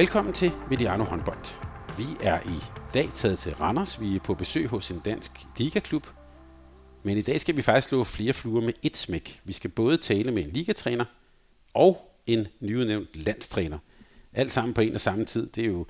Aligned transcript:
Velkommen 0.00 0.34
til 0.34 0.52
Mediano 0.70 1.04
håndbold. 1.04 1.56
Vi 1.96 2.04
er 2.20 2.40
i 2.40 2.80
dag 2.94 3.10
taget 3.14 3.38
til 3.38 3.54
Randers. 3.54 4.00
Vi 4.00 4.16
er 4.16 4.20
på 4.20 4.34
besøg 4.34 4.66
hos 4.66 4.90
en 4.90 4.98
dansk 5.04 5.32
ligaklub. 5.58 6.06
Men 7.02 7.16
i 7.18 7.22
dag 7.22 7.40
skal 7.40 7.56
vi 7.56 7.62
faktisk 7.62 7.88
slå 7.88 8.04
flere 8.04 8.32
fluer 8.32 8.60
med 8.60 8.72
et 8.82 8.96
smæk. 8.96 9.40
Vi 9.44 9.52
skal 9.52 9.70
både 9.70 9.96
tale 9.96 10.32
med 10.32 10.44
en 10.44 10.50
ligatræner 10.50 11.04
og 11.74 12.16
en 12.26 12.46
nyudnævnt 12.60 13.08
landstræner. 13.14 13.78
Alt 14.32 14.52
sammen 14.52 14.74
på 14.74 14.80
en 14.80 14.94
og 14.94 15.00
samme 15.00 15.24
tid. 15.24 15.46
Det 15.46 15.64
er 15.64 15.68
jo 15.68 15.86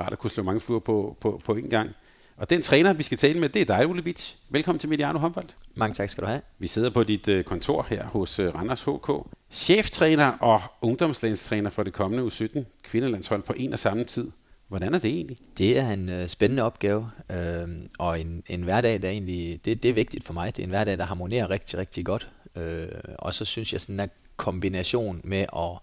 rart 0.00 0.12
at 0.12 0.18
kunne 0.18 0.30
slå 0.30 0.42
mange 0.42 0.60
fluer 0.60 0.80
på, 0.80 1.16
på, 1.20 1.40
på 1.44 1.54
en 1.54 1.70
gang. 1.70 1.90
Og 2.36 2.50
den 2.50 2.62
træner, 2.62 2.92
vi 2.92 3.02
skal 3.02 3.18
tale 3.18 3.40
med, 3.40 3.48
det 3.48 3.62
er 3.62 3.76
dig, 3.76 3.86
Ole 3.86 4.02
Bitsch. 4.02 4.36
Velkommen 4.48 4.78
til 4.78 4.88
Mediano 4.88 5.18
håndbold. 5.18 5.48
Mange 5.76 5.94
tak 5.94 6.08
skal 6.08 6.24
du 6.24 6.28
have. 6.28 6.40
Vi 6.58 6.66
sidder 6.66 6.90
på 6.90 7.02
dit 7.02 7.28
øh, 7.28 7.44
kontor 7.44 7.86
her 7.90 8.04
hos 8.04 8.38
øh, 8.38 8.54
Randers 8.54 8.82
HK. 8.82 9.36
Cheftræner 9.50 10.26
og 10.26 10.62
ungdomslandstræner 10.80 11.70
for 11.70 11.82
det 11.82 11.92
kommende 11.92 12.26
U17 12.26 12.60
kvindelandshold 12.82 13.42
på 13.42 13.52
en 13.56 13.72
og 13.72 13.78
samme 13.78 14.04
tid. 14.04 14.30
Hvordan 14.68 14.94
er 14.94 14.98
det 14.98 15.10
egentlig? 15.10 15.38
Det 15.58 15.78
er 15.78 15.90
en 15.90 16.08
øh, 16.08 16.26
spændende 16.26 16.62
opgave, 16.62 17.10
øh, 17.30 17.68
og 17.98 18.20
en, 18.20 18.42
en 18.46 18.62
hverdag, 18.62 19.02
der 19.02 19.08
egentlig, 19.08 19.64
det, 19.64 19.82
det 19.82 19.88
er 19.88 19.94
vigtigt 19.94 20.24
for 20.24 20.32
mig. 20.32 20.56
Det 20.56 20.62
er 20.62 20.66
en 20.66 20.70
hverdag, 20.70 20.98
der 20.98 21.04
harmonerer 21.04 21.50
rigtig, 21.50 21.78
rigtig 21.78 22.04
godt. 22.04 22.28
Øh, 22.56 22.88
og 23.18 23.34
så 23.34 23.44
synes 23.44 23.72
jeg, 23.72 23.80
sådan 23.80 24.00
en 24.00 24.10
kombination 24.36 25.20
med 25.24 25.46
at 25.56 25.78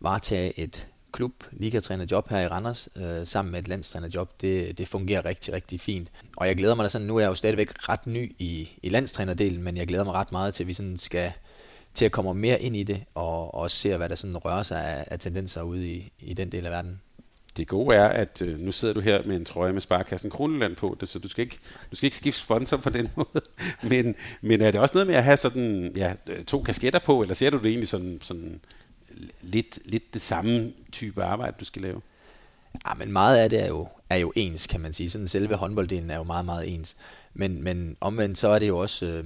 varetage 0.00 0.60
et 0.60 0.88
klub, 1.12 1.32
ligatrænerjob 1.52 2.28
her 2.28 2.40
i 2.40 2.46
Randers, 2.46 2.88
øh, 2.96 3.26
sammen 3.26 3.52
med 3.52 3.60
et 3.60 3.68
landstrænerjob, 3.68 4.40
det, 4.40 4.78
det 4.78 4.88
fungerer 4.88 5.24
rigtig, 5.24 5.54
rigtig 5.54 5.80
fint. 5.80 6.12
Og 6.36 6.46
jeg 6.46 6.56
glæder 6.56 6.74
mig 6.74 6.84
da 6.84 6.88
sådan, 6.88 7.06
nu 7.06 7.16
er 7.16 7.20
jeg 7.20 7.28
jo 7.28 7.34
stadigvæk 7.34 7.88
ret 7.88 8.06
ny 8.06 8.34
i, 8.38 8.70
i 8.82 8.88
landstrænerdelen, 8.88 9.62
men 9.62 9.76
jeg 9.76 9.86
glæder 9.86 10.04
mig 10.04 10.14
ret 10.14 10.32
meget 10.32 10.54
til, 10.54 10.64
at 10.64 10.68
vi 10.68 10.72
sådan 10.72 10.96
skal 10.96 11.32
til 11.94 12.04
at 12.04 12.12
komme 12.12 12.34
mere 12.34 12.62
ind 12.62 12.76
i 12.76 12.82
det, 12.82 13.04
og, 13.14 13.54
og 13.54 13.70
se, 13.70 13.96
hvad 13.96 14.08
der 14.08 14.14
sådan 14.14 14.36
rører 14.36 14.62
sig 14.62 14.84
af, 14.84 15.04
af 15.06 15.18
tendenser 15.18 15.62
ude 15.62 15.88
i, 15.88 16.12
i 16.20 16.34
den 16.34 16.52
del 16.52 16.66
af 16.66 16.72
verden. 16.72 17.00
Det 17.56 17.68
gode 17.68 17.96
er, 17.96 18.08
at 18.08 18.42
øh, 18.42 18.60
nu 18.60 18.72
sidder 18.72 18.94
du 18.94 19.00
her 19.00 19.22
med 19.24 19.36
en 19.36 19.44
trøje 19.44 19.72
med 19.72 19.80
Sparkassen 19.80 20.30
Kroneland 20.30 20.76
på, 20.76 20.96
det, 21.00 21.08
så 21.08 21.18
du 21.18 21.28
skal, 21.28 21.42
ikke, 21.42 21.58
du 21.90 21.96
skal 21.96 22.06
ikke 22.06 22.16
skifte 22.16 22.40
sponsor 22.40 22.76
på 22.76 22.90
den 22.90 23.08
måde. 23.16 23.44
Men, 23.82 24.14
men 24.40 24.60
er 24.60 24.70
det 24.70 24.80
også 24.80 24.94
noget 24.94 25.06
med 25.06 25.14
at 25.14 25.24
have 25.24 25.36
sådan, 25.36 25.92
ja, 25.96 26.12
øh, 26.26 26.44
to 26.44 26.62
kasketter 26.62 26.98
på, 26.98 27.22
eller 27.22 27.34
ser 27.34 27.50
du 27.50 27.58
det 27.58 27.66
egentlig 27.66 27.88
sådan, 27.88 28.18
sådan 28.22 28.60
lidt, 29.42 29.78
lidt 29.84 30.14
det 30.14 30.22
samme 30.22 30.72
type 30.92 31.24
arbejde, 31.24 31.56
du 31.60 31.64
skal 31.64 31.82
lave? 31.82 32.00
Ja, 32.86 32.94
men 32.94 33.12
meget 33.12 33.38
af 33.38 33.50
det 33.50 33.62
er 33.62 33.68
jo, 33.68 33.88
er 34.10 34.16
jo 34.16 34.32
ens, 34.36 34.66
kan 34.66 34.80
man 34.80 34.92
sige. 34.92 35.10
Sådan 35.10 35.28
selve 35.28 35.54
håndbolddelen 35.54 36.10
er 36.10 36.16
jo 36.16 36.22
meget, 36.22 36.44
meget 36.44 36.74
ens. 36.74 36.96
Men, 37.34 37.62
men 37.62 37.96
omvendt 38.00 38.38
så 38.38 38.48
er 38.48 38.58
det 38.58 38.68
jo 38.68 38.78
også... 38.78 39.06
Øh, 39.06 39.24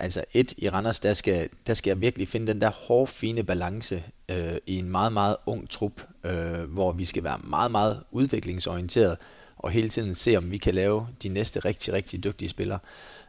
altså 0.00 0.24
et 0.32 0.54
i 0.56 0.68
Randers, 0.68 1.00
der 1.00 1.14
skal, 1.14 1.48
der 1.66 1.74
skal 1.74 1.90
jeg 1.90 2.00
virkelig 2.00 2.28
finde 2.28 2.46
den 2.46 2.60
der 2.60 2.70
hårde, 2.70 3.06
fine 3.06 3.42
balance 3.42 4.02
øh, 4.28 4.56
i 4.66 4.78
en 4.78 4.88
meget, 4.88 5.12
meget 5.12 5.36
ung 5.46 5.70
trup, 5.70 6.02
øh, 6.24 6.62
hvor 6.62 6.92
vi 6.92 7.04
skal 7.04 7.24
være 7.24 7.38
meget, 7.44 7.70
meget 7.70 8.02
udviklingsorienteret 8.10 9.16
og 9.58 9.70
hele 9.70 9.88
tiden 9.88 10.14
se, 10.14 10.36
om 10.36 10.50
vi 10.50 10.58
kan 10.58 10.74
lave 10.74 11.08
de 11.22 11.28
næste 11.28 11.60
rigtig, 11.60 11.92
rigtig 11.92 12.24
dygtige 12.24 12.48
spillere. 12.48 12.78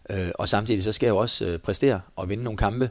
Øh, 0.09 0.31
og 0.35 0.49
samtidig 0.49 0.83
så 0.83 0.91
skal 0.91 1.07
jeg 1.07 1.11
jo 1.11 1.17
også 1.17 1.45
øh, 1.45 1.59
præstere 1.59 2.01
og 2.15 2.29
vinde 2.29 2.43
nogle 2.43 2.57
kampe, 2.57 2.89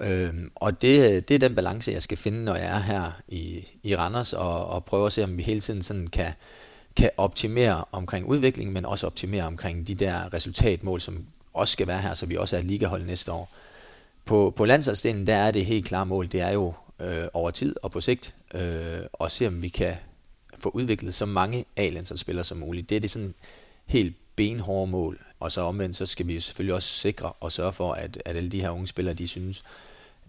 øh, 0.00 0.34
og 0.54 0.82
det, 0.82 1.28
det 1.28 1.34
er 1.34 1.38
den 1.38 1.54
balance, 1.54 1.92
jeg 1.92 2.02
skal 2.02 2.18
finde, 2.18 2.44
når 2.44 2.54
jeg 2.54 2.76
er 2.76 2.78
her 2.80 3.20
i, 3.28 3.68
i 3.82 3.96
Randers, 3.96 4.32
og, 4.32 4.66
og 4.66 4.84
prøve 4.84 5.06
at 5.06 5.12
se, 5.12 5.24
om 5.24 5.36
vi 5.36 5.42
hele 5.42 5.60
tiden 5.60 5.82
sådan 5.82 6.06
kan, 6.06 6.32
kan 6.96 7.10
optimere 7.16 7.84
omkring 7.92 8.26
udviklingen, 8.26 8.74
men 8.74 8.84
også 8.84 9.06
optimere 9.06 9.44
omkring 9.44 9.88
de 9.88 9.94
der 9.94 10.32
resultatmål, 10.34 11.00
som 11.00 11.26
også 11.52 11.72
skal 11.72 11.86
være 11.86 12.00
her, 12.00 12.14
så 12.14 12.26
vi 12.26 12.36
også 12.36 12.56
er 12.56 12.60
et 12.60 12.66
ligahold 12.66 13.04
næste 13.04 13.32
år. 13.32 13.52
På, 14.24 14.52
på 14.56 14.64
landsholdsdelen, 14.64 15.26
der 15.26 15.36
er 15.36 15.50
det 15.50 15.66
helt 15.66 15.86
klare 15.86 16.06
mål, 16.06 16.32
det 16.32 16.40
er 16.40 16.50
jo 16.50 16.72
øh, 17.00 17.24
over 17.32 17.50
tid 17.50 17.76
og 17.82 17.92
på 17.92 18.00
sigt, 18.00 18.34
øh, 18.54 19.00
og 19.12 19.30
se 19.30 19.46
om 19.46 19.62
vi 19.62 19.68
kan 19.68 19.94
få 20.58 20.68
udviklet 20.68 21.14
så 21.14 21.26
mange 21.26 21.64
A-landsholdsspillere 21.76 22.44
som 22.44 22.58
muligt. 22.58 22.90
Det 22.90 22.96
er 22.96 23.00
det 23.00 23.10
sådan 23.10 23.34
helt 23.86 24.16
benhårde 24.36 24.90
mål, 24.90 25.18
og 25.40 25.52
så 25.52 25.60
omvendt, 25.60 25.96
så 25.96 26.06
skal 26.06 26.26
vi 26.26 26.40
selvfølgelig 26.40 26.74
også 26.74 26.88
sikre 26.88 27.32
og 27.40 27.52
sørge 27.52 27.72
for, 27.72 27.92
at, 27.92 28.22
at 28.24 28.36
alle 28.36 28.48
de 28.48 28.60
her 28.60 28.70
unge 28.70 28.86
spillere, 28.86 29.14
de 29.14 29.28
synes, 29.28 29.64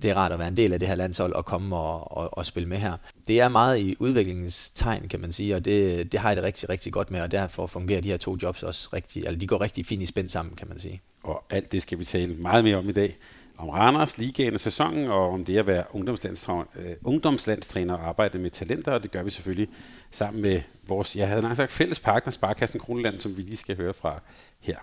det 0.02 0.10
er 0.10 0.16
rart 0.16 0.32
at 0.32 0.40
være 0.40 0.48
en 0.48 0.58
del 0.58 0.74
af 0.74 0.80
det 0.80 0.88
her 0.88 0.96
landshold 0.96 1.34
og 1.34 1.46
komme 1.46 1.76
og, 1.76 2.18
og, 2.18 2.38
og 2.38 2.46
spille 2.46 2.70
med 2.70 2.78
her. 2.78 2.98
Det 3.28 3.40
er 3.40 3.50
meget 3.50 3.80
i 3.80 3.96
udviklingens 4.00 4.72
tegn, 4.72 5.08
kan 5.08 5.20
man 5.20 5.32
sige, 5.32 5.56
og 5.56 5.66
det, 5.66 6.12
det 6.12 6.20
har 6.20 6.30
jeg 6.30 6.36
det 6.36 6.44
rigtig, 6.44 6.70
rigtig 6.70 6.94
godt 6.94 7.12
med, 7.12 7.22
og 7.22 7.32
derfor 7.32 7.68
fungerer 7.68 8.02
de 8.02 8.10
her 8.10 8.18
to 8.18 8.38
jobs 8.44 8.64
også 8.64 8.90
rigtig, 8.94 9.28
altså 9.28 9.40
de 9.40 9.48
går 9.48 9.62
rigtig 9.62 9.86
fint 9.86 10.02
i 10.02 10.06
spænd 10.06 10.28
sammen, 10.28 10.56
kan 10.56 10.68
man 10.68 10.80
sige. 10.80 11.02
Og 11.24 11.44
alt 11.50 11.72
det 11.72 11.82
skal 11.82 12.00
vi 12.00 12.04
tale 12.04 12.36
meget 12.36 12.64
mere 12.64 12.76
om 12.76 12.90
i 12.90 12.92
dag. 12.92 13.18
Om 13.58 13.70
Randers, 13.70 14.18
ligaen 14.18 14.54
og 14.54 14.60
sæsonen, 14.60 15.08
og 15.08 15.30
om 15.30 15.46
det 15.46 15.58
at 15.58 15.68
være 15.68 15.84
ungdomslandstræner, 15.92 16.66
øh, 16.80 16.96
ungdomslandstræner 17.04 17.94
og 17.94 18.08
arbejde 18.08 18.40
med 18.40 18.50
talenter, 18.50 18.92
og 18.92 19.04
det 19.04 19.12
gør 19.12 19.24
vi 19.24 19.30
selvfølgelig 19.30 19.70
sammen 20.12 20.42
med 20.42 20.62
vores, 20.88 21.16
jeg 21.16 21.28
havde 21.28 21.42
nok 21.42 21.56
sagt, 21.56 21.72
fælles 21.72 22.00
partner, 22.00 22.31
Sparkassen 22.31 22.80
Kroneland, 22.80 23.20
som 23.20 23.38
vi 23.38 23.42
lige 23.42 23.58
skal 23.58 23.78
høre 23.78 23.94
fra 23.94 24.22
her. 24.60 24.78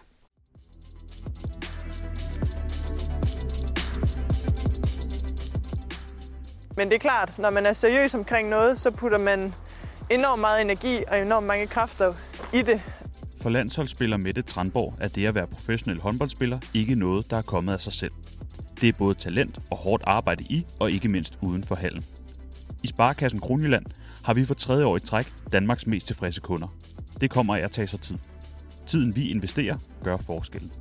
Men 6.77 6.89
det 6.89 6.95
er 6.95 6.99
klart, 6.99 7.39
når 7.39 7.51
man 7.51 7.67
er 7.67 7.73
seriøs 7.73 8.15
omkring 8.15 8.49
noget, 8.49 8.81
så 8.81 8.91
putter 8.91 9.19
man 9.19 9.55
enormt 10.11 10.41
meget 10.41 10.63
energi 10.63 11.05
og 11.09 11.21
enormt 11.23 11.47
mange 11.47 11.67
kræfter 11.67 12.15
i 12.55 12.63
det. 12.63 12.81
For 13.43 13.51
landsholdsspiller 13.51 14.17
Mette 14.17 14.43
Tranborg 14.43 14.95
er 15.01 15.09
det 15.09 15.27
at 15.27 15.35
være 15.35 15.47
professionel 15.47 16.01
håndboldspiller 16.01 16.59
ikke 16.75 16.95
noget, 16.95 17.31
der 17.31 17.39
er 17.39 17.43
kommet 17.43 17.73
af 17.73 17.81
sig 17.81 17.93
selv. 17.93 18.13
Det 18.81 18.89
er 18.89 18.93
både 18.99 19.15
talent 19.15 19.59
og 19.71 19.77
hårdt 19.77 20.03
arbejde 20.07 20.45
i, 20.45 20.67
og 20.79 20.91
ikke 20.91 21.09
mindst 21.09 21.39
uden 21.43 21.65
for 21.65 21.75
hallen. 21.75 22.05
I 22.83 22.87
Sparkassen 22.87 23.41
Kronjylland 23.41 23.85
har 24.25 24.35
vi 24.35 24.45
for 24.45 24.55
tredje 24.55 24.85
år 24.85 24.97
i 24.97 25.01
træk 25.01 25.33
Danmarks 25.53 25.87
mest 25.87 26.07
tilfredse 26.07 26.41
kunder. 26.41 26.69
Det 27.21 27.31
kommer 27.31 27.57
af 27.57 27.61
at 27.61 27.73
tage 27.73 27.87
sig 27.87 28.01
tid. 28.01 28.19
Tiden 28.87 29.17
vi 29.17 29.31
investerer 29.31 29.77
gør 30.05 30.17
forskellen. 30.17 30.73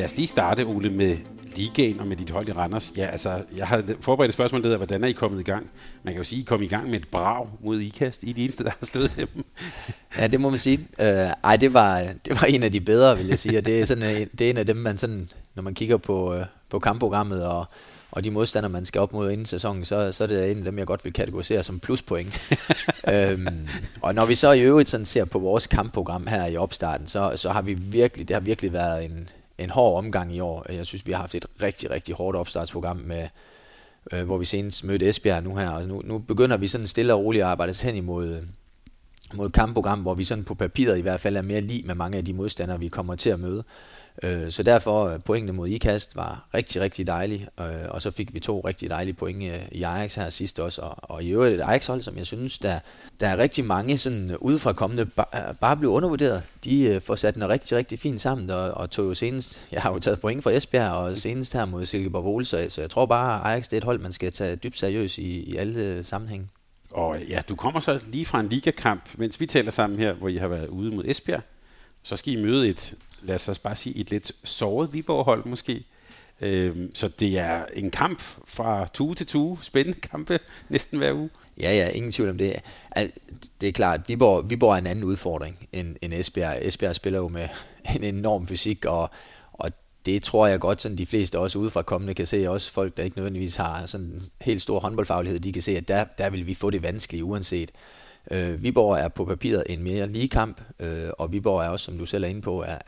Lad 0.00 0.04
os 0.04 0.16
lige 0.16 0.26
starte, 0.26 0.64
Ole, 0.64 0.90
med 0.90 1.16
ligaen 1.56 2.00
og 2.00 2.06
med 2.06 2.16
dit 2.16 2.30
hold 2.30 2.48
i 2.48 2.52
Randers. 2.52 2.92
Ja, 2.96 3.06
altså, 3.06 3.42
jeg 3.56 3.66
har 3.66 3.84
forberedt 4.00 4.28
et 4.28 4.34
spørgsmål, 4.34 4.62
der 4.62 4.66
hedder, 4.66 4.76
hvordan 4.76 5.04
er 5.04 5.08
I 5.08 5.12
kommet 5.12 5.40
i 5.40 5.42
gang? 5.42 5.70
Man 6.02 6.14
kan 6.14 6.20
jo 6.20 6.24
sige, 6.24 6.38
at 6.38 6.42
I 6.42 6.46
kom 6.46 6.62
i 6.62 6.66
gang 6.66 6.90
med 6.90 7.00
et 7.00 7.08
brag 7.08 7.48
mod 7.64 7.80
IKAST. 7.80 8.22
I 8.22 8.30
er 8.30 8.34
de 8.34 8.42
eneste, 8.42 8.64
der 8.64 8.70
har 8.70 8.86
slået 8.86 9.12
dem. 9.16 9.44
ja, 10.18 10.26
det 10.26 10.40
må 10.40 10.50
man 10.50 10.58
sige. 10.58 10.78
Uh, 10.98 11.04
ej, 11.04 11.56
det 11.56 11.74
var, 11.74 11.98
det 11.98 12.40
var 12.40 12.44
en 12.44 12.62
af 12.62 12.72
de 12.72 12.80
bedre, 12.80 13.18
vil 13.18 13.26
jeg 13.26 13.38
sige. 13.38 13.58
Og 13.58 13.66
det 13.66 13.80
er, 13.80 13.84
sådan, 13.84 14.28
det 14.38 14.46
er 14.46 14.50
en 14.50 14.56
af 14.56 14.66
dem, 14.66 14.76
man 14.76 14.98
sådan, 14.98 15.28
når 15.54 15.62
man 15.62 15.74
kigger 15.74 15.96
på, 15.96 16.34
uh, 16.34 16.42
på 16.70 16.78
kampprogrammet 16.78 17.44
og, 17.44 17.64
og 18.10 18.24
de 18.24 18.30
modstandere, 18.30 18.72
man 18.72 18.84
skal 18.84 19.00
op 19.00 19.12
mod 19.12 19.30
inden 19.30 19.46
sæsonen, 19.46 19.84
så, 19.84 20.12
så 20.12 20.24
er 20.24 20.28
det 20.28 20.50
en 20.50 20.58
af 20.58 20.64
dem, 20.64 20.78
jeg 20.78 20.86
godt 20.86 21.04
vil 21.04 21.12
kategorisere 21.12 21.62
som 21.62 21.80
pluspoint. 21.80 22.40
øhm, 23.14 23.68
og 24.02 24.14
når 24.14 24.26
vi 24.26 24.34
så 24.34 24.52
i 24.52 24.60
øvrigt 24.60 24.88
sådan 24.88 25.06
ser 25.06 25.24
på 25.24 25.38
vores 25.38 25.66
kampprogram 25.66 26.26
her 26.26 26.46
i 26.46 26.56
opstarten, 26.56 27.06
så, 27.06 27.32
så 27.36 27.50
har 27.50 27.62
vi 27.62 27.74
virkelig, 27.74 28.28
det 28.28 28.34
har 28.36 28.40
virkelig 28.40 28.72
været 28.72 29.04
en, 29.04 29.28
en 29.60 29.70
hård 29.70 29.98
omgang 29.98 30.34
i 30.34 30.40
år. 30.40 30.72
Jeg 30.72 30.86
synes, 30.86 31.06
vi 31.06 31.12
har 31.12 31.20
haft 31.20 31.34
et 31.34 31.46
rigtig, 31.62 31.90
rigtig 31.90 32.14
hårdt 32.14 32.36
opstartsprogram, 32.36 32.96
med, 32.96 33.28
øh, 34.12 34.24
hvor 34.24 34.38
vi 34.38 34.44
senest 34.44 34.84
mødte 34.84 35.08
Esbjerg 35.08 35.42
nu 35.42 35.56
her. 35.56 35.70
Og 35.70 35.88
nu, 35.88 36.02
nu 36.04 36.18
begynder 36.18 36.56
vi 36.56 36.68
sådan 36.68 36.86
stille 36.86 37.14
og 37.14 37.24
roligt 37.24 37.44
at 37.44 37.50
arbejde 37.50 37.74
hen 37.82 37.96
imod 37.96 38.42
mod 39.34 39.50
kampprogram, 39.50 40.00
hvor 40.00 40.14
vi 40.14 40.24
sådan 40.24 40.44
på 40.44 40.54
papiret 40.54 40.98
i 40.98 41.00
hvert 41.00 41.20
fald 41.20 41.36
er 41.36 41.42
mere 41.42 41.60
lige 41.60 41.86
med 41.86 41.94
mange 41.94 42.18
af 42.18 42.24
de 42.24 42.32
modstandere, 42.32 42.80
vi 42.80 42.88
kommer 42.88 43.14
til 43.14 43.30
at 43.30 43.40
møde. 43.40 43.64
Øh, 44.22 44.50
så 44.50 44.62
derfor 44.62 45.06
øh, 45.06 45.20
pointene 45.24 45.52
mod 45.52 45.68
IKAST 45.68 46.16
var 46.16 46.48
rigtig, 46.54 46.80
rigtig 46.80 47.06
dejlige, 47.06 47.48
øh, 47.60 47.66
og 47.88 48.02
så 48.02 48.10
fik 48.10 48.34
vi 48.34 48.40
to 48.40 48.60
rigtig 48.60 48.90
dejlige 48.90 49.14
point 49.14 49.42
øh, 49.42 49.60
i 49.72 49.82
Ajax 49.82 50.14
her 50.14 50.30
sidst 50.30 50.60
også, 50.60 50.82
og, 50.82 50.96
og 51.02 51.24
i 51.24 51.30
øvrigt 51.30 51.54
et 51.54 51.60
Ajax-hold, 51.60 52.02
som 52.02 52.16
jeg 52.16 52.26
synes, 52.26 52.58
der, 52.58 52.78
der 53.20 53.28
er 53.28 53.36
rigtig 53.36 53.64
mange 53.64 53.98
sådan 53.98 54.30
øh, 54.30 54.36
udefra 54.40 54.72
kommende 54.72 55.06
bare 55.60 55.76
blev 55.76 55.90
undervurderet. 55.90 56.42
De 56.64 57.00
får 57.00 57.14
sat 57.14 57.34
den 57.34 57.48
rigtig, 57.48 57.76
rigtig 57.76 57.98
fint 57.98 58.20
sammen, 58.20 58.50
og, 58.50 58.70
og 58.70 58.90
tog 58.90 59.04
jo 59.04 59.14
senest, 59.14 59.60
jeg 59.72 59.82
har 59.82 59.92
jo 59.92 59.98
taget 59.98 60.20
point 60.20 60.42
fra 60.42 60.50
Esbjerg, 60.50 60.90
og 60.90 61.16
senest 61.16 61.52
her 61.52 61.64
mod 61.64 61.86
Silkeborg 61.86 62.26
Ole, 62.26 62.44
så, 62.44 62.66
så 62.68 62.80
jeg 62.80 62.90
tror 62.90 63.06
bare, 63.06 63.40
at 63.40 63.46
Ajax 63.46 63.64
det 63.64 63.72
er 63.72 63.76
et 63.76 63.84
hold, 63.84 63.98
man 63.98 64.12
skal 64.12 64.32
tage 64.32 64.56
dybt 64.56 64.78
seriøst 64.78 65.18
i, 65.18 65.52
i 65.52 65.56
alle 65.56 66.04
sammenhænge. 66.04 66.48
Og 66.90 67.16
ja, 67.28 67.42
du 67.48 67.56
kommer 67.56 67.80
så 67.80 68.00
lige 68.08 68.26
fra 68.26 68.40
en 68.40 68.48
ligakamp, 68.48 69.10
mens 69.16 69.40
vi 69.40 69.46
taler 69.46 69.70
sammen 69.70 69.98
her, 69.98 70.12
hvor 70.12 70.28
I 70.28 70.36
har 70.36 70.48
været 70.48 70.68
ude 70.68 70.90
mod 70.96 71.04
Esbjerg. 71.06 71.42
Så 72.02 72.16
skal 72.16 72.32
I 72.32 72.42
møde 72.42 72.68
et, 72.68 72.94
lad 73.22 73.48
os 73.48 73.58
bare 73.58 73.76
sige, 73.76 73.96
et 73.96 74.10
lidt 74.10 74.32
såret 74.44 74.92
Viborg-hold 74.92 75.44
måske. 75.44 75.84
Øhm, 76.40 76.94
så 76.94 77.08
det 77.08 77.38
er 77.38 77.64
en 77.72 77.90
kamp 77.90 78.22
fra 78.44 78.86
tue 78.94 79.14
til 79.14 79.26
tue, 79.26 79.58
spændende 79.62 80.00
kampe 80.00 80.38
næsten 80.68 80.98
hver 80.98 81.12
uge. 81.12 81.30
Ja, 81.60 81.72
ja, 81.76 81.88
ingen 81.88 82.12
tvivl 82.12 82.30
om 82.30 82.38
det. 82.38 82.56
Det 83.60 83.68
er 83.68 83.72
klart, 83.72 84.08
Viborg, 84.08 84.50
Viborg 84.50 84.72
er 84.72 84.78
en 84.78 84.86
anden 84.86 85.04
udfordring 85.04 85.68
end, 85.72 85.96
end 86.02 86.14
Esbjerg. 86.14 86.58
Esbjerg 86.62 86.94
spiller 86.94 87.18
jo 87.18 87.28
med 87.28 87.48
en 87.96 88.04
enorm 88.04 88.46
fysik, 88.46 88.84
og, 88.84 89.10
og 89.52 89.72
det 90.06 90.22
tror 90.22 90.46
jeg 90.46 90.60
godt, 90.60 90.80
sådan 90.80 90.98
de 90.98 91.06
fleste 91.06 91.38
også 91.38 91.58
udefra 91.58 91.82
kommende 91.82 92.14
kan 92.14 92.26
se, 92.26 92.50
også 92.50 92.72
folk, 92.72 92.96
der 92.96 93.02
ikke 93.02 93.16
nødvendigvis 93.16 93.56
har 93.56 93.86
sådan 93.86 94.06
en 94.06 94.22
helt 94.40 94.62
stor 94.62 94.80
håndboldfaglighed, 94.80 95.40
de 95.40 95.52
kan 95.52 95.62
se, 95.62 95.76
at 95.76 95.88
der, 95.88 96.04
der 96.04 96.30
vil 96.30 96.46
vi 96.46 96.54
få 96.54 96.70
det 96.70 96.82
vanskeligt 96.82 97.24
uanset. 97.24 97.70
Øh, 98.30 98.62
Viborg 98.62 98.98
er 98.98 99.08
på 99.08 99.24
papiret 99.24 99.64
en 99.68 99.82
mere 99.82 100.08
lige 100.08 100.28
kamp, 100.28 100.60
øh, 100.78 101.10
og 101.18 101.32
Viborg 101.32 101.64
er 101.64 101.68
også, 101.68 101.84
som 101.84 101.98
du 101.98 102.06
selv 102.06 102.24
er 102.24 102.28
inde 102.28 102.42
på, 102.42 102.62
er, 102.62 102.78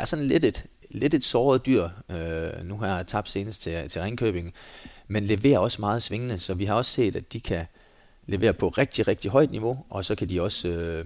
er 0.00 0.04
sådan 0.04 0.28
lidt 0.28 0.44
et, 0.44 0.66
lidt 0.90 1.14
et 1.14 1.24
såret 1.24 1.66
dyr. 1.66 1.88
Øh, 2.10 2.64
nu 2.64 2.76
har 2.76 2.96
jeg 2.96 3.06
tabt 3.06 3.30
senest 3.30 3.62
til, 3.62 3.88
til 3.88 4.02
Ringkøbing, 4.02 4.54
men 5.08 5.24
leverer 5.24 5.58
også 5.58 5.80
meget 5.80 6.02
svingende, 6.02 6.38
så 6.38 6.54
vi 6.54 6.64
har 6.64 6.74
også 6.74 6.90
set, 6.90 7.16
at 7.16 7.32
de 7.32 7.40
kan 7.40 7.66
levere 8.26 8.52
på 8.52 8.68
rigtig, 8.68 9.08
rigtig 9.08 9.30
højt 9.30 9.50
niveau, 9.50 9.84
og 9.90 10.04
så 10.04 10.14
kan 10.14 10.28
de 10.28 10.42
også, 10.42 10.68
øh, 10.68 11.04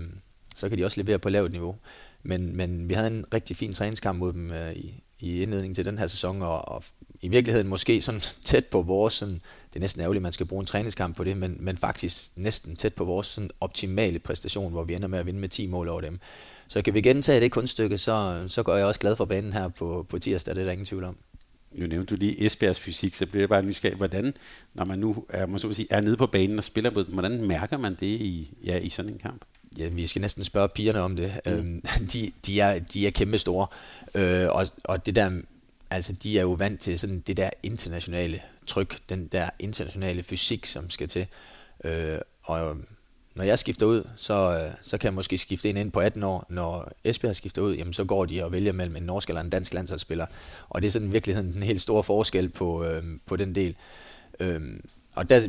så 0.57 0.69
kan 0.69 0.79
de 0.79 0.85
også 0.85 1.01
levere 1.01 1.19
på 1.19 1.29
lavt 1.29 1.53
niveau. 1.53 1.77
Men, 2.23 2.57
men 2.57 2.89
vi 2.89 2.95
havde 2.95 3.11
en 3.11 3.25
rigtig 3.35 3.57
fin 3.57 3.73
træningskamp 3.73 4.19
mod 4.19 4.33
dem 4.33 4.51
øh, 4.51 4.73
i, 4.73 5.03
i 5.21 5.43
indledningen 5.43 5.75
til 5.75 5.85
den 5.85 5.99
her 5.99 6.07
sæson, 6.07 6.43
og, 6.43 6.69
og 6.69 6.85
i 7.23 7.29
virkeligheden 7.29 7.69
måske 7.69 8.01
sådan 8.01 8.21
tæt 8.21 8.67
på 8.67 8.83
vores, 8.83 9.15
sådan, 9.15 9.35
det 9.69 9.77
er 9.77 9.81
næsten 9.81 10.03
ærgerligt, 10.03 10.19
at 10.19 10.23
man 10.23 10.33
skal 10.33 10.47
bruge 10.47 10.61
en 10.61 10.67
træningskamp 10.67 11.17
på 11.17 11.25
det, 11.25 11.37
men, 11.37 11.57
men 11.61 11.77
faktisk 11.77 12.23
næsten 12.37 12.77
tæt 12.77 12.95
på 12.95 13.05
vores 13.05 13.27
sådan, 13.27 13.51
optimale 13.61 14.19
præstation, 14.19 14.73
hvor 14.73 14.85
vi 14.85 14.95
ender 14.95 15.09
med 15.09 15.19
at 15.19 15.27
vinde 15.27 15.41
med 15.41 15.49
10 15.49 15.67
mål 15.67 15.89
over 15.89 16.01
dem. 16.01 16.19
Så 16.69 16.83
kan 16.83 16.95
vi 16.95 17.01
gentage 17.01 17.41
det 17.41 17.53
kunststykke, 17.53 17.99
så, 17.99 18.45
så 18.49 18.63
går 18.63 18.77
jeg 18.77 18.87
også 18.87 19.01
glad 19.01 19.17
for 19.17 19.25
banen 19.25 19.53
her 19.53 19.69
på, 19.69 20.07
på 20.09 20.19
tirsdag, 20.19 20.55
det 20.55 20.61
er 20.61 20.65
der 20.65 20.73
ingen 20.73 20.87
tvivl 20.87 21.05
om. 21.05 21.17
Nu 21.75 21.87
nævnte 21.87 22.15
du 22.15 22.19
lige 22.21 22.47
Esbjergs 22.47 22.81
fysik, 22.81 23.15
så 23.15 23.27
bliver 23.27 23.43
jeg 23.43 23.49
bare 23.49 23.63
nysgerrig. 23.63 23.97
Hvordan, 23.97 24.35
når 24.75 24.85
man 24.85 24.99
nu 24.99 25.25
er, 25.29 25.47
må 25.47 25.59
sige, 25.59 25.87
er 25.91 26.01
nede 26.01 26.17
på 26.17 26.27
banen 26.27 26.59
og 26.59 26.65
spiller 26.65 26.91
på 26.91 27.03
den, 27.03 27.13
hvordan 27.13 27.47
mærker 27.47 27.79
man 27.79 27.95
det 27.95 28.07
i, 28.07 28.51
ja, 28.65 28.79
i 28.79 28.89
sådan 28.89 29.11
en 29.11 29.19
kamp? 29.19 29.45
Ja, 29.79 29.89
vi 29.89 30.07
skal 30.07 30.21
næsten 30.21 30.45
spørge 30.45 30.69
pigerne 30.69 31.01
om 31.01 31.17
det. 31.17 31.33
Mm. 31.47 31.53
Øhm, 31.53 31.83
de, 32.13 32.33
de, 32.47 32.61
er, 32.61 32.79
de 32.79 33.07
er 33.07 33.11
kæmpe 33.11 33.39
store, 33.39 33.67
øh, 34.15 34.49
og, 34.51 34.67
og 34.85 35.07
det 35.07 35.17
der, 35.17 35.41
altså 35.95 36.13
de 36.13 36.39
er 36.39 36.43
jo 36.43 36.53
vant 36.53 36.81
til 36.81 36.99
sådan 36.99 37.21
det 37.21 37.37
der 37.37 37.51
internationale 37.63 38.43
tryk, 38.67 38.99
den 39.09 39.27
der 39.27 39.51
internationale 39.59 40.23
fysik, 40.23 40.67
som 40.67 40.91
skal 40.91 41.09
til. 41.09 41.27
Øh, 41.85 42.19
og 42.43 42.71
øhm, 42.71 42.87
når 43.35 43.45
jeg 43.45 43.59
skifter 43.59 43.87
ud, 43.87 44.09
så, 44.17 44.35
øh, 44.35 44.75
så 44.83 44.99
kan 44.99 45.07
jeg 45.07 45.15
måske 45.15 45.39
skifte 45.39 45.71
en 45.71 45.77
ind 45.77 45.93
på 45.93 46.01
18 46.01 46.23
år. 46.23 46.47
Når 46.49 46.93
Esbjerg 47.05 47.37
skifter 47.37 47.63
ud, 47.63 47.75
jamen, 47.75 47.93
så 47.93 48.05
går 48.05 48.25
de 48.25 48.45
og 48.45 48.53
vælger 48.53 48.73
mellem 48.73 48.97
en 48.97 49.03
norsk 49.03 49.29
eller 49.29 49.41
en 49.41 49.51
dansk 49.51 49.75
landsholdsspiller. 49.75 50.27
Og 50.69 50.83
det 50.83 50.89
er 50.89 50.93
sådan 50.93 51.09
i 51.09 51.11
virkeligheden 51.11 51.53
den 51.53 51.63
helt 51.63 51.81
store 51.81 52.05
forskel 52.05 52.49
på, 52.49 52.85
øh, 52.85 53.03
på 53.27 53.37
den 53.37 53.55
del. 53.55 53.77
Øh, 54.41 54.61
og 55.17 55.31
der, 55.31 55.49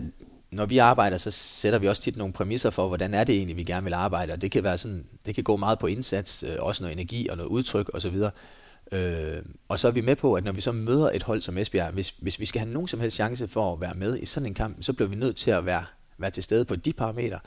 når 0.51 0.65
vi 0.65 0.77
arbejder, 0.77 1.17
så 1.17 1.31
sætter 1.31 1.79
vi 1.79 1.87
også 1.87 2.01
tit 2.01 2.17
nogle 2.17 2.33
præmisser 2.33 2.69
for, 2.69 2.87
hvordan 2.87 3.13
er 3.13 3.23
det 3.23 3.35
egentlig, 3.35 3.57
vi 3.57 3.63
gerne 3.63 3.83
vil 3.83 3.93
arbejde. 3.93 4.33
Og 4.33 4.41
det 4.41 4.51
kan, 4.51 4.63
være 4.63 4.77
sådan, 4.77 5.05
det 5.25 5.35
kan 5.35 5.43
gå 5.43 5.57
meget 5.57 5.79
på 5.79 5.87
indsats, 5.87 6.43
øh, 6.43 6.55
også 6.59 6.83
noget 6.83 6.93
energi 6.93 7.27
og 7.27 7.37
noget 7.37 7.49
udtryk 7.49 7.89
osv. 7.93 8.17
Øh, 8.91 9.43
og 9.67 9.79
så 9.79 9.87
er 9.87 9.91
vi 9.91 10.01
med 10.01 10.15
på, 10.15 10.33
at 10.33 10.43
når 10.43 10.51
vi 10.51 10.61
så 10.61 10.71
møder 10.71 11.11
et 11.11 11.23
hold 11.23 11.41
som 11.41 11.57
Esbjerg, 11.57 11.93
hvis, 11.93 12.09
hvis 12.09 12.39
vi 12.39 12.45
skal 12.45 12.59
have 12.59 12.71
nogen 12.71 12.87
som 12.87 12.99
helst 12.99 13.15
chance 13.15 13.47
for 13.47 13.73
at 13.73 13.81
være 13.81 13.93
med 13.93 14.19
i 14.19 14.25
sådan 14.25 14.47
en 14.47 14.53
kamp, 14.53 14.77
så 14.81 14.93
bliver 14.93 15.09
vi 15.09 15.15
nødt 15.15 15.35
til 15.35 15.51
at 15.51 15.65
være, 15.65 15.85
være 16.17 16.31
til 16.31 16.43
stede 16.43 16.65
på 16.65 16.75
de 16.75 16.93
parametre. 16.93 17.39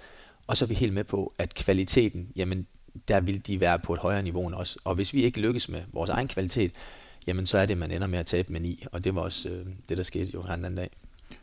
Og 0.46 0.56
så 0.56 0.64
er 0.64 0.66
vi 0.66 0.74
helt 0.74 0.92
med 0.92 1.04
på, 1.04 1.32
at 1.38 1.54
kvaliteten, 1.54 2.28
jamen 2.36 2.66
der 3.08 3.20
vil 3.20 3.46
de 3.46 3.60
være 3.60 3.78
på 3.78 3.94
et 3.94 4.00
højere 4.00 4.22
niveau 4.22 4.46
end 4.46 4.54
os. 4.54 4.78
Og 4.84 4.94
hvis 4.94 5.14
vi 5.14 5.22
ikke 5.22 5.40
lykkes 5.40 5.68
med 5.68 5.80
vores 5.92 6.10
egen 6.10 6.28
kvalitet, 6.28 6.72
jamen 7.26 7.46
så 7.46 7.58
er 7.58 7.66
det, 7.66 7.78
man 7.78 7.90
ender 7.90 8.06
med 8.06 8.18
at 8.18 8.26
tabe 8.26 8.52
med 8.52 8.60
9. 8.60 8.84
Og 8.92 9.04
det 9.04 9.14
var 9.14 9.20
også 9.20 9.48
øh, 9.48 9.66
det, 9.88 9.96
der 9.96 10.02
skete 10.02 10.30
jo 10.34 10.42
her 10.42 10.56
den 10.56 10.64
anden 10.64 10.76
dag. 10.76 10.90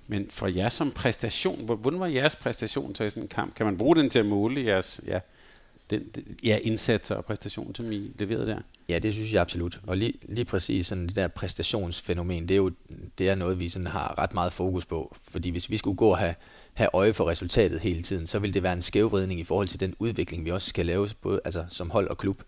Men 0.08 0.28
for 0.30 0.48
jer 0.48 0.70
som 0.70 0.92
præstation, 0.92 1.66
hvordan 1.66 2.00
var 2.00 2.08
jeres 2.08 2.36
præstation 2.36 2.94
til 2.94 3.12
sådan 3.12 3.24
en 3.24 3.30
kamp? 3.30 3.56
Kan 3.56 3.66
man 3.66 3.78
bruge 3.78 3.96
den 3.96 4.10
til 4.10 4.20
at 4.20 4.26
måle 4.26 4.66
jeres 4.66 5.02
ja, 5.08 5.20
den, 5.90 6.04
ja, 6.44 6.60
indsatser 6.62 7.16
og 7.16 7.26
præstation, 7.26 7.76
som 7.76 7.92
I 7.92 8.12
leverede 8.20 8.46
der? 8.46 8.58
Ja, 8.90 9.00
det 9.00 9.14
synes 9.14 9.34
jeg 9.34 9.42
absolut. 9.42 9.80
Og 9.88 9.98
lige, 9.98 10.14
lige 10.22 10.46
præcis 10.46 10.88
sådan 10.88 11.08
det 11.08 11.16
der 11.16 11.28
præstationsfænomen, 11.28 12.48
det 12.48 12.54
er 12.54 12.58
jo 12.58 12.72
det 13.18 13.30
er 13.30 13.36
noget, 13.36 13.60
vi 13.60 13.70
sådan 13.70 13.88
har 13.88 14.18
ret 14.18 14.34
meget 14.34 14.54
fokus 14.54 14.86
på. 14.86 15.16
Fordi 15.28 15.50
hvis 15.50 15.70
vi 15.70 15.78
skulle 15.78 15.98
gå 15.98 16.10
og 16.10 16.18
have, 16.18 16.36
have 16.74 16.90
øje 16.94 17.14
for 17.14 17.30
resultatet 17.30 17.80
hele 17.80 18.02
tiden, 18.02 18.28
så 18.28 18.40
vil 18.40 18.54
det 18.54 18.64
være 18.64 18.74
en 18.74 18.82
skævvridning 18.82 19.40
i 19.40 19.44
forhold 19.44 19.68
til 19.68 19.80
den 19.80 19.94
udvikling, 20.00 20.46
vi 20.46 20.52
også 20.52 20.70
skal 20.70 20.86
lave 20.86 21.10
både, 21.22 21.42
altså, 21.46 21.66
som 21.70 21.90
hold 21.90 22.08
og 22.08 22.18
klub. 22.18 22.44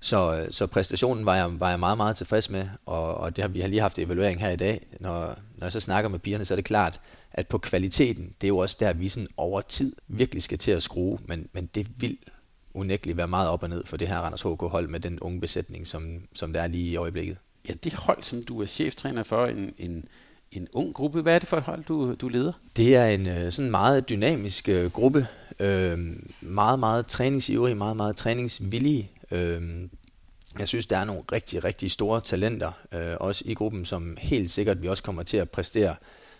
Så, 0.00 0.46
så 0.50 0.66
præstationen 0.66 1.26
var 1.26 1.36
jeg, 1.36 1.60
var 1.60 1.70
jeg 1.70 1.80
meget, 1.80 1.96
meget 1.96 2.16
tilfreds 2.16 2.50
med, 2.50 2.68
og, 2.86 3.14
og 3.14 3.36
det 3.36 3.42
har 3.42 3.48
vi 3.48 3.60
har 3.60 3.68
lige 3.68 3.80
haft 3.80 3.98
evaluering 3.98 4.40
her 4.40 4.50
i 4.50 4.56
dag. 4.56 4.86
Når, 5.00 5.36
når 5.56 5.66
jeg 5.66 5.72
så 5.72 5.80
snakker 5.80 6.10
med 6.10 6.18
pigerne, 6.18 6.44
så 6.44 6.54
er 6.54 6.56
det 6.56 6.64
klart, 6.64 7.00
at 7.32 7.48
på 7.48 7.58
kvaliteten, 7.58 8.34
det 8.40 8.46
er 8.46 8.48
jo 8.48 8.58
også 8.58 8.76
der, 8.80 8.92
vi 8.92 9.08
sådan 9.08 9.28
over 9.36 9.60
tid 9.60 9.96
virkelig 10.08 10.42
skal 10.42 10.58
til 10.58 10.70
at 10.70 10.82
skrue, 10.82 11.18
men, 11.24 11.48
men 11.52 11.66
det 11.74 11.86
vil 11.96 12.18
unægteligt 12.74 13.16
være 13.16 13.28
meget 13.28 13.48
op 13.48 13.62
og 13.62 13.68
ned 13.68 13.84
for 13.84 13.96
det 13.96 14.08
her 14.08 14.18
Randers 14.18 14.42
HK-hold 14.42 14.88
med 14.88 15.00
den 15.00 15.20
unge 15.20 15.40
besætning, 15.40 15.86
som, 15.86 16.22
som 16.34 16.52
der 16.52 16.60
er 16.60 16.68
lige 16.68 16.90
i 16.90 16.96
øjeblikket. 16.96 17.36
Ja, 17.68 17.74
det 17.84 17.92
hold, 17.92 18.22
som 18.22 18.42
du 18.42 18.62
er 18.62 18.66
cheftræner 18.66 19.22
for, 19.22 19.46
en, 19.46 19.74
en, 19.78 20.04
en 20.52 20.68
ung 20.72 20.94
gruppe, 20.94 21.20
hvad 21.20 21.34
er 21.34 21.38
det 21.38 21.48
for 21.48 21.56
et 21.56 21.62
hold, 21.62 21.84
du, 21.84 22.14
du 22.14 22.28
leder? 22.28 22.52
Det 22.76 22.96
er 22.96 23.06
en 23.06 23.26
øh, 23.26 23.52
sådan 23.52 23.70
meget 23.70 24.08
dynamisk 24.08 24.68
øh, 24.68 24.90
gruppe, 24.90 25.26
øh, 25.58 25.98
meget, 26.40 26.78
meget 26.78 27.06
træningsivrig, 27.06 27.76
meget, 27.76 27.96
meget 27.96 28.16
træningsvillig. 28.16 29.10
Øh, 29.30 29.62
jeg 30.58 30.68
synes, 30.68 30.86
der 30.86 30.96
er 30.96 31.04
nogle 31.04 31.22
rigtig, 31.32 31.64
rigtig 31.64 31.90
store 31.90 32.20
talenter, 32.20 32.72
øh, 32.92 33.16
også 33.20 33.44
i 33.46 33.54
gruppen, 33.54 33.84
som 33.84 34.16
helt 34.20 34.50
sikkert 34.50 34.82
vi 34.82 34.88
også 34.88 35.02
kommer 35.02 35.22
til 35.22 35.36
at 35.36 35.50
præstere 35.50 35.94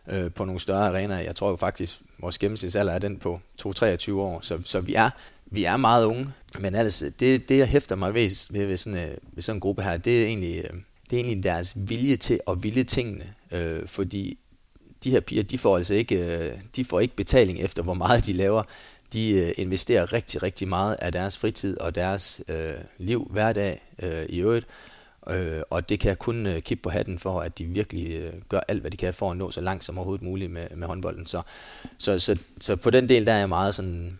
øh, 0.08 0.30
på 0.30 0.44
nogle 0.44 0.60
større 0.60 0.88
arenaer. 0.88 1.20
Jeg 1.20 1.36
tror 1.36 1.50
jo 1.50 1.56
faktisk, 1.56 2.00
vores 2.18 2.38
gennemsnitsalder 2.38 2.92
er 2.92 2.98
den 2.98 3.18
på 3.18 3.40
2-23 3.62 4.12
år, 4.12 4.40
så, 4.40 4.58
så 4.64 4.80
vi 4.80 4.94
er 4.94 5.10
vi 5.52 5.64
er 5.64 5.76
meget 5.76 6.04
unge, 6.04 6.28
men 6.60 6.74
altså, 6.74 7.12
det, 7.20 7.48
det 7.48 7.58
jeg 7.58 7.66
hæfter 7.66 7.96
mig 7.96 8.14
ved, 8.14 8.52
ved, 8.52 8.66
ved, 8.66 8.76
sådan, 8.76 8.98
øh, 8.98 9.16
ved 9.32 9.42
sådan 9.42 9.56
en 9.56 9.60
gruppe 9.60 9.82
her, 9.82 9.96
det 9.96 10.22
er 10.22 10.26
egentlig, 10.26 10.56
øh, 10.56 10.80
det 11.10 11.16
er 11.16 11.24
egentlig 11.24 11.42
deres 11.42 11.74
vilje 11.76 12.16
til 12.16 12.40
at 12.48 12.62
ville 12.62 12.84
tingene, 12.84 13.34
øh, 13.52 13.86
fordi 13.86 14.38
de 15.04 15.10
her 15.10 15.20
piger, 15.20 15.42
de 15.42 15.58
får 15.58 15.76
altså 15.76 15.94
ikke, 15.94 16.16
øh, 16.16 16.52
de 16.76 16.84
får 16.84 17.00
ikke 17.00 17.16
betaling 17.16 17.60
efter, 17.60 17.82
hvor 17.82 17.94
meget 17.94 18.26
de 18.26 18.32
laver. 18.32 18.62
De 19.12 19.30
øh, 19.30 19.52
investerer 19.56 20.12
rigtig, 20.12 20.42
rigtig 20.42 20.68
meget 20.68 20.96
af 20.98 21.12
deres 21.12 21.38
fritid 21.38 21.80
og 21.80 21.94
deres 21.94 22.42
øh, 22.48 22.72
liv 22.98 23.28
hverdag 23.30 23.82
øh, 24.02 24.24
i 24.28 24.40
øvrigt, 24.40 24.66
øh, 25.30 25.62
og 25.70 25.88
det 25.88 26.00
kan 26.00 26.08
jeg 26.08 26.18
kun 26.18 26.46
øh, 26.46 26.60
kippe 26.60 26.82
på 26.82 26.90
hatten 26.90 27.18
for, 27.18 27.40
at 27.40 27.58
de 27.58 27.64
virkelig 27.64 28.10
øh, 28.10 28.32
gør 28.48 28.60
alt, 28.68 28.80
hvad 28.80 28.90
de 28.90 28.96
kan 28.96 29.14
for 29.14 29.30
at 29.30 29.36
nå 29.36 29.50
så 29.50 29.60
langt 29.60 29.84
som 29.84 29.98
overhovedet 29.98 30.24
muligt 30.24 30.50
med, 30.50 30.66
med 30.76 30.86
håndbolden. 30.86 31.26
Så, 31.26 31.42
så, 31.98 32.18
så, 32.18 32.38
så 32.60 32.76
på 32.76 32.90
den 32.90 33.08
del, 33.08 33.26
der 33.26 33.32
er 33.32 33.38
jeg 33.38 33.48
meget 33.48 33.74
sådan 33.74 34.18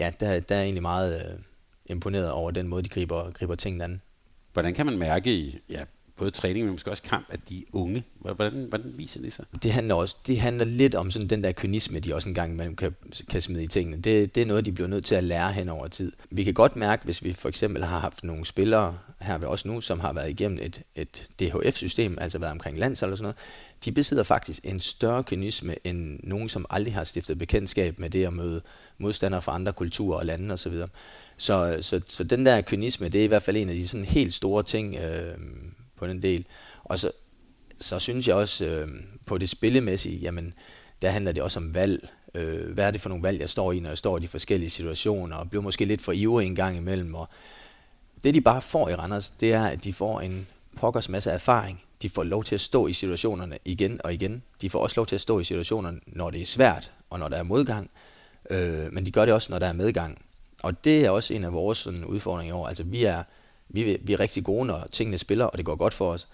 ja, 0.00 0.12
der, 0.20 0.40
der 0.40 0.54
er 0.54 0.58
jeg 0.58 0.64
egentlig 0.64 0.82
meget 0.82 1.32
øh, 1.32 1.38
imponeret 1.86 2.30
over 2.30 2.50
den 2.50 2.68
måde, 2.68 2.82
de 2.82 2.88
griber, 2.88 3.30
griber 3.30 3.54
tingene 3.54 3.84
an. 3.84 4.00
Hvordan 4.52 4.74
kan 4.74 4.86
man 4.86 4.98
mærke 4.98 5.34
i 5.34 5.58
ja, 5.68 5.80
både 6.20 6.30
træning, 6.30 6.64
men 6.64 6.72
måske 6.72 6.90
også 6.90 7.02
kamp, 7.02 7.26
at 7.30 7.40
de 7.48 7.58
er 7.58 7.62
unge? 7.72 8.04
Hvordan, 8.20 8.66
hvordan 8.68 8.92
viser 8.96 9.20
det 9.20 9.32
sig? 9.32 9.44
Det 9.62 9.72
handler 9.72 9.94
også 9.94 10.16
det 10.26 10.40
handler 10.40 10.64
lidt 10.64 10.94
om 10.94 11.10
sådan 11.10 11.28
den 11.28 11.44
der 11.44 11.52
kynisme, 11.52 12.00
de 12.00 12.14
også 12.14 12.28
engang 12.28 12.52
imellem 12.52 12.76
kan, 12.76 12.94
kan 13.30 13.40
smide 13.40 13.62
i 13.62 13.66
tingene. 13.66 13.96
Det, 13.96 14.34
det 14.34 14.42
er 14.42 14.46
noget, 14.46 14.66
de 14.66 14.72
bliver 14.72 14.88
nødt 14.88 15.04
til 15.04 15.14
at 15.14 15.24
lære 15.24 15.52
hen 15.52 15.68
over 15.68 15.88
tid. 15.88 16.12
Vi 16.30 16.44
kan 16.44 16.54
godt 16.54 16.76
mærke, 16.76 17.04
hvis 17.04 17.24
vi 17.24 17.32
for 17.32 17.48
eksempel 17.48 17.84
har 17.84 17.98
haft 17.98 18.24
nogle 18.24 18.44
spillere 18.44 18.96
her 19.20 19.38
ved 19.38 19.46
os 19.48 19.64
nu, 19.64 19.80
som 19.80 20.00
har 20.00 20.12
været 20.12 20.30
igennem 20.30 20.58
et, 20.62 20.82
et 20.94 21.26
DHF-system, 21.40 22.18
altså 22.20 22.38
været 22.38 22.52
omkring 22.52 22.78
landshold 22.78 23.12
og 23.12 23.18
sådan 23.18 23.24
noget, 23.24 23.36
de 23.84 23.92
besidder 23.92 24.22
faktisk 24.22 24.60
en 24.64 24.80
større 24.80 25.24
kynisme 25.24 25.74
end 25.84 26.20
nogen, 26.22 26.48
som 26.48 26.66
aldrig 26.70 26.94
har 26.94 27.04
stiftet 27.04 27.38
bekendtskab 27.38 27.98
med 27.98 28.10
det 28.10 28.26
at 28.26 28.32
møde 28.32 28.62
modstandere 29.00 29.42
fra 29.42 29.54
andre 29.54 29.72
kulturer 29.72 30.18
og 30.18 30.26
lande 30.26 30.54
osv. 30.54 30.72
Så, 30.72 30.86
så, 31.36 31.78
så, 31.80 32.00
så 32.06 32.24
den 32.24 32.46
der 32.46 32.60
kynisme, 32.60 33.08
det 33.08 33.20
er 33.20 33.24
i 33.24 33.28
hvert 33.28 33.42
fald 33.42 33.56
en 33.56 33.68
af 33.68 33.74
de 33.74 33.88
sådan 33.88 34.04
helt 34.04 34.34
store 34.34 34.62
ting 34.62 34.94
øh, 34.94 35.38
på 35.96 36.06
den 36.06 36.22
del. 36.22 36.46
Og 36.84 36.98
så, 36.98 37.10
så 37.76 37.98
synes 37.98 38.28
jeg 38.28 38.36
også 38.36 38.66
øh, 38.66 38.88
på 39.26 39.38
det 39.38 39.48
spillemæssige, 39.48 40.18
jamen 40.18 40.54
der 41.02 41.10
handler 41.10 41.32
det 41.32 41.42
også 41.42 41.60
om 41.60 41.74
valg. 41.74 42.08
Øh, 42.34 42.70
hvad 42.70 42.84
er 42.84 42.90
det 42.90 43.00
for 43.00 43.08
nogle 43.08 43.24
valg, 43.24 43.40
jeg 43.40 43.48
står 43.48 43.72
i, 43.72 43.80
når 43.80 43.90
jeg 43.90 43.98
står 43.98 44.16
i 44.16 44.20
de 44.20 44.28
forskellige 44.28 44.70
situationer, 44.70 45.36
og 45.36 45.50
bliver 45.50 45.62
måske 45.62 45.84
lidt 45.84 46.02
for 46.02 46.12
ivrig 46.12 46.46
en 46.46 46.54
gang 46.54 46.76
imellem. 46.76 47.14
Og 47.14 47.28
det 48.24 48.34
de 48.34 48.40
bare 48.40 48.62
får 48.62 48.88
i 48.88 48.94
Randers, 48.94 49.30
det 49.30 49.52
er, 49.52 49.64
at 49.64 49.84
de 49.84 49.92
får 49.92 50.20
en 50.20 50.46
pokkers 50.76 51.08
masse 51.08 51.30
erfaring. 51.30 51.82
De 52.02 52.10
får 52.10 52.24
lov 52.24 52.44
til 52.44 52.54
at 52.54 52.60
stå 52.60 52.86
i 52.86 52.92
situationerne 52.92 53.58
igen 53.64 54.00
og 54.04 54.14
igen. 54.14 54.42
De 54.62 54.70
får 54.70 54.78
også 54.82 54.98
lov 54.98 55.06
til 55.06 55.14
at 55.14 55.20
stå 55.20 55.40
i 55.40 55.44
situationerne, 55.44 56.00
når 56.06 56.30
det 56.30 56.42
er 56.42 56.46
svært, 56.46 56.92
og 57.10 57.18
når 57.18 57.28
der 57.28 57.36
er 57.36 57.42
modgang. 57.42 57.90
Øh, 58.50 58.92
men 58.92 59.06
de 59.06 59.10
gør 59.10 59.24
det 59.24 59.34
også, 59.34 59.52
når 59.52 59.58
der 59.58 59.66
er 59.66 59.72
medgang. 59.72 60.22
Og 60.62 60.84
det 60.84 61.04
er 61.04 61.10
også 61.10 61.34
en 61.34 61.44
af 61.44 61.52
vores 61.52 61.78
sådan, 61.78 62.04
udfordringer 62.04 62.54
i 62.54 62.58
år. 62.58 62.66
Altså, 62.66 62.84
vi 62.84 63.04
er, 63.04 63.22
vi, 63.68 63.98
vi 64.02 64.12
er 64.12 64.20
rigtig 64.20 64.44
gode, 64.44 64.66
når 64.66 64.86
tingene 64.92 65.18
spiller, 65.18 65.44
og 65.44 65.58
det 65.58 65.64
går 65.64 65.76
godt 65.76 65.94
for 65.94 66.12
os. 66.12 66.28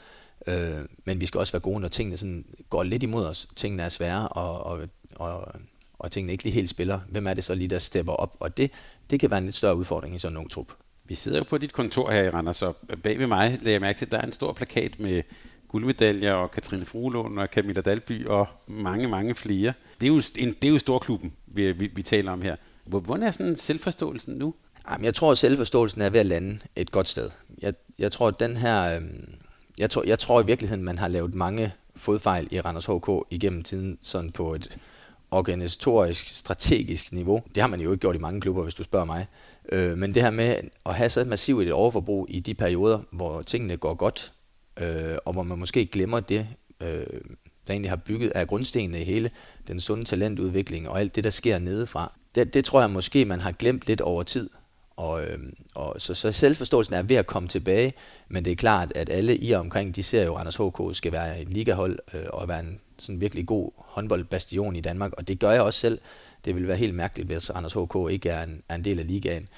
Øh, 0.46 0.80
men 1.04 1.20
vi 1.20 1.26
skal 1.26 1.38
også 1.38 1.52
være 1.52 1.60
gode, 1.60 1.80
når 1.80 1.88
tingene 1.88 2.16
sådan 2.16 2.44
går 2.70 2.82
lidt 2.82 3.02
imod 3.02 3.26
os. 3.26 3.48
Tingene 3.56 3.82
er 3.82 3.88
svære, 3.88 4.28
og, 4.28 4.64
og, 4.64 4.88
og, 5.14 5.52
og 5.98 6.10
tingene 6.10 6.32
ikke 6.32 6.44
lige 6.44 6.54
helt 6.54 6.70
spiller. 6.70 7.00
Hvem 7.08 7.26
er 7.26 7.34
det 7.34 7.44
så 7.44 7.54
lige, 7.54 7.68
der 7.68 7.78
stepper 7.78 8.12
op? 8.12 8.36
Og 8.40 8.56
det, 8.56 8.70
det 9.10 9.20
kan 9.20 9.30
være 9.30 9.38
en 9.38 9.44
lidt 9.44 9.56
større 9.56 9.76
udfordring 9.76 10.14
i 10.14 10.18
sådan 10.18 10.38
en 10.38 10.48
trup. 10.48 10.72
Vi 11.04 11.14
sidder 11.14 11.38
jo 11.38 11.44
på 11.44 11.58
dit 11.58 11.72
kontor 11.72 12.10
her 12.10 12.22
i 12.22 12.30
Randers, 12.30 12.62
og 12.62 12.76
bag 13.02 13.18
ved 13.18 13.26
mig 13.26 13.50
lægger 13.50 13.70
jeg 13.70 13.80
mærke 13.80 13.98
til, 13.98 14.06
at 14.06 14.12
der 14.12 14.18
er 14.18 14.26
en 14.26 14.32
stor 14.32 14.52
plakat 14.52 15.00
med 15.00 15.22
guldmedaljer 15.68 16.32
og 16.32 16.50
Katrine 16.50 16.84
Fruelund 16.84 17.38
og 17.38 17.48
Camilla 17.52 17.80
Dalby 17.80 18.26
og 18.26 18.48
mange, 18.66 19.08
mange 19.08 19.34
flere. 19.34 19.72
Det 20.00 20.06
er 20.06 20.14
jo, 20.14 20.22
en, 20.36 20.56
det 20.62 20.68
er 20.68 20.72
jo 20.72 20.78
storklubben, 20.78 21.32
vi, 21.56 21.72
vi, 21.72 21.90
vi 21.94 22.02
taler 22.02 22.32
om 22.32 22.42
her. 22.42 22.56
Hvordan 22.84 23.22
er 23.22 23.30
sådan 23.30 23.56
selvforståelsen 23.56 24.34
nu? 24.34 24.54
Jamen, 24.90 25.04
jeg 25.04 25.14
tror, 25.14 25.30
at 25.30 25.38
selvforståelsen 25.38 26.00
er 26.00 26.10
ved 26.10 26.20
at 26.20 26.26
lande 26.26 26.58
et 26.76 26.90
godt 26.90 27.08
sted. 27.08 27.30
Jeg, 27.62 27.74
jeg 27.98 28.12
tror, 28.12 28.28
at 28.28 28.40
den 28.40 28.56
her... 28.56 28.96
Øh, 28.96 29.02
jeg, 29.78 29.90
tror, 29.90 30.04
jeg 30.06 30.18
tror 30.18 30.42
i 30.42 30.46
virkeligheden, 30.46 30.84
man 30.84 30.98
har 30.98 31.08
lavet 31.08 31.34
mange 31.34 31.72
fodfejl 31.96 32.48
i 32.50 32.60
Randers 32.60 32.86
HK 32.86 33.10
igennem 33.30 33.62
tiden, 33.62 33.98
sådan 34.02 34.30
på 34.30 34.54
et 34.54 34.78
organisatorisk, 35.30 36.28
strategisk 36.28 37.12
niveau. 37.12 37.42
Det 37.54 37.62
har 37.62 37.68
man 37.68 37.80
jo 37.80 37.92
ikke 37.92 38.00
gjort 38.00 38.14
i 38.14 38.18
mange 38.18 38.40
klubber, 38.40 38.62
hvis 38.62 38.74
du 38.74 38.82
spørger 38.82 39.04
mig. 39.04 39.26
Øh, 39.72 39.98
men 39.98 40.14
det 40.14 40.22
her 40.22 40.30
med 40.30 40.56
at 40.86 40.94
have 40.94 41.08
så 41.08 41.24
massivt 41.24 41.62
et 41.62 41.72
overforbrug 41.72 42.26
i 42.28 42.40
de 42.40 42.54
perioder, 42.54 43.00
hvor 43.10 43.42
tingene 43.42 43.76
går 43.76 43.94
godt, 43.94 44.32
øh, 44.80 45.16
og 45.24 45.32
hvor 45.32 45.42
man 45.42 45.58
måske 45.58 45.86
glemmer 45.86 46.20
det, 46.20 46.48
øh, 46.80 47.06
der 47.66 47.72
egentlig 47.72 47.90
har 47.90 47.96
bygget 47.96 48.30
af 48.30 48.46
grundstenene 48.46 49.00
i 49.00 49.04
hele 49.04 49.30
den 49.68 49.80
sunde 49.80 50.04
talentudvikling 50.04 50.88
og 50.88 51.00
alt 51.00 51.16
det, 51.16 51.24
der 51.24 51.30
sker 51.30 51.58
nedefra. 51.58 52.12
Det, 52.34 52.54
det 52.54 52.64
tror 52.64 52.80
jeg 52.80 52.90
måske, 52.90 53.24
man 53.24 53.40
har 53.40 53.52
glemt 53.52 53.86
lidt 53.86 54.00
over 54.00 54.22
tid. 54.22 54.50
Og, 54.96 55.24
øh, 55.24 55.38
og 55.74 56.00
så, 56.00 56.14
så 56.14 56.32
selvforståelsen 56.32 56.94
er 56.94 57.02
ved 57.02 57.16
at 57.16 57.26
komme 57.26 57.48
tilbage, 57.48 57.94
men 58.28 58.44
det 58.44 58.50
er 58.50 58.56
klart, 58.56 58.92
at 58.94 59.10
alle 59.10 59.36
i 59.36 59.52
og 59.52 59.60
omkring, 59.60 59.96
de 59.96 60.02
ser 60.02 60.24
jo, 60.24 60.34
at 60.34 60.40
Anders 60.40 60.56
HK 60.56 60.96
skal 60.96 61.12
være 61.12 61.40
et 61.40 61.48
ligahold 61.48 61.98
øh, 62.14 62.24
og 62.32 62.48
være 62.48 62.60
en 62.60 62.80
sådan 62.98 63.20
virkelig 63.20 63.46
god 63.46 63.70
håndboldbastion 63.76 64.76
i 64.76 64.80
Danmark, 64.80 65.12
og 65.12 65.28
det 65.28 65.38
gør 65.38 65.50
jeg 65.50 65.60
også 65.60 65.80
selv. 65.80 65.98
Det 66.44 66.54
vil 66.54 66.68
være 66.68 66.76
helt 66.76 66.94
mærkeligt, 66.94 67.28
hvis 67.28 67.50
Anders 67.50 67.72
HK 67.72 67.96
ikke 68.10 68.28
er 68.28 68.42
en, 68.42 68.62
er 68.68 68.74
en 68.74 68.84
del 68.84 68.98
af 68.98 69.06
ligaen. 69.06 69.48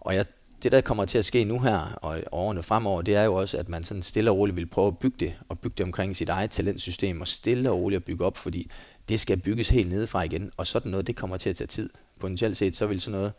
Og 0.00 0.14
jeg, 0.14 0.24
det, 0.66 0.72
der 0.72 0.80
kommer 0.80 1.04
til 1.04 1.18
at 1.18 1.24
ske 1.24 1.44
nu 1.44 1.60
her 1.60 1.78
og 1.78 2.22
årene 2.32 2.62
fremover, 2.62 3.02
det 3.02 3.14
er 3.16 3.22
jo 3.22 3.34
også, 3.34 3.58
at 3.58 3.68
man 3.68 3.84
sådan 3.84 4.02
stille 4.02 4.30
og 4.30 4.36
roligt 4.36 4.56
vil 4.56 4.66
prøve 4.66 4.86
at 4.86 4.98
bygge 4.98 5.16
det, 5.20 5.34
og 5.48 5.58
bygge 5.58 5.74
det 5.78 5.84
omkring 5.84 6.16
sit 6.16 6.28
eget 6.28 6.50
talentsystem, 6.50 7.20
og 7.20 7.28
stille 7.28 7.70
og 7.70 7.78
roligt 7.78 7.96
at 7.96 8.04
bygge 8.04 8.24
op, 8.24 8.36
fordi 8.36 8.70
det 9.08 9.20
skal 9.20 9.40
bygges 9.40 9.68
helt 9.68 9.90
nedefra 9.90 10.22
igen, 10.22 10.50
og 10.56 10.66
sådan 10.66 10.90
noget, 10.90 11.06
det 11.06 11.16
kommer 11.16 11.36
til 11.36 11.50
at 11.50 11.56
tage 11.56 11.68
tid. 11.68 11.90
Potentielt 12.20 12.56
set, 12.56 12.76
så 12.76 12.86
vil 12.86 13.00
sådan 13.00 13.18
noget, 13.18 13.32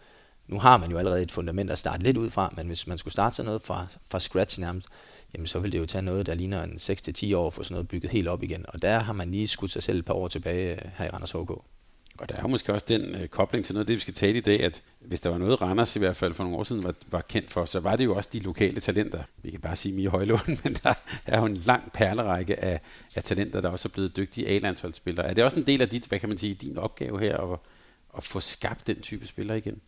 nu 0.48 0.60
har 0.60 0.77
man 0.77 0.91
jo 0.91 0.98
allerede 0.98 1.22
et 1.22 1.31
fundament 1.31 1.72
at 1.72 1.77
starte 1.77 2.03
lidt 2.03 2.17
ud 2.17 2.29
fra, 2.29 2.53
men 2.57 2.67
hvis 2.67 2.88
man 2.88 2.98
skulle 2.98 3.12
starte 3.12 3.36
sådan 3.36 3.46
noget 3.46 3.62
fra, 3.62 3.88
fra 4.10 4.19
scratch 4.19 4.60
nærmest, 4.60 4.88
jamen 5.34 5.48
så 5.48 5.60
vil 5.60 5.72
det 5.72 5.79
jo 5.79 5.86
tage 5.86 6.01
noget, 6.01 6.25
der 6.25 6.34
ligner 6.34 6.63
en 6.63 6.74
6-10 6.75 7.36
år 7.36 7.50
for 7.50 7.63
sådan 7.63 7.74
noget 7.74 7.88
bygget 7.88 8.12
helt 8.12 8.27
op 8.27 8.43
igen. 8.43 8.65
Og 8.67 8.81
der 8.81 9.00
har 9.00 9.13
man 9.13 9.31
lige 9.31 9.48
skudt 9.48 9.72
sig 9.72 9.84
selv 9.84 10.00
et 10.00 10.05
par 10.05 10.13
år 10.13 10.27
tilbage 10.27 10.72
øh, 10.72 10.91
her 10.98 11.05
i 11.05 11.10
Randers 11.10 11.31
HK. 11.31 11.51
Og 12.17 12.29
der 12.29 12.36
er 12.36 12.41
jo 12.41 12.47
måske 12.47 12.74
også 12.74 12.86
den 12.89 13.15
øh, 13.15 13.27
kobling 13.27 13.65
til 13.65 13.75
noget 13.75 13.83
af 13.83 13.88
det, 13.88 13.95
vi 13.95 14.00
skal 14.00 14.13
tale 14.13 14.38
i 14.38 14.41
dag, 14.41 14.63
at 14.63 14.83
hvis 15.00 15.21
der 15.21 15.29
var 15.29 15.38
noget, 15.38 15.62
Randers 15.62 15.95
i 15.95 16.00
hvert 16.00 16.15
fald 16.15 16.33
for 16.33 16.43
nogle 16.43 16.57
år 16.57 16.63
siden 16.63 16.83
var, 16.83 16.93
var 17.12 17.21
kendt 17.21 17.51
for, 17.51 17.65
så 17.65 17.79
var 17.79 17.95
det 17.95 18.05
jo 18.05 18.15
også 18.15 18.29
de 18.33 18.39
lokale 18.39 18.79
talenter. 18.79 19.24
Vi 19.43 19.51
kan 19.51 19.59
bare 19.59 19.75
sige 19.75 19.95
Mie 19.95 20.09
Højlund, 20.09 20.57
men 20.63 20.74
der 20.83 20.93
er 21.25 21.39
jo 21.39 21.45
en 21.45 21.55
lang 21.55 21.91
perlerække 21.91 22.63
af, 22.63 22.81
af 23.15 23.24
talenter, 23.24 23.62
der 23.62 23.69
også 23.69 23.88
er 23.88 23.91
blevet 23.93 24.17
dygtige 24.17 24.47
A-landsholdsspillere. 24.47 25.27
Er 25.27 25.33
det 25.33 25.43
også 25.43 25.59
en 25.59 25.67
del 25.67 25.81
af 25.81 25.89
dit, 25.89 26.05
hvad 26.05 26.19
kan 26.19 26.29
man 26.29 26.38
sige, 26.38 26.53
din 26.53 26.77
opgave 26.77 27.19
her, 27.19 27.38
at, 27.38 27.59
at 28.17 28.24
få 28.24 28.39
skabt 28.39 28.88
den 28.88 29.01
type 29.01 29.27
spillere 29.27 29.57
igen? 29.57 29.81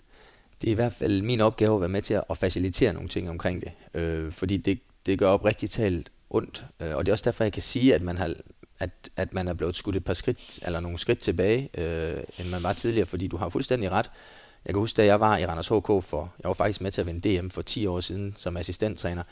Det 0.61 0.67
er 0.67 0.71
i 0.71 0.75
hvert 0.75 0.93
fald 0.93 1.21
min 1.21 1.41
opgave 1.41 1.75
at 1.75 1.81
være 1.81 1.89
med 1.89 2.01
til 2.01 2.21
at 2.29 2.37
facilitere 2.37 2.93
nogle 2.93 3.09
ting 3.09 3.29
omkring 3.29 3.61
det. 3.61 4.01
Øh, 4.01 4.31
fordi 4.31 4.57
det, 4.57 4.79
det 5.05 5.19
gør 5.19 5.27
op 5.27 5.45
rigtig 5.45 5.69
talt 5.69 6.11
ondt. 6.29 6.65
Øh, 6.79 6.95
og 6.95 7.05
det 7.05 7.11
er 7.11 7.13
også 7.13 7.25
derfor, 7.25 7.43
jeg 7.43 7.53
kan 7.53 7.61
sige, 7.61 7.95
at 7.95 8.01
man 8.03 8.17
har 8.17 8.35
at, 8.79 9.09
at 9.17 9.33
man 9.33 9.47
er 9.47 9.53
blevet 9.53 9.75
skudt 9.75 9.95
et 9.95 10.05
par 10.05 10.13
skridt, 10.13 10.59
eller 10.65 10.79
nogle 10.79 10.97
skridt 10.97 11.19
tilbage, 11.19 11.69
øh, 11.77 12.23
end 12.39 12.49
man 12.49 12.63
var 12.63 12.73
tidligere, 12.73 13.05
fordi 13.05 13.27
du 13.27 13.37
har 13.37 13.49
fuldstændig 13.49 13.91
ret. 13.91 14.11
Jeg 14.65 14.73
kan 14.73 14.79
huske, 14.79 14.97
da 14.97 15.05
jeg 15.05 15.19
var 15.19 15.37
i 15.37 15.45
Randers 15.45 15.67
HK 15.67 16.09
for, 16.09 16.33
jeg 16.43 16.47
var 16.47 16.53
faktisk 16.53 16.81
med 16.81 16.91
til 16.91 17.01
at 17.01 17.07
vinde 17.07 17.39
DM 17.39 17.49
for 17.49 17.61
10 17.61 17.85
år 17.85 17.99
siden 17.99 18.33
som 18.37 18.57
assistenttræner, 18.57 19.23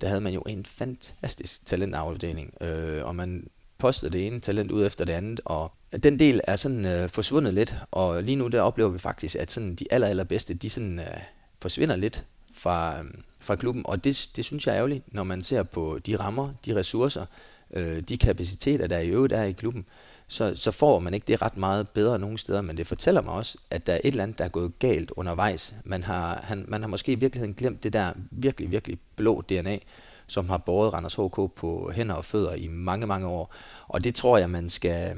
der 0.00 0.08
havde 0.08 0.20
man 0.20 0.32
jo 0.32 0.40
en 0.40 0.64
fantastisk 0.64 1.66
talentafdeling, 1.66 2.54
øh, 2.60 3.04
og 3.04 3.16
man 3.16 3.46
postede 3.78 4.12
det 4.12 4.26
ene 4.26 4.40
talent 4.40 4.70
ud 4.70 4.86
efter 4.86 5.04
det 5.04 5.12
andet, 5.12 5.40
og 5.44 5.72
den 6.02 6.18
del 6.18 6.40
er 6.44 6.56
sådan 6.56 6.84
øh, 6.84 7.08
forsvundet 7.08 7.54
lidt, 7.54 7.74
og 7.90 8.22
lige 8.22 8.36
nu 8.36 8.48
der 8.48 8.60
oplever 8.60 8.90
vi 8.90 8.98
faktisk, 8.98 9.36
at 9.36 9.52
sådan 9.52 9.74
de 9.74 9.86
aller, 9.90 10.08
allerbedste, 10.08 10.54
de 10.54 10.70
sådan 10.70 10.98
øh, 10.98 11.20
forsvinder 11.62 11.96
lidt 11.96 12.24
fra, 12.52 13.00
øh, 13.00 13.04
fra 13.40 13.56
klubben, 13.56 13.82
og 13.86 14.04
det, 14.04 14.28
det 14.36 14.44
synes 14.44 14.66
jeg 14.66 14.72
er 14.72 14.76
ærgerligt, 14.76 15.14
når 15.14 15.24
man 15.24 15.42
ser 15.42 15.62
på 15.62 15.98
de 16.06 16.16
rammer, 16.16 16.52
de 16.64 16.76
ressourcer, 16.76 17.26
øh, 17.74 18.00
de 18.00 18.18
kapaciteter, 18.18 18.86
der 18.86 18.98
i 18.98 19.08
øvrigt 19.08 19.32
er 19.32 19.42
i 19.42 19.52
klubben, 19.52 19.86
så, 20.28 20.54
så 20.54 20.70
får 20.70 20.98
man 20.98 21.14
ikke 21.14 21.24
det 21.28 21.42
ret 21.42 21.56
meget 21.56 21.88
bedre 21.90 22.18
nogen 22.18 22.38
steder, 22.38 22.62
men 22.62 22.76
det 22.76 22.86
fortæller 22.86 23.22
mig 23.22 23.32
også, 23.32 23.58
at 23.70 23.86
der 23.86 23.92
er 23.92 24.00
et 24.04 24.06
eller 24.06 24.22
andet, 24.22 24.38
der 24.38 24.44
er 24.44 24.48
gået 24.48 24.78
galt 24.78 25.10
undervejs. 25.10 25.74
Man 25.84 26.02
har, 26.02 26.40
han, 26.44 26.64
man 26.68 26.80
har 26.80 26.88
måske 26.88 27.12
i 27.12 27.14
virkeligheden 27.14 27.54
glemt 27.54 27.82
det 27.82 27.92
der 27.92 28.12
virkelig, 28.30 28.70
virkelig 28.70 28.98
blå 29.16 29.40
DNA, 29.40 29.78
som 30.26 30.48
har 30.48 30.58
båret 30.58 30.92
Randers 30.92 31.14
HK 31.14 31.56
på 31.56 31.90
hænder 31.94 32.14
og 32.14 32.24
fødder 32.24 32.54
i 32.54 32.68
mange, 32.68 33.06
mange 33.06 33.26
år. 33.26 33.54
Og 33.88 34.04
det 34.04 34.14
tror 34.14 34.38
jeg, 34.38 34.50
man 34.50 34.68
skal... 34.68 35.16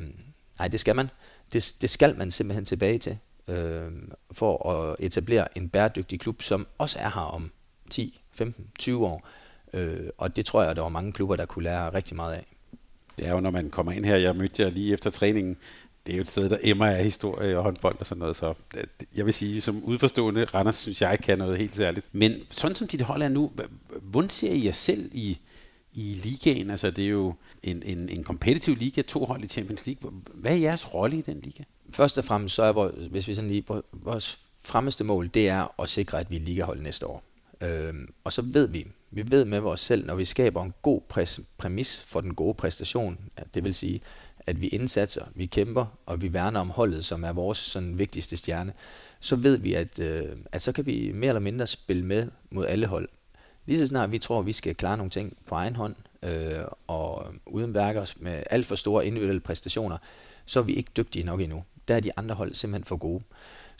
Nej, 0.58 0.68
det 0.68 0.80
skal 0.80 0.96
man. 0.96 1.10
Det, 1.52 1.76
det 1.80 1.90
skal 1.90 2.18
man 2.18 2.30
simpelthen 2.30 2.64
tilbage 2.64 2.98
til, 2.98 3.18
øh, 3.48 3.92
for 4.32 4.70
at 4.70 4.96
etablere 4.98 5.58
en 5.58 5.68
bæredygtig 5.68 6.20
klub, 6.20 6.42
som 6.42 6.66
også 6.78 6.98
er 6.98 7.10
her 7.10 7.34
om 7.34 7.50
10, 7.90 8.20
15, 8.32 8.66
20 8.78 9.06
år. 9.06 9.28
Øh, 9.72 10.08
og 10.18 10.36
det 10.36 10.46
tror 10.46 10.62
jeg, 10.62 10.76
der 10.76 10.82
var 10.82 10.88
mange 10.88 11.12
klubber, 11.12 11.36
der 11.36 11.46
kunne 11.46 11.62
lære 11.62 11.94
rigtig 11.94 12.16
meget 12.16 12.34
af. 12.34 12.46
Det 13.18 13.26
er 13.26 13.32
jo, 13.32 13.40
når 13.40 13.50
man 13.50 13.70
kommer 13.70 13.92
ind 13.92 14.04
her, 14.04 14.16
jeg 14.16 14.36
mødte 14.36 14.62
jer 14.62 14.70
lige 14.70 14.92
efter 14.92 15.10
træningen, 15.10 15.56
det 16.06 16.12
er 16.12 16.16
jo 16.16 16.22
et 16.22 16.30
sted, 16.30 16.50
der 16.50 16.58
emmer 16.62 16.86
af 16.86 17.04
historie 17.04 17.56
og 17.56 17.62
håndbold 17.62 17.96
og 18.00 18.06
sådan 18.06 18.18
noget, 18.18 18.36
så 18.36 18.54
øh, 18.76 18.84
jeg 19.16 19.26
vil 19.26 19.34
sige, 19.34 19.60
som 19.60 19.84
udforstående, 19.84 20.44
Randers 20.44 20.76
synes 20.76 21.02
jeg 21.02 21.18
kan 21.18 21.38
noget 21.38 21.58
helt 21.58 21.76
særligt. 21.76 22.06
Men 22.12 22.34
sådan 22.50 22.74
som 22.74 22.88
dit 22.88 23.00
hold 23.00 23.22
er 23.22 23.28
nu, 23.28 23.52
hvordan 24.02 24.30
ser 24.30 24.52
I 24.52 24.64
jer 24.64 24.72
selv 24.72 25.10
i, 25.14 25.38
i 25.94 26.14
ligaen? 26.24 26.70
Altså 26.70 26.90
det 26.90 27.04
er 27.04 27.08
jo 27.08 27.34
en, 27.62 27.82
en, 27.86 28.08
en 28.08 28.24
kompetitiv 28.24 28.76
liga, 28.76 29.02
to 29.02 29.24
hold 29.24 29.44
i 29.44 29.46
Champions 29.46 29.86
League. 29.86 30.12
Hvad 30.34 30.52
er 30.52 30.56
jeres 30.56 30.94
rolle 30.94 31.18
i 31.18 31.22
den 31.22 31.40
liga? 31.40 31.64
Først 31.90 32.18
og 32.18 32.24
fremmest 32.24 32.54
så 32.54 32.62
er 32.62 32.72
vores, 32.72 33.06
hvis 33.06 33.28
vi 33.28 33.34
sådan 33.34 33.50
lige, 33.50 33.64
vores 33.92 34.38
fremmeste 34.58 35.04
mål, 35.04 35.30
det 35.34 35.48
er 35.48 35.82
at 35.82 35.88
sikre, 35.88 36.20
at 36.20 36.30
vi 36.30 36.36
er 36.36 36.40
ligahold 36.40 36.80
næste 36.80 37.06
år. 37.06 37.22
Øhm, 37.60 38.08
og 38.24 38.32
så 38.32 38.42
ved 38.42 38.68
vi, 38.68 38.86
vi 39.10 39.30
ved 39.30 39.44
med 39.44 39.60
vores 39.60 39.80
selv, 39.80 40.06
når 40.06 40.14
vi 40.14 40.24
skaber 40.24 40.62
en 40.62 40.74
god 40.82 41.00
præs, 41.08 41.40
præmis 41.58 42.02
for 42.06 42.20
den 42.20 42.34
gode 42.34 42.54
præstation, 42.54 43.18
det 43.54 43.64
vil 43.64 43.74
sige, 43.74 44.00
at 44.46 44.60
vi 44.60 44.68
indsatser, 44.68 45.24
vi 45.34 45.46
kæmper, 45.46 45.86
og 46.06 46.22
vi 46.22 46.32
værner 46.32 46.60
om 46.60 46.70
holdet, 46.70 47.04
som 47.04 47.24
er 47.24 47.32
vores 47.32 47.58
sådan, 47.58 47.98
vigtigste 47.98 48.36
stjerne, 48.36 48.72
så 49.20 49.36
ved 49.36 49.56
vi, 49.56 49.74
at, 49.74 49.98
øh, 49.98 50.36
at 50.52 50.62
så 50.62 50.72
kan 50.72 50.86
vi 50.86 51.12
mere 51.14 51.28
eller 51.28 51.40
mindre 51.40 51.66
spille 51.66 52.04
med 52.04 52.28
mod 52.50 52.66
alle 52.66 52.86
hold. 52.86 53.08
Lige 53.66 53.78
så 53.78 53.86
snart 53.86 54.12
vi 54.12 54.18
tror, 54.18 54.38
at 54.38 54.46
vi 54.46 54.52
skal 54.52 54.74
klare 54.74 54.96
nogle 54.96 55.10
ting 55.10 55.36
på 55.46 55.54
egen 55.54 55.76
hånd, 55.76 55.94
øh, 56.22 56.58
og 56.86 57.26
uden 57.46 57.74
værker 57.74 58.14
med 58.16 58.42
alt 58.50 58.66
for 58.66 58.74
store 58.74 59.06
individuelle 59.06 59.40
præstationer, 59.40 59.96
så 60.46 60.58
er 60.58 60.62
vi 60.62 60.72
ikke 60.72 60.90
dygtige 60.96 61.24
nok 61.24 61.40
endnu. 61.40 61.64
Der 61.88 61.96
er 61.96 62.00
de 62.00 62.18
andre 62.18 62.34
hold 62.34 62.54
simpelthen 62.54 62.84
for 62.84 62.96
gode. 62.96 63.22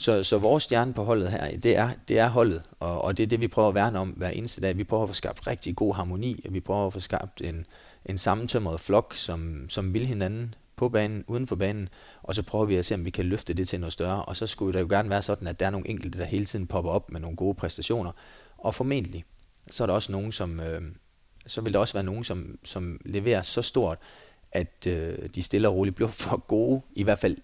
Så, 0.01 0.23
så 0.23 0.39
vores 0.39 0.63
stjerne 0.63 0.93
på 0.95 1.05
holdet 1.05 1.31
her, 1.31 1.59
det 1.59 1.77
er, 1.77 1.91
det 2.09 2.19
er 2.19 2.29
holdet, 2.29 2.63
og, 2.81 3.03
og 3.03 3.17
det 3.17 3.23
er 3.23 3.27
det, 3.27 3.41
vi 3.41 3.49
prøver 3.49 3.69
at 3.69 3.75
værne 3.75 3.99
om 3.99 4.09
hver 4.09 4.29
eneste 4.29 4.61
dag. 4.61 4.77
Vi 4.77 4.85
prøver 4.85 5.03
at 5.03 5.09
få 5.09 5.15
skabt 5.15 5.47
rigtig 5.47 5.77
god 5.77 5.95
harmoni, 5.95 6.43
og 6.45 6.55
vi 6.55 6.61
prøver 6.61 6.87
at 6.87 6.93
få 6.93 7.01
skabt 7.01 7.43
en, 7.43 7.67
en 8.07 8.19
sammentømret 8.19 8.81
flok, 8.81 9.15
som, 9.17 9.67
som 9.69 9.95
vil 9.95 10.07
hinanden 10.07 10.55
på 10.77 10.89
banen, 10.89 11.25
uden 11.27 11.47
for 11.47 11.57
banen, 11.57 11.89
og 12.23 12.35
så 12.35 12.43
prøver 12.43 12.65
vi 12.65 12.77
at 12.77 12.85
se, 12.85 12.95
om 12.95 13.05
vi 13.05 13.11
kan 13.11 13.25
løfte 13.25 13.55
det 13.55 13.69
til 13.69 13.81
noget 13.81 13.93
større. 13.93 14.25
Og 14.25 14.37
så 14.37 14.47
skulle 14.47 14.73
det 14.73 14.81
jo 14.81 14.87
gerne 14.91 15.11
være 15.11 15.23
sådan, 15.23 15.49
at 15.49 15.61
der 15.61 15.67
er 15.67 15.71
nogle 15.71 15.89
enkelte, 15.89 16.19
der 16.19 16.25
hele 16.25 16.45
tiden 16.45 16.67
popper 16.67 16.91
op 16.91 17.11
med 17.11 17.21
nogle 17.21 17.37
gode 17.37 17.55
præstationer, 17.55 18.13
og 18.59 18.75
formentlig, 18.75 19.25
så 19.71 19.83
er 19.83 19.87
der 19.87 19.95
også 19.95 20.13
nogen, 20.13 20.33
som, 20.33 20.61
øh, 20.61 20.83
så 21.47 21.61
vil 21.61 21.73
der 21.73 21.79
også 21.79 21.95
være 21.95 22.05
nogen, 22.05 22.25
som, 22.25 22.59
som 22.65 23.01
leverer 23.05 23.43
så 23.43 23.63
stort, 23.63 23.99
at 24.53 24.87
øh, 24.87 25.29
de 25.35 25.43
stille 25.43 25.69
og 25.69 25.75
roligt 25.75 25.97
bliver 25.97 26.11
for 26.27 26.37
gode, 26.37 26.81
i 26.95 27.03
hvert 27.03 27.19
fald 27.19 27.37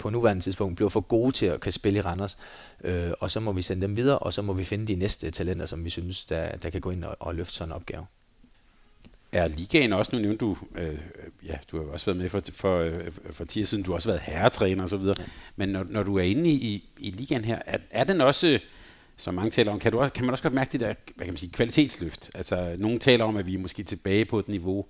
på 0.00 0.10
nuværende 0.10 0.42
tidspunkt 0.42 0.76
bliver 0.76 0.88
for 0.88 1.00
gode 1.00 1.32
til 1.32 1.46
at 1.46 1.60
kan 1.60 1.72
spille 1.72 1.98
i 1.98 2.02
Randers. 2.02 2.38
Øh, 2.84 3.10
og 3.20 3.30
så 3.30 3.40
må 3.40 3.52
vi 3.52 3.62
sende 3.62 3.82
dem 3.82 3.96
videre, 3.96 4.18
og 4.18 4.34
så 4.34 4.42
må 4.42 4.52
vi 4.52 4.64
finde 4.64 4.86
de 4.86 4.94
næste 4.94 5.30
talenter, 5.30 5.66
som 5.66 5.84
vi 5.84 5.90
synes, 5.90 6.24
der, 6.24 6.56
der 6.56 6.70
kan 6.70 6.80
gå 6.80 6.90
ind 6.90 7.04
og, 7.04 7.16
og 7.20 7.34
løfte 7.34 7.54
sådan 7.54 7.72
en 7.72 7.76
opgave. 7.76 8.06
Er 9.32 9.48
ligaen 9.48 9.92
også, 9.92 10.16
nu 10.16 10.22
nævnte 10.22 10.38
du, 10.38 10.56
øh, 10.74 10.98
ja, 11.46 11.54
du 11.70 11.84
har 11.84 11.92
også 11.92 12.06
været 12.06 12.18
med 12.18 12.30
for, 12.30 12.40
for, 12.52 12.78
øh, 12.78 13.12
for 13.30 13.44
10 13.44 13.60
år 13.60 13.64
siden, 13.64 13.84
du 13.84 13.90
har 13.90 13.96
også 13.96 14.08
været 14.08 14.20
herretræner 14.20 14.82
og 14.82 14.88
så 14.88 14.96
videre, 14.96 15.16
ja. 15.18 15.24
men 15.56 15.68
når, 15.68 15.86
når 15.90 16.02
du 16.02 16.16
er 16.18 16.22
inde 16.22 16.50
i, 16.50 16.54
i, 16.54 16.84
i 16.98 17.10
ligaen 17.10 17.44
her, 17.44 17.58
er, 17.66 17.78
er 17.90 18.04
den 18.04 18.20
også 18.20 18.58
som 19.16 19.34
mange 19.34 19.50
taler 19.50 19.72
om. 19.72 19.78
Kan, 19.78 19.92
du, 19.92 20.08
kan 20.14 20.24
man 20.24 20.30
også 20.30 20.42
godt 20.42 20.54
mærke 20.54 20.72
det 20.72 20.80
der 20.80 20.94
hvad 21.16 21.26
kan 21.26 21.32
man 21.32 21.36
sige, 21.36 21.52
kvalitetsløft? 21.52 22.30
Altså, 22.34 22.74
nogen 22.78 22.98
taler 22.98 23.24
om, 23.24 23.36
at 23.36 23.46
vi 23.46 23.54
er 23.54 23.58
måske 23.58 23.82
tilbage 23.82 24.24
på 24.24 24.38
et 24.38 24.48
niveau, 24.48 24.86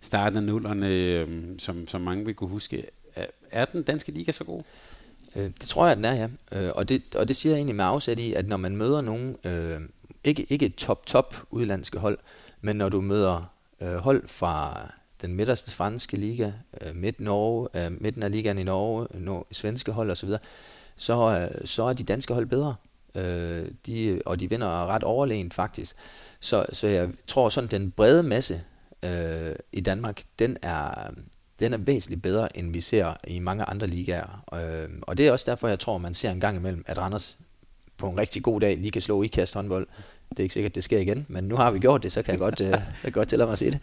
starten 0.00 0.36
af 0.36 0.44
nullerne, 0.44 0.88
øh, 0.88 1.28
som, 1.58 1.88
som 1.88 2.00
mange 2.00 2.24
vil 2.24 2.34
kunne 2.34 2.50
huske. 2.50 2.84
Er, 3.50 3.64
den 3.64 3.82
danske 3.82 4.12
liga 4.12 4.32
så 4.32 4.44
god? 4.44 4.62
Øh, 5.36 5.44
det 5.44 5.68
tror 5.68 5.86
jeg, 5.86 5.96
den 5.96 6.04
er, 6.04 6.14
ja. 6.14 6.28
Øh, 6.52 6.70
og, 6.74 6.88
det, 6.88 7.02
og 7.14 7.28
det 7.28 7.36
siger 7.36 7.52
jeg 7.52 7.58
egentlig 7.58 7.76
med 7.76 7.84
afsæt 7.84 8.18
i, 8.18 8.32
at 8.32 8.48
når 8.48 8.56
man 8.56 8.76
møder 8.76 9.02
nogen, 9.02 9.36
øh, 9.44 9.80
ikke, 10.24 10.46
ikke 10.48 10.66
et 10.66 10.74
top-top 10.74 11.36
udlandske 11.50 11.98
hold, 11.98 12.18
men 12.60 12.76
når 12.76 12.88
du 12.88 13.00
møder 13.00 13.52
øh, 13.80 13.94
hold 13.94 14.28
fra 14.28 14.86
den 15.22 15.34
midterste 15.34 15.70
franske 15.70 16.16
liga, 16.16 16.52
øh, 16.80 16.96
midt 16.96 17.20
Norge, 17.20 17.68
øh, 17.74 17.92
midten 18.00 18.22
af 18.22 18.32
ligaen 18.32 18.58
i 18.58 18.62
Norge, 18.62 19.06
no, 19.10 19.42
svenske 19.52 19.92
hold 19.92 20.10
osv., 20.10 20.28
så, 20.96 21.38
øh, 21.38 21.66
så 21.66 21.82
er 21.82 21.92
de 21.92 22.04
danske 22.04 22.34
hold 22.34 22.46
bedre. 22.46 22.74
Øh, 23.14 23.68
de, 23.86 24.22
og 24.26 24.40
de 24.40 24.50
vinder 24.50 24.86
ret 24.86 25.04
overlegent 25.04 25.54
faktisk. 25.54 25.96
Så, 26.40 26.66
så 26.72 26.86
jeg 26.86 27.10
tror 27.26 27.48
sådan, 27.48 27.70
den 27.70 27.90
brede 27.90 28.22
masse 28.22 28.62
øh, 29.02 29.56
i 29.72 29.80
Danmark, 29.80 30.22
den 30.38 30.56
er, 30.62 31.10
den 31.62 31.72
er 31.72 31.78
væsentligt 31.78 32.22
bedre, 32.22 32.58
end 32.58 32.72
vi 32.72 32.80
ser 32.80 33.14
i 33.26 33.38
mange 33.38 33.64
andre 33.64 33.86
ligaer. 33.86 34.44
Øh, 34.54 34.88
og 35.02 35.18
det 35.18 35.26
er 35.26 35.32
også 35.32 35.50
derfor, 35.50 35.68
jeg 35.68 35.78
tror, 35.78 35.98
man 35.98 36.14
ser 36.14 36.30
en 36.30 36.40
gang 36.40 36.56
imellem, 36.56 36.84
at 36.86 36.98
Randers 36.98 37.38
på 37.96 38.08
en 38.08 38.18
rigtig 38.18 38.42
god 38.42 38.60
dag 38.60 38.76
lige 38.76 38.90
kan 38.90 39.02
slå 39.02 39.22
ikast 39.22 39.54
håndbold. 39.54 39.86
Det 40.30 40.38
er 40.38 40.42
ikke 40.42 40.52
sikkert, 40.52 40.74
det 40.74 40.84
sker 40.84 40.98
igen, 40.98 41.26
men 41.28 41.44
nu 41.44 41.56
har 41.56 41.70
vi 41.70 41.78
gjort 41.78 42.02
det, 42.02 42.12
så 42.12 42.22
kan 42.22 42.32
jeg 42.32 42.38
godt, 42.38 42.60
øh, 42.60 42.68
jeg 42.68 42.82
kan 43.02 43.12
godt 43.12 43.28
tillade 43.28 43.46
mig 43.46 43.52
at 43.52 43.58
se 43.58 43.70
det. 43.70 43.78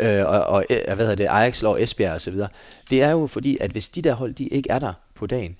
Øh, 0.00 0.26
og, 0.26 0.40
og 0.44 0.64
øh, 0.70 0.78
hvad 0.84 0.96
hedder 0.96 1.14
det, 1.14 1.26
Ajax 1.26 1.56
slår 1.56 1.76
Esbjerg 1.76 2.14
og 2.14 2.20
så 2.20 2.30
videre. 2.30 2.48
Det 2.90 3.02
er 3.02 3.10
jo 3.10 3.26
fordi, 3.26 3.58
at 3.60 3.70
hvis 3.70 3.88
de 3.88 4.02
der 4.02 4.14
hold, 4.14 4.34
de 4.34 4.46
ikke 4.46 4.70
er 4.70 4.78
der 4.78 4.92
på 5.14 5.26
dagen, 5.26 5.56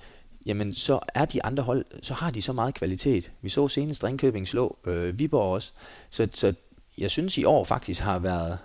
jamen 0.46 0.74
så 0.74 0.98
er 1.14 1.24
de 1.24 1.44
andre 1.44 1.62
hold, 1.62 1.84
så 2.02 2.14
har 2.14 2.30
de 2.30 2.42
så 2.42 2.52
meget 2.52 2.74
kvalitet. 2.74 3.30
Vi 3.42 3.48
så 3.48 3.68
senest 3.68 4.04
Ringkøbing 4.04 4.48
slå 4.48 4.78
øh, 4.86 5.18
Viborg 5.18 5.54
også. 5.54 5.72
Så, 6.10 6.28
så 6.32 6.54
jeg 6.98 7.10
synes 7.10 7.38
i 7.38 7.44
år 7.44 7.64
faktisk 7.64 8.02
har 8.02 8.18
været, 8.18 8.58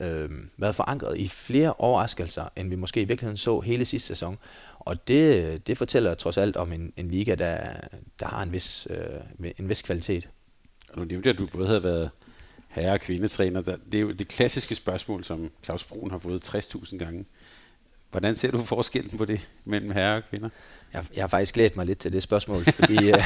øh, 0.00 0.30
været 0.56 0.74
forankret 0.74 1.18
i 1.18 1.28
flere 1.28 1.72
overraskelser, 1.72 2.44
end 2.56 2.68
vi 2.68 2.76
måske 2.76 3.00
i 3.00 3.04
virkeligheden 3.04 3.36
så 3.36 3.60
hele 3.60 3.84
sidste 3.84 4.08
sæson. 4.08 4.38
Og 4.78 5.08
det, 5.08 5.66
det 5.66 5.78
fortæller 5.78 6.14
trods 6.14 6.38
alt 6.38 6.56
om 6.56 6.72
en, 6.72 6.92
en 6.96 7.10
liga, 7.10 7.34
der, 7.34 7.58
der 8.20 8.26
har 8.26 8.42
en 8.42 8.52
vis, 8.52 8.88
øh, 8.90 9.50
en 9.58 9.68
vis 9.68 9.82
kvalitet. 9.82 10.28
Og 10.88 10.98
nu 10.98 11.04
nævnte 11.04 11.30
at 11.30 11.38
du 11.38 11.46
både 11.52 11.66
havde 11.66 11.84
været 11.84 12.10
herre- 12.68 12.92
og 12.92 13.00
kvindetræner. 13.00 13.60
Det 13.60 13.94
er 13.94 14.00
jo 14.00 14.10
det 14.10 14.28
klassiske 14.28 14.74
spørgsmål, 14.74 15.24
som 15.24 15.50
Claus 15.64 15.84
Brun 15.84 16.10
har 16.10 16.18
fået 16.18 16.54
60.000 16.54 16.96
gange. 16.96 17.24
Hvordan 18.10 18.36
ser 18.36 18.50
du 18.50 18.64
forskellen 18.64 19.18
på 19.18 19.24
det 19.24 19.48
mellem 19.64 19.90
herre 19.90 20.16
og 20.16 20.22
kvinder? 20.30 20.48
Jeg, 20.92 21.04
jeg 21.14 21.22
har 21.22 21.28
faktisk 21.28 21.54
glædet 21.54 21.76
mig 21.76 21.86
lidt 21.86 21.98
til 21.98 22.12
det 22.12 22.22
spørgsmål, 22.22 22.64
fordi 22.80 23.10
øh, 23.10 23.24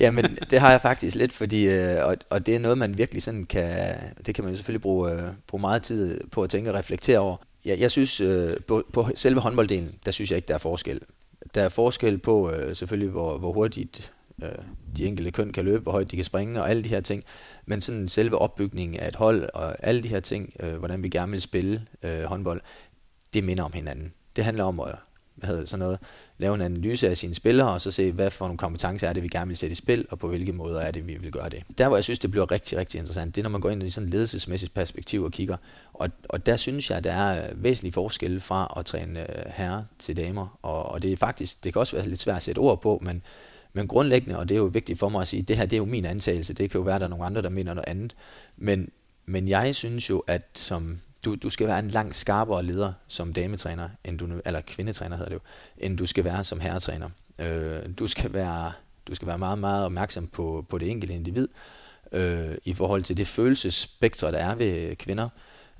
jamen, 0.00 0.38
det 0.50 0.60
har 0.60 0.70
jeg 0.70 0.80
faktisk 0.80 1.16
lidt, 1.16 1.32
fordi, 1.32 1.68
øh, 1.68 2.06
og, 2.06 2.16
og 2.30 2.46
det 2.46 2.54
er 2.54 2.58
noget, 2.58 2.78
man 2.78 2.98
virkelig 2.98 3.22
sådan 3.22 3.44
kan, 3.44 3.96
det 4.26 4.34
kan 4.34 4.44
man 4.44 4.52
jo 4.52 4.56
selvfølgelig 4.56 4.82
bruge, 4.82 5.12
øh, 5.12 5.22
bruge 5.46 5.60
meget 5.60 5.82
tid 5.82 6.20
på 6.32 6.42
at 6.42 6.50
tænke 6.50 6.70
og 6.70 6.74
reflektere 6.74 7.18
over. 7.18 7.36
Jeg, 7.64 7.80
jeg 7.80 7.90
synes, 7.90 8.20
øh, 8.20 8.56
på, 8.68 8.82
på 8.92 9.06
selve 9.14 9.40
håndbolddelen, 9.40 9.94
der 10.06 10.10
synes 10.10 10.30
jeg 10.30 10.36
ikke, 10.36 10.48
der 10.48 10.54
er 10.54 10.58
forskel. 10.58 11.00
Der 11.54 11.62
er 11.62 11.68
forskel 11.68 12.18
på 12.18 12.50
øh, 12.50 12.76
selvfølgelig, 12.76 13.10
hvor, 13.10 13.38
hvor 13.38 13.52
hurtigt 13.52 14.12
øh, 14.42 14.48
de 14.96 15.06
enkelte 15.06 15.30
køn 15.30 15.52
kan 15.52 15.64
løbe, 15.64 15.82
hvor 15.82 15.92
højt 15.92 16.10
de 16.10 16.16
kan 16.16 16.24
springe 16.24 16.62
og 16.62 16.70
alle 16.70 16.84
de 16.84 16.88
her 16.88 17.00
ting. 17.00 17.24
Men 17.66 17.80
sådan 17.80 18.08
selve 18.08 18.38
opbygningen 18.38 19.00
af 19.00 19.08
et 19.08 19.16
hold 19.16 19.48
og 19.54 19.84
alle 19.84 20.02
de 20.02 20.08
her 20.08 20.20
ting, 20.20 20.52
øh, 20.60 20.74
hvordan 20.74 21.02
vi 21.02 21.08
gerne 21.08 21.32
vil 21.32 21.40
spille 21.40 21.86
øh, 22.02 22.22
håndbold, 22.22 22.60
det 23.34 23.44
minder 23.44 23.64
om 23.64 23.72
hinanden. 23.72 24.12
Det 24.36 24.44
handler 24.44 24.64
om 24.64 24.80
at 24.80 24.94
hvad 25.38 25.48
hedder 25.48 25.64
sådan 25.64 25.78
noget, 25.78 25.98
lave 26.38 26.54
en 26.54 26.60
analyse 26.60 27.08
af 27.08 27.16
sine 27.16 27.34
spillere, 27.34 27.72
og 27.72 27.80
så 27.80 27.90
se, 27.90 28.12
hvad 28.12 28.30
for 28.30 28.44
nogle 28.44 28.58
kompetencer 28.58 29.08
er 29.08 29.12
det, 29.12 29.22
vi 29.22 29.28
gerne 29.28 29.48
vil 29.48 29.56
sætte 29.56 29.72
i 29.72 29.74
spil, 29.74 30.06
og 30.10 30.18
på 30.18 30.28
hvilke 30.28 30.52
måder 30.52 30.80
er 30.80 30.90
det, 30.90 31.06
vi 31.06 31.14
vil 31.14 31.32
gøre 31.32 31.48
det. 31.48 31.62
Der, 31.78 31.88
hvor 31.88 31.96
jeg 31.96 32.04
synes, 32.04 32.18
det 32.18 32.30
bliver 32.30 32.50
rigtig, 32.50 32.78
rigtig 32.78 32.98
interessant, 32.98 33.34
det 33.34 33.40
er, 33.40 33.42
når 33.42 33.50
man 33.50 33.60
går 33.60 33.70
ind 33.70 33.82
i 33.82 33.90
sådan 33.90 34.06
et 34.06 34.12
ledelsesmæssigt 34.12 34.74
perspektiv 34.74 35.22
og 35.22 35.32
kigger. 35.32 35.56
Og, 35.92 36.08
og 36.28 36.46
der 36.46 36.56
synes 36.56 36.90
jeg, 36.90 37.04
der 37.04 37.12
er 37.12 37.54
væsentlige 37.54 37.92
forskelle 37.92 38.40
fra 38.40 38.74
at 38.76 38.86
træne 38.86 39.20
øh, 39.20 39.52
herre 39.54 39.84
til 39.98 40.16
damer, 40.16 40.58
og, 40.62 40.86
og 40.86 41.02
det 41.02 41.12
er 41.12 41.16
faktisk, 41.16 41.64
det 41.64 41.72
kan 41.72 41.80
også 41.80 41.96
være 41.96 42.08
lidt 42.08 42.20
svært 42.20 42.36
at 42.36 42.42
sætte 42.42 42.58
ord 42.58 42.82
på, 42.82 42.98
men, 43.02 43.22
men 43.72 43.88
grundlæggende, 43.88 44.38
og 44.38 44.48
det 44.48 44.54
er 44.54 44.58
jo 44.58 44.64
vigtigt 44.64 44.98
for 44.98 45.08
mig 45.08 45.20
at 45.20 45.28
sige, 45.28 45.42
det 45.42 45.56
her 45.56 45.66
det 45.66 45.76
er 45.76 45.78
jo 45.78 45.84
min 45.84 46.04
antagelse, 46.04 46.54
det 46.54 46.70
kan 46.70 46.78
jo 46.78 46.84
være, 46.84 46.94
at 46.94 47.00
der 47.00 47.06
er 47.06 47.10
nogle 47.10 47.24
andre, 47.24 47.42
der 47.42 47.48
mener 47.48 47.74
noget 47.74 47.88
andet, 47.88 48.16
men, 48.56 48.90
men 49.26 49.48
jeg 49.48 49.74
synes 49.74 50.10
jo, 50.10 50.18
at 50.26 50.46
som 50.54 51.00
du, 51.24 51.34
du 51.34 51.50
skal 51.50 51.66
være 51.66 51.78
en 51.78 51.90
langt 51.90 52.16
skarpere 52.16 52.62
leder 52.62 52.92
som 53.08 53.32
dametræner, 53.32 53.88
end 54.04 54.18
du, 54.18 54.40
eller 54.44 54.60
kvindetræner 54.60 55.16
hedder 55.16 55.30
det 55.30 55.34
jo, 55.34 55.40
end 55.78 55.98
du 55.98 56.06
skal 56.06 56.24
være 56.24 56.44
som 56.44 56.60
herretræner. 56.60 57.10
Øh, 57.38 57.80
du, 57.98 58.06
skal 58.06 58.32
være, 58.32 58.72
du 59.08 59.14
skal 59.14 59.28
være 59.28 59.38
meget, 59.38 59.58
meget 59.58 59.84
opmærksom 59.84 60.26
på, 60.26 60.66
på 60.68 60.78
det 60.78 60.90
enkelte 60.90 61.14
individ, 61.14 61.48
øh, 62.12 62.54
i 62.64 62.74
forhold 62.74 63.02
til 63.02 63.16
det 63.16 63.26
følelsesspektre, 63.26 64.32
der 64.32 64.38
er 64.38 64.54
ved 64.54 64.96
kvinder. 64.96 65.28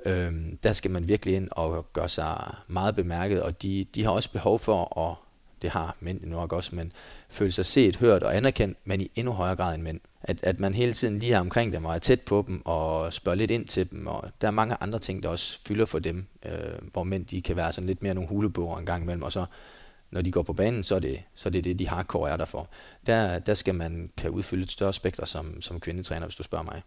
Øh, 0.07 0.33
der 0.63 0.73
skal 0.73 0.91
man 0.91 1.09
virkelig 1.09 1.35
ind 1.35 1.49
og 1.51 1.93
gøre 1.93 2.09
sig 2.09 2.55
meget 2.67 2.97
bemærket, 2.97 3.43
og 3.43 3.63
de, 3.63 3.87
de 3.95 4.05
har 4.05 4.11
også 4.11 4.33
behov 4.33 4.59
for 4.59 5.09
at 5.09 5.28
det 5.63 5.71
har 5.71 5.97
mænd 6.01 6.25
nok 6.25 6.53
også, 6.53 6.75
men 6.75 6.93
føle 7.29 7.53
sig 7.53 7.67
set, 7.67 7.97
hørt 7.97 8.23
og 8.23 8.37
anerkendt, 8.37 8.79
men 8.85 9.01
i 9.01 9.11
endnu 9.15 9.33
højere 9.33 9.57
grad 9.57 9.75
end 9.75 9.83
mænd. 9.83 10.01
At, 10.23 10.43
at 10.43 10.61
man 10.61 10.75
hele 10.75 10.93
tiden 10.93 11.19
lige 11.19 11.35
er 11.35 11.41
omkring 11.41 11.73
dem 11.73 11.85
og 11.85 11.95
er 11.95 11.99
tæt 11.99 12.21
på 12.21 12.45
dem 12.47 12.63
og 12.65 13.13
spørger 13.13 13.37
lidt 13.37 13.51
ind 13.51 13.67
til 13.67 13.91
dem, 13.91 14.07
og 14.07 14.31
der 14.41 14.47
er 14.47 14.53
mange 14.53 14.77
andre 14.81 14.99
ting, 14.99 15.23
der 15.23 15.29
også 15.29 15.61
fylder 15.67 15.87
for 15.87 15.99
dem, 15.99 16.27
øh, 16.45 16.53
hvor 16.93 17.05
mænd 17.05 17.27
de 17.27 17.43
kan 17.43 17.57
være 17.57 17.73
sådan 17.73 17.87
lidt 17.87 18.03
mere 18.03 18.15
nogle 18.15 18.29
huleboer 18.29 18.79
en 18.79 18.87
gang 18.87 19.03
imellem, 19.03 19.23
og 19.23 19.33
så 19.33 19.47
når 20.11 20.23
de 20.23 20.33
går 20.33 20.43
på 20.43 20.53
banen, 20.53 20.83
så 20.83 20.95
er 20.95 20.99
det 20.99 21.23
så 21.35 21.49
er 21.49 21.51
det, 21.51 21.65
det, 21.65 21.79
de 21.79 21.89
hardcore 21.89 22.31
er 22.31 22.37
der 22.37 22.45
for. 22.45 22.69
Der, 23.07 23.39
der 23.39 23.55
skal 23.55 23.75
man 23.75 24.11
kan 24.17 24.31
udfylde 24.31 24.63
et 24.63 24.71
større 24.71 24.93
spekter 24.93 25.25
som, 25.25 25.61
som 25.61 25.81
kvindetræner, 25.81 26.27
hvis 26.27 26.37
du 26.37 26.43
spørger 26.43 26.65
mig. 26.65 26.83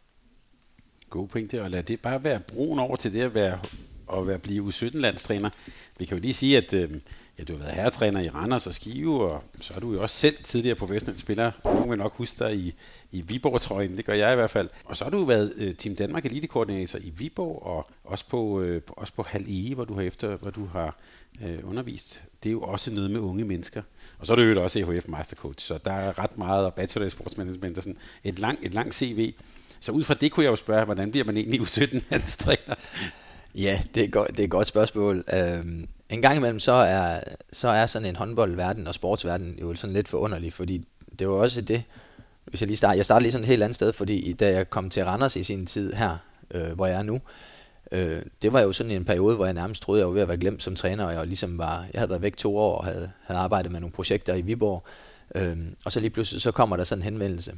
God 1.09 1.27
pointe, 1.27 1.63
og 1.63 1.69
lad 1.69 1.83
det 1.83 1.99
bare 1.99 2.23
være 2.23 2.39
broen 2.39 2.79
over 2.79 2.95
til 2.95 3.13
det 3.13 3.21
at 3.21 3.33
være 3.33 3.59
at 4.11 4.27
være 4.27 4.39
blive 4.39 4.67
U17-landstræner. 4.67 5.49
Vi 5.99 6.05
kan 6.05 6.17
jo 6.17 6.21
lige 6.21 6.33
sige, 6.33 6.57
at 6.57 6.73
øh, 6.73 6.89
ja, 7.39 7.43
du 7.43 7.53
har 7.53 7.59
været 7.59 7.75
herretræner 7.75 8.21
i 8.21 8.29
Randers 8.29 8.67
og 8.67 8.73
Skive, 8.73 9.31
og 9.31 9.43
så 9.59 9.73
er 9.75 9.79
du 9.79 9.93
jo 9.93 10.01
også 10.01 10.15
selv 10.15 10.35
tidligere 10.43 10.75
professionel 10.75 11.17
spiller. 11.17 11.51
Nogen 11.63 11.89
vil 11.89 11.97
nok 11.97 12.13
huske 12.13 12.45
dig 12.45 12.55
i, 12.55 12.73
i 13.11 13.21
Viborg-trøjen, 13.21 13.97
det 13.97 14.05
gør 14.05 14.13
jeg 14.13 14.33
i 14.33 14.35
hvert 14.35 14.49
fald. 14.49 14.69
Og 14.85 14.97
så 14.97 15.03
har 15.03 15.11
du 15.11 15.23
været 15.23 15.53
øh, 15.57 15.75
Team 15.75 15.95
Danmark 15.95 16.25
elitekoordinator 16.25 16.99
i 16.99 17.13
Viborg, 17.17 17.63
og 17.63 17.89
også 18.03 18.25
på, 18.27 18.61
øh, 18.61 18.81
også 18.87 19.13
på 19.13 19.23
Hal 19.23 19.45
E, 19.47 19.75
hvor 19.75 19.85
du 19.85 19.93
har 19.93 20.01
efter, 20.01 20.35
hvor 20.35 20.49
du 20.49 20.65
har 20.65 20.95
øh, 21.41 21.59
undervist. 21.63 22.21
Det 22.43 22.49
er 22.49 22.53
jo 22.53 22.61
også 22.61 22.91
noget 22.91 23.11
med 23.11 23.19
unge 23.19 23.45
mennesker. 23.45 23.81
Og 24.19 24.27
så 24.27 24.33
er 24.33 24.35
du 24.35 24.41
jo 24.41 24.63
også 24.63 24.79
EHF 24.79 25.07
Mastercoach, 25.07 25.65
så 25.65 25.79
der 25.85 25.93
er 25.93 26.19
ret 26.19 26.37
meget, 26.37 26.65
og 26.65 26.73
Bachelor 26.73 27.05
i 27.05 27.09
Sportsmanagement, 27.09 27.77
og 27.77 27.83
sådan 27.83 27.97
et 28.23 28.39
langt 28.39 28.65
et 28.65 28.73
lang 28.73 28.93
CV. 28.93 29.33
Så 29.79 29.91
ud 29.91 30.03
fra 30.03 30.13
det 30.13 30.31
kunne 30.31 30.43
jeg 30.43 30.51
jo 30.51 30.55
spørge, 30.55 30.85
hvordan 30.85 31.11
bliver 31.11 31.25
man 31.25 31.37
egentlig 31.37 31.61
U17-landstræner? 31.61 32.75
Ja, 33.55 33.79
det 33.95 34.03
er, 34.03 34.07
godt, 34.07 34.29
det 34.29 34.39
er 34.39 34.43
et 34.43 34.49
godt 34.49 34.67
spørgsmål. 34.67 35.23
Øhm, 35.33 35.87
en 36.09 36.21
gang 36.21 36.37
imellem, 36.37 36.59
så 36.59 36.71
er, 36.71 37.19
så 37.51 37.67
er 37.67 37.85
sådan 37.85 38.07
en 38.07 38.15
håndboldverden 38.15 38.87
og 38.87 38.93
sportsverden 38.93 39.55
jo 39.61 39.75
sådan 39.75 39.93
lidt 39.93 40.07
forunderlig, 40.07 40.53
fordi 40.53 40.83
det 41.19 41.29
var 41.29 41.33
også 41.33 41.61
det, 41.61 41.83
hvis 42.45 42.61
jeg 42.61 42.67
lige 42.67 42.77
starter, 42.77 42.95
jeg 42.95 43.05
starter 43.05 43.21
lige 43.21 43.31
sådan 43.31 43.43
et 43.43 43.47
helt 43.47 43.63
andet 43.63 43.75
sted, 43.75 43.93
fordi 43.93 44.33
da 44.33 44.51
jeg 44.51 44.69
kom 44.69 44.89
til 44.89 45.05
Randers 45.05 45.35
i 45.35 45.43
sin 45.43 45.65
tid 45.65 45.93
her, 45.93 46.17
øh, 46.51 46.71
hvor 46.71 46.85
jeg 46.85 46.99
er 46.99 47.03
nu, 47.03 47.21
øh, 47.91 48.21
det 48.41 48.53
var 48.53 48.61
jo 48.61 48.73
sådan 48.73 48.91
en 48.91 49.05
periode, 49.05 49.35
hvor 49.35 49.45
jeg 49.45 49.53
nærmest 49.53 49.81
troede, 49.81 49.99
jeg 49.99 50.07
var 50.07 50.13
ved 50.13 50.21
at 50.21 50.27
være 50.27 50.37
glemt 50.37 50.63
som 50.63 50.75
træner, 50.75 51.05
og 51.05 51.13
jeg 51.13 51.27
ligesom 51.27 51.57
var, 51.57 51.85
jeg 51.93 51.99
havde 51.99 52.09
været 52.09 52.21
væk 52.21 52.37
to 52.37 52.57
år 52.57 52.77
og 52.77 52.85
havde, 52.85 53.11
havde 53.21 53.39
arbejdet 53.39 53.71
med 53.71 53.79
nogle 53.79 53.93
projekter 53.93 54.35
i 54.35 54.41
Viborg, 54.41 54.83
øh, 55.35 55.57
og 55.85 55.91
så 55.91 55.99
lige 55.99 56.09
pludselig, 56.09 56.41
så 56.41 56.51
kommer 56.51 56.77
der 56.77 56.83
sådan 56.83 56.99
en 56.99 57.03
henvendelse. 57.03 57.53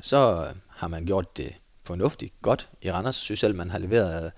Så 0.00 0.46
har 0.68 0.88
man 0.88 1.04
gjort 1.04 1.36
det 1.36 1.52
fornuftigt, 1.84 2.34
godt 2.42 2.68
i 2.82 2.90
Randers, 2.90 3.16
synes 3.16 3.40
selv, 3.40 3.54
man 3.54 3.70
har 3.70 3.78
leveret 3.78 4.32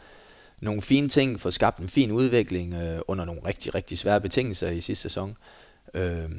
nogle 0.61 0.83
fine 0.83 1.09
ting, 1.09 1.41
få 1.41 1.51
skabt 1.51 1.79
en 1.79 1.89
fin 1.89 2.13
udvikling 2.13 2.75
øh, 2.75 3.01
under 3.09 3.25
nogle 3.25 3.41
rigtig, 3.45 3.75
rigtig 3.75 3.99
svære 3.99 4.21
betingelser 4.21 4.71
i 4.71 4.81
sidste 4.81 5.03
sæson. 5.03 5.37
Øh, 5.95 6.31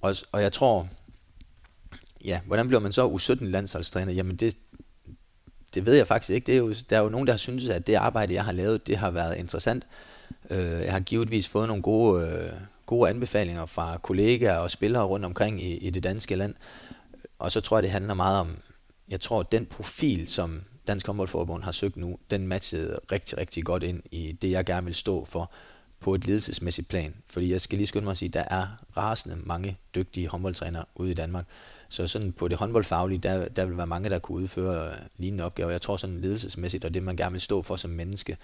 og, 0.00 0.16
og 0.32 0.42
jeg 0.42 0.52
tror, 0.52 0.88
ja, 2.24 2.40
hvordan 2.46 2.68
bliver 2.68 2.80
man 2.80 2.92
så 2.92 3.08
U17 3.08 3.44
landsholdstræner? 3.44 4.12
Jamen 4.12 4.36
det, 4.36 4.56
det 5.74 5.86
ved 5.86 5.94
jeg 5.94 6.06
faktisk 6.06 6.30
ikke. 6.30 6.46
Det 6.46 6.54
er 6.54 6.58
jo, 6.58 6.74
der 6.90 6.96
er 6.96 7.02
jo 7.02 7.08
nogen, 7.08 7.26
der 7.26 7.32
har 7.32 7.38
syntes, 7.38 7.68
at 7.68 7.86
det 7.86 7.94
arbejde, 7.94 8.34
jeg 8.34 8.44
har 8.44 8.52
lavet, 8.52 8.86
det 8.86 8.96
har 8.96 9.10
været 9.10 9.36
interessant. 9.36 9.86
Øh, 10.50 10.80
jeg 10.80 10.92
har 10.92 11.00
givetvis 11.00 11.48
fået 11.48 11.68
nogle 11.68 11.82
gode, 11.82 12.26
øh, 12.26 12.52
gode 12.86 13.10
anbefalinger 13.10 13.66
fra 13.66 13.98
kollegaer 14.02 14.56
og 14.56 14.70
spillere 14.70 15.04
rundt 15.04 15.24
omkring 15.26 15.62
i, 15.62 15.76
i 15.76 15.90
det 15.90 16.02
danske 16.02 16.36
land. 16.36 16.54
Og 17.38 17.52
så 17.52 17.60
tror 17.60 17.76
jeg, 17.76 17.82
det 17.82 17.90
handler 17.90 18.14
meget 18.14 18.40
om, 18.40 18.56
jeg 19.08 19.20
tror, 19.20 19.42
den 19.42 19.66
profil, 19.66 20.28
som 20.28 20.62
Dansk 20.88 21.06
Håndboldforbund 21.06 21.62
har 21.62 21.72
søgt 21.72 21.96
nu, 21.96 22.18
den 22.30 22.46
matchede 22.46 23.00
rigtig, 23.12 23.38
rigtig 23.38 23.64
godt 23.64 23.82
ind 23.82 24.02
i 24.10 24.32
det, 24.32 24.50
jeg 24.50 24.64
gerne 24.64 24.84
vil 24.84 24.94
stå 24.94 25.24
for 25.24 25.50
på 26.00 26.14
et 26.14 26.26
ledelsesmæssigt 26.26 26.88
plan. 26.88 27.14
Fordi 27.30 27.52
jeg 27.52 27.60
skal 27.60 27.76
lige 27.78 27.86
skynde 27.86 28.04
mig 28.04 28.10
at 28.10 28.18
sige, 28.18 28.28
at 28.28 28.34
der 28.34 28.44
er 28.56 28.66
rasende 28.96 29.36
mange 29.44 29.78
dygtige 29.94 30.28
håndboldtrænere 30.28 30.84
ude 30.94 31.10
i 31.10 31.14
Danmark. 31.14 31.44
Så 31.88 32.06
sådan 32.06 32.32
på 32.32 32.48
det 32.48 32.58
håndboldfaglige, 32.58 33.18
der, 33.18 33.48
der 33.48 33.64
vil 33.64 33.76
være 33.76 33.86
mange, 33.86 34.10
der 34.10 34.18
kunne 34.18 34.42
udføre 34.42 34.92
lignende 35.16 35.44
opgaver. 35.44 35.70
Jeg 35.70 35.82
tror 35.82 35.96
sådan 35.96 36.20
ledelsesmæssigt, 36.20 36.84
og 36.84 36.94
det 36.94 37.02
man 37.02 37.16
gerne 37.16 37.32
vil 37.32 37.40
stå 37.40 37.62
for 37.62 37.76
som 37.76 37.90
menneske, 37.90 38.36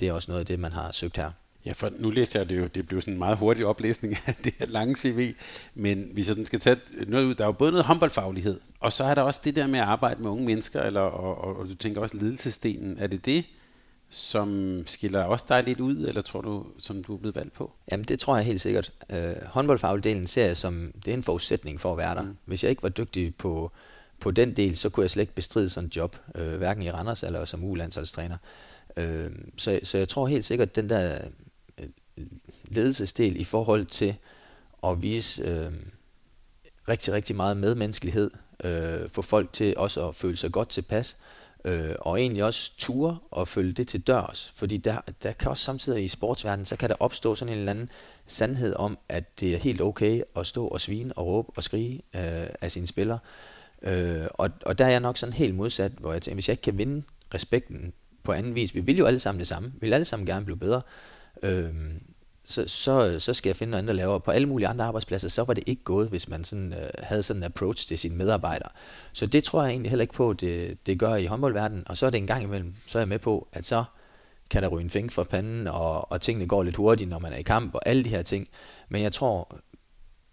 det 0.00 0.08
er 0.08 0.12
også 0.12 0.30
noget 0.30 0.40
af 0.40 0.46
det, 0.46 0.58
man 0.58 0.72
har 0.72 0.92
søgt 0.92 1.16
her. 1.16 1.30
Ja, 1.66 1.72
for 1.72 1.90
nu 1.98 2.10
læste 2.10 2.38
jeg 2.38 2.48
det 2.48 2.58
jo, 2.58 2.66
det 2.66 2.86
blev 2.86 3.00
sådan 3.00 3.14
en 3.14 3.18
meget 3.18 3.38
hurtig 3.38 3.66
oplæsning 3.66 4.16
af 4.26 4.34
det 4.44 4.54
her 4.58 4.66
lange 4.66 4.96
CV, 4.96 5.34
men 5.74 6.08
hvis 6.12 6.26
jeg 6.26 6.32
sådan 6.32 6.46
skal 6.46 6.60
tage 6.60 6.76
noget 7.06 7.24
ud, 7.24 7.34
der 7.34 7.44
er 7.44 7.48
jo 7.48 7.52
både 7.52 7.70
noget 7.70 7.86
håndboldfaglighed, 7.86 8.60
og 8.80 8.92
så 8.92 9.04
er 9.04 9.14
der 9.14 9.22
også 9.22 9.40
det 9.44 9.56
der 9.56 9.66
med 9.66 9.80
at 9.80 9.86
arbejde 9.86 10.22
med 10.22 10.30
unge 10.30 10.44
mennesker, 10.44 10.82
eller, 10.82 11.00
og, 11.00 11.44
og, 11.44 11.56
og 11.56 11.68
du 11.68 11.74
tænker 11.74 12.00
også 12.00 12.16
ledelsesdelen. 12.16 12.96
Er 12.98 13.06
det 13.06 13.24
det, 13.24 13.44
som 14.10 14.82
skiller 14.86 15.24
også 15.24 15.44
dig 15.48 15.62
lidt 15.62 15.80
ud, 15.80 15.96
eller 15.96 16.20
tror 16.20 16.40
du, 16.40 16.66
som 16.78 17.04
du 17.04 17.14
er 17.14 17.18
blevet 17.18 17.36
valgt 17.36 17.52
på? 17.52 17.72
Jamen 17.92 18.04
det 18.04 18.20
tror 18.20 18.36
jeg 18.36 18.44
helt 18.44 18.60
sikkert. 18.60 18.92
Øh, 19.10 19.34
håndboldfagligdelen 19.46 20.26
ser 20.26 20.46
jeg 20.46 20.56
som, 20.56 20.92
det 21.04 21.10
er 21.10 21.16
en 21.16 21.22
forudsætning 21.22 21.80
for 21.80 21.92
at 21.92 21.98
være 21.98 22.14
der. 22.14 22.22
Mm. 22.22 22.36
Hvis 22.44 22.64
jeg 22.64 22.70
ikke 22.70 22.82
var 22.82 22.88
dygtig 22.88 23.34
på, 23.34 23.72
på 24.20 24.30
den 24.30 24.56
del, 24.56 24.76
så 24.76 24.90
kunne 24.90 25.02
jeg 25.02 25.10
slet 25.10 25.22
ikke 25.22 25.34
bestride 25.34 25.70
sådan 25.70 25.86
et 25.86 25.96
job, 25.96 26.16
øh, 26.34 26.56
hverken 26.56 26.82
i 26.82 26.90
Randers 26.90 27.22
eller 27.22 27.44
som 27.44 27.64
ulandsholdstræner. 27.64 28.36
Øh, 28.96 29.30
så, 29.56 29.80
så 29.82 29.98
jeg 29.98 30.08
tror 30.08 30.26
helt 30.26 30.44
sikkert, 30.44 30.68
at 30.68 30.76
den 30.76 30.90
der 30.90 31.18
ledelsesdel 32.64 33.40
i 33.40 33.44
forhold 33.44 33.86
til 33.86 34.14
at 34.86 35.02
vise 35.02 35.42
øh, 35.42 35.72
rigtig, 36.88 37.12
rigtig 37.12 37.36
meget 37.36 37.56
medmenneskelighed, 37.56 38.30
øh, 38.64 39.10
få 39.10 39.22
folk 39.22 39.52
til 39.52 39.76
også 39.76 40.08
at 40.08 40.14
føle 40.14 40.36
sig 40.36 40.52
godt 40.52 40.68
tilpas, 40.68 41.16
øh, 41.64 41.94
og 41.98 42.20
egentlig 42.20 42.44
også 42.44 42.72
ture 42.78 43.18
og 43.30 43.48
følge 43.48 43.72
det 43.72 43.88
til 43.88 44.00
dørs, 44.00 44.52
fordi 44.56 44.76
der, 44.76 44.96
der 45.22 45.32
kan 45.32 45.50
også 45.50 45.64
samtidig 45.64 46.04
i 46.04 46.08
sportsverdenen, 46.08 46.64
så 46.64 46.76
kan 46.76 46.88
der 46.88 46.94
opstå 47.00 47.34
sådan 47.34 47.52
en 47.52 47.58
eller 47.58 47.70
anden 47.70 47.90
sandhed 48.26 48.74
om, 48.76 48.98
at 49.08 49.40
det 49.40 49.54
er 49.54 49.58
helt 49.58 49.80
okay 49.80 50.22
at 50.36 50.46
stå 50.46 50.66
og 50.66 50.80
svine 50.80 51.12
og 51.12 51.26
råbe 51.26 51.52
og 51.56 51.64
skrige 51.64 51.94
øh, 52.14 52.48
af 52.60 52.70
sine 52.70 52.86
spillere, 52.86 53.18
øh, 53.82 54.26
og, 54.30 54.50
og 54.62 54.78
der 54.78 54.84
er 54.84 54.90
jeg 54.90 55.00
nok 55.00 55.18
sådan 55.18 55.32
helt 55.32 55.54
modsat, 55.54 55.92
hvor 55.92 56.12
jeg 56.12 56.22
tænker, 56.22 56.34
hvis 56.34 56.48
jeg 56.48 56.52
ikke 56.52 56.62
kan 56.62 56.78
vinde 56.78 57.02
respekten 57.34 57.92
på 58.22 58.32
anden 58.32 58.54
vis, 58.54 58.74
vi 58.74 58.80
vil 58.80 58.98
jo 58.98 59.06
alle 59.06 59.20
sammen 59.20 59.38
det 59.38 59.48
samme, 59.48 59.72
vi 59.72 59.86
vil 59.86 59.92
alle 59.92 60.04
sammen 60.04 60.26
gerne 60.26 60.44
blive 60.44 60.58
bedre, 60.58 60.82
øh, 61.42 61.74
så, 62.44 62.68
så, 62.68 63.18
så 63.18 63.34
skal 63.34 63.48
jeg 63.48 63.56
finde 63.56 63.70
noget 63.70 63.82
andet 63.82 63.90
at 63.90 63.96
lave. 63.96 64.12
Og 64.12 64.22
på 64.22 64.30
alle 64.30 64.48
mulige 64.48 64.68
andre 64.68 64.84
arbejdspladser, 64.84 65.28
så 65.28 65.44
var 65.44 65.54
det 65.54 65.64
ikke 65.66 65.82
gået, 65.84 66.08
hvis 66.08 66.28
man 66.28 66.44
sådan, 66.44 66.72
øh, 66.72 66.88
havde 66.98 67.22
sådan 67.22 67.40
en 67.40 67.44
approach 67.44 67.88
til 67.88 67.98
sine 67.98 68.16
medarbejdere. 68.16 68.68
Så 69.12 69.26
det 69.26 69.44
tror 69.44 69.62
jeg 69.62 69.70
egentlig 69.70 69.90
heller 69.90 70.02
ikke 70.02 70.14
på, 70.14 70.32
det, 70.32 70.86
det 70.86 70.98
gør 70.98 71.14
i 71.14 71.26
håndboldverdenen. 71.26 71.84
Og 71.86 71.96
så 71.96 72.06
er 72.06 72.10
det 72.10 72.18
en 72.18 72.26
gang 72.26 72.42
imellem, 72.42 72.74
så 72.86 72.98
er 72.98 73.00
jeg 73.00 73.08
med 73.08 73.18
på, 73.18 73.48
at 73.52 73.66
så 73.66 73.84
kan 74.50 74.62
der 74.62 74.68
ryge 74.68 74.84
en 74.84 74.90
fink 74.90 75.12
fra 75.12 75.24
panden, 75.24 75.66
og, 75.66 76.12
og 76.12 76.20
tingene 76.20 76.48
går 76.48 76.62
lidt 76.62 76.76
hurtigt, 76.76 77.10
når 77.10 77.18
man 77.18 77.32
er 77.32 77.36
i 77.36 77.42
kamp, 77.42 77.74
og 77.74 77.80
alle 77.86 78.04
de 78.04 78.08
her 78.08 78.22
ting. 78.22 78.48
Men 78.88 79.02
jeg 79.02 79.12
tror, 79.12 79.58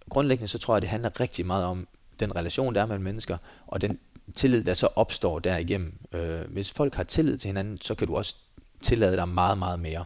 grundlæggende 0.10 0.48
så 0.48 0.58
tror 0.58 0.76
jeg, 0.76 0.82
det 0.82 0.90
handler 0.90 1.20
rigtig 1.20 1.46
meget 1.46 1.66
om 1.66 1.88
den 2.20 2.36
relation, 2.36 2.76
der 2.76 2.82
er 2.82 2.86
mellem 2.86 3.04
mennesker, 3.04 3.38
og 3.68 3.82
den 3.82 4.00
tillid, 4.36 4.64
der 4.64 4.74
så 4.74 4.88
opstår 4.96 5.40
derigennem. 5.40 5.94
Øh, 6.12 6.42
hvis 6.50 6.72
folk 6.72 6.96
har 6.96 7.04
tillid 7.04 7.38
til 7.38 7.48
hinanden, 7.48 7.82
så 7.82 7.96
kan 7.96 8.08
du 8.08 8.16
også 8.16 8.36
tillade 8.82 9.16
dig 9.16 9.28
meget, 9.28 9.58
meget 9.58 9.80
mere. 9.80 10.06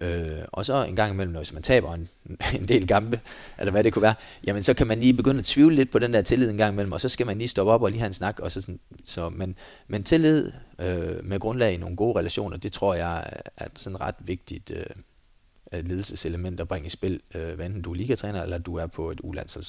Øh, 0.00 0.38
og 0.52 0.66
så 0.66 0.84
en 0.84 0.96
gang 0.96 1.12
imellem, 1.12 1.36
hvis 1.36 1.52
man 1.52 1.62
taber 1.62 1.94
en, 1.94 2.08
en 2.60 2.68
del 2.68 2.86
kampe, 2.86 3.20
eller 3.58 3.70
hvad 3.70 3.84
det 3.84 3.92
kunne 3.92 4.02
være, 4.02 4.14
jamen 4.46 4.62
så 4.62 4.74
kan 4.74 4.86
man 4.86 5.00
lige 5.00 5.14
begynde 5.14 5.38
at 5.38 5.44
tvivle 5.44 5.76
lidt 5.76 5.90
på 5.90 5.98
den 5.98 6.14
der 6.14 6.22
tillid 6.22 6.50
en 6.50 6.56
gang 6.56 6.72
imellem, 6.72 6.92
og 6.92 7.00
så 7.00 7.08
skal 7.08 7.26
man 7.26 7.38
lige 7.38 7.48
stoppe 7.48 7.72
op 7.72 7.82
og 7.82 7.90
lige 7.90 8.00
have 8.00 8.06
en 8.06 8.12
snak. 8.12 8.40
Og 8.40 8.52
så 8.52 8.60
sådan, 8.60 8.80
så, 9.04 9.28
men, 9.28 9.54
men 9.88 10.02
tillid 10.02 10.52
øh, 10.78 11.24
med 11.24 11.40
grundlag 11.40 11.74
i 11.74 11.76
nogle 11.76 11.96
gode 11.96 12.18
relationer, 12.18 12.56
det 12.56 12.72
tror 12.72 12.94
jeg 12.94 13.30
er 13.56 13.66
sådan 13.76 14.00
ret 14.00 14.14
vigtigt 14.18 14.72
øh, 14.76 14.84
ledelseselement 15.72 16.60
at 16.60 16.68
bringe 16.68 16.86
i 16.86 16.90
spil, 16.90 17.20
øh, 17.34 17.54
hvad 17.54 17.66
enten 17.66 17.82
du 17.82 17.90
er 17.90 17.94
ligatræner, 17.94 18.42
eller 18.42 18.58
du 18.58 18.76
er 18.76 18.86
på 18.86 19.10
et 19.10 19.20
ulandshold. 19.22 19.64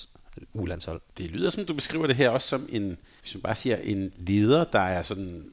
ulandshold. 0.54 1.02
Det 1.18 1.32
lyder 1.32 1.50
som, 1.50 1.66
du 1.66 1.74
beskriver 1.74 2.08
det 2.08 2.16
her 2.16 2.30
også 2.30 2.48
som 2.48 2.70
en, 2.72 2.98
hvis 3.22 3.36
man 3.36 3.42
bare 3.42 3.56
siger, 3.56 3.78
en 3.78 4.14
leder, 4.18 4.64
der 4.64 4.80
er 4.80 5.02
sådan 5.02 5.52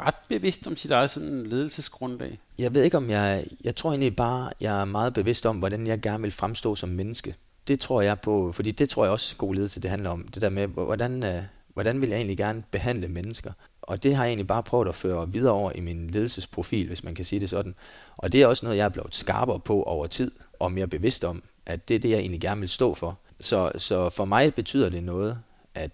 ret 0.00 0.14
bevidst 0.28 0.66
om 0.66 0.76
sit 0.76 0.90
eget 0.90 1.10
sådan 1.10 1.46
ledelsesgrundlag? 1.46 2.38
Jeg 2.58 2.74
ved 2.74 2.82
ikke 2.82 2.96
om 2.96 3.10
jeg... 3.10 3.44
Jeg 3.64 3.76
tror 3.76 3.90
egentlig 3.90 4.16
bare, 4.16 4.52
jeg 4.60 4.80
er 4.80 4.84
meget 4.84 5.14
bevidst 5.14 5.46
om, 5.46 5.56
hvordan 5.56 5.86
jeg 5.86 6.00
gerne 6.00 6.22
vil 6.22 6.32
fremstå 6.32 6.74
som 6.74 6.88
menneske. 6.88 7.34
Det 7.68 7.80
tror 7.80 8.00
jeg 8.00 8.20
på, 8.20 8.52
fordi 8.52 8.70
det 8.70 8.88
tror 8.88 9.04
jeg 9.04 9.12
også, 9.12 9.36
god 9.36 9.54
ledelse 9.54 9.80
det 9.80 9.90
handler 9.90 10.10
om. 10.10 10.28
Det 10.28 10.42
der 10.42 10.50
med, 10.50 10.66
hvordan, 10.66 11.22
øh, 11.22 11.42
hvordan 11.74 12.00
vil 12.00 12.08
jeg 12.08 12.16
egentlig 12.16 12.36
gerne 12.36 12.62
behandle 12.70 13.08
mennesker? 13.08 13.52
Og 13.82 14.02
det 14.02 14.16
har 14.16 14.24
jeg 14.24 14.30
egentlig 14.30 14.46
bare 14.46 14.62
prøvet 14.62 14.88
at 14.88 14.94
føre 14.94 15.32
videre 15.32 15.52
over 15.52 15.72
i 15.74 15.80
min 15.80 16.10
ledelsesprofil, 16.10 16.86
hvis 16.86 17.04
man 17.04 17.14
kan 17.14 17.24
sige 17.24 17.40
det 17.40 17.50
sådan. 17.50 17.74
Og 18.16 18.32
det 18.32 18.42
er 18.42 18.46
også 18.46 18.66
noget, 18.66 18.78
jeg 18.78 18.84
er 18.84 18.88
blevet 18.88 19.14
skarpere 19.14 19.60
på 19.60 19.82
over 19.82 20.06
tid, 20.06 20.30
og 20.60 20.72
mere 20.72 20.86
bevidst 20.86 21.24
om, 21.24 21.42
at 21.66 21.88
det 21.88 21.94
er 21.94 21.98
det, 21.98 22.10
jeg 22.10 22.18
egentlig 22.18 22.40
gerne 22.40 22.60
vil 22.60 22.68
stå 22.68 22.94
for. 22.94 23.18
Så, 23.40 23.72
så 23.76 24.10
for 24.10 24.24
mig 24.24 24.54
betyder 24.54 24.90
det 24.90 25.04
noget, 25.04 25.38
at, 25.74 25.90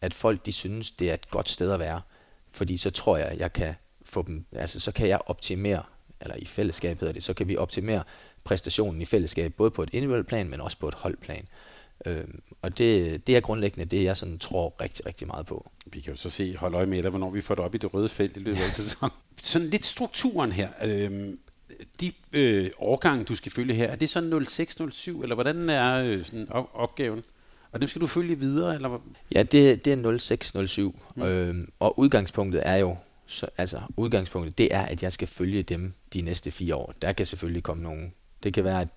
at 0.00 0.14
folk 0.14 0.46
de 0.46 0.52
synes, 0.52 0.90
det 0.90 1.10
er 1.10 1.14
et 1.14 1.30
godt 1.30 1.48
sted 1.48 1.70
at 1.72 1.80
være 1.80 2.00
fordi 2.54 2.76
så 2.76 2.90
tror 2.90 3.16
jeg, 3.16 3.36
jeg 3.38 3.52
kan 3.52 3.74
få 4.04 4.22
dem, 4.22 4.44
altså 4.52 4.80
så 4.80 4.92
kan 4.92 5.08
jeg 5.08 5.20
optimere, 5.26 5.82
eller 6.20 6.36
i 6.36 6.44
fællesskab 6.44 7.00
hedder 7.00 7.14
det, 7.14 7.22
så 7.24 7.34
kan 7.34 7.48
vi 7.48 7.56
optimere 7.56 8.02
præstationen 8.44 9.02
i 9.02 9.04
fællesskab, 9.04 9.54
både 9.54 9.70
på 9.70 9.82
et 9.82 9.88
individuelt 9.92 10.26
plan, 10.26 10.48
men 10.48 10.60
også 10.60 10.78
på 10.78 10.88
et 10.88 10.94
holdplan. 10.94 11.48
Øh, 12.06 12.24
og 12.62 12.78
det, 12.78 13.26
det 13.26 13.36
er 13.36 13.40
grundlæggende 13.40 13.96
det, 13.96 14.04
jeg 14.04 14.16
sådan 14.16 14.38
tror 14.38 14.74
rigtig, 14.80 15.06
rigtig 15.06 15.26
meget 15.26 15.46
på. 15.46 15.70
Vi 15.86 16.00
kan 16.00 16.12
jo 16.12 16.16
så 16.16 16.30
se, 16.30 16.56
hold 16.56 16.74
øje 16.74 16.86
med 16.86 17.02
dig, 17.02 17.10
hvornår 17.10 17.30
vi 17.30 17.40
får 17.40 17.54
det 17.54 17.64
op 17.64 17.74
i 17.74 17.78
det 17.78 17.94
røde 17.94 18.08
felt 18.08 18.36
i 18.36 18.40
løbet 18.40 18.60
af 18.60 18.72
sæsonen. 18.72 19.12
Sådan 19.42 19.68
lidt 19.68 19.84
strukturen 19.84 20.52
her. 20.52 20.68
Øh, 20.84 21.34
de 22.00 22.12
øh, 22.32 22.70
årgange, 22.78 23.24
du 23.24 23.36
skal 23.36 23.52
følge 23.52 23.74
her, 23.74 23.88
er 23.88 23.96
det 23.96 24.08
sådan 24.08 24.32
06-07, 24.32 25.22
eller 25.22 25.34
hvordan 25.34 25.70
er 25.70 25.94
øh, 25.94 26.24
sådan 26.24 26.46
op- 26.50 26.70
opgaven? 26.74 27.24
Og 27.74 27.80
dem 27.80 27.88
skal 27.88 28.00
du 28.00 28.06
følge 28.06 28.38
videre? 28.38 28.74
Eller? 28.74 29.02
Ja, 29.34 29.42
det, 29.42 29.84
det 29.84 29.92
er 29.92 30.18
0607. 30.18 31.00
Mm. 31.16 31.22
Øhm, 31.22 31.68
og 31.80 31.98
udgangspunktet 31.98 32.62
er 32.64 32.76
jo, 32.76 32.96
så, 33.26 33.46
altså 33.58 33.80
udgangspunktet, 33.96 34.58
det 34.58 34.74
er, 34.74 34.82
at 34.82 35.02
jeg 35.02 35.12
skal 35.12 35.28
følge 35.28 35.62
dem 35.62 35.92
de 36.14 36.22
næste 36.22 36.50
fire 36.50 36.74
år. 36.74 36.94
Der 37.02 37.12
kan 37.12 37.26
selvfølgelig 37.26 37.62
komme 37.62 37.82
nogen. 37.82 38.12
Det 38.42 38.54
kan 38.54 38.64
være, 38.64 38.80
at, 38.80 38.88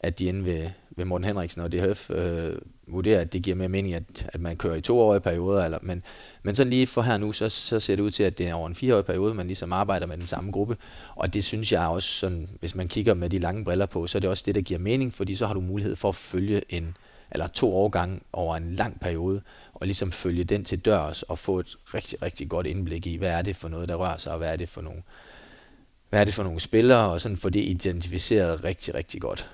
at 0.00 0.18
de 0.18 0.24
inde 0.24 0.46
ved, 0.46 0.70
ved 0.90 1.04
Morten 1.04 1.24
Henriksen 1.24 1.62
og 1.62 1.72
DHF 1.72 2.10
øh, 2.10 2.58
vurderer, 2.86 3.20
at 3.20 3.32
det 3.32 3.42
giver 3.42 3.56
mere 3.56 3.68
mening, 3.68 3.94
at, 3.94 4.30
at 4.32 4.40
man 4.40 4.56
kører 4.56 4.74
i 4.74 4.80
toårige 4.80 5.20
perioder. 5.20 5.64
Eller, 5.64 5.78
men, 5.82 6.02
men 6.42 6.54
sådan 6.54 6.70
lige 6.70 6.86
for 6.86 7.02
her 7.02 7.18
nu, 7.18 7.32
så, 7.32 7.48
så 7.48 7.80
ser 7.80 7.96
det 7.96 8.02
ud 8.02 8.10
til, 8.10 8.22
at 8.22 8.38
det 8.38 8.48
er 8.48 8.54
over 8.54 8.68
en 8.68 8.74
fireårig 8.74 9.04
periode, 9.04 9.34
man 9.34 9.46
ligesom 9.46 9.72
arbejder 9.72 10.06
med 10.06 10.16
den 10.16 10.26
samme 10.26 10.52
gruppe. 10.52 10.76
Og 11.14 11.34
det 11.34 11.44
synes 11.44 11.72
jeg 11.72 11.86
også, 11.86 12.08
sådan, 12.08 12.48
hvis 12.60 12.74
man 12.74 12.88
kigger 12.88 13.14
med 13.14 13.30
de 13.30 13.38
lange 13.38 13.64
briller 13.64 13.86
på, 13.86 14.06
så 14.06 14.18
er 14.18 14.20
det 14.20 14.30
også 14.30 14.42
det, 14.46 14.54
der 14.54 14.60
giver 14.60 14.80
mening, 14.80 15.14
fordi 15.14 15.34
så 15.34 15.46
har 15.46 15.54
du 15.54 15.60
mulighed 15.60 15.96
for 15.96 16.08
at 16.08 16.14
følge 16.14 16.62
en, 16.68 16.96
eller 17.34 17.46
to 17.46 17.76
årgange 17.76 18.20
over 18.32 18.56
en 18.56 18.72
lang 18.72 19.00
periode, 19.00 19.42
og 19.74 19.86
ligesom 19.86 20.12
følge 20.12 20.44
den 20.44 20.64
til 20.64 20.78
dørs 20.78 21.22
og 21.22 21.38
få 21.38 21.58
et 21.58 21.76
rigtig, 21.94 22.22
rigtig 22.22 22.48
godt 22.48 22.66
indblik 22.66 23.06
i, 23.06 23.16
hvad 23.16 23.30
er 23.30 23.42
det 23.42 23.56
for 23.56 23.68
noget, 23.68 23.88
der 23.88 23.94
rører 23.94 24.16
sig, 24.16 24.32
og 24.32 24.38
hvad 24.38 24.52
er 24.52 24.56
det 24.56 24.68
for 24.68 24.80
nogle, 24.80 25.02
hvad 26.10 26.20
er 26.20 26.24
det 26.24 26.34
for 26.34 26.42
nogle 26.42 26.60
spillere, 26.60 27.10
og 27.10 27.20
sådan 27.20 27.36
få 27.36 27.50
det 27.50 27.64
identificeret 27.64 28.64
rigtig, 28.64 28.94
rigtig 28.94 29.20
godt. 29.20 29.50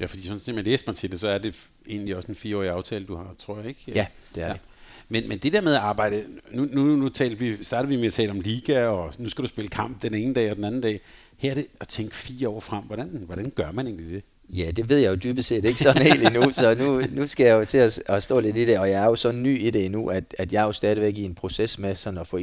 Ja, 0.00 0.06
fordi 0.06 0.22
sådan, 0.22 0.40
som 0.40 0.56
jeg 0.56 0.64
læste 0.64 0.86
mig 0.86 0.96
til 0.96 1.10
det, 1.10 1.20
så 1.20 1.28
er 1.28 1.38
det 1.38 1.54
egentlig 1.88 2.16
også 2.16 2.28
en 2.28 2.34
fireårig 2.34 2.70
aftale, 2.70 3.06
du 3.06 3.16
har, 3.16 3.34
tror 3.38 3.56
jeg, 3.58 3.66
ikke? 3.66 3.82
Ja, 3.86 4.06
det 4.34 4.42
er 4.42 4.46
ja. 4.46 4.52
det. 4.52 4.60
Men, 5.08 5.28
men 5.28 5.38
det 5.38 5.52
der 5.52 5.60
med 5.60 5.74
at 5.74 5.80
arbejde, 5.80 6.24
nu, 6.52 6.68
nu, 6.72 6.96
nu 6.96 7.08
talte 7.08 7.38
vi, 7.38 7.64
startede 7.64 7.88
vi 7.88 7.96
med 7.96 8.06
at 8.06 8.12
tale 8.12 8.30
om 8.30 8.40
liga, 8.40 8.86
og 8.86 9.14
nu 9.18 9.28
skal 9.28 9.42
du 9.42 9.48
spille 9.48 9.68
kamp 9.68 10.02
den 10.02 10.14
ene 10.14 10.34
dag 10.34 10.50
og 10.50 10.56
den 10.56 10.64
anden 10.64 10.80
dag. 10.80 11.00
Her 11.36 11.50
er 11.50 11.54
det 11.54 11.66
at 11.80 11.88
tænke 11.88 12.16
fire 12.16 12.48
år 12.48 12.60
frem. 12.60 12.84
Hvordan, 12.84 13.08
hvordan 13.26 13.50
gør 13.50 13.70
man 13.70 13.86
egentlig 13.86 14.10
det? 14.10 14.22
Ja, 14.48 14.70
det 14.70 14.88
ved 14.88 14.98
jeg 14.98 15.10
jo 15.10 15.14
dybest 15.14 15.48
set 15.48 15.64
ikke 15.64 15.80
sådan 15.80 16.02
helt 16.02 16.26
endnu, 16.26 16.52
så 16.52 16.74
nu, 16.74 17.02
nu 17.12 17.26
skal 17.26 17.46
jeg 17.46 17.54
jo 17.54 17.64
til 17.64 17.78
at, 17.78 18.02
at 18.06 18.22
stå 18.22 18.40
lidt 18.40 18.56
i 18.56 18.64
det, 18.64 18.78
og 18.78 18.90
jeg 18.90 19.02
er 19.02 19.06
jo 19.06 19.16
så 19.16 19.32
ny 19.32 19.60
i 19.60 19.70
det 19.70 19.84
endnu, 19.84 20.08
at, 20.08 20.34
at 20.38 20.52
jeg 20.52 20.60
er 20.60 20.66
jo 20.66 20.72
stadigvæk 20.72 21.18
i 21.18 21.24
en 21.24 21.34
proces 21.34 21.78
med 21.78 21.94
sådan 21.94 22.18
at 22.18 22.26
få 22.26 22.38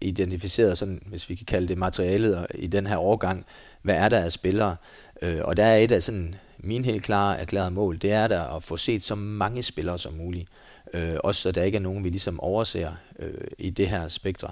identificeret, 0.00 0.78
sådan, 0.78 1.02
hvis 1.06 1.28
vi 1.28 1.34
kan 1.34 1.46
kalde 1.46 1.68
det 1.68 1.78
materialet 1.78 2.46
i 2.54 2.66
den 2.66 2.86
her 2.86 2.96
årgang, 2.96 3.46
hvad 3.82 3.94
er 3.94 4.08
der 4.08 4.20
af 4.20 4.32
spillere, 4.32 4.76
øh, 5.22 5.38
og 5.44 5.56
der 5.56 5.64
er 5.64 5.76
et 5.76 5.92
af 5.92 6.02
sådan 6.02 6.34
min 6.58 6.84
helt 6.84 7.02
klare 7.02 7.38
erklærede 7.38 7.70
mål, 7.70 7.98
det 8.02 8.12
er 8.12 8.28
der 8.28 8.56
at 8.56 8.62
få 8.62 8.76
set 8.76 9.02
så 9.02 9.14
mange 9.14 9.62
spillere 9.62 9.98
som 9.98 10.12
muligt, 10.14 10.48
øh, 10.94 11.16
også 11.24 11.40
så 11.40 11.52
der 11.52 11.62
ikke 11.62 11.76
er 11.76 11.82
nogen, 11.82 12.04
vi 12.04 12.08
ligesom 12.08 12.40
overser 12.40 12.92
øh, 13.18 13.34
i 13.58 13.70
det 13.70 13.88
her 13.88 14.08
spektre. 14.08 14.48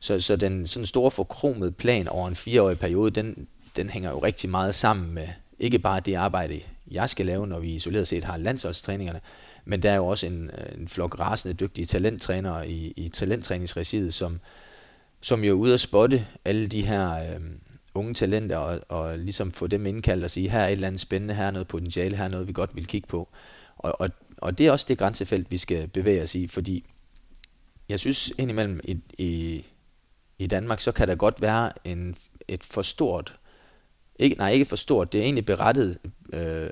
Så, 0.00 0.20
så 0.20 0.36
den 0.36 0.66
sådan 0.66 0.86
store 0.86 1.10
forkromede 1.10 1.72
plan 1.72 2.08
over 2.08 2.28
en 2.28 2.36
fireårig 2.36 2.78
periode, 2.78 3.10
den, 3.10 3.46
den 3.76 3.90
hænger 3.90 4.10
jo 4.10 4.18
rigtig 4.18 4.50
meget 4.50 4.74
sammen 4.74 5.14
med, 5.14 5.28
ikke 5.60 5.78
bare 5.78 6.00
det 6.00 6.14
arbejde, 6.14 6.60
jeg 6.90 7.10
skal 7.10 7.26
lave, 7.26 7.46
når 7.46 7.58
vi 7.58 7.74
isoleret 7.74 8.08
set 8.08 8.24
har 8.24 8.36
landsholdstræningerne, 8.36 9.20
men 9.64 9.82
der 9.82 9.90
er 9.90 9.96
jo 9.96 10.06
også 10.06 10.26
en, 10.26 10.50
en 10.78 10.88
flok 10.88 11.18
rasende 11.18 11.54
dygtige 11.54 11.86
talenttrænere 11.86 12.68
i, 12.68 12.92
i 12.96 13.08
talenttræningsregiet, 13.08 14.14
som, 14.14 14.40
som 15.20 15.44
jo 15.44 15.50
er 15.50 15.58
ude 15.58 15.74
at 15.74 15.80
spotte 15.80 16.26
alle 16.44 16.66
de 16.66 16.86
her 16.86 17.34
øh, 17.34 17.40
unge 17.94 18.14
talenter, 18.14 18.56
og, 18.56 18.80
og 18.88 19.18
ligesom 19.18 19.52
få 19.52 19.66
dem 19.66 19.86
indkaldt 19.86 20.24
og 20.24 20.30
sige, 20.30 20.48
her 20.48 20.60
er 20.60 20.66
et 20.66 20.72
eller 20.72 20.86
andet 20.86 21.00
spændende, 21.00 21.34
her 21.34 21.44
er 21.44 21.50
noget 21.50 21.68
potentiale, 21.68 22.16
her 22.16 22.24
er 22.24 22.28
noget, 22.28 22.48
vi 22.48 22.52
godt 22.52 22.76
vil 22.76 22.86
kigge 22.86 23.08
på. 23.08 23.28
Og, 23.76 24.00
og, 24.00 24.10
og 24.38 24.58
det 24.58 24.66
er 24.66 24.70
også 24.70 24.86
det 24.88 24.98
grænsefelt, 24.98 25.50
vi 25.50 25.56
skal 25.56 25.88
bevæge 25.88 26.22
os 26.22 26.34
i, 26.34 26.46
fordi 26.46 26.84
jeg 27.88 28.00
synes 28.00 28.32
indimellem 28.38 28.80
i, 28.84 28.98
i, 29.18 29.64
i 30.38 30.46
Danmark, 30.46 30.80
så 30.80 30.92
kan 30.92 31.08
der 31.08 31.14
godt 31.14 31.42
være 31.42 31.72
en, 31.84 32.16
et 32.48 32.64
for 32.64 32.82
stort 32.82 33.36
ikke, 34.18 34.36
nej, 34.36 34.50
ikke 34.50 34.64
for 34.64 34.76
stort. 34.76 35.12
Det 35.12 35.18
er 35.18 35.22
egentlig 35.22 35.46
berettet 35.46 35.98
øh, 36.32 36.68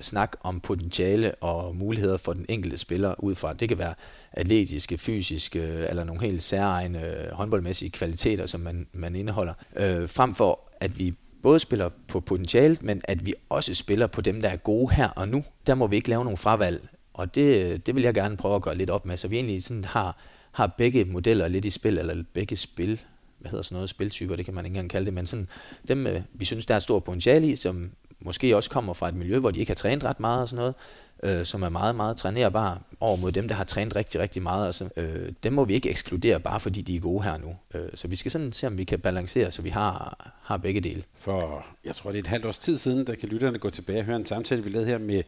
snak 0.00 0.36
om 0.40 0.60
potentiale 0.60 1.34
og 1.34 1.76
muligheder 1.76 2.16
for 2.16 2.32
den 2.32 2.46
enkelte 2.48 2.78
spiller 2.78 3.14
ud 3.18 3.34
fra. 3.34 3.52
Det 3.52 3.68
kan 3.68 3.78
være 3.78 3.94
atletiske, 4.32 4.98
fysiske 4.98 5.58
øh, 5.58 5.86
eller 5.90 6.04
nogle 6.04 6.22
helt 6.22 6.42
særegne 6.42 7.06
øh, 7.06 7.32
håndboldmæssige 7.32 7.90
kvaliteter, 7.90 8.46
som 8.46 8.60
man, 8.60 8.86
man 8.92 9.16
indeholder. 9.16 9.54
Øh, 9.76 10.08
frem 10.08 10.34
for 10.34 10.72
at 10.80 10.98
vi 10.98 11.14
både 11.42 11.58
spiller 11.58 11.88
på 12.08 12.20
potentialet, 12.20 12.82
men 12.82 13.00
at 13.04 13.26
vi 13.26 13.34
også 13.48 13.74
spiller 13.74 14.06
på 14.06 14.20
dem, 14.20 14.42
der 14.42 14.48
er 14.48 14.56
gode 14.56 14.94
her 14.94 15.08
og 15.08 15.28
nu. 15.28 15.44
Der 15.66 15.74
må 15.74 15.86
vi 15.86 15.96
ikke 15.96 16.08
lave 16.08 16.24
nogen 16.24 16.36
fravalg, 16.36 16.88
og 17.14 17.34
det, 17.34 17.66
øh, 17.66 17.78
det 17.86 17.96
vil 17.96 18.04
jeg 18.04 18.14
gerne 18.14 18.36
prøve 18.36 18.56
at 18.56 18.62
gøre 18.62 18.74
lidt 18.74 18.90
op 18.90 19.06
med, 19.06 19.16
så 19.16 19.28
vi 19.28 19.36
egentlig 19.36 19.62
sådan 19.62 19.84
har, 19.84 20.18
har 20.52 20.66
begge 20.66 21.04
modeller 21.04 21.48
lidt 21.48 21.64
i 21.64 21.70
spil, 21.70 21.98
eller 21.98 22.22
begge 22.34 22.56
spil, 22.56 23.00
hvad 23.46 23.50
hedder 23.50 23.62
sådan 23.62 23.76
noget, 23.76 23.90
spiltyper, 23.90 24.36
det 24.36 24.44
kan 24.44 24.54
man 24.54 24.64
ikke 24.64 24.74
engang 24.74 24.90
kalde 24.90 25.06
det, 25.06 25.14
men 25.14 25.26
sådan 25.26 25.48
dem, 25.88 26.06
øh, 26.06 26.20
vi 26.34 26.44
synes, 26.44 26.66
der 26.66 26.74
er 26.74 26.78
stor 26.78 26.98
potentiale 26.98 27.48
i, 27.48 27.56
som 27.56 27.90
måske 28.20 28.56
også 28.56 28.70
kommer 28.70 28.94
fra 28.94 29.08
et 29.08 29.14
miljø, 29.14 29.38
hvor 29.38 29.50
de 29.50 29.60
ikke 29.60 29.70
har 29.70 29.74
trænet 29.74 30.04
ret 30.04 30.20
meget 30.20 30.42
og 30.42 30.48
sådan 30.48 30.60
noget, 30.60 30.74
øh, 31.22 31.46
som 31.46 31.62
er 31.62 31.68
meget, 31.68 31.96
meget 31.96 32.16
trænerbare 32.16 32.78
over 33.00 33.16
mod 33.16 33.32
dem, 33.32 33.48
der 33.48 33.54
har 33.54 33.64
trænet 33.64 33.96
rigtig, 33.96 34.20
rigtig 34.20 34.42
meget. 34.42 34.68
Og 34.68 34.74
så, 34.74 34.88
øh, 34.96 35.32
dem 35.42 35.52
må 35.52 35.64
vi 35.64 35.74
ikke 35.74 35.90
ekskludere, 35.90 36.40
bare 36.40 36.60
fordi 36.60 36.82
de 36.82 36.96
er 36.96 37.00
gode 37.00 37.22
her 37.22 37.38
nu. 37.38 37.56
Øh, 37.74 37.88
så 37.94 38.08
vi 38.08 38.16
skal 38.16 38.30
sådan 38.30 38.52
se, 38.52 38.66
om 38.66 38.78
vi 38.78 38.84
kan 38.84 39.00
balancere, 39.00 39.50
så 39.50 39.62
vi 39.62 39.68
har, 39.68 40.16
har 40.42 40.56
begge 40.56 40.80
dele. 40.80 41.02
For 41.14 41.66
jeg 41.84 41.94
tror, 41.94 42.10
det 42.10 42.18
er 42.18 42.22
et 42.22 42.26
halvt 42.26 42.46
års 42.46 42.58
tid 42.58 42.76
siden, 42.76 43.06
der 43.06 43.14
kan 43.14 43.28
lytterne 43.28 43.58
gå 43.58 43.70
tilbage 43.70 43.98
og 43.98 44.04
høre 44.04 44.16
en 44.16 44.26
samtale, 44.26 44.64
vi 44.64 44.70
lavede 44.70 44.88
her 44.88 44.98
med 44.98 45.22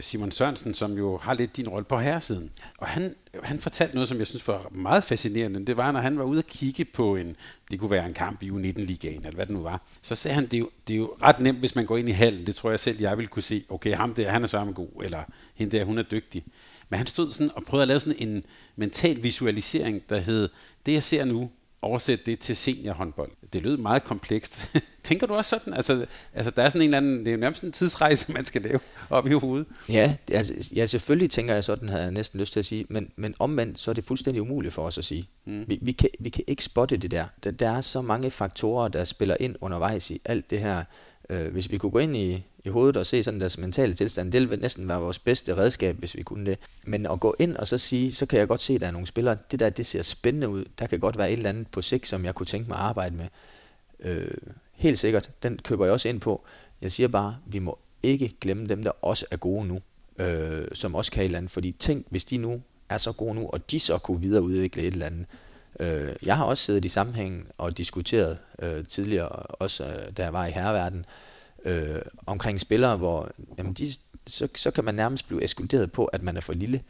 Simon 0.00 0.30
Sørensen, 0.30 0.74
som 0.74 0.98
jo 0.98 1.16
har 1.16 1.34
lidt 1.34 1.56
din 1.56 1.68
rolle 1.68 1.84
på 1.84 1.98
herresiden. 1.98 2.50
Og 2.78 2.86
han, 2.86 3.14
han 3.42 3.60
fortalte 3.60 3.94
noget, 3.94 4.08
som 4.08 4.18
jeg 4.18 4.26
synes 4.26 4.48
var 4.48 4.68
meget 4.70 5.04
fascinerende. 5.04 5.66
Det 5.66 5.76
var, 5.76 5.92
når 5.92 6.00
han 6.00 6.18
var 6.18 6.24
ude 6.24 6.38
at 6.38 6.46
kigge 6.46 6.84
på 6.84 7.16
en, 7.16 7.36
det 7.70 7.80
kunne 7.80 7.90
være 7.90 8.06
en 8.06 8.14
kamp 8.14 8.42
i 8.42 8.50
U19-ligaen, 8.50 9.20
eller 9.20 9.34
hvad 9.34 9.46
det 9.46 9.54
nu 9.54 9.62
var. 9.62 9.82
Så 10.02 10.14
sagde 10.14 10.34
han, 10.34 10.44
det 10.44 10.54
er, 10.54 10.58
jo, 10.58 10.70
det 10.88 10.94
er 10.94 10.98
jo 10.98 11.14
ret 11.22 11.40
nemt, 11.40 11.58
hvis 11.58 11.74
man 11.74 11.86
går 11.86 11.96
ind 11.96 12.08
i 12.08 12.12
hallen. 12.12 12.46
Det 12.46 12.54
tror 12.54 12.70
jeg 12.70 12.80
selv, 12.80 13.00
jeg 13.00 13.16
ville 13.16 13.28
kunne 13.28 13.42
se. 13.42 13.64
Okay, 13.68 13.94
ham 13.94 14.14
der, 14.14 14.30
han 14.30 14.42
er 14.42 14.46
sørme 14.46 14.72
god, 14.72 15.02
eller 15.04 15.22
hende 15.54 15.78
der, 15.78 15.84
hun 15.84 15.98
er 15.98 16.02
dygtig. 16.02 16.44
Men 16.88 16.98
han 16.98 17.06
stod 17.06 17.30
sådan 17.30 17.50
og 17.54 17.64
prøvede 17.64 17.82
at 17.82 17.88
lave 17.88 18.00
sådan 18.00 18.28
en 18.28 18.44
mental 18.76 19.22
visualisering, 19.22 20.02
der 20.08 20.18
hed, 20.18 20.48
det 20.86 20.92
jeg 20.92 21.02
ser 21.02 21.24
nu, 21.24 21.50
oversætte 21.82 22.24
det 22.26 22.38
til 22.38 22.56
seniorhåndbold. 22.56 23.30
Det 23.52 23.62
lød 23.62 23.76
meget 23.76 24.04
komplekst. 24.04 24.76
Tænker 25.08 25.26
du 25.26 25.34
også 25.34 25.48
sådan? 25.48 25.74
Altså, 25.74 26.06
altså 26.34 26.50
der 26.50 26.62
er 26.62 26.68
sådan 26.68 26.80
en 26.80 26.84
eller 26.84 26.96
anden, 26.96 27.24
det 27.24 27.32
er 27.32 27.36
nærmest 27.36 27.62
en 27.62 27.72
tidsrejse, 27.72 28.32
man 28.32 28.44
skal 28.44 28.62
lave 28.62 28.80
op 29.10 29.26
i 29.26 29.32
hovedet. 29.32 29.66
Ja, 29.88 30.16
altså, 30.32 30.54
ja, 30.74 30.86
selvfølgelig 30.86 31.30
tænker 31.30 31.54
jeg 31.54 31.64
sådan, 31.64 31.88
havde 31.88 32.02
jeg 32.02 32.12
næsten 32.12 32.40
lyst 32.40 32.52
til 32.52 32.60
at 32.60 32.66
sige, 32.66 32.86
men, 32.88 33.10
men 33.16 33.34
omvendt, 33.38 33.78
så 33.78 33.90
er 33.90 33.94
det 33.94 34.04
fuldstændig 34.04 34.42
umuligt 34.42 34.74
for 34.74 34.82
os 34.82 34.98
at 34.98 35.04
sige. 35.04 35.28
Mm. 35.44 35.64
Vi, 35.66 35.78
vi, 35.82 35.92
kan, 35.92 36.08
vi 36.18 36.28
kan 36.28 36.44
ikke 36.46 36.64
spotte 36.64 36.96
det 36.96 37.10
der. 37.10 37.24
der. 37.44 37.50
Der 37.50 37.70
er 37.70 37.80
så 37.80 38.02
mange 38.02 38.30
faktorer, 38.30 38.88
der 38.88 39.04
spiller 39.04 39.36
ind 39.40 39.56
undervejs 39.60 40.10
i 40.10 40.20
alt 40.24 40.50
det 40.50 40.60
her. 40.60 40.84
Øh, 41.30 41.52
hvis 41.52 41.70
vi 41.70 41.76
kunne 41.76 41.90
gå 41.90 41.98
ind 41.98 42.16
i, 42.16 42.44
i 42.64 42.68
hovedet 42.68 42.96
og 42.96 43.06
se 43.06 43.24
sådan 43.24 43.40
deres 43.40 43.58
mentale 43.58 43.94
tilstand, 43.94 44.32
det 44.32 44.40
ville 44.40 44.62
næsten 44.62 44.88
være 44.88 45.00
vores 45.00 45.18
bedste 45.18 45.56
redskab, 45.56 45.96
hvis 45.96 46.16
vi 46.16 46.22
kunne 46.22 46.46
det. 46.46 46.58
Men 46.86 47.06
at 47.06 47.20
gå 47.20 47.36
ind 47.38 47.56
og 47.56 47.66
så 47.66 47.78
sige, 47.78 48.12
så 48.12 48.26
kan 48.26 48.38
jeg 48.38 48.48
godt 48.48 48.62
se, 48.62 48.74
at 48.74 48.80
der 48.80 48.86
er 48.86 48.90
nogle 48.90 49.06
spillere, 49.06 49.36
det 49.50 49.60
der, 49.60 49.70
det 49.70 49.86
ser 49.86 50.02
spændende 50.02 50.48
ud. 50.48 50.64
Der 50.78 50.86
kan 50.86 51.00
godt 51.00 51.18
være 51.18 51.30
et 51.30 51.36
eller 51.36 51.48
andet 51.48 51.66
på 51.68 51.82
sigt, 51.82 52.06
som 52.06 52.24
jeg 52.24 52.34
kunne 52.34 52.46
tænke 52.46 52.68
mig 52.68 52.78
at 52.78 52.84
arbejde 52.84 53.16
med. 53.16 53.26
Øh, 54.00 54.30
helt 54.78 54.98
sikkert, 54.98 55.30
den 55.42 55.58
køber 55.58 55.84
jeg 55.84 55.92
også 55.92 56.08
ind 56.08 56.20
på. 56.20 56.44
Jeg 56.80 56.92
siger 56.92 57.08
bare, 57.08 57.36
vi 57.46 57.58
må 57.58 57.78
ikke 58.02 58.34
glemme 58.40 58.66
dem, 58.66 58.82
der 58.82 58.90
også 59.02 59.26
er 59.30 59.36
gode 59.36 59.66
nu, 59.66 59.80
øh, 60.18 60.68
som 60.72 60.94
også 60.94 61.12
kan 61.12 61.22
et 61.22 61.24
eller 61.24 61.38
andet. 61.38 61.50
Fordi 61.50 61.72
tænk, 61.72 62.06
hvis 62.10 62.24
de 62.24 62.36
nu 62.36 62.62
er 62.88 62.98
så 62.98 63.12
gode 63.12 63.34
nu, 63.34 63.46
og 63.46 63.70
de 63.70 63.80
så 63.80 63.98
kunne 63.98 64.20
videreudvikle 64.20 64.82
et 64.82 64.92
eller 64.92 65.06
andet. 65.06 65.26
Øh, 65.80 66.16
jeg 66.22 66.36
har 66.36 66.44
også 66.44 66.64
siddet 66.64 66.84
i 66.84 66.88
sammenhæng 66.88 67.46
og 67.58 67.78
diskuteret 67.78 68.38
øh, 68.58 68.84
tidligere, 68.84 69.28
også 69.28 69.84
øh, 69.84 70.12
da 70.16 70.22
jeg 70.22 70.32
var 70.32 70.46
i 70.46 70.50
herreverden, 70.50 71.06
øh, 71.64 72.02
omkring 72.26 72.60
spillere, 72.60 72.96
hvor 72.96 73.30
jamen 73.58 73.72
de, 73.72 73.88
så, 74.26 74.48
så 74.54 74.70
kan 74.70 74.84
man 74.84 74.94
nærmest 74.94 75.26
blive 75.26 75.44
eskluderet 75.44 75.92
på, 75.92 76.04
at 76.04 76.22
man 76.22 76.36
er 76.36 76.40
for 76.40 76.52
lille. 76.52 76.82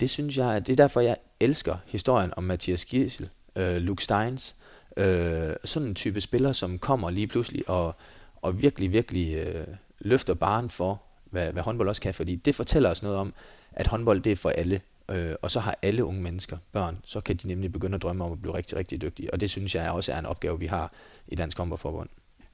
Det 0.00 0.10
synes 0.10 0.36
jeg, 0.36 0.66
det 0.66 0.72
er 0.72 0.76
derfor, 0.76 1.00
jeg 1.00 1.16
elsker 1.40 1.76
historien 1.86 2.32
om 2.36 2.44
Mathias 2.44 2.84
Kiesel, 2.84 3.28
øh, 3.56 3.76
Luke 3.76 4.04
Steins, 4.04 4.56
øh, 4.58 4.75
Øh, 4.96 5.54
sådan 5.64 5.88
en 5.88 5.94
type 5.94 6.20
spiller, 6.20 6.52
som 6.52 6.78
kommer 6.78 7.10
lige 7.10 7.26
pludselig 7.26 7.68
og, 7.68 7.94
og 8.42 8.62
virkelig, 8.62 8.92
virkelig 8.92 9.34
øh, 9.34 9.66
løfter 9.98 10.34
baren 10.34 10.70
for, 10.70 11.02
hvad, 11.30 11.52
hvad 11.52 11.62
håndbold 11.62 11.88
også 11.88 12.02
kan, 12.02 12.14
fordi 12.14 12.36
det 12.36 12.54
fortæller 12.54 12.90
os 12.90 13.02
noget 13.02 13.18
om, 13.18 13.34
at 13.72 13.86
håndbold 13.86 14.20
det 14.20 14.32
er 14.32 14.36
for 14.36 14.50
alle, 14.50 14.80
øh, 15.08 15.34
og 15.42 15.50
så 15.50 15.60
har 15.60 15.78
alle 15.82 16.04
unge 16.04 16.22
mennesker, 16.22 16.56
børn, 16.72 16.98
så 17.04 17.20
kan 17.20 17.36
de 17.36 17.48
nemlig 17.48 17.72
begynde 17.72 17.94
at 17.94 18.02
drømme 18.02 18.24
om 18.24 18.32
at 18.32 18.42
blive 18.42 18.54
rigtig, 18.54 18.78
rigtig 18.78 19.02
dygtige, 19.02 19.32
og 19.32 19.40
det 19.40 19.50
synes 19.50 19.74
jeg 19.74 19.90
også 19.90 20.12
er 20.12 20.18
en 20.18 20.26
opgave, 20.26 20.60
vi 20.60 20.66
har 20.66 20.92
i 21.28 21.34
Dansk 21.34 21.58
Håndboldforbund. 21.58 22.08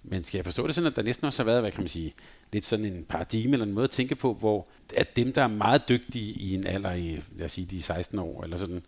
Men 0.04 0.24
skal 0.24 0.38
jeg 0.38 0.44
forstå 0.44 0.66
det 0.66 0.74
sådan, 0.74 0.90
at 0.90 0.96
der 0.96 1.02
næsten 1.02 1.26
også 1.26 1.42
har 1.42 1.44
været, 1.44 1.62
hvad 1.62 1.70
kan 1.70 1.80
man 1.80 1.88
sige, 1.88 2.14
lidt 2.52 2.64
sådan 2.64 2.84
en 2.84 3.04
paradigme 3.08 3.52
eller 3.52 3.66
en 3.66 3.72
måde 3.72 3.84
at 3.84 3.90
tænke 3.90 4.14
på, 4.14 4.34
hvor 4.34 4.66
at 4.96 5.16
dem, 5.16 5.32
der 5.32 5.42
er 5.42 5.46
meget 5.46 5.82
dygtige 5.88 6.32
i 6.32 6.54
en 6.54 6.66
alder 6.66 6.92
i, 6.92 7.20
lad 7.36 7.44
os 7.44 7.52
sige, 7.52 7.64
de 7.64 7.82
16 7.82 8.18
år, 8.18 8.42
eller 8.44 8.56
sådan, 8.56 8.82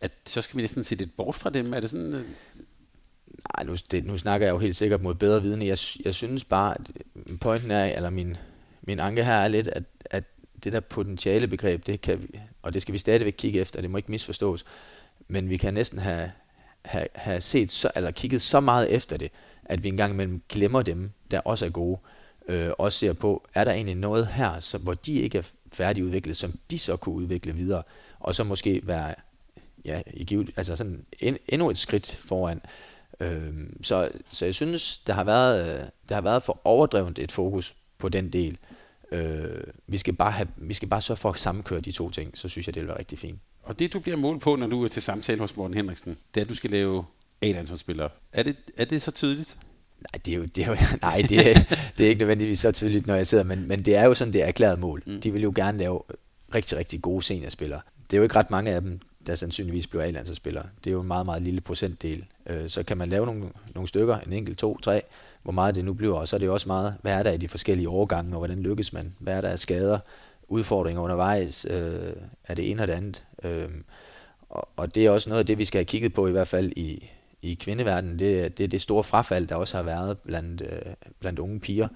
at 0.00 0.12
så 0.26 0.42
skal 0.42 0.56
vi 0.56 0.62
næsten 0.62 0.84
se 0.84 0.94
lidt 0.94 1.16
bort 1.16 1.34
fra 1.34 1.50
dem. 1.50 1.74
Er 1.74 1.80
det 1.80 1.90
sådan? 1.90 2.14
Øh, 2.14 2.24
Nej, 3.56 3.64
nu, 3.64 3.76
det, 3.90 4.04
nu 4.04 4.16
snakker 4.16 4.46
jeg 4.46 4.52
jo 4.52 4.58
helt 4.58 4.76
sikkert 4.76 5.02
mod 5.02 5.14
bedre 5.14 5.42
vidne. 5.42 5.64
Jeg, 5.64 5.78
jeg 6.04 6.14
synes 6.14 6.44
bare, 6.44 6.74
at 6.74 6.90
pointen 7.40 7.70
er, 7.70 7.84
eller 7.84 8.10
min, 8.10 8.36
min 8.82 9.00
anke 9.00 9.24
her 9.24 9.34
er 9.34 9.48
lidt, 9.48 9.68
at, 9.68 9.82
at 10.04 10.24
det 10.64 10.72
der 10.72 10.80
potentiale 10.80 11.48
begreb, 11.48 11.86
det 11.86 12.00
kan 12.00 12.22
vi, 12.22 12.40
og 12.62 12.74
det 12.74 12.82
skal 12.82 12.92
vi 12.92 12.98
stadigvæk 12.98 13.34
kigge 13.38 13.60
efter, 13.60 13.80
det 13.80 13.90
må 13.90 13.96
ikke 13.96 14.10
misforstås, 14.10 14.64
men 15.28 15.48
vi 15.48 15.56
kan 15.56 15.74
næsten 15.74 15.98
have, 15.98 16.32
have, 16.82 17.06
have 17.14 17.40
set 17.40 17.70
så, 17.70 17.90
eller 17.96 18.10
kigget 18.10 18.42
så 18.42 18.60
meget 18.60 18.90
efter 18.90 19.16
det, 19.16 19.30
at 19.64 19.84
vi 19.84 19.88
engang 19.88 20.12
imellem 20.12 20.42
glemmer 20.48 20.82
dem, 20.82 21.10
der 21.30 21.40
også 21.40 21.66
er 21.66 21.70
gode, 21.70 21.98
øh, 22.48 22.70
også 22.78 22.98
ser 22.98 23.12
på, 23.12 23.48
er 23.54 23.64
der 23.64 23.72
egentlig 23.72 23.96
noget 23.96 24.26
her, 24.26 24.60
så, 24.60 24.78
hvor 24.78 24.94
de 24.94 25.14
ikke 25.14 25.38
er 25.38 25.42
færdigudviklet, 25.72 26.36
som 26.36 26.58
de 26.70 26.78
så 26.78 26.96
kunne 26.96 27.14
udvikle 27.14 27.52
videre, 27.52 27.82
og 28.20 28.34
så 28.34 28.44
måske 28.44 28.80
være 28.84 29.14
ja, 29.84 30.02
i 30.14 30.24
givet, 30.24 30.50
altså 30.56 30.76
sådan 30.76 31.04
en, 31.20 31.38
endnu 31.48 31.70
et 31.70 31.78
skridt 31.78 32.16
foran. 32.16 32.60
Øh, 33.22 33.52
så, 33.82 34.10
så 34.28 34.44
jeg 34.44 34.54
synes, 34.54 34.98
der 34.98 35.12
har 35.12 35.24
været, 35.24 35.90
der 36.08 36.14
har 36.14 36.22
været 36.22 36.42
for 36.42 36.60
overdrevet 36.64 37.18
et 37.18 37.32
fokus 37.32 37.74
på 37.98 38.08
den 38.08 38.28
del. 38.28 38.58
Øh, 39.12 39.64
vi, 39.86 39.98
skal 39.98 40.14
bare 40.14 40.30
have, 40.30 40.48
vi 40.56 40.74
skal 40.74 40.88
bare 40.88 41.00
sørge 41.00 41.18
for 41.18 41.30
at 41.30 41.38
sammenkøre 41.38 41.80
de 41.80 41.92
to 41.92 42.10
ting, 42.10 42.38
så 42.38 42.48
synes 42.48 42.66
jeg, 42.66 42.74
det 42.74 42.80
vil 42.80 42.88
være 42.88 42.98
rigtig 42.98 43.18
fint. 43.18 43.38
Og 43.62 43.78
det, 43.78 43.92
du 43.92 44.00
bliver 44.00 44.16
målt 44.16 44.42
på, 44.42 44.56
når 44.56 44.66
du 44.66 44.84
er 44.84 44.88
til 44.88 45.02
samtale 45.02 45.40
hos 45.40 45.56
Morten 45.56 45.76
Henriksen, 45.76 46.16
det 46.34 46.40
er, 46.40 46.44
at 46.44 46.48
du 46.48 46.54
skal 46.54 46.70
lave 46.70 47.04
A-landsholdsspillere. 47.42 48.08
Er 48.32 48.42
det, 48.42 48.56
er 48.76 48.84
det 48.84 49.02
så 49.02 49.10
tydeligt? 49.10 49.56
Nej, 50.00 50.20
det 50.24 50.34
er 50.34 50.36
jo, 50.36 50.44
det 50.44 50.64
er 50.64 50.66
jo, 50.66 50.76
nej, 51.02 51.24
det 51.28 51.50
er, 51.50 51.76
det 51.98 52.06
er 52.06 52.08
ikke 52.08 52.18
nødvendigvis 52.18 52.58
så 52.58 52.72
tydeligt, 52.72 53.06
når 53.06 53.14
jeg 53.14 53.26
sidder, 53.26 53.44
men, 53.44 53.68
men 53.68 53.82
det 53.82 53.96
er 53.96 54.04
jo 54.04 54.14
sådan, 54.14 54.32
det 54.32 54.42
er 54.42 54.46
erklæret 54.46 54.78
mål. 54.78 55.02
Mm. 55.06 55.20
De 55.20 55.32
vil 55.32 55.42
jo 55.42 55.52
gerne 55.56 55.78
lave 55.78 56.02
rigtig, 56.54 56.78
rigtig 56.78 57.02
gode 57.02 57.22
seniorspillere. 57.22 57.80
Det 58.10 58.16
er 58.16 58.18
jo 58.18 58.22
ikke 58.22 58.36
ret 58.36 58.50
mange 58.50 58.70
af 58.70 58.80
dem, 58.80 59.00
der 59.26 59.34
sandsynligvis 59.34 59.86
bliver 59.86 60.04
A-landsholdsspillere. 60.04 60.66
Det 60.84 60.90
er 60.90 60.94
jo 60.94 61.00
en 61.00 61.06
meget, 61.06 61.26
meget 61.26 61.42
lille 61.42 61.60
procentdel. 61.60 62.24
Øh, 62.46 62.68
så 62.68 62.82
kan 62.82 62.98
man 62.98 63.08
lave 63.08 63.26
nogle, 63.26 63.44
nogle 63.74 63.88
stykker, 63.88 64.18
en 64.18 64.32
enkelt, 64.32 64.58
to, 64.58 64.78
tre, 64.78 65.02
hvor 65.42 65.52
meget 65.52 65.74
det 65.74 65.84
nu 65.84 65.92
bliver, 65.92 66.14
og 66.14 66.28
så 66.28 66.36
er 66.36 66.38
det 66.38 66.46
jo 66.46 66.52
også 66.52 66.68
meget, 66.68 66.96
hvad 67.02 67.12
er 67.12 67.22
der 67.22 67.32
i 67.32 67.36
de 67.36 67.48
forskellige 67.48 67.88
årgange, 67.88 68.32
og 68.32 68.38
hvordan 68.38 68.62
lykkes 68.62 68.92
man? 68.92 69.14
Hvad 69.18 69.36
er 69.36 69.40
der 69.40 69.48
af 69.48 69.58
skader, 69.58 69.98
udfordringer 70.48 71.02
undervejs? 71.02 71.66
Øh, 71.70 72.12
er 72.44 72.54
det 72.54 72.70
ene 72.70 72.82
og 72.82 72.88
det 72.88 72.94
andet? 72.94 73.24
Øh, 73.42 73.68
og, 74.50 74.68
og 74.76 74.94
det 74.94 75.06
er 75.06 75.10
også 75.10 75.28
noget 75.28 75.40
af 75.40 75.46
det, 75.46 75.58
vi 75.58 75.64
skal 75.64 75.78
have 75.78 75.84
kigget 75.84 76.14
på, 76.14 76.28
i 76.28 76.30
hvert 76.30 76.48
fald 76.48 76.72
i, 76.76 77.10
i 77.42 77.54
kvindeverdenen, 77.54 78.18
det, 78.18 78.58
det 78.58 78.64
er 78.64 78.68
det 78.68 78.82
store 78.82 79.04
frafald, 79.04 79.46
der 79.46 79.54
også 79.54 79.76
har 79.76 79.84
været 79.84 80.18
blandt, 80.18 80.62
øh, 80.62 80.92
blandt 81.20 81.38
unge 81.38 81.60
piger, 81.60 81.88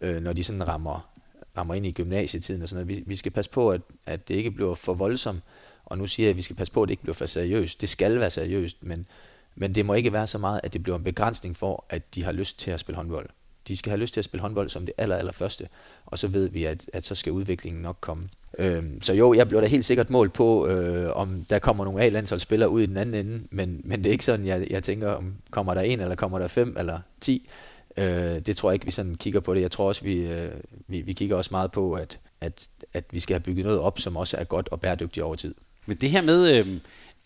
øh, 0.00 0.22
når 0.22 0.32
de 0.32 0.44
sådan 0.44 0.68
rammer, 0.68 1.10
rammer 1.56 1.74
ind 1.74 1.86
i 1.86 1.92
gymnasietiden 1.92 2.62
og 2.62 2.68
sådan 2.68 2.86
noget. 2.86 2.98
Vi, 2.98 3.04
vi 3.06 3.16
skal 3.16 3.32
passe 3.32 3.50
på, 3.50 3.70
at, 3.70 3.80
at 4.06 4.28
det 4.28 4.34
ikke 4.34 4.50
bliver 4.50 4.74
for 4.74 4.94
voldsomt, 4.94 5.42
og 5.90 5.98
nu 5.98 6.06
siger 6.06 6.26
jeg, 6.26 6.30
at 6.30 6.36
vi 6.36 6.42
skal 6.42 6.56
passe 6.56 6.72
på, 6.72 6.82
at 6.82 6.88
det 6.88 6.92
ikke 6.92 7.02
bliver 7.02 7.14
for 7.14 7.26
seriøst. 7.26 7.80
Det 7.80 7.88
skal 7.88 8.20
være 8.20 8.30
seriøst, 8.30 8.76
men, 8.80 9.06
men 9.54 9.74
det 9.74 9.86
må 9.86 9.94
ikke 9.94 10.12
være 10.12 10.26
så 10.26 10.38
meget, 10.38 10.60
at 10.62 10.72
det 10.72 10.82
bliver 10.82 10.98
en 10.98 11.04
begrænsning 11.04 11.56
for, 11.56 11.84
at 11.88 12.14
de 12.14 12.24
har 12.24 12.32
lyst 12.32 12.58
til 12.58 12.70
at 12.70 12.80
spille 12.80 12.96
håndbold. 12.96 13.28
De 13.68 13.76
skal 13.76 13.90
have 13.90 14.00
lyst 14.00 14.14
til 14.14 14.20
at 14.20 14.24
spille 14.24 14.42
håndbold 14.42 14.68
som 14.68 14.86
det 14.86 14.94
aller, 14.98 15.16
aller 15.16 15.32
første, 15.32 15.68
og 16.06 16.18
så 16.18 16.28
ved 16.28 16.48
vi, 16.48 16.64
at, 16.64 16.90
at 16.92 17.04
så 17.04 17.14
skal 17.14 17.32
udviklingen 17.32 17.82
nok 17.82 17.96
komme. 18.00 18.28
Øhm, 18.58 19.02
så 19.02 19.14
jo, 19.14 19.34
jeg 19.34 19.48
bliver 19.48 19.60
da 19.60 19.66
helt 19.66 19.84
sikkert 19.84 20.10
målt 20.10 20.32
på, 20.32 20.66
øh, 20.66 21.10
om 21.16 21.44
der 21.50 21.58
kommer 21.58 21.84
nogle 21.84 22.02
A-landsholdsspillere 22.02 22.70
ud 22.70 22.82
i 22.82 22.86
den 22.86 22.96
anden 22.96 23.26
ende, 23.26 23.42
men, 23.50 23.80
men 23.84 23.98
det 23.98 24.06
er 24.06 24.12
ikke 24.12 24.24
sådan, 24.24 24.46
jeg, 24.46 24.66
jeg 24.70 24.82
tænker, 24.82 25.10
om 25.10 25.34
kommer 25.50 25.74
der 25.74 25.80
en, 25.80 26.00
eller 26.00 26.14
kommer 26.14 26.38
der 26.38 26.48
fem, 26.48 26.76
eller 26.78 27.00
ti. 27.20 27.48
Øh, 27.96 28.38
det 28.38 28.56
tror 28.56 28.70
jeg 28.70 28.74
ikke, 28.74 28.86
vi 28.86 28.92
sådan 28.92 29.14
kigger 29.14 29.40
på 29.40 29.54
det. 29.54 29.60
Jeg 29.60 29.70
tror 29.70 29.88
også, 29.88 30.04
vi, 30.04 30.14
øh, 30.14 30.50
vi, 30.88 31.00
vi 31.00 31.12
kigger 31.12 31.36
også 31.36 31.48
meget 31.50 31.72
på, 31.72 31.92
at, 31.92 32.18
at, 32.40 32.68
at 32.92 33.04
vi 33.10 33.20
skal 33.20 33.34
have 33.34 33.42
bygget 33.42 33.64
noget 33.64 33.80
op, 33.80 33.98
som 33.98 34.16
også 34.16 34.36
er 34.36 34.44
godt 34.44 34.68
og 34.68 34.80
bæredygtigt 34.80 35.24
over 35.24 35.34
tid. 35.36 35.54
Men 35.90 35.96
det 35.96 36.10
her 36.10 36.22
med 36.22 36.50
øh, 36.50 36.66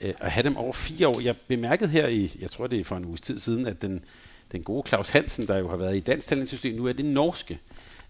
øh, 0.01 0.15
at 0.21 0.31
have 0.31 0.45
dem 0.45 0.57
over 0.57 0.73
fire 0.73 1.09
år, 1.09 1.21
jeg 1.21 1.37
bemærkede 1.49 1.91
her 1.91 2.09
i, 2.09 2.37
jeg 2.41 2.51
tror 2.51 2.67
det 2.67 2.81
er 2.81 2.85
for 2.85 2.97
en 2.97 3.05
uges 3.05 3.21
tid 3.21 3.39
siden, 3.39 3.67
at 3.67 3.83
den, 3.83 4.05
den 4.53 4.63
gode 4.63 4.89
Claus 4.89 5.11
Hansen, 5.11 5.47
der 5.47 5.59
jo 5.59 5.69
har 5.69 5.77
været 5.77 5.97
i 5.97 6.01
dansk 6.01 6.29
talentsystem, 6.29 6.75
nu 6.75 6.87
er 6.87 6.93
det 6.93 7.05
norske, 7.05 7.59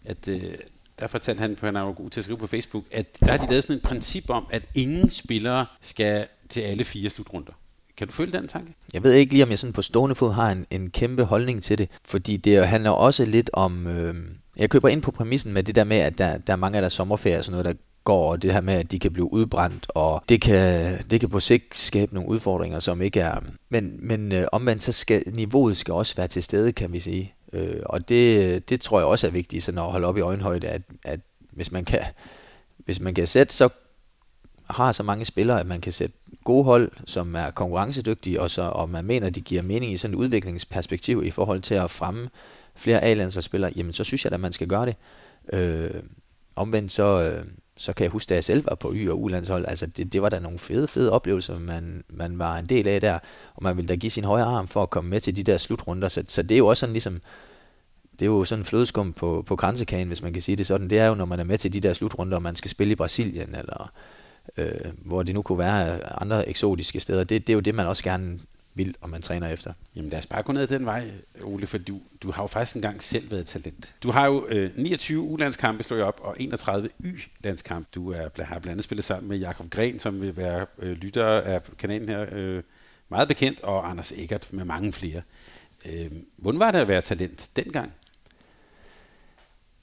at 0.04 0.28
øh, 0.28 0.42
der 0.98 1.06
fortalte 1.06 1.40
han, 1.40 1.56
for 1.56 1.66
han 1.66 1.76
er 1.76 1.80
jo 1.80 1.94
god 1.96 2.10
til 2.10 2.20
at 2.20 2.24
skrive 2.24 2.38
på 2.38 2.46
Facebook, 2.46 2.84
at 2.90 3.20
der 3.20 3.30
har 3.30 3.36
de 3.36 3.50
lavet 3.50 3.64
sådan 3.64 3.76
et 3.76 3.82
princip 3.82 4.30
om, 4.30 4.46
at 4.50 4.62
ingen 4.74 5.10
spillere 5.10 5.66
skal 5.80 6.26
til 6.48 6.60
alle 6.60 6.84
fire 6.84 7.10
slutrunder. 7.10 7.52
Kan 7.96 8.06
du 8.06 8.12
følge 8.12 8.32
den 8.32 8.48
tanke? 8.48 8.74
Jeg 8.92 9.02
ved 9.02 9.12
ikke 9.12 9.32
lige, 9.32 9.44
om 9.44 9.50
jeg 9.50 9.58
sådan 9.58 9.72
på 9.72 9.82
stående 9.82 10.14
fod 10.14 10.32
har 10.32 10.50
en, 10.50 10.66
en 10.70 10.90
kæmpe 10.90 11.24
holdning 11.24 11.62
til 11.62 11.78
det, 11.78 11.88
fordi 12.04 12.36
det 12.36 12.68
handler 12.68 12.90
også 12.90 13.24
lidt 13.24 13.50
om... 13.52 13.86
Øh, 13.86 14.14
jeg 14.56 14.70
køber 14.70 14.88
ind 14.88 15.02
på 15.02 15.10
præmissen 15.10 15.52
med 15.52 15.62
det 15.62 15.74
der 15.74 15.84
med, 15.84 15.96
at 15.96 16.18
der, 16.18 16.38
der 16.38 16.52
er 16.52 16.56
mange 16.56 16.78
af 16.78 16.82
der 16.82 16.88
sommerferier 16.88 17.38
og 17.38 17.44
sådan 17.44 17.60
noget, 17.60 17.76
der 17.76 17.82
går, 18.04 18.30
og 18.30 18.42
det 18.42 18.52
her 18.52 18.60
med, 18.60 18.74
at 18.74 18.90
de 18.90 18.98
kan 18.98 19.12
blive 19.12 19.32
udbrændt, 19.32 19.86
og 19.88 20.24
det 20.28 20.40
kan, 20.40 20.98
det 21.10 21.20
kan 21.20 21.30
på 21.30 21.40
sigt 21.40 21.76
skabe 21.76 22.14
nogle 22.14 22.30
udfordringer, 22.30 22.78
som 22.78 23.02
ikke 23.02 23.20
er... 23.20 23.40
Men, 23.68 23.98
men 24.08 24.32
øh, 24.32 24.46
omvendt, 24.52 24.82
så 24.82 24.92
skal 24.92 25.22
niveauet 25.26 25.76
skal 25.76 25.94
også 25.94 26.16
være 26.16 26.26
til 26.26 26.42
stede, 26.42 26.72
kan 26.72 26.92
vi 26.92 27.00
sige. 27.00 27.34
Øh, 27.52 27.82
og 27.86 28.08
det, 28.08 28.68
det 28.68 28.80
tror 28.80 28.98
jeg 28.98 29.06
også 29.06 29.26
er 29.26 29.30
vigtigt 29.30 29.64
sådan 29.64 29.78
at 29.78 29.84
holde 29.84 30.06
op 30.06 30.16
i 30.16 30.20
øjenhøjde, 30.20 30.68
at, 30.68 30.82
at 31.04 31.20
hvis 31.50 31.72
man 31.72 31.84
kan, 31.84 32.00
hvis 32.78 33.00
man 33.00 33.14
kan 33.14 33.26
sætte 33.26 33.54
så 33.54 33.68
har 34.70 34.92
så 34.92 35.02
mange 35.02 35.24
spillere, 35.24 35.60
at 35.60 35.66
man 35.66 35.80
kan 35.80 35.92
sætte 35.92 36.16
gode 36.44 36.64
hold, 36.64 36.90
som 37.06 37.34
er 37.34 37.50
konkurrencedygtige, 37.50 38.40
og, 38.40 38.50
så, 38.50 38.62
og 38.62 38.90
man 38.90 39.04
mener, 39.04 39.30
de 39.30 39.40
giver 39.40 39.62
mening 39.62 39.92
i 39.92 39.96
sådan 39.96 40.14
et 40.14 40.18
udviklingsperspektiv 40.18 41.24
i 41.24 41.30
forhold 41.30 41.60
til 41.60 41.74
at 41.74 41.90
fremme 41.90 42.28
flere 42.74 43.02
A-landsholdsspillere, 43.02 43.72
jamen 43.76 43.92
så 43.92 44.04
synes 44.04 44.24
jeg 44.24 44.32
at 44.32 44.40
man 44.40 44.52
skal 44.52 44.68
gøre 44.68 44.86
det. 44.86 44.96
Øh, 45.52 46.02
omvendt 46.56 46.92
så, 46.92 47.22
øh, 47.22 47.44
så 47.76 47.92
kan 47.92 48.04
jeg 48.04 48.10
huske, 48.10 48.28
da 48.28 48.34
jeg 48.34 48.44
selv 48.44 48.66
var 48.66 48.74
på 48.74 48.92
Y- 48.94 49.10
og 49.10 49.22
Ulandshold, 49.22 49.64
altså 49.68 49.86
det, 49.86 50.12
det 50.12 50.22
var 50.22 50.28
da 50.28 50.38
nogle 50.38 50.58
fede, 50.58 50.88
fede 50.88 51.12
oplevelser, 51.12 51.58
man, 51.58 52.04
man 52.08 52.38
var 52.38 52.56
en 52.58 52.64
del 52.64 52.88
af 52.88 53.00
der, 53.00 53.18
og 53.54 53.62
man 53.62 53.76
ville 53.76 53.88
da 53.88 53.94
give 53.94 54.10
sin 54.10 54.24
højre 54.24 54.44
arm 54.44 54.68
for 54.68 54.82
at 54.82 54.90
komme 54.90 55.10
med 55.10 55.20
til 55.20 55.36
de 55.36 55.42
der 55.42 55.58
slutrunder, 55.58 56.08
så, 56.08 56.24
så 56.26 56.42
det 56.42 56.52
er 56.52 56.58
jo 56.58 56.66
også 56.66 56.80
sådan 56.80 56.92
ligesom, 56.92 57.20
det 58.12 58.22
er 58.22 58.26
jo 58.26 58.44
sådan 58.44 58.64
flødeskum 58.64 59.12
på, 59.12 59.44
på 59.46 59.56
grænsekagen, 59.56 60.08
hvis 60.08 60.22
man 60.22 60.32
kan 60.32 60.42
sige 60.42 60.56
det 60.56 60.66
sådan. 60.66 60.90
Det 60.90 60.98
er 60.98 61.06
jo, 61.06 61.14
når 61.14 61.24
man 61.24 61.40
er 61.40 61.44
med 61.44 61.58
til 61.58 61.72
de 61.72 61.80
der 61.80 61.92
slutrunder, 61.92 62.36
og 62.36 62.42
man 62.42 62.56
skal 62.56 62.70
spille 62.70 62.92
i 62.92 62.96
Brasilien, 62.96 63.54
eller 63.54 63.92
øh, 64.56 64.92
hvor 64.96 65.22
det 65.22 65.34
nu 65.34 65.42
kunne 65.42 65.58
være 65.58 66.06
andre 66.22 66.48
eksotiske 66.48 67.00
steder. 67.00 67.24
Det, 67.24 67.46
det 67.46 67.52
er 67.52 67.54
jo 67.54 67.60
det, 67.60 67.74
man 67.74 67.86
også 67.86 68.04
gerne 68.04 68.38
vil, 68.74 68.94
og 69.00 69.10
man 69.10 69.22
træner 69.22 69.48
efter. 69.48 69.72
Jamen 69.96 70.10
lad 70.10 70.18
os 70.18 70.26
bare 70.26 70.42
gå 70.42 70.52
ned 70.52 70.66
den 70.66 70.86
vej, 70.86 71.10
Ole, 71.42 71.66
for 71.66 71.78
du, 71.78 72.00
du 72.22 72.30
har 72.30 72.42
jo 72.42 72.46
faktisk 72.46 72.76
engang 72.76 73.02
selv 73.02 73.30
været 73.30 73.46
talent. 73.46 73.94
Du 74.02 74.10
har 74.10 74.26
jo 74.26 74.46
øh, 74.48 74.70
29 74.76 75.22
U-landskampe 75.22 75.82
slået 75.82 76.02
op, 76.02 76.20
og 76.22 76.36
31 76.40 76.88
Y-landskampe. 77.04 77.88
Du 77.94 78.12
er, 78.12 78.28
har 78.38 78.58
blandt 78.58 78.66
andet 78.66 78.84
spillet 78.84 79.04
sammen 79.04 79.28
med 79.28 79.38
Jakob 79.38 79.70
Gren, 79.70 79.98
som 79.98 80.20
vil 80.20 80.36
være 80.36 80.66
øh, 80.78 80.96
lytter 80.96 81.26
af 81.26 81.62
kanalen 81.78 82.08
her, 82.08 82.26
øh, 82.32 82.62
meget 83.08 83.28
bekendt, 83.28 83.60
og 83.60 83.90
Anders 83.90 84.12
Eggert 84.12 84.52
med 84.52 84.64
mange 84.64 84.92
flere. 84.92 85.22
Øh, 85.86 86.10
hvordan 86.36 86.60
var 86.60 86.70
det 86.70 86.78
at 86.78 86.88
være 86.88 87.00
talent 87.00 87.50
dengang? 87.56 87.92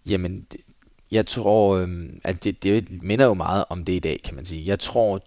Jamen, 0.05 0.47
jeg 1.11 1.27
tror, 1.27 1.77
øh, 1.77 1.87
at 2.23 2.43
det, 2.43 2.63
det 2.63 3.03
minder 3.03 3.25
jo 3.25 3.33
meget 3.33 3.65
om 3.69 3.85
det 3.85 3.93
i 3.93 3.99
dag, 3.99 4.19
kan 4.23 4.35
man 4.35 4.45
sige. 4.45 4.67
Jeg 4.67 4.79
tror, 4.79 5.21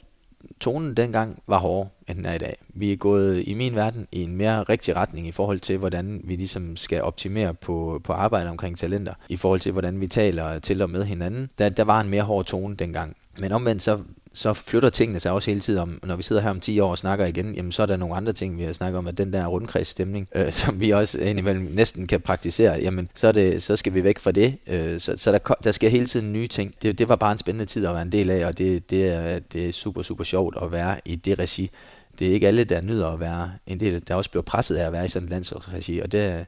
tonen 0.60 0.94
dengang 0.94 1.42
var 1.46 1.58
hårdere, 1.58 1.88
end 2.08 2.18
den 2.18 2.26
er 2.26 2.34
i 2.34 2.38
dag. 2.38 2.56
Vi 2.68 2.92
er 2.92 2.96
gået 2.96 3.48
i 3.48 3.54
min 3.54 3.74
verden 3.74 4.06
i 4.12 4.22
en 4.22 4.36
mere 4.36 4.62
rigtig 4.62 4.96
retning 4.96 5.26
i 5.26 5.32
forhold 5.32 5.60
til, 5.60 5.78
hvordan 5.78 6.20
vi 6.24 6.36
ligesom 6.36 6.76
skal 6.76 7.02
optimere 7.02 7.54
på, 7.54 8.00
på 8.04 8.12
arbejde 8.12 8.50
omkring 8.50 8.78
talenter, 8.78 9.14
i 9.28 9.36
forhold 9.36 9.60
til, 9.60 9.72
hvordan 9.72 10.00
vi 10.00 10.06
taler 10.06 10.58
til 10.58 10.82
og 10.82 10.90
med 10.90 11.04
hinanden. 11.04 11.50
Der, 11.58 11.68
der 11.68 11.84
var 11.84 12.00
en 12.00 12.10
mere 12.10 12.22
hård 12.22 12.44
tone 12.44 12.76
dengang. 12.76 13.16
Men 13.38 13.52
omvendt 13.52 13.82
så 13.82 14.00
så 14.34 14.54
flytter 14.54 14.90
tingene 14.90 15.20
sig 15.20 15.32
også 15.32 15.50
hele 15.50 15.60
tiden. 15.60 15.80
Om, 15.80 16.00
når 16.02 16.16
vi 16.16 16.22
sidder 16.22 16.42
her 16.42 16.50
om 16.50 16.60
10 16.60 16.80
år 16.80 16.90
og 16.90 16.98
snakker 16.98 17.26
igen, 17.26 17.54
jamen 17.54 17.72
så 17.72 17.82
er 17.82 17.86
der 17.86 17.96
nogle 17.96 18.14
andre 18.14 18.32
ting, 18.32 18.58
vi 18.58 18.62
har 18.62 18.72
snakket 18.72 18.98
om, 18.98 19.06
at 19.06 19.18
den 19.18 19.32
der 19.32 19.46
rundkredsstemning, 19.46 20.28
øh, 20.34 20.52
som 20.62 20.80
vi 20.80 20.90
også 20.90 21.20
indimellem 21.20 21.68
næsten 21.70 22.06
kan 22.06 22.20
praktisere, 22.20 22.72
jamen 22.72 23.08
så, 23.14 23.28
er 23.28 23.32
det, 23.32 23.62
så 23.62 23.76
skal 23.76 23.94
vi 23.94 24.04
væk 24.04 24.18
fra 24.18 24.32
det. 24.32 24.58
Øh, 24.66 25.00
så 25.00 25.16
så 25.16 25.32
der, 25.32 25.54
der 25.64 25.72
sker 25.72 25.88
hele 25.88 26.06
tiden 26.06 26.32
nye 26.32 26.46
ting. 26.46 26.74
Det, 26.82 26.98
det 26.98 27.08
var 27.08 27.16
bare 27.16 27.32
en 27.32 27.38
spændende 27.38 27.66
tid 27.66 27.86
at 27.86 27.92
være 27.92 28.02
en 28.02 28.12
del 28.12 28.30
af, 28.30 28.46
og 28.46 28.58
det, 28.58 28.90
det, 28.90 29.08
er, 29.08 29.38
det 29.38 29.68
er 29.68 29.72
super, 29.72 30.02
super 30.02 30.24
sjovt 30.24 30.56
at 30.62 30.72
være 30.72 31.00
i 31.04 31.16
det 31.16 31.38
regi. 31.38 31.70
Det 32.18 32.28
er 32.28 32.32
ikke 32.32 32.48
alle, 32.48 32.64
der 32.64 32.82
nyder 32.82 33.08
at 33.08 33.20
være 33.20 33.52
en 33.66 33.80
del. 33.80 34.08
Der 34.08 34.14
også 34.14 34.30
bliver 34.30 34.42
presset 34.42 34.76
af 34.76 34.86
at 34.86 34.92
være 34.92 35.04
i 35.04 35.08
sådan 35.08 35.26
et 35.26 35.30
landsholdsregi, 35.30 35.98
og 35.98 36.12
det, 36.12 36.46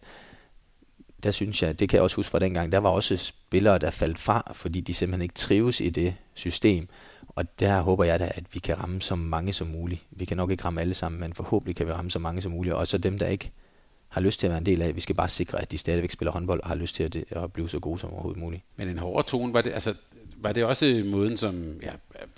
der 1.22 1.30
synes 1.30 1.62
jeg, 1.62 1.80
det 1.80 1.88
kan 1.88 1.96
jeg 1.96 2.02
også 2.02 2.16
huske 2.16 2.30
fra 2.30 2.38
dengang, 2.38 2.72
der 2.72 2.78
var 2.78 2.90
også 2.90 3.16
spillere, 3.16 3.78
der 3.78 3.90
faldt 3.90 4.18
fra, 4.18 4.52
fordi 4.54 4.80
de 4.80 4.94
simpelthen 4.94 5.22
ikke 5.22 5.34
trives 5.34 5.80
i 5.80 5.88
det 5.88 6.14
system. 6.34 6.88
Og 7.36 7.60
der 7.60 7.80
håber 7.80 8.04
jeg 8.04 8.20
da, 8.20 8.30
at 8.34 8.44
vi 8.52 8.58
kan 8.58 8.78
ramme 8.78 9.00
så 9.00 9.14
mange 9.14 9.52
som 9.52 9.66
muligt. 9.66 10.02
Vi 10.10 10.24
kan 10.24 10.36
nok 10.36 10.50
ikke 10.50 10.64
ramme 10.64 10.80
alle 10.80 10.94
sammen, 10.94 11.20
men 11.20 11.32
forhåbentlig 11.32 11.76
kan 11.76 11.86
vi 11.86 11.92
ramme 11.92 12.10
så 12.10 12.18
mange 12.18 12.42
som 12.42 12.52
muligt. 12.52 12.74
Og 12.74 12.86
så 12.86 12.98
dem, 12.98 13.18
der 13.18 13.26
ikke 13.26 13.50
har 14.08 14.20
lyst 14.20 14.40
til 14.40 14.46
at 14.46 14.50
være 14.50 14.58
en 14.58 14.66
del 14.66 14.82
af. 14.82 14.96
Vi 14.96 15.00
skal 15.00 15.14
bare 15.14 15.28
sikre, 15.28 15.62
at 15.62 15.72
de 15.72 15.78
stadigvæk 15.78 16.10
spiller 16.10 16.32
håndbold 16.32 16.60
og 16.62 16.68
har 16.68 16.74
lyst 16.74 16.94
til 16.94 17.02
at, 17.02 17.16
at 17.42 17.52
blive 17.52 17.68
så 17.68 17.78
gode 17.78 17.98
som 17.98 18.12
overhovedet 18.12 18.42
muligt. 18.42 18.62
Men 18.76 18.88
en 18.88 18.98
hårdere 18.98 19.26
tone, 19.26 19.54
var 19.54 19.62
det, 19.62 19.72
altså, 19.72 19.94
var 20.36 20.52
det 20.52 20.64
også 20.64 21.02
måden 21.06 21.36
som 21.36 21.80
ja, 21.82 21.90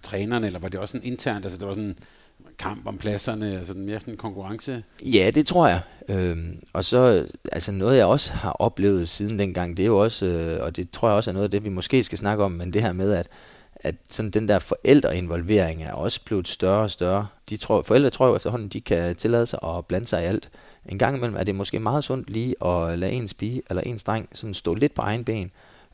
træneren, 0.03 0.45
eller 0.45 0.59
var 0.59 0.69
det 0.69 0.81
også 0.81 0.97
en 0.97 1.05
internt, 1.05 1.45
altså 1.45 1.59
det 1.59 1.69
var 1.69 1.75
sådan 1.75 1.99
kamp 2.59 2.87
om 2.87 2.99
pladserne, 2.99 3.59
altså 3.59 3.75
mere 3.75 4.01
sådan 4.01 4.15
en 4.15 4.19
konkurrence? 4.19 4.83
Ja, 5.05 5.31
det 5.35 5.47
tror 5.47 5.69
jeg. 5.69 5.81
Øhm, 6.09 6.63
og 6.73 6.85
så, 6.85 7.27
altså 7.53 7.73
noget 7.73 7.97
jeg 7.97 8.07
også 8.07 8.33
har 8.33 8.51
oplevet 8.51 9.09
siden 9.09 9.39
dengang, 9.39 9.77
det 9.77 9.83
er 9.83 9.87
jo 9.87 9.99
også, 9.99 10.27
øh, 10.27 10.65
og 10.65 10.77
det 10.77 10.91
tror 10.91 11.09
jeg 11.09 11.17
også 11.17 11.31
er 11.31 11.33
noget 11.33 11.45
af 11.45 11.51
det, 11.51 11.65
vi 11.65 11.69
måske 11.69 12.05
skal 12.05 12.19
snakke 12.19 12.45
om, 12.45 12.53
men 12.53 12.73
det 12.73 12.83
her 12.83 12.93
med, 12.93 13.13
at 13.13 13.29
at 13.81 13.95
sådan 14.09 14.31
den 14.31 14.49
der 14.49 14.59
forældreinvolvering 14.59 15.83
er 15.83 15.93
også 15.93 16.21
blevet 16.25 16.49
større 16.49 16.83
og 16.83 16.91
større. 16.91 17.27
De 17.51 17.57
tror, 17.57 17.83
forældre 17.83 18.11
tror 18.11 18.27
jo 18.27 18.37
efterhånden, 18.37 18.69
de 18.69 18.81
kan 18.81 19.17
tillade 19.17 19.47
sig 19.47 19.59
at 19.63 19.87
blande 19.87 20.07
sig 20.07 20.23
i 20.23 20.27
alt. 20.27 20.51
En 20.87 20.99
gang 20.99 21.17
imellem 21.17 21.37
er 21.37 21.45
det 21.45 21.55
måske 21.55 21.81
meget 21.81 22.05
sundt 22.05 22.31
lige 22.31 22.65
at 22.65 22.99
lade 22.99 23.13
ens 23.13 23.35
pige 23.35 23.63
eller 23.71 23.83
ens 23.83 24.05
dreng 24.05 24.29
sådan 24.33 24.55
stå 24.55 24.75
lidt 24.75 24.95
på 24.95 25.03
egen 25.03 25.25
ben, 25.25 25.51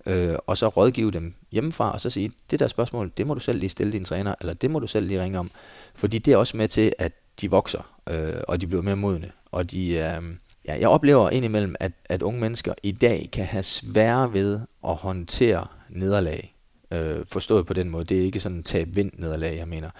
øh, 0.07 0.37
og 0.47 0.59
så 0.59 0.69
rådgive 0.69 1.11
dem 1.11 1.35
hjemmefra, 1.53 1.93
og 1.93 2.01
så 2.01 2.11
sige, 2.11 2.33
det 2.51 2.59
der 2.59 2.69
spørgsmål, 2.69 3.13
det 3.17 3.27
må 3.27 3.35
du 3.35 3.41
selv 3.41 3.59
lige 3.59 3.71
stille 3.71 3.93
din 3.93 4.05
træner, 4.05 4.35
eller 4.41 4.55
det 4.55 4.71
må 4.71 4.79
du 4.79 4.87
selv 4.87 5.07
lige 5.07 5.23
ringe 5.23 5.39
om. 5.39 5.51
Fordi 5.95 6.19
det 6.19 6.33
er 6.33 6.37
også 6.37 6.57
med 6.57 6.69
til, 6.69 6.93
at 6.99 7.13
de 7.41 7.51
vokser, 7.51 8.01
øh, 8.11 8.35
og 8.49 8.61
de 8.61 8.67
bliver 8.67 8.83
mere 8.83 8.97
modne, 8.97 9.31
og 9.53 9.71
de... 9.71 9.89
Øh, 9.89 10.23
ja, 10.69 10.79
jeg 10.81 10.89
oplever 10.89 11.31
indimellem, 11.31 11.75
at, 11.81 11.93
at 12.05 12.23
unge 12.23 12.41
mennesker 12.41 12.75
i 12.83 12.93
dag 12.93 13.29
kan 13.33 13.45
have 13.45 13.63
svære 13.63 14.33
ved 14.33 14.61
at 14.89 14.95
håndtere 14.95 15.67
nederlag. 15.91 16.54
Øh, 16.95 17.25
forstået 17.29 17.67
på 17.67 17.75
den 17.75 17.91
måde. 17.91 18.05
Det 18.05 18.19
er 18.19 18.23
ikke 18.23 18.41
sådan 18.41 18.63
tab 18.63 18.89
vind 18.97 19.13
nederlag, 19.19 19.57
jeg 19.57 19.69
mener. 19.69 19.91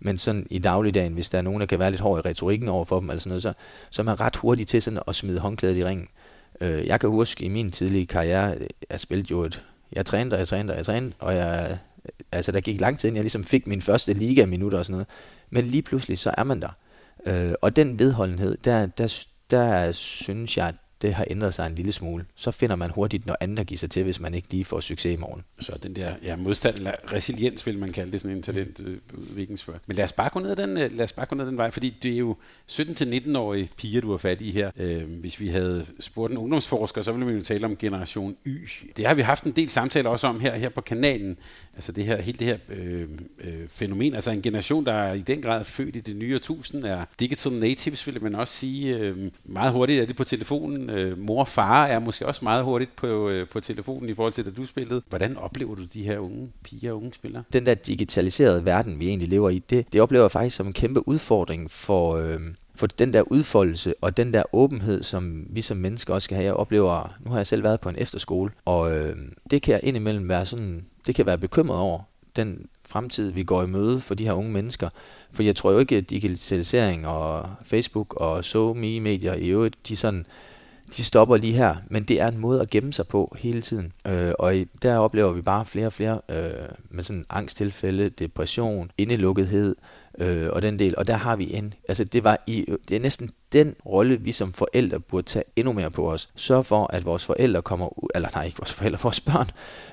Men 0.00 0.16
sådan 0.16 0.46
i 0.50 0.58
dagligdagen, 0.58 1.12
hvis 1.12 1.28
der 1.28 1.38
er 1.38 1.42
nogen, 1.42 1.60
der 1.60 1.66
kan 1.66 1.78
være 1.78 1.90
lidt 1.90 2.00
hård 2.00 2.26
i 2.26 2.28
retorikken 2.28 2.68
over 2.68 2.84
for 2.84 3.00
dem, 3.00 3.10
eller 3.10 3.20
sådan 3.20 3.30
noget, 3.30 3.42
så, 3.42 3.52
så 3.90 4.02
er 4.02 4.04
man 4.04 4.20
ret 4.20 4.36
hurtig 4.36 4.66
til 4.66 4.82
sådan 4.82 5.00
at 5.08 5.14
smide 5.14 5.38
håndklædet 5.38 5.76
i 5.76 5.84
ringen. 5.84 6.08
Øh, 6.60 6.86
jeg 6.86 7.00
kan 7.00 7.10
huske 7.10 7.44
i 7.44 7.48
min 7.48 7.70
tidlige 7.70 8.06
karriere, 8.06 8.56
jeg 8.90 9.00
spillede 9.00 9.28
jo 9.30 9.42
et, 9.42 9.64
jeg 9.92 10.06
trænede 10.06 10.34
og 10.34 10.38
jeg 10.38 10.48
trænede 10.48 10.72
og 10.72 10.76
jeg 10.76 10.86
trænede, 10.86 11.12
og 11.18 11.34
jeg, 11.34 11.78
altså 12.32 12.52
der 12.52 12.60
gik 12.60 12.80
lang 12.80 12.98
tid, 12.98 13.08
inden 13.08 13.16
jeg 13.16 13.24
ligesom 13.24 13.44
fik 13.44 13.66
min 13.66 13.82
første 13.82 14.12
liga-minutter 14.12 14.78
og 14.78 14.86
sådan 14.86 14.94
noget. 14.94 15.08
Men 15.50 15.64
lige 15.64 15.82
pludselig, 15.82 16.18
så 16.18 16.34
er 16.38 16.44
man 16.44 16.62
der. 16.62 16.76
Øh, 17.26 17.52
og 17.60 17.76
den 17.76 17.98
vedholdenhed, 17.98 18.56
der, 18.64 18.86
der, 18.86 19.24
der 19.50 19.92
synes 19.92 20.56
jeg, 20.58 20.74
det 21.04 21.14
har 21.14 21.26
ændret 21.30 21.54
sig 21.54 21.66
en 21.66 21.74
lille 21.74 21.92
smule, 21.92 22.24
så 22.34 22.50
finder 22.50 22.76
man 22.76 22.90
hurtigt 22.90 23.26
noget 23.26 23.36
andet 23.40 23.58
at 23.58 23.66
give 23.66 23.78
sig 23.78 23.90
til, 23.90 24.04
hvis 24.04 24.20
man 24.20 24.34
ikke 24.34 24.50
lige 24.50 24.64
får 24.64 24.80
succes 24.80 25.12
i 25.12 25.16
morgen. 25.16 25.44
Så 25.60 25.78
den 25.82 25.96
der 25.96 26.14
ja, 26.22 26.36
modstand, 26.36 26.74
eller 26.76 26.92
resiliens 27.12 27.66
vil 27.66 27.78
man 27.78 27.92
kalde 27.92 28.12
det, 28.12 28.20
sådan 28.20 28.36
en 28.36 28.42
talentudviklingsfører. 28.42 29.76
Øh, 29.76 29.82
Men 29.86 29.96
lad 29.96 30.04
os, 30.04 30.12
bare 30.12 30.28
gå 30.28 30.40
ned 30.40 30.56
den, 30.56 30.70
øh, 30.70 30.92
lad 30.92 31.04
os 31.04 31.12
bare 31.12 31.26
gå 31.26 31.36
ned 31.36 31.46
den 31.46 31.56
vej, 31.56 31.70
fordi 31.70 31.94
det 32.02 32.12
er 32.12 32.16
jo 32.16 32.36
17-19-årige 32.72 33.70
piger, 33.76 34.00
du 34.00 34.10
har 34.10 34.16
fat 34.16 34.40
i 34.40 34.50
her. 34.50 34.70
Øh, 34.76 35.20
hvis 35.20 35.40
vi 35.40 35.48
havde 35.48 35.86
spurgt 36.00 36.30
en 36.30 36.38
ungdomsforsker, 36.38 37.02
så 37.02 37.12
ville 37.12 37.26
vi 37.26 37.32
jo 37.32 37.40
tale 37.40 37.66
om 37.66 37.76
generation 37.76 38.36
Y. 38.46 38.68
Det 38.96 39.06
har 39.06 39.14
vi 39.14 39.22
haft 39.22 39.44
en 39.44 39.52
del 39.52 39.70
samtaler 39.70 40.10
også 40.10 40.26
om 40.26 40.40
her, 40.40 40.54
her 40.54 40.68
på 40.68 40.80
kanalen. 40.80 41.36
Altså 41.74 41.92
det 41.92 42.04
her, 42.04 42.20
hele 42.20 42.38
det 42.38 42.46
her 42.46 42.56
øh, 42.68 43.08
øh, 43.40 43.68
fænomen, 43.68 44.14
altså 44.14 44.30
en 44.30 44.42
generation, 44.42 44.86
der 44.86 44.92
er 44.92 45.12
i 45.12 45.20
den 45.20 45.42
grad 45.42 45.64
født 45.64 45.96
i 45.96 46.00
det 46.00 46.16
nye 46.16 46.34
årtusind, 46.34 46.84
er 46.84 47.04
digital 47.20 47.52
natives, 47.52 48.06
vil 48.06 48.22
man 48.22 48.34
også 48.34 48.54
sige. 48.54 48.96
Øh, 48.96 49.16
meget 49.44 49.72
hurtigt 49.72 50.02
er 50.02 50.06
det 50.06 50.16
på 50.16 50.24
telefonen, 50.24 50.90
øh, 50.94 51.18
mor 51.18 51.40
og 51.40 51.48
far 51.48 51.86
er 51.86 51.98
måske 51.98 52.26
også 52.26 52.44
meget 52.44 52.64
hurtigt 52.64 52.96
på, 52.96 53.28
øh, 53.28 53.48
på 53.48 53.60
telefonen 53.60 54.08
i 54.08 54.14
forhold 54.14 54.32
til, 54.32 54.44
da 54.44 54.50
du 54.50 54.66
spillede. 54.66 55.02
Hvordan 55.08 55.36
oplever 55.36 55.74
du 55.74 55.82
de 55.94 56.02
her 56.02 56.18
unge 56.18 56.48
piger 56.64 56.92
og 56.92 56.96
unge 56.96 57.12
spillere? 57.14 57.42
Den 57.52 57.66
der 57.66 57.74
digitaliserede 57.74 58.66
verden, 58.66 59.00
vi 59.00 59.08
egentlig 59.08 59.28
lever 59.28 59.50
i, 59.50 59.58
det, 59.58 59.92
det 59.92 60.00
oplever 60.00 60.24
jeg 60.24 60.30
faktisk 60.30 60.56
som 60.56 60.66
en 60.66 60.72
kæmpe 60.72 61.08
udfordring 61.08 61.70
for, 61.70 62.16
øh, 62.16 62.40
for 62.74 62.86
den 62.86 63.12
der 63.12 63.22
udfoldelse 63.22 63.94
og 64.00 64.16
den 64.16 64.32
der 64.32 64.42
åbenhed, 64.52 65.02
som 65.02 65.46
vi 65.50 65.62
som 65.62 65.76
mennesker 65.76 66.14
også 66.14 66.24
skal 66.24 66.34
have. 66.34 66.44
Jeg 66.44 66.54
oplever, 66.54 67.14
nu 67.24 67.30
har 67.30 67.38
jeg 67.38 67.46
selv 67.46 67.62
været 67.62 67.80
på 67.80 67.88
en 67.88 67.96
efterskole, 67.98 68.50
og 68.64 68.96
øh, 68.96 69.16
det 69.50 69.62
kan 69.62 69.72
jeg 69.72 69.80
indimellem 69.82 70.28
være 70.28 70.46
sådan, 70.46 70.84
det 71.06 71.14
kan 71.14 71.26
være 71.26 71.38
bekymret 71.38 71.78
over, 71.78 72.00
den 72.36 72.66
fremtid, 72.88 73.30
vi 73.30 73.42
går 73.42 73.62
i 73.62 73.66
møde 73.66 74.00
for 74.00 74.14
de 74.14 74.24
her 74.24 74.32
unge 74.32 74.52
mennesker. 74.52 74.88
For 75.32 75.42
jeg 75.42 75.56
tror 75.56 75.72
jo 75.72 75.78
ikke, 75.78 75.96
at 75.96 76.10
digitalisering 76.10 77.06
og 77.06 77.50
Facebook 77.64 78.14
og 78.14 78.44
so 78.44 78.74
me 78.74 79.00
medier 79.00 79.34
i 79.34 79.48
øvrigt, 79.48 79.88
de 79.88 79.96
sådan 79.96 80.26
de 80.96 81.04
stopper 81.04 81.36
lige 81.36 81.52
her, 81.52 81.76
men 81.90 82.02
det 82.02 82.20
er 82.20 82.28
en 82.28 82.38
måde 82.38 82.60
at 82.60 82.70
gemme 82.70 82.92
sig 82.92 83.06
på 83.06 83.36
hele 83.38 83.60
tiden. 83.60 83.92
Øh, 84.06 84.32
og 84.38 84.56
i, 84.56 84.64
der 84.82 84.96
oplever 84.96 85.32
vi 85.32 85.42
bare 85.42 85.66
flere 85.66 85.86
og 85.86 85.92
flere 85.92 86.20
øh, 86.28 86.68
med 86.90 87.04
sådan 87.04 87.24
angsttilfælde, 87.30 88.08
depression, 88.08 88.90
indelukkethed 88.98 89.76
øh, 90.18 90.48
og 90.52 90.62
den 90.62 90.78
del. 90.78 90.94
Og 90.98 91.06
der 91.06 91.16
har 91.16 91.36
vi 91.36 91.54
en, 91.54 91.74
altså 91.88 92.04
det 92.04 92.24
var 92.24 92.38
i, 92.46 92.64
det 92.88 92.96
er 92.96 93.00
næsten 93.00 93.30
den 93.52 93.74
rolle, 93.86 94.16
vi 94.16 94.32
som 94.32 94.52
forældre 94.52 95.00
burde 95.00 95.26
tage 95.26 95.44
endnu 95.56 95.72
mere 95.72 95.90
på 95.90 96.12
os. 96.12 96.28
Sørg 96.36 96.66
for, 96.66 96.86
at 96.92 97.04
vores 97.04 97.24
forældre 97.24 97.62
kommer 97.62 98.02
ud, 98.02 98.08
eller 98.14 98.28
nej, 98.34 98.44
ikke 98.44 98.58
vores 98.58 98.72
forældre, 98.72 98.98
vores 99.02 99.20
børn 99.20 99.50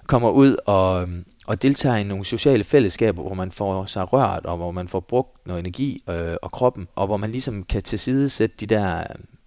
kommer 0.07 0.29
ud 0.29 0.55
og, 0.65 1.01
øh, 1.01 1.09
og 1.47 1.61
deltager 1.61 1.95
i 1.95 2.03
nogle 2.03 2.25
sociale 2.25 2.63
fællesskaber, 2.63 3.21
hvor 3.21 3.33
man 3.33 3.51
får 3.51 3.85
sig 3.85 4.13
rørt, 4.13 4.45
og 4.45 4.57
hvor 4.57 4.71
man 4.71 4.87
får 4.87 4.99
brugt 4.99 5.47
noget 5.47 5.59
energi 5.59 6.03
øh, 6.09 6.35
og 6.41 6.51
kroppen, 6.51 6.87
og 6.95 7.07
hvor 7.07 7.17
man 7.17 7.31
ligesom 7.31 7.63
kan 7.63 7.83
tilsidesætte 7.83 8.55
de 8.59 8.65
der 8.65 8.99
øh, 8.99 9.05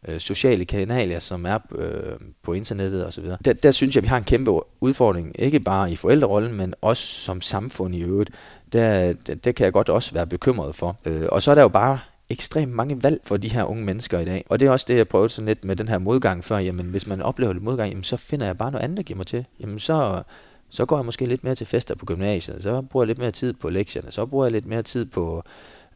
øh, 0.08 0.20
sociale 0.20 0.64
kanaler, 0.64 1.18
som 1.18 1.46
er 1.46 1.58
øh, 1.74 2.18
på 2.42 2.52
internettet 2.52 3.06
osv. 3.06 3.24
Der, 3.44 3.52
der 3.52 3.70
synes 3.70 3.94
jeg, 3.94 4.02
vi 4.02 4.08
har 4.08 4.16
en 4.16 4.24
kæmpe 4.24 4.50
udfordring, 4.80 5.32
ikke 5.38 5.60
bare 5.60 5.92
i 5.92 5.96
forældrerollen, 5.96 6.54
men 6.54 6.74
også 6.80 7.02
som 7.02 7.40
samfund 7.40 7.94
i 7.94 8.02
øvrigt. 8.02 8.30
Der, 8.72 9.12
der, 9.12 9.34
der 9.34 9.52
kan 9.52 9.64
jeg 9.64 9.72
godt 9.72 9.88
også 9.88 10.14
være 10.14 10.26
bekymret 10.26 10.74
for. 10.74 10.96
Øh, 11.04 11.28
og 11.32 11.42
så 11.42 11.50
er 11.50 11.54
der 11.54 11.62
jo 11.62 11.68
bare 11.68 11.98
ekstremt 12.30 12.72
mange 12.72 13.02
valg 13.02 13.20
for 13.24 13.36
de 13.36 13.48
her 13.48 13.64
unge 13.64 13.84
mennesker 13.84 14.18
i 14.18 14.24
dag. 14.24 14.44
Og 14.48 14.60
det 14.60 14.66
er 14.66 14.70
også 14.70 14.86
det, 14.88 14.96
jeg 14.96 15.08
prøvede 15.08 15.28
sådan 15.28 15.46
lidt 15.46 15.64
med 15.64 15.76
den 15.76 15.88
her 15.88 15.98
modgang 15.98 16.44
før. 16.44 16.58
Jamen, 16.58 16.86
hvis 16.86 17.06
man 17.06 17.22
oplever 17.22 17.52
lidt 17.52 17.64
modgang, 17.64 17.88
jamen, 17.90 18.04
så 18.04 18.16
finder 18.16 18.46
jeg 18.46 18.58
bare 18.58 18.70
noget 18.70 18.84
andet, 18.84 18.96
der 18.96 19.02
giver 19.02 19.16
mig 19.16 19.26
til. 19.26 19.44
Jamen, 19.60 19.78
så, 19.78 20.22
så 20.70 20.84
går 20.84 20.98
jeg 20.98 21.04
måske 21.04 21.26
lidt 21.26 21.44
mere 21.44 21.54
til 21.54 21.66
fester 21.66 21.94
på 21.94 22.06
gymnasiet. 22.06 22.62
Så 22.62 22.82
bruger 22.82 23.04
jeg 23.04 23.08
lidt 23.08 23.18
mere 23.18 23.30
tid 23.30 23.52
på 23.52 23.70
lektierne. 23.70 24.10
Så 24.10 24.26
bruger 24.26 24.44
jeg 24.44 24.52
lidt 24.52 24.66
mere 24.66 24.82
tid 24.82 25.04
på, 25.04 25.44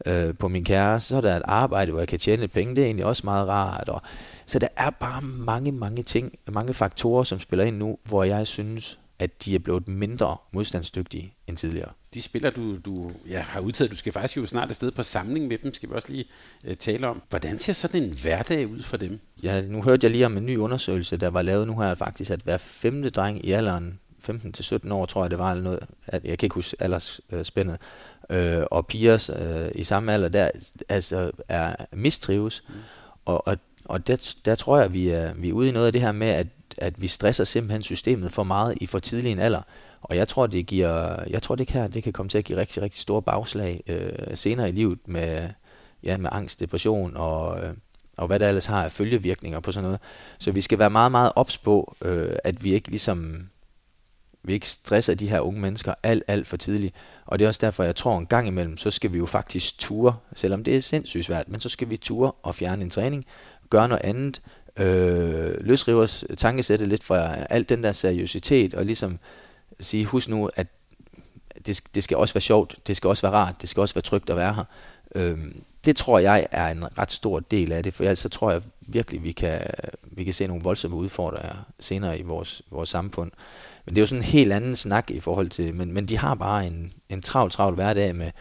øh, 0.05 0.35
på 0.39 0.47
min 0.47 0.63
kæreste. 0.63 1.09
Så 1.09 1.17
er 1.17 1.21
der 1.21 1.35
et 1.35 1.41
arbejde, 1.45 1.91
hvor 1.91 2.01
jeg 2.01 2.07
kan 2.07 2.19
tjene 2.19 2.41
lidt 2.41 2.51
penge. 2.51 2.75
Det 2.75 2.81
er 2.81 2.85
egentlig 2.85 3.05
også 3.05 3.21
meget 3.25 3.47
rart. 3.47 3.89
Og, 3.89 4.01
så 4.45 4.59
der 4.59 4.67
er 4.77 4.89
bare 4.89 5.21
mange, 5.21 5.71
mange 5.71 6.03
ting, 6.03 6.33
mange 6.51 6.73
faktorer, 6.73 7.23
som 7.23 7.39
spiller 7.39 7.65
ind 7.65 7.77
nu, 7.77 7.97
hvor 8.03 8.23
jeg 8.23 8.47
synes, 8.47 8.99
at 9.19 9.45
de 9.45 9.55
er 9.55 9.59
blevet 9.59 9.87
mindre 9.87 10.37
modstandsdygtige 10.51 11.33
end 11.47 11.57
tidligere. 11.57 11.89
De 12.13 12.21
spillere, 12.21 12.51
du, 12.51 12.77
du 12.77 13.11
ja, 13.29 13.39
har 13.39 13.59
udtaget, 13.59 13.91
du 13.91 13.95
skal 13.95 14.13
faktisk 14.13 14.37
jo 14.37 14.45
snart 14.45 14.69
afsted 14.69 14.91
på 14.91 15.03
samling 15.03 15.47
med 15.47 15.57
dem, 15.57 15.73
skal 15.73 15.89
vi 15.89 15.95
også 15.95 16.11
lige 16.11 16.25
uh, 16.67 16.73
tale 16.73 17.07
om. 17.07 17.21
Hvordan 17.29 17.59
ser 17.59 17.73
sådan 17.73 18.03
en 18.03 18.13
hverdag 18.21 18.67
ud 18.67 18.83
for 18.83 18.97
dem? 18.97 19.19
Ja, 19.43 19.61
nu 19.61 19.81
hørte 19.81 20.05
jeg 20.05 20.11
lige 20.11 20.25
om 20.25 20.37
en 20.37 20.45
ny 20.45 20.57
undersøgelse, 20.57 21.17
der 21.17 21.29
var 21.29 21.41
lavet 21.41 21.67
nu 21.67 21.79
her 21.79 21.95
faktisk, 21.95 22.31
at 22.31 22.41
hver 22.41 22.57
femte 22.57 23.09
dreng 23.09 23.45
i 23.45 23.51
alderen 23.51 23.99
15-17 24.29 24.93
år, 24.93 25.05
tror 25.05 25.23
jeg 25.23 25.31
det 25.31 25.39
var, 25.39 25.51
eller 25.51 25.63
noget, 25.63 25.79
at 26.07 26.25
jeg 26.25 26.37
kan 26.37 26.45
ikke 26.45 26.53
huske 26.53 26.75
aldersspændet, 26.79 27.77
øh, 28.29 28.63
og 28.71 28.87
piger 28.87 29.31
øh, 29.39 29.71
i 29.75 29.83
samme 29.83 30.13
alder, 30.13 30.29
der 30.29 30.49
altså 30.89 31.31
er 31.47 31.75
mistrives. 31.93 32.63
Mm. 32.69 32.75
Og, 33.25 33.47
og, 33.47 33.57
og 33.85 34.07
der, 34.07 34.35
der 34.45 34.55
tror 34.55 34.77
jeg, 34.77 34.85
at 34.85 34.93
vi 34.93 35.09
er, 35.09 35.33
vi 35.33 35.49
er 35.49 35.53
ude 35.53 35.69
i 35.69 35.71
noget 35.71 35.85
af 35.85 35.91
det 35.91 36.01
her 36.01 36.11
med, 36.11 36.27
at, 36.27 36.47
at 36.77 37.01
vi 37.01 37.07
stresser 37.07 37.43
simpelthen 37.43 37.81
systemet 37.81 38.31
for 38.31 38.43
meget 38.43 38.77
i 38.81 38.85
for 38.85 38.99
tidlig 38.99 39.31
en 39.31 39.39
alder. 39.39 39.61
Og 40.01 40.15
jeg 40.15 40.27
tror, 40.27 40.47
det 40.47 40.65
giver, 40.65 41.23
jeg 41.29 41.41
tror, 41.41 41.55
det 41.55 41.67
kan, 41.67 41.91
det 41.91 42.03
kan 42.03 42.13
komme 42.13 42.29
til 42.29 42.37
at 42.37 42.45
give 42.45 42.57
rigtig, 42.57 42.81
rigtig 42.81 43.01
store 43.01 43.21
bagslag 43.21 43.83
øh, 43.87 44.37
senere 44.37 44.69
i 44.69 44.71
livet 44.71 44.99
med, 45.05 45.49
ja, 46.03 46.17
med 46.17 46.29
angst, 46.31 46.59
depression 46.59 47.17
og, 47.17 47.63
øh, 47.63 47.73
og 48.17 48.27
hvad 48.27 48.39
der 48.39 48.47
ellers 48.47 48.65
har 48.65 48.83
af 48.83 48.91
følgevirkninger 48.91 49.59
på 49.59 49.71
sådan 49.71 49.83
noget. 49.83 49.99
Så 50.39 50.51
vi 50.51 50.61
skal 50.61 50.79
være 50.79 50.89
meget, 50.89 51.11
meget 51.11 51.31
ops 51.35 51.57
på, 51.57 51.95
øh, 52.01 52.35
at 52.43 52.63
vi 52.63 52.73
ikke 52.73 52.89
ligesom 52.89 53.49
vi 54.49 54.53
ikke 54.53 54.69
stresser 54.69 55.15
de 55.15 55.29
her 55.29 55.39
unge 55.39 55.61
mennesker 55.61 55.93
alt, 56.03 56.23
alt 56.27 56.47
for 56.47 56.57
tidligt. 56.57 56.95
Og 57.25 57.39
det 57.39 57.45
er 57.45 57.49
også 57.49 57.59
derfor, 57.61 57.83
jeg 57.83 57.95
tror 57.95 58.17
en 58.17 58.25
gang 58.25 58.47
imellem, 58.47 58.77
så 58.77 58.91
skal 58.91 59.13
vi 59.13 59.17
jo 59.17 59.25
faktisk 59.25 59.79
ture, 59.79 60.15
selvom 60.35 60.63
det 60.63 60.75
er 60.75 60.81
sindssygt 60.81 61.25
svært, 61.25 61.49
men 61.49 61.59
så 61.59 61.69
skal 61.69 61.89
vi 61.89 61.97
ture 61.97 62.31
og 62.31 62.55
fjerne 62.55 62.81
en 62.81 62.89
træning, 62.89 63.25
gøre 63.69 63.87
noget 63.87 64.03
andet, 64.03 64.41
øh, 64.77 65.65
løsrive 65.65 66.01
os 66.01 66.25
tankesætte 66.37 66.85
lidt 66.85 67.03
fra 67.03 67.35
alt 67.49 67.69
den 67.69 67.83
der 67.83 67.91
seriøsitet, 67.91 68.73
og 68.73 68.85
ligesom 68.85 69.19
sige, 69.79 70.05
husk 70.05 70.29
nu, 70.29 70.49
at 70.55 70.67
det, 71.65 71.81
det 71.95 72.03
skal 72.03 72.17
også 72.17 72.33
være 72.33 72.41
sjovt, 72.41 72.75
det 72.87 72.97
skal 72.97 73.07
også 73.07 73.21
være 73.21 73.31
rart, 73.31 73.61
det 73.61 73.69
skal 73.69 73.81
også 73.81 73.95
være 73.95 74.01
trygt 74.01 74.29
at 74.29 74.37
være 74.37 74.53
her. 74.53 74.63
Øh, 75.15 75.37
det 75.85 75.95
tror 75.95 76.19
jeg 76.19 76.47
er 76.51 76.67
en 76.67 76.97
ret 76.97 77.11
stor 77.11 77.39
del 77.39 77.71
af 77.71 77.83
det, 77.83 77.93
for 77.93 78.03
ellers 78.03 78.19
så 78.19 78.29
tror 78.29 78.51
jeg 78.51 78.61
virkelig, 78.81 79.23
vi 79.23 79.31
kan, 79.31 79.61
vi 80.03 80.23
kan 80.23 80.33
se 80.33 80.47
nogle 80.47 80.63
voldsomme 80.63 80.97
udfordringer 80.97 81.55
senere 81.79 82.19
i 82.19 82.21
vores, 82.21 82.61
vores 82.71 82.89
samfund. 82.89 83.31
Men 83.85 83.95
det 83.95 83.97
er 83.97 84.03
jo 84.03 84.07
sådan 84.07 84.19
en 84.19 84.29
helt 84.29 84.53
anden 84.53 84.75
snak 84.75 85.11
i 85.11 85.19
forhold 85.19 85.49
til, 85.49 85.73
men, 85.73 85.91
men 85.91 86.05
de 86.05 86.17
har 86.17 86.35
bare 86.35 86.67
en, 86.67 86.91
en 87.09 87.21
travl, 87.21 87.51
travl 87.51 87.75
hverdag 87.75 88.15
med, 88.15 88.31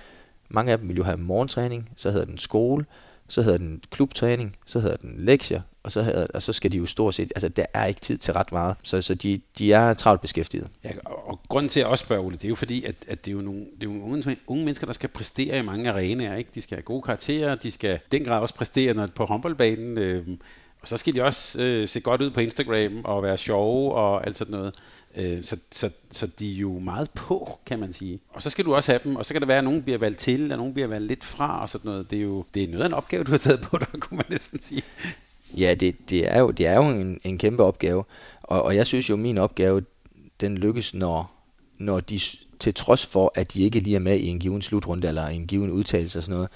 mange 0.49 0.72
af 0.72 0.78
dem 0.78 0.89
vil 0.89 0.97
jo 0.97 1.05
have 1.05 1.16
morgentræning, 1.16 1.91
så 1.97 2.11
hedder 2.11 2.26
den 2.26 2.39
skole, 2.39 2.84
så 3.28 3.43
hedder 3.43 3.59
den 3.59 3.80
klubtræning, 3.91 4.57
så 4.66 4.80
hedder 4.80 4.97
den 4.97 5.14
lektier, 5.18 5.61
og 5.82 5.93
så, 5.93 6.03
hedder, 6.03 6.26
og 6.34 6.43
så 6.43 6.53
skal 6.53 6.72
de 6.72 6.76
jo 6.76 6.86
stort 6.86 7.14
set, 7.14 7.32
altså 7.34 7.49
der 7.49 7.66
er 7.74 7.84
ikke 7.84 8.01
tid 8.01 8.18
til 8.18 8.34
ret 8.34 8.53
meget, 8.53 8.76
så, 8.82 9.03
så 9.03 9.14
de, 9.14 9.41
de 9.59 9.72
er 9.72 9.95
travlt 9.95 10.20
beskæftiget. 10.20 10.68
Ja, 10.84 10.91
og 11.05 11.41
grunden 11.49 11.68
til 11.68 11.80
at 11.80 11.86
også 11.86 12.05
spørge 12.05 12.22
Ole, 12.22 12.36
det 12.36 12.45
er 12.45 12.49
jo 12.49 12.55
fordi, 12.55 12.84
at, 12.84 12.95
at 13.09 13.24
det 13.24 13.30
er 13.30 13.34
jo 13.34 13.41
nogle, 13.41 13.61
det 13.80 13.89
er 13.89 13.95
jo 13.95 14.03
unge, 14.03 14.36
unge 14.47 14.64
mennesker, 14.64 14.86
der 14.86 14.93
skal 14.93 15.09
præstere 15.09 15.59
i 15.59 15.62
mange 15.62 15.91
arenaer, 15.91 16.36
ikke? 16.36 16.51
De 16.55 16.61
skal 16.61 16.76
have 16.76 16.82
gode 16.82 17.03
karakterer, 17.03 17.55
de 17.55 17.70
skal 17.70 17.99
den 18.12 18.24
grad 18.24 18.41
også 18.41 18.55
præstere 18.55 18.95
når 18.95 19.07
på 19.07 19.24
håndboldbanen, 19.24 19.99
øh, 19.99 20.26
og 20.82 20.89
så 20.89 20.97
skal 20.97 21.14
de 21.14 21.22
også 21.22 21.62
øh, 21.62 21.89
se 21.89 22.01
godt 22.01 22.22
ud 22.22 22.30
på 22.30 22.41
Instagram 22.41 23.05
og 23.05 23.22
være 23.22 23.36
sjove 23.36 23.95
og 23.95 24.26
alt 24.26 24.36
sådan 24.36 24.53
noget. 24.53 24.74
Øh, 25.17 25.43
så, 25.43 25.57
så, 25.71 25.91
så 26.11 26.27
de 26.39 26.55
er 26.55 26.59
jo 26.59 26.79
meget 26.79 27.11
på, 27.11 27.59
kan 27.67 27.79
man 27.79 27.93
sige. 27.93 28.21
Og 28.29 28.43
så 28.43 28.51
skal 28.51 28.65
du 28.65 28.75
også 28.75 28.93
have 28.93 29.01
dem, 29.05 29.17
og 29.17 29.27
så 29.27 29.35
kan 29.35 29.41
det 29.41 29.49
være, 29.49 29.59
at 29.59 29.65
nogen 29.65 29.83
bliver 29.83 29.99
valgt 29.99 30.19
til, 30.19 30.53
og 30.53 30.59
nogen 30.59 30.75
bliver 30.75 30.87
valgt 30.87 31.07
lidt 31.07 31.25
fra, 31.25 31.63
og 31.63 31.69
sådan 31.69 31.89
noget. 31.89 32.11
Det 32.11 32.19
er 32.19 32.23
jo 32.23 32.45
det 32.55 32.65
er 32.65 32.69
noget 32.69 32.83
af 32.83 32.87
en 32.87 32.95
opgave, 32.95 33.25
du 33.25 33.31
har 33.31 33.39
taget 33.39 33.61
på 33.61 33.79
dig, 33.79 33.87
kunne 34.01 34.17
man 34.17 34.27
næsten 34.29 34.63
sige. 34.63 34.83
Ja, 35.57 35.75
det, 35.75 36.11
det 36.11 36.33
er 36.35 36.39
jo, 36.39 36.51
det 36.51 36.67
er 36.67 36.75
jo 36.75 36.89
en, 36.89 37.21
en 37.25 37.39
kæmpe 37.39 37.63
opgave, 37.63 38.05
og, 38.43 38.63
og 38.63 38.77
jeg 38.77 38.87
synes 38.87 39.09
jo, 39.09 39.15
at 39.15 39.21
min 39.21 39.39
opgave, 39.39 39.83
den 40.41 40.59
lykkes, 40.59 40.95
når, 40.95 41.31
når 41.79 42.01
de 42.01 42.21
til 42.59 42.75
trods 42.75 43.07
for, 43.07 43.33
at 43.35 43.55
de 43.55 43.63
ikke 43.63 43.81
lige 43.81 43.97
er 43.97 44.01
med 44.01 44.19
i 44.19 44.27
en 44.27 44.39
given 44.39 44.63
slutrunde, 44.63 45.09
eller 45.09 45.27
en 45.27 45.47
given 45.47 45.71
udtalelse 45.71 46.19
og 46.19 46.23
sådan 46.23 46.35
noget, 46.35 46.51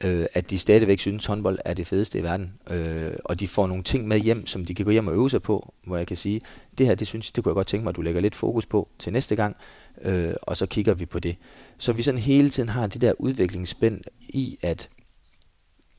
øh, 0.00 0.26
at 0.34 0.50
de 0.50 0.58
stadigvæk 0.58 1.00
synes, 1.00 1.24
at 1.24 1.28
håndbold 1.28 1.58
er 1.64 1.74
det 1.74 1.86
fedeste 1.86 2.18
i 2.18 2.22
verden. 2.22 2.52
Øh, 2.70 3.12
og 3.24 3.40
de 3.40 3.48
får 3.48 3.66
nogle 3.66 3.82
ting 3.82 4.08
med 4.08 4.18
hjem, 4.18 4.46
som 4.46 4.64
de 4.64 4.74
kan 4.74 4.84
gå 4.84 4.90
hjem 4.90 5.06
og 5.06 5.14
øve 5.14 5.30
sig 5.30 5.42
på, 5.42 5.74
hvor 5.84 5.96
jeg 5.96 6.06
kan 6.06 6.16
sige, 6.16 6.40
det 6.78 6.86
her, 6.86 6.94
det 6.94 7.06
synes 7.06 7.32
det 7.32 7.44
kunne 7.44 7.50
jeg 7.50 7.54
godt 7.54 7.66
tænke 7.66 7.84
mig, 7.84 7.90
at 7.90 7.96
du 7.96 8.02
lægger 8.02 8.20
lidt 8.20 8.34
fokus 8.34 8.66
på 8.66 8.88
til 8.98 9.12
næste 9.12 9.36
gang, 9.36 9.56
øh, 10.02 10.34
og 10.42 10.56
så 10.56 10.66
kigger 10.66 10.94
vi 10.94 11.06
på 11.06 11.18
det. 11.18 11.36
Så 11.78 11.92
vi 11.92 12.02
sådan 12.02 12.20
hele 12.20 12.50
tiden 12.50 12.68
har 12.68 12.86
det 12.86 13.00
der 13.00 13.12
udviklingsspænd 13.18 14.00
i, 14.20 14.58
at 14.62 14.88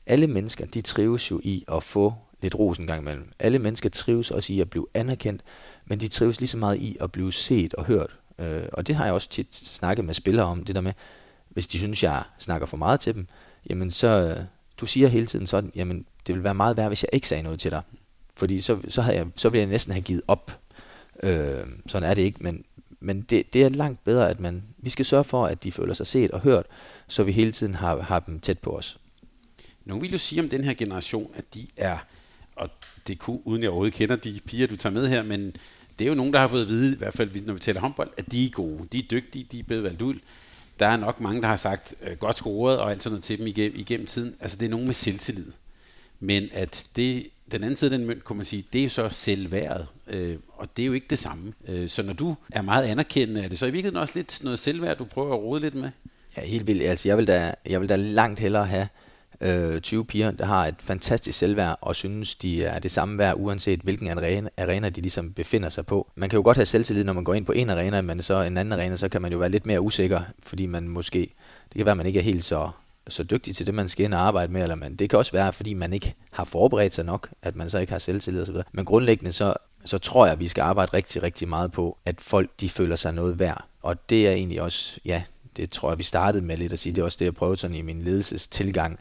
alle 0.06 0.26
mennesker, 0.26 0.66
de 0.66 0.80
trives 0.80 1.30
jo 1.30 1.40
i 1.44 1.64
at 1.72 1.82
få 1.82 2.14
lidt 2.42 2.54
ros 2.54 2.78
en 2.78 2.86
gang 2.86 3.00
imellem. 3.00 3.32
Alle 3.38 3.58
mennesker 3.58 3.88
trives 3.88 4.30
også 4.30 4.52
i 4.52 4.60
at 4.60 4.70
blive 4.70 4.86
anerkendt, 4.94 5.42
men 5.86 6.00
de 6.00 6.08
trives 6.08 6.40
lige 6.40 6.48
så 6.48 6.56
meget 6.56 6.76
i 6.76 6.96
at 7.00 7.12
blive 7.12 7.32
set 7.32 7.74
og 7.74 7.84
hørt. 7.84 8.16
Øh, 8.38 8.62
og 8.72 8.86
det 8.86 8.94
har 8.94 9.04
jeg 9.04 9.14
også 9.14 9.28
tit 9.28 9.54
snakket 9.54 10.04
med 10.04 10.14
spillere 10.14 10.46
om, 10.46 10.64
det 10.64 10.74
der 10.74 10.80
med, 10.80 10.92
hvis 11.48 11.66
de 11.66 11.78
synes, 11.78 12.02
jeg 12.02 12.22
snakker 12.38 12.66
for 12.66 12.76
meget 12.76 13.00
til 13.00 13.14
dem, 13.14 13.26
jamen 13.70 13.90
så, 13.90 14.06
øh, 14.06 14.44
du 14.80 14.86
siger 14.86 15.08
hele 15.08 15.26
tiden 15.26 15.46
sådan, 15.46 15.72
jamen 15.74 16.06
det 16.26 16.34
vil 16.34 16.44
være 16.44 16.54
meget 16.54 16.76
værd, 16.76 16.88
hvis 16.88 17.02
jeg 17.02 17.10
ikke 17.12 17.28
sagde 17.28 17.42
noget 17.42 17.60
til 17.60 17.70
dig. 17.70 17.82
Fordi 18.36 18.60
så, 18.60 18.78
så, 18.88 19.02
havde 19.02 19.16
jeg, 19.16 19.26
så 19.36 19.48
ville 19.48 19.60
jeg 19.60 19.68
næsten 19.68 19.92
have 19.92 20.02
givet 20.02 20.22
op. 20.28 20.60
Øh, 21.22 21.66
sådan 21.86 22.10
er 22.10 22.14
det 22.14 22.22
ikke, 22.22 22.38
men, 22.42 22.64
men 23.00 23.22
det, 23.22 23.52
det 23.52 23.64
er 23.64 23.68
langt 23.68 24.04
bedre, 24.04 24.30
at 24.30 24.40
man, 24.40 24.62
vi 24.78 24.90
skal 24.90 25.04
sørge 25.04 25.24
for, 25.24 25.46
at 25.46 25.64
de 25.64 25.72
føler 25.72 25.94
sig 25.94 26.06
set 26.06 26.30
og 26.30 26.40
hørt, 26.40 26.66
så 27.08 27.22
vi 27.22 27.32
hele 27.32 27.52
tiden 27.52 27.74
har, 27.74 28.00
har 28.00 28.20
dem 28.20 28.40
tæt 28.40 28.58
på 28.58 28.70
os. 28.70 28.98
Nogle 29.84 30.00
vil 30.00 30.12
du 30.12 30.18
sige 30.18 30.40
om 30.42 30.48
den 30.48 30.64
her 30.64 30.74
generation, 30.74 31.32
at 31.34 31.54
de 31.54 31.66
er, 31.76 31.98
og 32.56 32.70
det 33.06 33.18
kunne, 33.18 33.46
uden 33.46 33.62
jeg 33.62 33.70
overhovedet 33.70 33.94
kender 33.94 34.16
de 34.16 34.40
piger, 34.46 34.66
du 34.66 34.76
tager 34.76 34.92
med 34.92 35.08
her, 35.08 35.22
men 35.22 35.56
det 35.98 36.04
er 36.04 36.08
jo 36.08 36.14
nogen, 36.14 36.32
der 36.32 36.38
har 36.38 36.48
fået 36.48 36.62
at 36.62 36.68
vide, 36.68 36.94
i 36.94 36.98
hvert 36.98 37.14
fald 37.14 37.46
når 37.46 37.54
vi 37.54 37.60
taler 37.60 37.80
håndbold, 37.80 38.10
at 38.16 38.32
de 38.32 38.46
er 38.46 38.50
gode, 38.50 38.88
de 38.92 38.98
er 38.98 39.02
dygtige, 39.10 39.46
de 39.52 39.58
er 39.58 39.62
blevet 39.62 39.84
valgt 39.84 40.02
ud 40.02 40.14
der 40.78 40.86
er 40.86 40.96
nok 40.96 41.20
mange, 41.20 41.42
der 41.42 41.48
har 41.48 41.56
sagt 41.56 41.94
øh, 42.02 42.16
godt 42.16 42.36
scoret 42.36 42.78
og 42.78 42.90
alt 42.90 43.02
sådan 43.02 43.12
noget 43.12 43.24
til 43.24 43.38
dem 43.38 43.46
igennem, 43.46 43.78
igennem 43.78 44.06
tiden. 44.06 44.34
Altså 44.40 44.56
det 44.56 44.66
er 44.66 44.70
nogen 44.70 44.86
med 44.86 44.94
selvtillid. 44.94 45.52
Men 46.20 46.48
at 46.52 46.86
det, 46.96 47.26
den 47.52 47.62
anden 47.62 47.76
side 47.76 47.92
af 47.92 47.98
den 47.98 48.06
mønt, 48.06 48.24
kunne 48.24 48.36
man 48.36 48.44
sige, 48.44 48.64
det 48.72 48.78
er 48.78 48.82
jo 48.82 48.88
så 48.88 49.08
selvværd, 49.10 49.86
øh, 50.06 50.36
og 50.56 50.76
det 50.76 50.82
er 50.82 50.86
jo 50.86 50.92
ikke 50.92 51.06
det 51.10 51.18
samme. 51.18 51.52
Øh, 51.68 51.88
så 51.88 52.02
når 52.02 52.12
du 52.12 52.36
er 52.50 52.62
meget 52.62 52.84
anerkendende, 52.84 53.42
er 53.42 53.48
det 53.48 53.58
så 53.58 53.66
i 53.66 53.70
virkeligheden 53.70 54.00
også 54.00 54.12
lidt 54.16 54.40
noget 54.44 54.58
selvværd, 54.58 54.98
du 54.98 55.04
prøver 55.04 55.34
at 55.34 55.40
rode 55.42 55.60
lidt 55.60 55.74
med? 55.74 55.90
Ja, 56.36 56.44
helt 56.44 56.66
vildt. 56.66 56.82
Altså, 56.82 57.08
jeg 57.08 57.16
vil 57.16 57.26
da, 57.26 57.54
jeg 57.66 57.80
vil 57.80 57.88
da 57.88 57.96
langt 57.96 58.40
hellere 58.40 58.66
have 58.66 58.88
øh, 59.40 59.80
20 59.80 60.04
piger, 60.04 60.30
der 60.30 60.44
har 60.44 60.66
et 60.66 60.74
fantastisk 60.78 61.38
selvværd 61.38 61.78
og 61.80 61.96
synes, 61.96 62.34
de 62.34 62.64
er 62.64 62.78
det 62.78 62.90
samme 62.90 63.18
værd, 63.18 63.34
uanset 63.36 63.80
hvilken 63.80 64.10
arena, 64.10 64.48
arena 64.56 64.88
de 64.88 65.00
ligesom 65.00 65.32
befinder 65.32 65.68
sig 65.68 65.86
på. 65.86 66.10
Man 66.14 66.28
kan 66.28 66.36
jo 66.36 66.42
godt 66.42 66.56
have 66.56 66.66
selvtillid, 66.66 67.04
når 67.04 67.12
man 67.12 67.24
går 67.24 67.34
ind 67.34 67.46
på 67.46 67.52
en 67.52 67.70
arena, 67.70 68.02
men 68.02 68.22
så 68.22 68.42
en 68.42 68.56
anden 68.56 68.72
arena, 68.72 68.96
så 68.96 69.08
kan 69.08 69.22
man 69.22 69.32
jo 69.32 69.38
være 69.38 69.48
lidt 69.48 69.66
mere 69.66 69.80
usikker, 69.80 70.20
fordi 70.42 70.66
man 70.66 70.88
måske, 70.88 71.20
det 71.68 71.76
kan 71.76 71.86
være, 71.86 71.90
at 71.90 71.96
man 71.96 72.06
ikke 72.06 72.18
er 72.18 72.24
helt 72.24 72.44
så, 72.44 72.70
så 73.08 73.22
dygtig 73.22 73.56
til 73.56 73.66
det, 73.66 73.74
man 73.74 73.88
skal 73.88 74.04
ind 74.04 74.14
og 74.14 74.20
arbejde 74.20 74.52
med, 74.52 74.62
eller 74.62 74.74
man, 74.74 74.96
det 74.96 75.10
kan 75.10 75.18
også 75.18 75.32
være, 75.32 75.52
fordi 75.52 75.74
man 75.74 75.92
ikke 75.92 76.14
har 76.30 76.44
forberedt 76.44 76.94
sig 76.94 77.04
nok, 77.04 77.28
at 77.42 77.56
man 77.56 77.70
så 77.70 77.78
ikke 77.78 77.92
har 77.92 77.98
selvtillid 77.98 78.42
osv. 78.42 78.56
Men 78.72 78.84
grundlæggende 78.84 79.32
så, 79.32 79.54
så 79.84 79.98
tror 79.98 80.26
jeg, 80.26 80.32
at 80.32 80.40
vi 80.40 80.48
skal 80.48 80.62
arbejde 80.62 80.94
rigtig, 80.94 81.22
rigtig 81.22 81.48
meget 81.48 81.72
på, 81.72 81.98
at 82.06 82.20
folk 82.20 82.50
de 82.60 82.68
føler 82.68 82.96
sig 82.96 83.14
noget 83.14 83.38
værd. 83.38 83.64
Og 83.82 84.08
det 84.10 84.28
er 84.28 84.32
egentlig 84.32 84.62
også, 84.62 85.00
ja, 85.04 85.22
det 85.56 85.70
tror 85.70 85.90
jeg, 85.90 85.98
vi 85.98 86.02
startede 86.02 86.44
med 86.44 86.56
lidt 86.56 86.72
at 86.72 86.78
sige, 86.78 86.92
det 86.92 87.00
er 87.00 87.04
også 87.04 87.16
det, 87.18 87.24
jeg 87.24 87.34
prøvede 87.34 87.56
sådan 87.56 87.76
i 87.76 87.82
min 87.82 88.02
ledelsestilgang, 88.02 89.00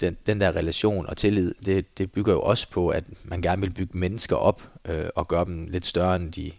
den, 0.00 0.16
den 0.26 0.40
der 0.40 0.56
relation 0.56 1.06
og 1.06 1.16
tillid, 1.16 1.54
det, 1.66 1.98
det 1.98 2.12
bygger 2.12 2.32
jo 2.32 2.42
også 2.42 2.70
på, 2.70 2.88
at 2.88 3.04
man 3.24 3.42
gerne 3.42 3.62
vil 3.62 3.70
bygge 3.70 3.98
mennesker 3.98 4.36
op 4.36 4.62
øh, 4.84 5.04
og 5.14 5.28
gøre 5.28 5.44
dem 5.44 5.66
lidt 5.70 5.86
større, 5.86 6.16
end 6.16 6.32
de 6.32 6.52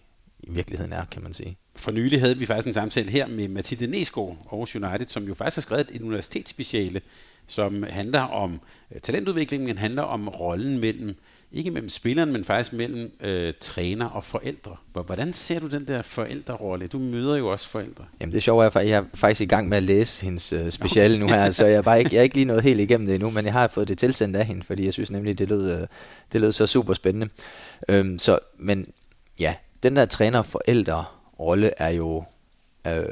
i 0.43 0.51
virkeligheden 0.51 0.93
er, 0.93 1.05
kan 1.05 1.23
man 1.23 1.33
sige. 1.33 1.57
For 1.75 1.91
nylig 1.91 2.19
havde 2.19 2.37
vi 2.37 2.45
faktisk 2.45 2.67
en 2.67 2.73
samtale 2.73 3.11
her 3.11 3.27
med 3.27 3.47
Mathilde 3.47 3.87
Nesgaard, 3.87 4.37
Aarhus 4.51 4.75
United, 4.75 5.07
som 5.07 5.23
jo 5.23 5.33
faktisk 5.33 5.57
har 5.57 5.61
skrevet 5.61 5.87
et 5.91 6.01
universitetsspeciale, 6.01 7.01
som 7.47 7.83
handler 7.83 8.21
om 8.21 8.61
øh, 8.91 8.99
talentudvikling, 8.99 9.63
men 9.63 9.77
handler 9.77 10.01
om 10.01 10.27
rollen 10.27 10.79
mellem 10.79 11.15
ikke 11.51 11.71
mellem 11.71 11.89
spilleren, 11.89 12.33
men 12.33 12.43
faktisk 12.43 12.73
mellem 12.73 13.11
øh, 13.19 13.53
træner 13.59 14.05
og 14.05 14.23
forældre. 14.23 14.75
Hvordan 15.05 15.33
ser 15.33 15.59
du 15.59 15.67
den 15.67 15.87
der 15.87 16.01
forældrerolle? 16.01 16.87
Du 16.87 16.99
møder 16.99 17.35
jo 17.35 17.51
også 17.51 17.69
forældre. 17.69 18.05
Jamen 18.21 18.33
det 18.33 18.43
sjove 18.43 18.65
er, 18.65 18.77
at 18.77 18.89
jeg 18.89 18.97
er 18.97 19.03
faktisk 19.13 19.41
i 19.41 19.45
gang 19.45 19.69
med 19.69 19.77
at 19.77 19.83
læse 19.83 20.25
hendes 20.25 20.53
øh, 20.53 20.71
speciale 20.71 21.15
okay. 21.15 21.21
nu 21.21 21.27
her, 21.27 21.49
så 21.49 21.65
jeg 21.65 21.75
er, 21.75 21.81
bare 21.81 21.99
ikke, 21.99 22.09
jeg 22.13 22.19
er 22.19 22.23
ikke 22.23 22.35
lige 22.35 22.45
noget 22.45 22.63
helt 22.63 22.79
igennem 22.79 23.07
det 23.07 23.15
endnu, 23.15 23.29
men 23.29 23.45
jeg 23.45 23.53
har 23.53 23.67
fået 23.67 23.87
det 23.87 23.97
tilsendt 23.97 24.35
af 24.35 24.45
hende, 24.45 24.63
fordi 24.63 24.85
jeg 24.85 24.93
synes 24.93 25.11
nemlig, 25.11 25.39
det 25.39 25.49
lød, 25.49 25.71
øh, 25.71 25.87
det 26.33 26.41
lød 26.41 26.51
så 26.51 26.67
super 26.67 26.93
spændende. 26.93 27.29
Øhm, 27.89 28.19
så, 28.19 28.39
men 28.57 28.87
ja, 29.39 29.55
den 29.83 29.95
der 29.95 30.05
træner-forældre-rolle 30.05 31.71
er 31.77 31.89
jo 31.89 32.23
øh, 32.87 33.03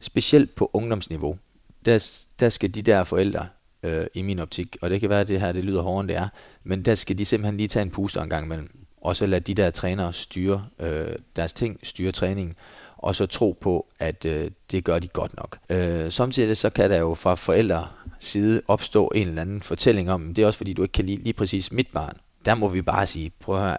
specielt 0.00 0.54
på 0.54 0.70
ungdomsniveau. 0.72 1.38
Der, 1.84 2.20
der 2.40 2.48
skal 2.48 2.74
de 2.74 2.82
der 2.82 3.04
forældre 3.04 3.46
øh, 3.82 4.06
i 4.14 4.22
min 4.22 4.38
optik. 4.38 4.76
Og 4.80 4.90
det 4.90 5.00
kan 5.00 5.10
være, 5.10 5.20
at 5.20 5.28
det 5.28 5.40
her 5.40 5.52
det 5.52 5.64
lyder 5.64 5.82
hårdere, 5.82 6.00
end 6.00 6.08
det 6.08 6.16
er. 6.16 6.28
Men 6.64 6.82
der 6.82 6.94
skal 6.94 7.18
de 7.18 7.24
simpelthen 7.24 7.56
lige 7.56 7.68
tage 7.68 7.82
en 7.82 7.90
puster 7.90 8.22
en 8.22 8.30
gang 8.30 8.44
imellem. 8.44 8.70
Og 9.00 9.16
så 9.16 9.26
lade 9.26 9.40
de 9.40 9.54
der 9.54 9.70
trænere 9.70 10.12
styre 10.12 10.66
øh, 10.78 11.14
deres 11.36 11.52
ting, 11.52 11.80
styre 11.82 12.12
træningen 12.12 12.56
og 13.02 13.16
så 13.16 13.26
tro 13.26 13.56
på, 13.60 13.86
at 14.00 14.24
øh, 14.24 14.50
det 14.70 14.84
gør 14.84 14.98
de 14.98 15.08
godt 15.08 15.36
nok. 15.36 15.58
Øh, 15.70 16.12
samtidig 16.12 16.56
så 16.56 16.70
kan 16.70 16.90
der 16.90 16.98
jo 16.98 17.14
fra 17.14 17.34
forældre 17.34 17.88
side 18.18 18.62
opstå 18.68 19.08
en 19.14 19.28
eller 19.28 19.42
anden 19.42 19.60
fortælling 19.60 20.10
om, 20.10 20.34
det 20.34 20.42
er 20.42 20.46
også 20.46 20.56
fordi, 20.56 20.72
du 20.72 20.82
ikke 20.82 20.92
kan 20.92 21.06
lide 21.06 21.22
lige 21.22 21.32
præcis 21.32 21.72
mit 21.72 21.88
barn. 21.92 22.16
Der 22.44 22.54
må 22.54 22.68
vi 22.68 22.82
bare 22.82 23.06
sige, 23.06 23.32
prøv 23.40 23.56
at 23.56 23.62
høre, 23.62 23.76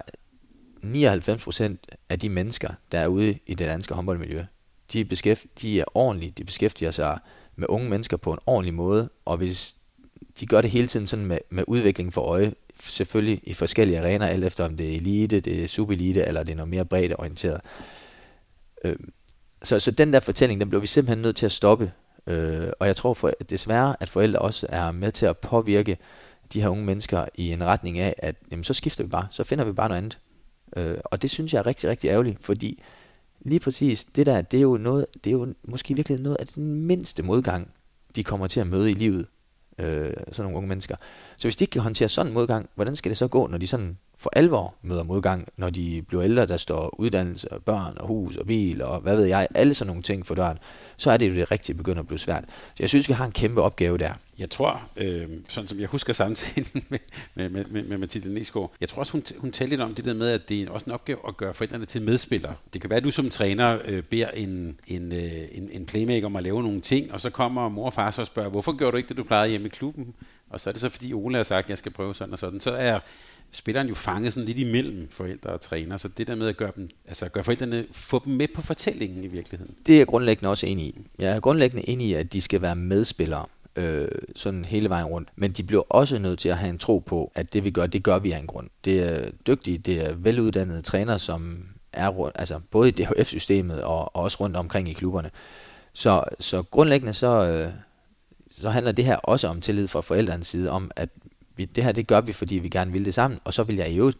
99% 0.83 1.77
af 2.09 2.19
de 2.19 2.29
mennesker, 2.29 2.69
der 2.91 2.99
er 2.99 3.07
ude 3.07 3.37
i 3.45 3.53
det 3.53 3.67
danske 3.67 3.93
håndboldmiljø, 3.93 4.43
de 4.93 4.99
er, 4.99 5.05
beskæft, 5.05 5.45
de 5.61 5.79
er 5.79 5.85
ordentlige, 5.97 6.33
de 6.37 6.43
beskæftiger 6.43 6.91
sig 6.91 7.19
med 7.55 7.67
unge 7.69 7.89
mennesker 7.89 8.17
på 8.17 8.33
en 8.33 8.39
ordentlig 8.45 8.73
måde, 8.73 9.09
og 9.25 9.37
hvis 9.37 9.75
de 10.39 10.45
gør 10.45 10.61
det 10.61 10.71
hele 10.71 10.87
tiden 10.87 11.07
sådan 11.07 11.25
med, 11.25 11.37
med 11.49 11.63
udvikling 11.67 12.13
for 12.13 12.21
øje, 12.21 12.53
selvfølgelig 12.79 13.41
i 13.43 13.53
forskellige 13.53 13.99
arenaer, 13.99 14.29
alt 14.29 14.43
efter 14.43 14.65
om 14.65 14.77
det 14.77 14.91
er 14.91 14.95
elite, 14.95 15.39
det 15.39 15.63
er 15.63 15.67
subelite, 15.67 16.25
eller 16.25 16.43
det 16.43 16.51
er 16.51 16.55
noget 16.55 16.69
mere 16.69 16.85
bredt 16.85 17.13
orienteret. 17.17 17.61
Øh, 18.83 18.95
så, 19.63 19.79
så 19.79 19.91
den 19.91 20.13
der 20.13 20.19
fortælling, 20.19 20.61
den 20.61 20.69
blev 20.69 20.81
vi 20.81 20.87
simpelthen 20.87 21.21
nødt 21.21 21.35
til 21.35 21.45
at 21.45 21.51
stoppe. 21.51 21.91
Øh, 22.27 22.71
og 22.79 22.87
jeg 22.87 22.95
tror 22.95 23.13
for, 23.13 23.31
desværre, 23.49 23.95
at 23.99 24.09
forældre 24.09 24.39
også 24.39 24.67
er 24.69 24.91
med 24.91 25.11
til 25.11 25.25
at 25.25 25.37
påvirke 25.37 25.97
de 26.53 26.61
her 26.61 26.69
unge 26.69 26.85
mennesker 26.85 27.25
i 27.35 27.51
en 27.51 27.63
retning 27.63 27.99
af, 27.99 28.15
at 28.17 28.35
jamen, 28.51 28.63
så 28.63 28.73
skifter 28.73 29.03
vi 29.03 29.09
bare, 29.09 29.27
så 29.31 29.43
finder 29.43 29.65
vi 29.65 29.71
bare 29.71 29.89
noget 29.89 30.01
andet. 30.01 30.19
Øh, 30.75 30.97
og 31.03 31.21
det 31.21 31.29
synes 31.29 31.53
jeg 31.53 31.59
er 31.59 31.65
rigtig, 31.65 31.89
rigtig 31.89 32.07
ærgerligt, 32.07 32.45
fordi 32.45 32.83
lige 33.41 33.59
præcis 33.59 34.03
det 34.03 34.25
der, 34.25 34.41
det 34.41 34.57
er 34.57 34.61
jo, 34.61 34.77
noget, 34.77 35.05
det 35.23 35.29
er 35.29 35.31
jo 35.31 35.53
måske 35.63 35.95
virkelig 35.95 36.19
noget 36.19 36.37
af 36.39 36.47
den 36.47 36.75
mindste 36.75 37.23
modgang, 37.23 37.71
de 38.15 38.23
kommer 38.23 38.47
til 38.47 38.59
at 38.59 38.67
møde 38.67 38.91
i 38.91 38.93
livet, 38.93 39.27
øh, 39.77 40.13
sådan 40.31 40.43
nogle 40.43 40.57
unge 40.57 40.69
mennesker. 40.69 40.95
Så 41.37 41.43
hvis 41.47 41.55
de 41.55 41.63
ikke 41.63 41.71
kan 41.71 41.81
håndtere 41.81 42.09
sådan 42.09 42.29
en 42.29 42.33
modgang, 42.33 42.69
hvordan 42.75 42.95
skal 42.95 43.09
det 43.09 43.17
så 43.17 43.27
gå, 43.27 43.47
når 43.47 43.57
de 43.57 43.67
sådan 43.67 43.97
for 44.21 44.29
alvor 44.33 44.73
møder 44.81 45.03
modgang, 45.03 45.47
når 45.57 45.69
de 45.69 46.01
bliver 46.07 46.23
ældre, 46.23 46.45
der 46.45 46.57
står 46.57 46.99
uddannelse, 46.99 47.51
og 47.51 47.63
børn 47.63 47.97
og 47.97 48.07
hus 48.07 48.35
og 48.35 48.47
bil 48.47 48.81
og 48.81 48.99
hvad 48.99 49.15
ved 49.15 49.25
jeg, 49.25 49.47
alle 49.55 49.73
sådan 49.73 49.87
nogle 49.87 50.03
ting 50.03 50.25
for 50.25 50.35
døren, 50.35 50.57
så 50.97 51.11
er 51.11 51.17
det 51.17 51.29
jo 51.29 51.35
det 51.35 51.51
rigtige 51.51 51.75
begynder 51.75 51.99
at 51.99 52.07
blive 52.07 52.19
svært. 52.19 52.43
Så 52.47 52.75
jeg 52.79 52.89
synes, 52.89 53.09
vi 53.09 53.13
har 53.13 53.25
en 53.25 53.31
kæmpe 53.31 53.61
opgave 53.61 53.97
der. 53.97 54.13
Jeg 54.39 54.49
tror, 54.49 54.81
øh, 54.97 55.27
sådan 55.49 55.67
som 55.67 55.79
jeg 55.79 55.87
husker 55.87 56.13
samtalen 56.13 56.69
med, 56.89 56.99
med, 57.35 57.49
med, 57.49 57.65
med, 57.65 57.83
med 57.83 57.97
Mathilde 57.97 58.33
Nesgaard, 58.33 58.71
jeg 58.81 58.89
tror 58.89 58.99
også, 58.99 59.11
hun, 59.11 59.23
hun 59.37 59.51
talte 59.51 59.69
lidt 59.69 59.81
om 59.81 59.93
det 59.93 60.05
der 60.05 60.13
med, 60.13 60.29
at 60.29 60.49
det 60.49 60.61
er 60.61 60.69
også 60.69 60.85
en 60.85 60.91
opgave 60.91 61.19
at 61.27 61.37
gøre 61.37 61.53
forældrene 61.53 61.85
til 61.85 62.01
medspillere. 62.01 62.55
Det 62.73 62.81
kan 62.81 62.89
være, 62.89 62.97
at 62.97 63.03
du 63.03 63.11
som 63.11 63.29
træner 63.29 63.79
øh, 63.85 64.03
beder 64.03 64.29
en, 64.29 64.79
en, 64.87 65.13
øh, 65.13 65.41
en, 65.51 65.69
en 65.71 65.85
playmaker 65.85 66.25
om 66.25 66.35
at 66.35 66.43
lave 66.43 66.63
nogle 66.63 66.81
ting, 66.81 67.13
og 67.13 67.21
så 67.21 67.29
kommer 67.29 67.69
mor 67.69 67.85
og 67.85 67.93
far 67.93 68.11
så 68.11 68.21
og 68.21 68.27
spørger, 68.27 68.49
hvorfor 68.49 68.71
gør 68.71 68.91
du 68.91 68.97
ikke 68.97 69.09
det, 69.09 69.17
du 69.17 69.23
plejede 69.23 69.49
hjemme 69.49 69.67
i 69.67 69.69
klubben? 69.69 70.13
Og 70.49 70.59
så 70.59 70.69
er 70.69 70.71
det 70.71 70.81
så, 70.81 70.89
fordi 70.89 71.13
Ole 71.13 71.35
har 71.35 71.43
sagt, 71.43 71.65
at 71.65 71.69
jeg 71.69 71.77
skal 71.77 71.91
prøve 71.91 72.15
sådan 72.15 72.33
og 72.33 72.39
sådan. 72.39 72.59
Så 72.59 72.71
er 72.71 72.99
spilleren 73.51 73.87
jo 73.87 73.95
fanget 73.95 74.33
sådan 74.33 74.47
lidt 74.47 74.59
imellem 74.59 75.07
forældre 75.09 75.49
og 75.49 75.61
træner, 75.61 75.97
så 75.97 76.07
det 76.07 76.27
der 76.27 76.35
med 76.35 76.47
at 76.47 76.57
gøre, 76.57 76.71
dem, 76.75 76.89
altså 77.07 77.29
gøre 77.29 77.43
forældrene, 77.43 77.85
få 77.91 78.21
dem 78.25 78.33
med 78.33 78.47
på 78.55 78.61
fortællingen 78.61 79.23
i 79.23 79.27
virkeligheden. 79.27 79.75
Det 79.85 79.93
er 79.93 79.97
jeg 79.97 80.07
grundlæggende 80.07 80.49
også 80.49 80.67
enig 80.67 80.85
i. 80.85 80.95
Jeg 81.19 81.31
er 81.31 81.39
grundlæggende 81.39 81.89
enig 81.89 82.07
i, 82.07 82.13
at 82.13 82.33
de 82.33 82.41
skal 82.41 82.61
være 82.61 82.75
medspillere 82.75 83.45
øh, 83.75 84.07
sådan 84.35 84.65
hele 84.65 84.89
vejen 84.89 85.05
rundt. 85.05 85.29
Men 85.35 85.51
de 85.51 85.63
bliver 85.63 85.83
også 85.89 86.19
nødt 86.19 86.39
til 86.39 86.49
at 86.49 86.57
have 86.57 86.69
en 86.69 86.77
tro 86.77 86.99
på, 86.99 87.31
at 87.35 87.53
det 87.53 87.63
vi 87.63 87.71
gør, 87.71 87.87
det 87.87 88.03
gør 88.03 88.19
vi 88.19 88.31
af 88.31 88.37
en 88.37 88.47
grund. 88.47 88.69
Det 88.85 88.99
er 88.99 89.29
dygtige, 89.47 89.77
det 89.77 90.09
er 90.09 90.13
veluddannede 90.13 90.81
trænere, 90.81 91.19
som 91.19 91.65
er 91.93 92.09
rundt, 92.09 92.35
altså 92.39 92.59
både 92.71 92.89
i 92.89 92.91
DHF-systemet 92.91 93.83
og, 93.83 94.15
og 94.15 94.23
også 94.23 94.37
rundt 94.39 94.55
omkring 94.55 94.89
i 94.89 94.93
klubberne. 94.93 95.31
Så, 95.93 96.23
så 96.39 96.63
grundlæggende 96.63 97.13
så, 97.13 97.27
øh, 97.27 97.71
så 98.49 98.69
handler 98.69 98.91
det 98.91 99.05
her 99.05 99.15
også 99.15 99.47
om 99.47 99.61
tillid 99.61 99.87
fra 99.87 100.01
forældrenes 100.01 100.47
side, 100.47 100.71
om 100.71 100.91
at 100.95 101.09
vi, 101.55 101.65
det 101.65 101.83
her 101.83 101.91
det 101.91 102.07
gør 102.07 102.21
vi, 102.21 102.31
fordi 102.31 102.55
vi 102.55 102.69
gerne 102.69 102.91
vil 102.91 103.05
det 103.05 103.13
sammen, 103.13 103.39
og 103.43 103.53
så 103.53 103.63
vil 103.63 103.75
jeg 103.75 103.91
jo 103.91 104.13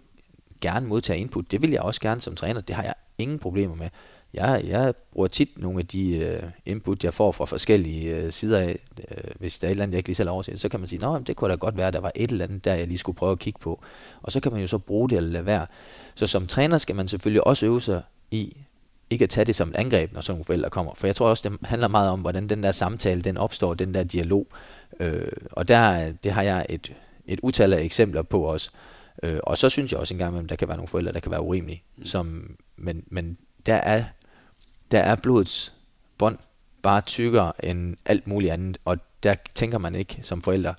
gerne 0.61 0.87
modtage 0.87 1.19
input. 1.19 1.51
Det 1.51 1.61
vil 1.61 1.71
jeg 1.71 1.81
også 1.81 2.01
gerne 2.01 2.21
som 2.21 2.35
træner, 2.35 2.61
det 2.61 2.75
har 2.75 2.83
jeg 2.83 2.93
ingen 3.17 3.39
problemer 3.39 3.75
med. 3.75 3.89
Jeg, 4.33 4.63
jeg 4.65 4.93
bruger 5.11 5.27
tit 5.27 5.49
nogle 5.57 5.79
af 5.79 5.87
de 5.87 6.37
uh, 6.43 6.49
input, 6.65 7.03
jeg 7.03 7.13
får 7.13 7.31
fra 7.31 7.45
forskellige 7.45 8.25
uh, 8.25 8.31
sider 8.31 8.59
af. 8.59 8.79
Uh, 8.97 9.31
hvis 9.39 9.59
der 9.59 9.67
er 9.67 9.69
et 9.69 9.71
eller 9.71 9.83
andet, 9.83 9.93
jeg 9.93 9.99
ikke 9.99 10.09
lige 10.09 10.15
selv 10.15 10.29
overset, 10.29 10.59
så 10.59 10.69
kan 10.69 10.79
man 10.79 10.89
sige, 10.89 11.05
at 11.05 11.27
det 11.27 11.35
kunne 11.35 11.51
da 11.51 11.55
godt 11.55 11.77
være, 11.77 11.87
at 11.87 11.93
der 11.93 11.99
var 11.99 12.11
et 12.15 12.31
eller 12.31 12.45
andet, 12.45 12.65
der 12.65 12.73
jeg 12.73 12.87
lige 12.87 12.97
skulle 12.97 13.15
prøve 13.15 13.31
at 13.31 13.39
kigge 13.39 13.59
på. 13.59 13.83
Og 14.21 14.31
så 14.31 14.39
kan 14.39 14.51
man 14.51 14.61
jo 14.61 14.67
så 14.67 14.77
bruge 14.77 15.09
det 15.09 15.17
eller 15.17 15.29
lade 15.29 15.45
være. 15.45 15.67
Så 16.15 16.27
som 16.27 16.47
træner 16.47 16.77
skal 16.77 16.95
man 16.95 17.07
selvfølgelig 17.07 17.47
også 17.47 17.65
øve 17.65 17.81
sig 17.81 18.01
i 18.31 18.57
ikke 19.09 19.23
at 19.23 19.29
tage 19.29 19.45
det 19.45 19.55
som 19.55 19.69
et 19.69 19.75
angreb, 19.75 20.13
når 20.13 20.21
sådan 20.21 20.33
nogle 20.33 20.45
forældre 20.45 20.69
kommer. 20.69 20.93
For 20.95 21.07
jeg 21.07 21.15
tror 21.15 21.29
også, 21.29 21.49
det 21.49 21.67
handler 21.67 21.87
meget 21.87 22.09
om, 22.09 22.19
hvordan 22.19 22.49
den 22.49 22.63
der 22.63 22.71
samtale, 22.71 23.21
den 23.21 23.37
opstår, 23.37 23.73
den 23.73 23.93
der 23.93 24.03
dialog. 24.03 24.47
Øh, 24.99 25.31
og 25.51 25.67
der, 25.67 26.11
det 26.23 26.31
har 26.31 26.41
jeg 26.41 26.65
et 26.69 26.93
et 27.33 27.39
utal 27.43 27.73
af 27.73 27.81
eksempler 27.81 28.21
på 28.21 28.41
også. 28.41 28.69
Øh, 29.23 29.39
og 29.43 29.57
så 29.57 29.69
synes 29.69 29.91
jeg 29.91 29.99
også 29.99 30.13
engang, 30.13 30.37
at 30.37 30.49
der 30.49 30.55
kan 30.55 30.67
være 30.67 30.77
nogle 30.77 30.87
forældre, 30.87 31.11
der 31.11 31.19
kan 31.19 31.31
være 31.31 31.41
urimelige. 31.41 31.83
Mm. 31.97 32.05
Som, 32.05 32.55
men, 32.77 33.03
men 33.07 33.37
der 33.65 33.75
er, 33.75 34.03
der 34.91 34.99
er 34.99 35.15
blodets 35.15 35.73
bånd 36.17 36.37
bare 36.81 37.01
tykkere 37.01 37.65
end 37.65 37.97
alt 38.05 38.27
muligt 38.27 38.53
andet, 38.53 38.77
og 38.85 38.97
der 39.23 39.35
tænker 39.53 39.77
man 39.77 39.95
ikke 39.95 40.19
som 40.21 40.41
forældre, 40.41 40.73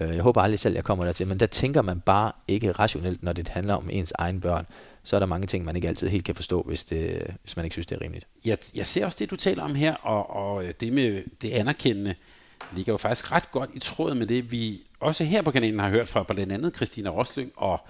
øh, 0.00 0.14
jeg 0.14 0.22
håber 0.22 0.40
aldrig 0.40 0.58
selv, 0.58 0.74
jeg 0.74 0.84
kommer 0.84 1.04
der 1.04 1.12
til, 1.12 1.26
men 1.26 1.40
der 1.40 1.46
tænker 1.46 1.82
man 1.82 2.00
bare 2.00 2.32
ikke 2.48 2.72
rationelt, 2.72 3.22
når 3.22 3.32
det 3.32 3.48
handler 3.48 3.74
om 3.74 3.90
ens 3.92 4.12
egen 4.18 4.40
børn. 4.40 4.66
Så 5.02 5.16
er 5.16 5.20
der 5.20 5.26
mange 5.26 5.46
ting, 5.46 5.64
man 5.64 5.76
ikke 5.76 5.88
altid 5.88 6.08
helt 6.08 6.24
kan 6.24 6.34
forstå, 6.34 6.62
hvis, 6.62 6.84
det, 6.84 7.34
hvis 7.42 7.56
man 7.56 7.64
ikke 7.64 7.74
synes, 7.74 7.86
det 7.86 7.96
er 7.96 8.00
rimeligt. 8.00 8.26
Jeg, 8.44 8.58
jeg 8.74 8.86
ser 8.86 9.06
også 9.06 9.16
det, 9.20 9.30
du 9.30 9.36
taler 9.36 9.62
om 9.62 9.74
her, 9.74 9.94
og, 9.94 10.30
og 10.30 10.64
det 10.80 10.92
med 10.92 11.22
det 11.42 11.50
anerkendende 11.50 12.14
ligger 12.72 12.92
jo 12.92 12.96
faktisk 12.96 13.32
ret 13.32 13.50
godt 13.52 13.70
i 13.74 13.78
tråd 13.78 14.14
med 14.14 14.26
det, 14.26 14.52
vi 14.52 14.82
også 15.00 15.24
her 15.24 15.42
på 15.42 15.50
kanalen 15.50 15.80
har 15.80 15.90
hørt 15.90 16.08
fra 16.08 16.22
blandt 16.22 16.52
andet 16.52 16.76
Christina 16.76 17.10
Rosling, 17.10 17.52
og 17.56 17.80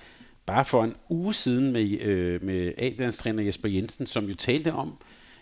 bare 0.46 0.64
for 0.64 0.84
en 0.84 0.94
uge 1.08 1.34
siden 1.34 1.72
med, 1.72 2.00
øh, 2.00 2.42
med 2.42 2.72
A-landstræner 2.76 3.42
Jesper 3.42 3.68
Jensen, 3.68 4.06
som 4.06 4.24
jo 4.24 4.34
talte 4.34 4.72
om, 4.72 4.92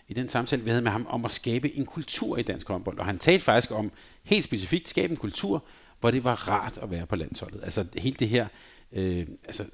i 0.07 0.13
den 0.13 0.29
samtale, 0.29 0.63
vi 0.63 0.69
havde 0.69 0.81
med 0.81 0.91
ham, 0.91 1.07
om 1.09 1.25
at 1.25 1.31
skabe 1.31 1.75
en 1.75 1.85
kultur 1.85 2.37
i 2.37 2.41
dansk 2.41 2.67
håndbold. 2.67 2.99
Og 2.99 3.05
han 3.05 3.17
talte 3.17 3.45
faktisk 3.45 3.71
om 3.71 3.91
helt 4.23 4.43
specifikt 4.45 4.89
skabe 4.89 5.11
en 5.11 5.17
kultur, 5.17 5.63
hvor 5.99 6.11
det 6.11 6.23
var 6.23 6.49
rart 6.49 6.77
at 6.77 6.91
være 6.91 7.05
på 7.05 7.15
landsholdet. 7.15 7.59
Altså 7.63 7.85
helt 7.97 8.19
det 8.19 8.29
her, 8.29 8.47
øh, 8.91 9.27
altså 9.45 9.65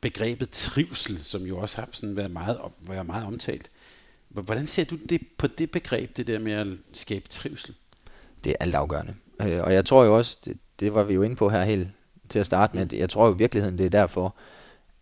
begrebet 0.00 0.50
trivsel, 0.50 1.24
som 1.24 1.42
jo 1.42 1.58
også 1.58 1.80
har 1.80 1.88
sådan 1.92 2.16
været 2.16 2.30
meget, 2.30 2.58
været 2.80 3.06
meget 3.06 3.26
omtalt. 3.26 3.70
Hvordan 4.28 4.66
ser 4.66 4.84
du 4.84 4.96
det 5.08 5.20
på 5.38 5.46
det 5.46 5.70
begreb, 5.70 6.16
det 6.16 6.26
der 6.26 6.38
med 6.38 6.52
at 6.52 6.66
skabe 6.92 7.28
trivsel? 7.28 7.74
Det 8.44 8.50
er 8.50 8.56
altafgørende. 8.60 9.14
Øh, 9.40 9.62
og 9.62 9.72
jeg 9.72 9.84
tror 9.84 10.04
jo 10.04 10.16
også, 10.16 10.38
det, 10.44 10.58
det 10.80 10.94
var 10.94 11.02
vi 11.02 11.14
jo 11.14 11.22
inde 11.22 11.36
på 11.36 11.48
her 11.48 11.64
helt 11.64 11.88
til 12.28 12.38
at 12.38 12.46
starte 12.46 12.76
med. 12.76 12.92
Jeg 12.92 13.10
tror 13.10 13.26
jo 13.26 13.34
i 13.34 13.38
virkeligheden, 13.38 13.78
det 13.78 13.86
er 13.86 13.90
derfor, 13.90 14.34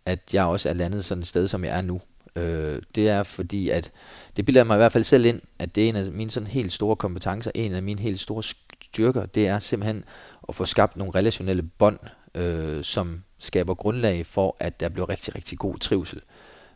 at 0.06 0.20
jeg 0.32 0.44
også 0.44 0.68
er 0.68 0.72
landet 0.72 1.04
sådan 1.04 1.20
et 1.20 1.26
sted, 1.26 1.48
som 1.48 1.64
jeg 1.64 1.78
er 1.78 1.82
nu. 1.82 2.00
Øh, 2.36 2.82
det 2.94 3.08
er 3.08 3.22
fordi, 3.22 3.68
at 3.68 3.92
det 4.36 4.46
bilder 4.46 4.64
mig 4.64 4.74
i 4.74 4.76
hvert 4.76 4.92
fald 4.92 5.04
selv 5.04 5.24
ind, 5.24 5.40
at 5.58 5.74
det 5.74 5.84
er 5.84 5.88
en 5.88 5.96
af 5.96 6.12
mine 6.12 6.30
sådan 6.30 6.46
helt 6.46 6.72
store 6.72 6.96
kompetencer, 6.96 7.50
en 7.54 7.74
af 7.74 7.82
mine 7.82 8.00
helt 8.00 8.20
store 8.20 8.42
styrker, 8.42 9.26
det 9.26 9.48
er 9.48 9.58
simpelthen 9.58 10.04
at 10.48 10.54
få 10.54 10.64
skabt 10.64 10.96
nogle 10.96 11.14
relationelle 11.14 11.62
bånd, 11.62 11.98
øh, 12.34 12.84
som 12.84 13.22
skaber 13.38 13.74
grundlag 13.74 14.26
for, 14.26 14.56
at 14.60 14.80
der 14.80 14.88
bliver 14.88 15.08
rigtig, 15.08 15.34
rigtig 15.34 15.58
god 15.58 15.78
trivsel 15.78 16.20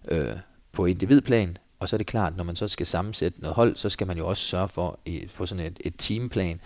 øh, 0.08 0.36
på 0.72 0.86
individplan. 0.86 1.56
Og 1.78 1.88
så 1.88 1.96
er 1.96 1.98
det 1.98 2.06
klart, 2.06 2.36
når 2.36 2.44
man 2.44 2.56
så 2.56 2.68
skal 2.68 2.86
sammensætte 2.86 3.40
noget 3.40 3.54
hold, 3.54 3.76
så 3.76 3.88
skal 3.88 4.06
man 4.06 4.18
jo 4.18 4.28
også 4.28 4.42
sørge 4.42 4.68
for 4.68 4.98
i, 5.04 5.28
på 5.36 5.46
sådan 5.46 5.66
et, 5.66 5.80
et 5.80 5.94
teamplan 5.98 6.60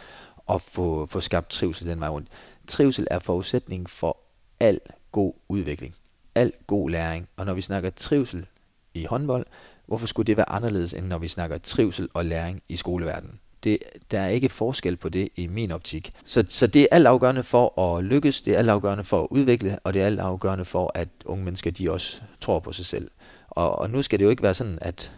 at 0.50 0.62
få, 0.62 1.06
få 1.06 1.20
skabt 1.20 1.50
trivsel 1.50 1.86
den 1.86 2.00
vej 2.00 2.08
rundt. 2.08 2.28
Trivsel 2.66 3.06
er 3.10 3.18
forudsætning 3.18 3.90
for 3.90 4.18
al 4.60 4.80
god 5.12 5.32
udvikling, 5.48 5.94
al 6.34 6.52
god 6.66 6.90
læring. 6.90 7.28
Og 7.36 7.46
når 7.46 7.54
vi 7.54 7.60
snakker 7.60 7.90
trivsel 7.90 8.46
i 8.94 9.04
håndbold, 9.04 9.46
hvorfor 9.86 10.06
skulle 10.06 10.26
det 10.26 10.36
være 10.36 10.50
anderledes, 10.50 10.94
end 10.94 11.06
når 11.06 11.18
vi 11.18 11.28
snakker 11.28 11.58
trivsel 11.58 12.08
og 12.14 12.24
læring 12.24 12.62
i 12.68 12.76
skoleverdenen? 12.76 13.40
Det, 13.64 13.78
der 14.10 14.20
er 14.20 14.28
ikke 14.28 14.48
forskel 14.48 14.96
på 14.96 15.08
det 15.08 15.28
i 15.36 15.46
min 15.46 15.70
optik. 15.70 16.12
Så, 16.24 16.44
så 16.48 16.66
det 16.66 16.82
er 16.82 16.86
alt 16.90 17.06
afgørende 17.06 17.42
for 17.42 17.80
at 17.80 18.04
lykkes, 18.04 18.40
det 18.40 18.54
er 18.54 18.58
alt 18.58 18.68
afgørende 18.68 19.04
for 19.04 19.22
at 19.22 19.28
udvikle, 19.30 19.78
og 19.84 19.94
det 19.94 20.02
er 20.02 20.06
alt 20.06 20.20
afgørende 20.20 20.64
for, 20.64 20.92
at 20.94 21.08
unge 21.24 21.44
mennesker 21.44 21.70
de 21.70 21.90
også 21.90 22.22
tror 22.40 22.60
på 22.60 22.72
sig 22.72 22.86
selv. 22.86 23.10
Og, 23.48 23.78
og 23.78 23.90
nu 23.90 24.02
skal 24.02 24.18
det 24.18 24.24
jo 24.24 24.30
ikke 24.30 24.42
være 24.42 24.54
sådan, 24.54 24.78
at 24.80 25.12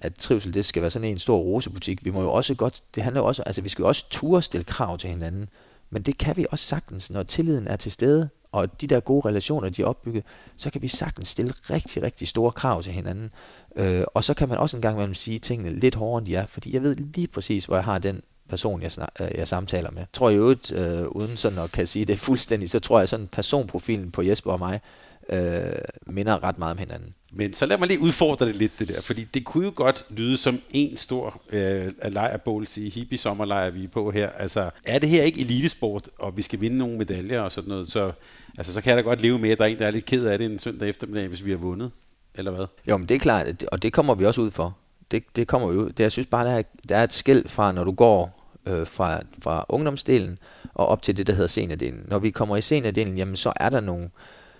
at 0.00 0.14
trivsel 0.14 0.54
det 0.54 0.64
skal 0.64 0.82
være 0.82 0.90
sådan 0.90 1.08
en 1.08 1.18
stor 1.18 1.36
rosebutik. 1.38 2.04
Vi 2.04 2.10
må 2.10 2.22
jo 2.22 2.32
også 2.32 2.54
godt, 2.54 2.82
det 2.94 3.02
handler 3.02 3.20
jo 3.20 3.26
også, 3.26 3.42
altså 3.42 3.62
vi 3.62 3.68
skal 3.68 3.82
jo 3.82 3.88
også 3.88 4.10
ture 4.10 4.42
stille 4.42 4.64
krav 4.64 4.98
til 4.98 5.10
hinanden, 5.10 5.48
men 5.90 6.02
det 6.02 6.18
kan 6.18 6.36
vi 6.36 6.46
også 6.50 6.64
sagtens, 6.64 7.10
når 7.10 7.22
tilliden 7.22 7.66
er 7.66 7.76
til 7.76 7.92
stede, 7.92 8.28
og 8.52 8.80
de 8.80 8.86
der 8.86 9.00
gode 9.00 9.28
relationer, 9.28 9.68
de 9.68 9.82
er 9.82 9.86
opbygget, 9.86 10.24
så 10.56 10.70
kan 10.70 10.82
vi 10.82 10.88
sagtens 10.88 11.28
stille 11.28 11.54
rigtig, 11.70 12.02
rigtig 12.02 12.28
store 12.28 12.52
krav 12.52 12.82
til 12.82 12.92
hinanden. 12.92 13.30
Øh, 13.76 14.04
og 14.14 14.24
så 14.24 14.34
kan 14.34 14.48
man 14.48 14.58
også 14.58 14.76
en 14.76 14.80
gang 14.80 14.96
imellem 14.96 15.14
sige 15.14 15.38
tingene 15.38 15.78
lidt 15.78 15.94
hårdere, 15.94 16.18
end 16.18 16.26
de 16.26 16.34
er, 16.34 16.46
fordi 16.46 16.74
jeg 16.74 16.82
ved 16.82 16.94
lige 16.94 17.26
præcis, 17.26 17.64
hvor 17.64 17.76
jeg 17.76 17.84
har 17.84 17.98
den 17.98 18.22
person, 18.48 18.82
jeg, 18.82 18.92
snak, 18.92 19.08
øh, 19.20 19.28
jeg 19.34 19.48
samtaler 19.48 19.90
med. 19.90 19.98
Jeg 19.98 20.06
tror 20.12 20.30
jo, 20.30 20.56
øh, 20.72 21.08
uden 21.08 21.36
sådan 21.36 21.58
at 21.58 21.72
kan 21.72 21.86
sige 21.86 22.04
det 22.04 22.18
fuldstændig, 22.18 22.70
så 22.70 22.80
tror 22.80 22.98
jeg 22.98 23.08
sådan 23.08 23.26
personprofilen 23.26 24.10
på 24.10 24.22
Jesper 24.22 24.52
og 24.52 24.58
mig, 24.58 24.80
øh, 25.28 25.72
minder 26.06 26.44
ret 26.44 26.58
meget 26.58 26.72
om 26.72 26.78
hinanden. 26.78 27.14
Men 27.32 27.54
så 27.54 27.66
lad 27.66 27.78
mig 27.78 27.88
lige 27.88 28.00
udfordre 28.00 28.46
det 28.46 28.56
lidt, 28.56 28.78
det 28.78 28.88
der, 28.88 29.00
fordi 29.00 29.24
det 29.24 29.44
kunne 29.44 29.64
jo 29.64 29.72
godt 29.74 30.06
lyde 30.10 30.36
som 30.36 30.60
en 30.70 30.96
stor 30.96 31.42
øh, 31.52 31.92
lejrbål, 32.08 32.66
sige 32.66 32.90
hippie 32.90 33.18
sommerlejr, 33.18 33.70
vi 33.70 33.84
er 33.84 33.88
på 33.88 34.10
her. 34.10 34.30
Altså, 34.30 34.70
er 34.84 34.98
det 34.98 35.08
her 35.08 35.22
ikke 35.22 35.40
elitesport, 35.40 36.08
og 36.18 36.36
vi 36.36 36.42
skal 36.42 36.60
vinde 36.60 36.76
nogle 36.76 36.98
medaljer 36.98 37.40
og 37.40 37.52
sådan 37.52 37.68
noget, 37.68 37.88
så, 37.88 38.12
altså, 38.58 38.72
så 38.72 38.82
kan 38.82 38.90
jeg 38.90 38.96
da 38.96 39.02
godt 39.02 39.22
leve 39.22 39.38
med, 39.38 39.50
at 39.50 39.58
der 39.58 39.64
er 39.64 39.68
en, 39.68 39.78
der 39.78 39.86
er 39.86 39.90
lidt 39.90 40.04
ked 40.04 40.26
af 40.26 40.38
det 40.38 40.44
en 40.44 40.58
søndag 40.58 40.88
eftermiddag, 40.88 41.28
hvis 41.28 41.44
vi 41.44 41.50
har 41.50 41.58
vundet, 41.58 41.90
eller 42.34 42.50
hvad? 42.50 42.66
Jo, 42.88 42.96
men 42.96 43.08
det 43.08 43.14
er 43.14 43.18
klart, 43.18 43.64
og 43.72 43.82
det 43.82 43.92
kommer 43.92 44.14
vi 44.14 44.24
også 44.24 44.40
ud 44.40 44.50
for. 44.50 44.76
Det, 45.10 45.24
det 45.36 45.48
kommer 45.48 45.68
vi 45.68 45.76
ud. 45.76 45.88
Det, 45.88 46.00
jeg 46.00 46.12
synes 46.12 46.26
bare, 46.26 46.46
der 46.46 46.52
er, 46.52 46.62
der 46.88 46.96
er 46.96 47.04
et 47.04 47.12
skæld 47.12 47.48
fra, 47.48 47.72
når 47.72 47.84
du 47.84 47.92
går 47.92 48.52
øh, 48.66 48.86
fra, 48.86 49.20
fra 49.42 49.64
ungdomsdelen 49.68 50.38
og 50.74 50.86
op 50.86 51.02
til 51.02 51.16
det, 51.16 51.26
der 51.26 51.32
hedder 51.32 51.48
seniordelen. 51.48 52.04
Når 52.08 52.18
vi 52.18 52.30
kommer 52.30 52.56
i 52.56 52.62
seniordelen, 52.62 53.16
jamen 53.16 53.36
så 53.36 53.52
er 53.56 53.68
der 53.68 53.80
nogle, 53.80 54.10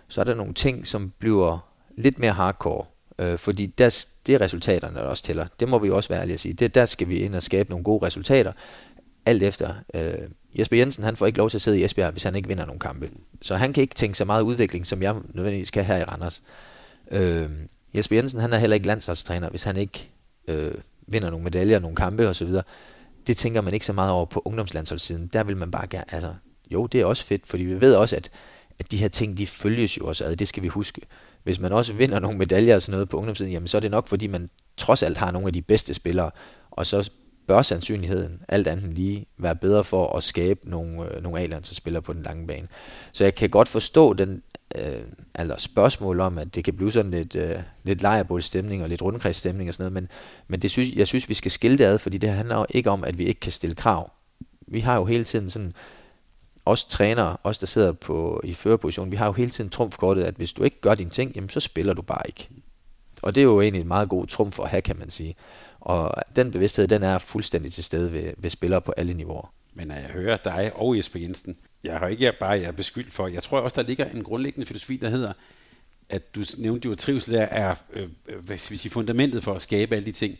så 0.08 0.20
er 0.20 0.24
der 0.24 0.34
nogle 0.34 0.54
ting, 0.54 0.86
som 0.86 1.12
bliver 1.18 1.58
lidt 1.96 2.18
mere 2.18 2.32
hardcore. 2.32 2.84
Øh, 3.18 3.38
fordi 3.38 3.66
der, 3.66 4.06
det 4.26 4.34
er 4.34 4.40
resultaterne, 4.40 4.96
der 4.96 5.02
også 5.02 5.22
tæller. 5.22 5.46
Det 5.60 5.68
må 5.68 5.78
vi 5.78 5.90
også 5.90 6.08
være 6.08 6.20
ærlige 6.20 6.34
at 6.34 6.40
sige. 6.40 6.54
Det, 6.54 6.74
der 6.74 6.86
skal 6.86 7.08
vi 7.08 7.16
ind 7.16 7.34
og 7.34 7.42
skabe 7.42 7.70
nogle 7.70 7.84
gode 7.84 8.06
resultater. 8.06 8.52
Alt 9.26 9.42
efter. 9.42 9.74
Øh, 9.94 10.12
Jesper 10.58 10.76
Jensen 10.76 11.04
han 11.04 11.16
får 11.16 11.26
ikke 11.26 11.38
lov 11.38 11.50
til 11.50 11.58
at 11.58 11.62
sidde 11.62 11.80
i 11.80 11.84
Esbjerg, 11.84 12.10
hvis 12.10 12.22
han 12.22 12.34
ikke 12.34 12.48
vinder 12.48 12.64
nogen 12.66 12.80
kampe. 12.80 13.10
Så 13.42 13.56
han 13.56 13.72
kan 13.72 13.80
ikke 13.80 13.94
tænke 13.94 14.18
så 14.18 14.24
meget 14.24 14.42
udvikling, 14.42 14.86
som 14.86 15.02
jeg 15.02 15.14
nødvendigvis 15.34 15.70
kan 15.70 15.84
her 15.84 15.96
i 15.96 16.04
Randers. 16.04 16.42
Øh, 17.10 17.50
Jesper 17.96 18.16
Jensen 18.16 18.40
han 18.40 18.52
er 18.52 18.58
heller 18.58 18.74
ikke 18.74 18.86
landsholdstræner, 18.86 19.50
hvis 19.50 19.62
han 19.62 19.76
ikke 19.76 20.10
øh, 20.48 20.74
vinder 21.06 21.30
nogle 21.30 21.44
medaljer, 21.44 21.78
nogle 21.78 21.96
kampe 21.96 22.28
osv. 22.28 22.50
Det 23.26 23.36
tænker 23.36 23.60
man 23.60 23.74
ikke 23.74 23.86
så 23.86 23.92
meget 23.92 24.12
over 24.12 24.24
på 24.24 24.42
ungdomslandsholdssiden. 24.44 25.30
Der 25.32 25.44
vil 25.44 25.56
man 25.56 25.70
bare 25.70 25.86
gerne, 25.86 26.14
altså 26.14 26.34
jo, 26.70 26.86
det 26.86 27.00
er 27.00 27.04
også 27.04 27.26
fedt, 27.26 27.46
fordi 27.46 27.64
vi 27.64 27.80
ved 27.80 27.94
også, 27.94 28.16
at, 28.16 28.30
at 28.78 28.92
de 28.92 28.96
her 28.96 29.08
ting, 29.08 29.38
de 29.38 29.46
følges 29.46 29.98
jo 29.98 30.06
også 30.06 30.24
ad, 30.24 30.36
det 30.36 30.48
skal 30.48 30.62
vi 30.62 30.68
huske 30.68 31.00
hvis 31.46 31.60
man 31.60 31.72
også 31.72 31.92
vinder 31.92 32.18
nogle 32.18 32.38
medaljer 32.38 32.74
og 32.74 32.82
sådan 32.82 32.92
noget 32.92 33.08
på 33.08 33.16
ungdomssiden, 33.16 33.52
jamen 33.52 33.68
så 33.68 33.76
er 33.76 33.80
det 33.80 33.90
nok, 33.90 34.08
fordi 34.08 34.26
man 34.26 34.48
trods 34.76 35.02
alt 35.02 35.18
har 35.18 35.30
nogle 35.30 35.46
af 35.46 35.52
de 35.52 35.62
bedste 35.62 35.94
spillere, 35.94 36.30
og 36.70 36.86
så 36.86 37.10
bør 37.48 37.62
sandsynligheden 37.62 38.42
alt 38.48 38.68
andet 38.68 38.94
lige 38.94 39.26
være 39.38 39.56
bedre 39.56 39.84
for 39.84 40.16
at 40.16 40.22
skabe 40.22 40.60
nogle, 40.70 41.14
øh, 41.14 41.22
nogle 41.22 41.40
A-landsspillere 41.40 42.02
på 42.02 42.12
den 42.12 42.22
lange 42.22 42.46
bane. 42.46 42.68
Så 43.12 43.24
jeg 43.24 43.34
kan 43.34 43.50
godt 43.50 43.68
forstå 43.68 44.12
den 44.12 44.42
øh, 44.74 45.00
altså 45.34 45.56
spørgsmål 45.58 46.20
om, 46.20 46.38
at 46.38 46.54
det 46.54 46.64
kan 46.64 46.76
blive 46.76 46.92
sådan 46.92 47.10
lidt, 47.10 47.36
øh, 47.36 47.56
lidt 47.84 48.02
lejrebålstemning 48.02 48.82
og 48.82 48.88
lidt 48.88 49.02
rundkredsstemning 49.02 49.68
og 49.68 49.74
sådan 49.74 49.92
noget, 49.92 49.92
men, 49.92 50.08
men 50.48 50.60
det 50.60 50.70
synes, 50.70 50.94
jeg 50.94 51.06
synes, 51.06 51.28
vi 51.28 51.34
skal 51.34 51.50
skille 51.50 51.78
det 51.78 51.84
ad, 51.84 51.98
fordi 51.98 52.18
det 52.18 52.30
handler 52.30 52.56
jo 52.56 52.66
ikke 52.70 52.90
om, 52.90 53.04
at 53.04 53.18
vi 53.18 53.24
ikke 53.24 53.40
kan 53.40 53.52
stille 53.52 53.76
krav. 53.76 54.10
Vi 54.68 54.80
har 54.80 54.94
jo 54.94 55.04
hele 55.04 55.24
tiden 55.24 55.50
sådan 55.50 55.74
os 56.66 56.84
trænere, 56.84 57.36
os 57.44 57.58
der 57.58 57.66
sidder 57.66 57.92
på, 57.92 58.40
i 58.44 58.54
førerposition, 58.54 59.10
vi 59.10 59.16
har 59.16 59.26
jo 59.26 59.32
hele 59.32 59.50
tiden 59.50 59.70
trumfkortet, 59.70 60.24
at 60.24 60.34
hvis 60.34 60.52
du 60.52 60.62
ikke 60.62 60.80
gør 60.80 60.94
dine 60.94 61.10
ting, 61.10 61.32
jamen 61.34 61.50
så 61.50 61.60
spiller 61.60 61.94
du 61.94 62.02
bare 62.02 62.22
ikke. 62.26 62.48
Og 63.22 63.34
det 63.34 63.40
er 63.40 63.44
jo 63.44 63.60
egentlig 63.60 63.80
en 63.80 63.88
meget 63.88 64.08
god 64.08 64.26
trumf 64.26 64.60
at 64.60 64.68
have, 64.68 64.82
kan 64.82 64.98
man 64.98 65.10
sige. 65.10 65.34
Og 65.80 66.14
den 66.36 66.50
bevidsthed, 66.50 66.86
den 66.86 67.02
er 67.02 67.18
fuldstændig 67.18 67.72
til 67.72 67.84
stede 67.84 68.12
ved, 68.12 68.32
ved 68.36 68.50
spillere 68.50 68.80
på 68.80 68.92
alle 68.96 69.14
niveauer. 69.14 69.52
Men 69.74 69.88
når 69.88 69.94
jeg 69.94 70.04
hører 70.04 70.36
dig 70.36 70.72
og 70.74 70.96
Jesper 70.96 71.20
Jensen, 71.20 71.56
jeg 71.84 71.98
har 71.98 72.08
ikke 72.08 72.32
bare 72.40 72.50
jeg 72.50 72.64
er 72.64 72.72
beskyldt 72.72 73.12
for, 73.12 73.28
jeg 73.28 73.42
tror 73.42 73.60
også, 73.60 73.82
der 73.82 73.88
ligger 73.88 74.04
en 74.04 74.22
grundlæggende 74.22 74.66
filosofi, 74.66 74.96
der 74.96 75.08
hedder, 75.08 75.32
at 76.08 76.34
du 76.34 76.40
nævnte 76.58 76.86
jo, 76.86 76.92
at 76.92 76.98
trivsel 76.98 77.34
er, 77.34 77.74
øh, 77.92 78.08
øh, 78.26 78.44
hvad 78.44 78.58
skal 78.58 78.72
vi 78.72 78.78
sige, 78.78 78.90
fundamentet 78.92 79.44
for 79.44 79.54
at 79.54 79.62
skabe 79.62 79.96
alle 79.96 80.06
de 80.06 80.12
ting. 80.12 80.38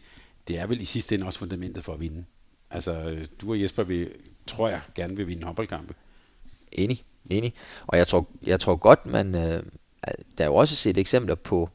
Det 0.49 0.59
er 0.59 0.66
vel 0.66 0.81
i 0.81 0.85
sidste 0.85 1.14
ende 1.14 1.27
også 1.27 1.39
fundamentet 1.39 1.85
for 1.85 1.93
at 1.93 2.01
vinde. 2.01 2.24
Altså, 2.70 2.93
øh, 2.93 3.27
du 3.41 3.51
og 3.51 3.62
Jesper 3.62 3.83
vil, 3.83 4.11
tror 4.47 4.68
jeg, 4.68 4.81
gerne 4.95 5.16
vil 5.16 5.27
vinde 5.27 5.45
håndboldkampe. 5.45 5.95
Enig, 6.73 7.05
enig. 7.31 7.55
Og 7.87 7.99
jeg 7.99 8.07
tror, 8.07 8.27
jeg 8.43 8.61
tror 8.61 8.77
godt, 8.77 9.07
man, 9.07 9.35
øh, 9.35 9.62
der 10.39 10.45
er 10.45 10.49
jo 10.49 10.55
også 10.55 10.77
set 10.77 10.99
eksempler 10.99 11.35
på, 11.35 11.71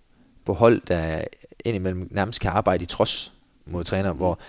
på 0.45 0.53
hold, 0.53 0.81
der 0.87 1.23
indimellem 1.65 2.07
nærmest 2.11 2.41
kan 2.41 2.51
arbejde 2.51 2.83
i 2.83 2.87
trods 2.87 3.31
mod 3.65 3.83
træner, 3.83 4.13
hvor 4.13 4.39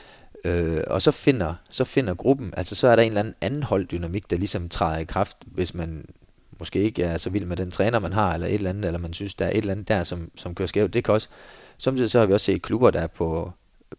øh, 0.44 0.82
og 0.86 1.02
så 1.02 1.10
finder, 1.10 1.54
så 1.70 1.84
finder 1.84 2.14
gruppen, 2.14 2.54
altså 2.56 2.74
så 2.74 2.88
er 2.88 2.96
der 2.96 3.02
en 3.02 3.08
eller 3.08 3.20
anden 3.20 3.34
anden 3.40 3.62
holddynamik, 3.62 4.30
der 4.30 4.36
ligesom 4.36 4.68
træder 4.68 4.98
i 4.98 5.04
kraft, 5.04 5.36
hvis 5.46 5.74
man 5.74 6.04
måske 6.58 6.82
ikke 6.82 7.02
er 7.02 7.18
så 7.18 7.30
vild 7.30 7.44
med 7.44 7.56
den 7.56 7.70
træner, 7.70 7.98
man 7.98 8.12
har, 8.12 8.34
eller 8.34 8.46
et 8.46 8.54
eller 8.54 8.70
andet, 8.70 8.84
eller 8.84 8.98
man 8.98 9.12
synes, 9.12 9.34
der 9.34 9.44
er 9.44 9.50
et 9.50 9.56
eller 9.56 9.72
andet 9.72 9.88
der, 9.88 10.04
som, 10.04 10.30
som 10.36 10.54
kører 10.54 10.66
skævt. 10.66 10.94
Det 10.94 11.04
kan 11.04 11.14
også, 11.14 11.28
samtidig 11.78 12.10
så 12.10 12.18
har 12.18 12.26
vi 12.26 12.32
også 12.32 12.44
set 12.44 12.62
klubber, 12.62 12.90
der 12.90 13.00
er 13.00 13.06
på, 13.06 13.52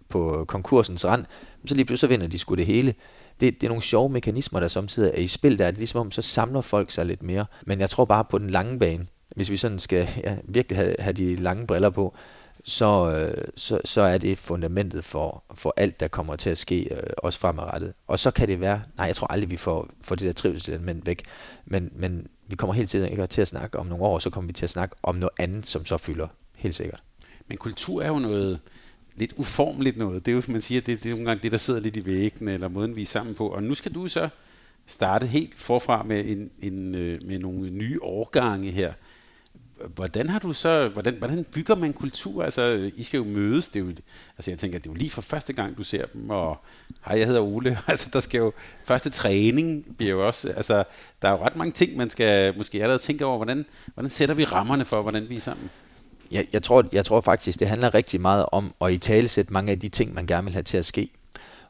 på 0.09 0.45
konkursens 0.47 1.05
rand, 1.05 1.25
så 1.65 1.75
lige 1.75 1.85
pludselig 1.85 1.99
så 1.99 2.07
vinder 2.07 2.27
de 2.27 2.39
sgu 2.39 2.55
det 2.55 2.65
hele 2.65 2.93
det, 3.39 3.61
det 3.61 3.63
er 3.63 3.69
nogle 3.69 3.83
sjove 3.83 4.09
mekanismer, 4.09 4.59
der 4.59 4.67
samtidig 4.67 5.11
er 5.15 5.19
i 5.21 5.27
spil 5.27 5.57
der. 5.57 5.65
Det 5.65 5.75
er 5.75 5.77
ligesom 5.77 5.99
om, 5.99 6.11
så 6.11 6.21
samler 6.21 6.61
folk 6.61 6.91
sig 6.91 7.05
lidt 7.05 7.23
mere. 7.23 7.45
Men 7.65 7.79
jeg 7.79 7.89
tror 7.89 8.05
bare 8.05 8.25
på 8.25 8.37
den 8.37 8.49
lange 8.49 8.79
bane, 8.79 9.05
hvis 9.35 9.49
vi 9.49 9.57
sådan 9.57 9.79
skal 9.79 10.07
ja, 10.23 10.37
virkelig 10.43 10.77
have, 10.77 10.95
have 10.99 11.13
de 11.13 11.35
lange 11.35 11.67
briller 11.67 11.89
på, 11.89 12.15
så, 12.63 13.11
øh, 13.11 13.47
så, 13.55 13.79
så 13.85 14.01
er 14.01 14.17
det 14.17 14.37
fundamentet 14.37 15.05
for, 15.05 15.43
for 15.55 15.73
alt, 15.77 15.99
der 15.99 16.07
kommer 16.07 16.35
til 16.35 16.49
at 16.49 16.57
ske, 16.57 16.83
øh, 16.91 17.03
også 17.17 17.39
fremadrettet. 17.39 17.93
Og 18.07 18.19
så 18.19 18.31
kan 18.31 18.47
det 18.47 18.59
være, 18.59 18.81
nej, 18.97 19.07
jeg 19.07 19.15
tror 19.15 19.31
aldrig, 19.31 19.51
vi 19.51 19.57
får, 19.57 19.89
får 20.01 20.15
det 20.15 20.25
der 20.25 20.33
trivselselement 20.33 21.05
væk, 21.05 21.23
men, 21.65 21.91
men 21.95 22.27
vi 22.47 22.55
kommer 22.55 22.73
helt 22.73 22.89
tiden 22.89 23.11
ikke 23.11 23.27
til 23.27 23.41
at 23.41 23.47
snakke 23.47 23.79
om 23.79 23.85
nogle 23.85 24.03
år, 24.03 24.19
så 24.19 24.29
kommer 24.29 24.47
vi 24.47 24.53
til 24.53 24.65
at 24.65 24.69
snakke 24.69 24.95
om 25.03 25.15
noget 25.15 25.33
andet, 25.39 25.67
som 25.67 25.85
så 25.85 25.97
fylder, 25.97 26.27
helt 26.55 26.75
sikkert. 26.75 27.03
Men 27.47 27.57
kultur 27.57 28.01
er 28.01 28.07
jo 28.07 28.19
noget, 28.19 28.59
lidt 29.15 29.33
uformeligt 29.37 29.97
noget. 29.97 30.25
Det 30.25 30.31
er 30.31 30.35
jo, 30.35 30.41
man 30.47 30.61
siger, 30.61 30.81
det, 30.81 31.03
det 31.03 31.09
er 31.09 31.13
nogle 31.13 31.25
gange 31.25 31.43
det, 31.43 31.51
der 31.51 31.57
sidder 31.57 31.79
lidt 31.79 31.95
i 31.95 32.05
væggene, 32.05 32.53
eller 32.53 32.67
måden, 32.67 32.95
vi 32.95 33.01
er 33.01 33.05
sammen 33.05 33.35
på. 33.35 33.47
Og 33.47 33.63
nu 33.63 33.75
skal 33.75 33.93
du 33.93 34.07
så 34.07 34.29
starte 34.85 35.27
helt 35.27 35.59
forfra 35.59 36.03
med, 36.03 36.25
en, 36.25 36.51
en, 36.59 36.95
øh, 36.95 37.23
med 37.25 37.39
nogle 37.39 37.69
nye 37.69 37.99
årgange 38.01 38.71
her. 38.71 38.93
Hvordan 39.95 40.29
har 40.29 40.39
du 40.39 40.53
så, 40.53 40.87
hvordan, 40.87 41.13
hvordan 41.13 41.43
bygger 41.43 41.75
man 41.75 41.93
kultur? 41.93 42.43
Altså, 42.43 42.91
I 42.95 43.03
skal 43.03 43.17
jo 43.17 43.23
mødes, 43.23 43.69
det 43.69 43.79
er 43.79 43.85
jo, 43.85 43.91
altså 44.37 44.51
jeg 44.51 44.59
tænker, 44.59 44.79
det 44.79 44.87
er 44.87 44.91
jo 44.91 44.97
lige 44.97 45.09
for 45.09 45.21
første 45.21 45.53
gang, 45.53 45.77
du 45.77 45.83
ser 45.83 46.05
dem, 46.05 46.29
og 46.29 46.57
hej, 47.05 47.17
jeg 47.17 47.27
hedder 47.27 47.41
Ole, 47.41 47.79
altså 47.87 48.09
der 48.13 48.19
skal 48.19 48.37
jo, 48.37 48.53
første 48.83 49.09
træning 49.09 49.97
bliver 49.97 50.11
jo 50.11 50.27
også, 50.27 50.49
altså 50.49 50.83
der 51.21 51.27
er 51.27 51.31
jo 51.31 51.45
ret 51.45 51.55
mange 51.55 51.71
ting, 51.71 51.97
man 51.97 52.09
skal 52.09 52.57
måske 52.57 52.81
allerede 52.81 53.01
tænke 53.01 53.25
over, 53.25 53.37
hvordan, 53.37 53.65
hvordan 53.93 54.09
sætter 54.09 54.35
vi 54.35 54.43
rammerne 54.43 54.85
for, 54.85 55.01
hvordan 55.01 55.29
vi 55.29 55.35
er 55.35 55.39
sammen? 55.39 55.69
Jeg, 56.31 56.47
jeg, 56.53 56.63
tror, 56.63 56.85
jeg 56.91 57.05
tror 57.05 57.21
faktisk, 57.21 57.59
det 57.59 57.67
handler 57.67 57.93
rigtig 57.93 58.21
meget 58.21 58.45
om 58.51 58.73
at 58.81 58.91
i 58.93 58.97
tale 58.97 59.27
sætte 59.27 59.53
mange 59.53 59.71
af 59.71 59.79
de 59.79 59.89
ting, 59.89 60.13
man 60.13 60.25
gerne 60.25 60.45
vil 60.45 60.53
have 60.53 60.63
til 60.63 60.77
at 60.77 60.85
ske. 60.85 61.09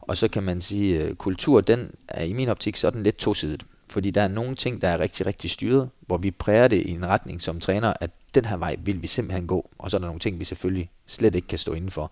Og 0.01 0.17
så 0.17 0.27
kan 0.27 0.43
man 0.43 0.61
sige, 0.61 1.01
at 1.01 1.17
kultur, 1.17 1.61
den 1.61 1.91
er 2.07 2.23
i 2.23 2.33
min 2.33 2.49
optik 2.49 2.75
sådan 2.75 3.03
lidt 3.03 3.17
tosidet. 3.17 3.63
Fordi 3.89 4.11
der 4.11 4.21
er 4.21 4.27
nogle 4.27 4.55
ting, 4.55 4.81
der 4.81 4.87
er 4.87 4.99
rigtig, 4.99 5.25
rigtig 5.25 5.49
styret, 5.49 5.89
hvor 6.07 6.17
vi 6.17 6.31
præger 6.31 6.67
det 6.67 6.81
i 6.81 6.91
en 6.91 7.05
retning 7.07 7.41
som 7.41 7.59
træner, 7.59 7.93
at 8.01 8.09
den 8.35 8.45
her 8.45 8.57
vej 8.57 8.75
vil 8.79 9.01
vi 9.01 9.07
simpelthen 9.07 9.47
gå. 9.47 9.69
Og 9.77 9.91
så 9.91 9.97
er 9.97 9.99
der 9.99 10.07
nogle 10.07 10.19
ting, 10.19 10.39
vi 10.39 10.45
selvfølgelig 10.45 10.89
slet 11.07 11.35
ikke 11.35 11.47
kan 11.47 11.59
stå 11.59 11.73
indenfor. 11.73 12.11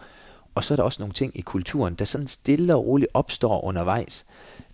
Og 0.55 0.63
så 0.63 0.73
er 0.73 0.75
der 0.75 0.83
også 0.83 1.01
nogle 1.01 1.13
ting 1.13 1.37
i 1.37 1.41
kulturen, 1.41 1.95
der 1.95 2.05
sådan 2.05 2.27
stille 2.27 2.75
og 2.75 2.85
roligt 2.85 3.11
opstår 3.13 3.65
undervejs. 3.65 4.25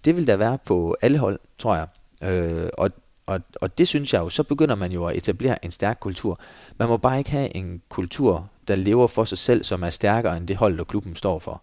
Det 0.05 0.15
vil 0.15 0.27
der 0.27 0.37
være 0.37 0.57
på 0.65 0.97
alle 1.01 1.17
hold, 1.17 1.39
tror 1.57 1.75
jeg. 1.75 1.87
Øh, 2.21 2.69
og 2.77 2.91
og, 3.27 3.41
og 3.61 3.77
det 3.77 3.87
synes 3.87 4.13
jeg 4.13 4.19
jo, 4.19 4.29
så 4.29 4.43
begynder 4.43 4.75
man 4.75 4.91
jo 4.91 5.05
at 5.05 5.17
etablere 5.17 5.65
en 5.65 5.71
stærk 5.71 5.97
kultur. 5.99 6.39
Man 6.77 6.87
må 6.87 6.97
bare 6.97 7.17
ikke 7.17 7.31
have 7.31 7.55
en 7.55 7.81
kultur, 7.89 8.49
der 8.67 8.75
lever 8.75 9.07
for 9.07 9.25
sig 9.25 9.37
selv, 9.37 9.63
som 9.63 9.83
er 9.83 9.89
stærkere 9.89 10.37
end 10.37 10.47
det 10.47 10.55
hold, 10.55 10.77
der 10.77 10.83
klubben 10.83 11.15
står 11.15 11.39
for. 11.39 11.61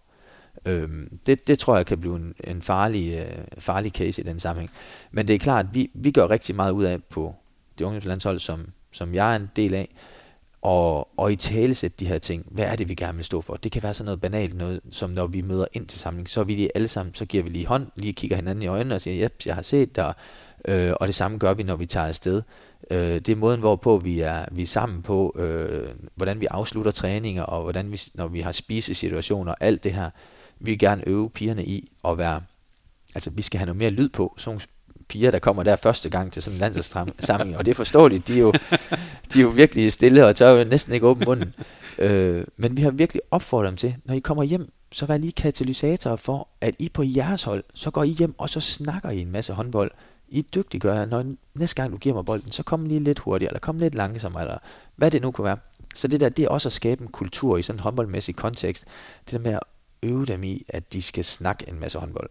Øhm, 0.65 1.19
det, 1.25 1.47
det 1.47 1.59
tror 1.59 1.75
jeg 1.75 1.85
kan 1.85 1.99
blive 1.99 2.15
en, 2.15 2.35
en 2.43 2.61
farlig, 2.61 3.13
øh, 3.13 3.43
farlig 3.57 3.91
case 3.91 4.21
i 4.21 4.25
den 4.25 4.39
sammenhæng. 4.39 4.71
Men 5.11 5.27
det 5.27 5.33
er 5.33 5.39
klart, 5.39 5.65
at 5.65 5.75
vi, 5.75 5.91
vi 5.93 6.11
gør 6.11 6.29
rigtig 6.29 6.55
meget 6.55 6.71
ud 6.71 6.83
af 6.83 7.03
på 7.03 7.35
det 7.79 7.85
unge 7.85 7.99
landshold, 7.99 8.39
som, 8.39 8.69
som 8.91 9.13
jeg 9.13 9.31
er 9.31 9.35
en 9.35 9.49
del 9.55 9.73
af, 9.73 9.89
og, 10.61 11.19
og 11.19 11.31
i 11.31 11.35
talesæt 11.35 11.99
de 11.99 12.07
her 12.07 12.17
ting. 12.17 12.45
Hvad 12.51 12.65
er 12.65 12.75
det, 12.75 12.89
vi 12.89 12.95
gerne 12.95 13.15
vil 13.15 13.25
stå 13.25 13.41
for? 13.41 13.55
Det 13.55 13.71
kan 13.71 13.83
være 13.83 13.93
sådan 13.93 14.05
noget 14.05 14.21
banalt, 14.21 14.55
noget, 14.55 14.81
som 14.91 15.09
når 15.09 15.27
vi 15.27 15.41
møder 15.41 15.65
ind 15.73 15.87
til 15.87 15.99
samling, 15.99 16.29
så 16.29 16.39
er 16.39 16.43
vi 16.43 16.55
lige 16.55 16.69
alle 16.75 16.87
sammen, 16.87 17.15
så 17.15 17.25
giver 17.25 17.43
vi 17.43 17.49
lige 17.49 17.65
hånd, 17.65 17.87
lige 17.95 18.13
kigger 18.13 18.35
hinanden 18.35 18.63
i 18.63 18.67
øjnene 18.67 18.95
og 18.95 19.01
siger, 19.01 19.15
ja, 19.15 19.27
jeg 19.45 19.55
har 19.55 19.61
set 19.61 19.95
dig, 19.95 20.13
Øh, 20.67 20.93
og 20.99 21.07
det 21.07 21.15
samme 21.15 21.37
gør 21.37 21.53
vi, 21.53 21.63
når 21.63 21.75
vi 21.75 21.85
tager 21.85 22.07
afsted. 22.07 22.41
Øh, 22.91 22.99
det 22.99 23.29
er 23.29 23.35
måden, 23.35 23.59
hvorpå 23.59 23.97
vi 23.97 24.19
er, 24.19 24.45
vi 24.51 24.61
er 24.61 24.67
sammen 24.67 25.01
på, 25.01 25.35
øh, 25.39 25.89
hvordan 26.15 26.41
vi 26.41 26.45
afslutter 26.45 26.91
træninger, 26.91 27.43
og 27.43 27.61
hvordan 27.61 27.91
vi, 27.91 28.01
når 28.13 28.27
vi 28.27 28.41
har 28.41 28.51
spisesituationer 28.51 29.51
og 29.51 29.57
alt 29.59 29.83
det 29.83 29.93
her. 29.93 30.09
Vi 30.59 30.71
vil 30.71 30.79
gerne 30.79 31.07
øve 31.07 31.29
pigerne 31.29 31.65
i 31.65 31.91
at 32.07 32.17
være, 32.17 32.41
altså 33.15 33.29
vi 33.29 33.41
skal 33.41 33.57
have 33.57 33.65
noget 33.65 33.77
mere 33.77 33.89
lyd 33.89 34.09
på, 34.09 34.35
sådan 34.37 34.61
piger, 35.07 35.31
der 35.31 35.39
kommer 35.39 35.63
der 35.63 35.75
første 35.75 36.09
gang 36.09 36.31
til 36.31 36.43
sådan 36.43 36.55
en 36.55 36.59
landsholdssamling, 36.59 37.57
og 37.57 37.65
det 37.65 37.71
er 37.71 37.75
forståeligt, 37.75 38.27
de 38.27 38.33
er 38.33 38.39
jo, 38.41 38.51
de 39.33 39.39
er 39.39 39.43
jo 39.43 39.49
virkelig 39.49 39.91
stille 39.91 40.25
og 40.25 40.35
tør 40.35 40.49
jo 40.49 40.63
næsten 40.63 40.93
ikke 40.93 41.07
åbne 41.07 41.25
munden. 41.25 41.53
Øh, 41.99 42.45
men 42.57 42.77
vi 42.77 42.81
har 42.81 42.91
virkelig 42.91 43.21
opfordret 43.31 43.69
dem 43.69 43.77
til, 43.77 43.95
når 44.05 44.15
I 44.15 44.19
kommer 44.19 44.43
hjem, 44.43 44.71
så 44.91 45.05
vær 45.05 45.17
lige 45.17 45.31
katalysatorer 45.31 46.15
for, 46.15 46.47
at 46.61 46.75
I 46.79 46.89
på 46.89 47.03
jeres 47.03 47.43
hold, 47.43 47.63
så 47.73 47.91
går 47.91 48.03
I 48.03 48.09
hjem, 48.09 48.35
og 48.37 48.49
så 48.49 48.61
snakker 48.61 49.09
I 49.09 49.21
en 49.21 49.31
masse 49.31 49.53
håndbold, 49.53 49.91
i 50.29 50.41
dygtiggør, 50.41 51.05
når 51.05 51.25
næste 51.53 51.75
gang 51.75 51.91
du 51.91 51.97
giver 51.97 52.15
mig 52.15 52.25
bolden, 52.25 52.51
så 52.51 52.63
kom 52.63 52.85
lige 52.85 52.99
lidt 52.99 53.19
hurtigere, 53.19 53.49
eller 53.49 53.59
kom 53.59 53.79
lidt 53.79 53.95
langsommere, 53.95 54.43
eller 54.43 54.57
hvad 54.95 55.11
det 55.11 55.21
nu 55.21 55.31
kunne 55.31 55.45
være. 55.45 55.57
Så 55.95 56.07
det 56.07 56.19
der, 56.19 56.29
det 56.29 56.45
er 56.45 56.49
også 56.49 56.69
at 56.69 56.73
skabe 56.73 57.01
en 57.01 57.07
kultur 57.07 57.57
i 57.57 57.61
sådan 57.61 57.79
en 57.79 57.83
håndboldmæssig 57.83 58.35
kontekst. 58.35 58.85
Det 59.25 59.31
der 59.31 59.39
med 59.39 59.53
at 59.53 59.59
øve 60.03 60.25
dem 60.25 60.43
i, 60.43 60.65
at 60.69 60.93
de 60.93 61.01
skal 61.01 61.25
snakke 61.25 61.69
en 61.69 61.79
masse 61.79 61.99
håndbold. 61.99 62.29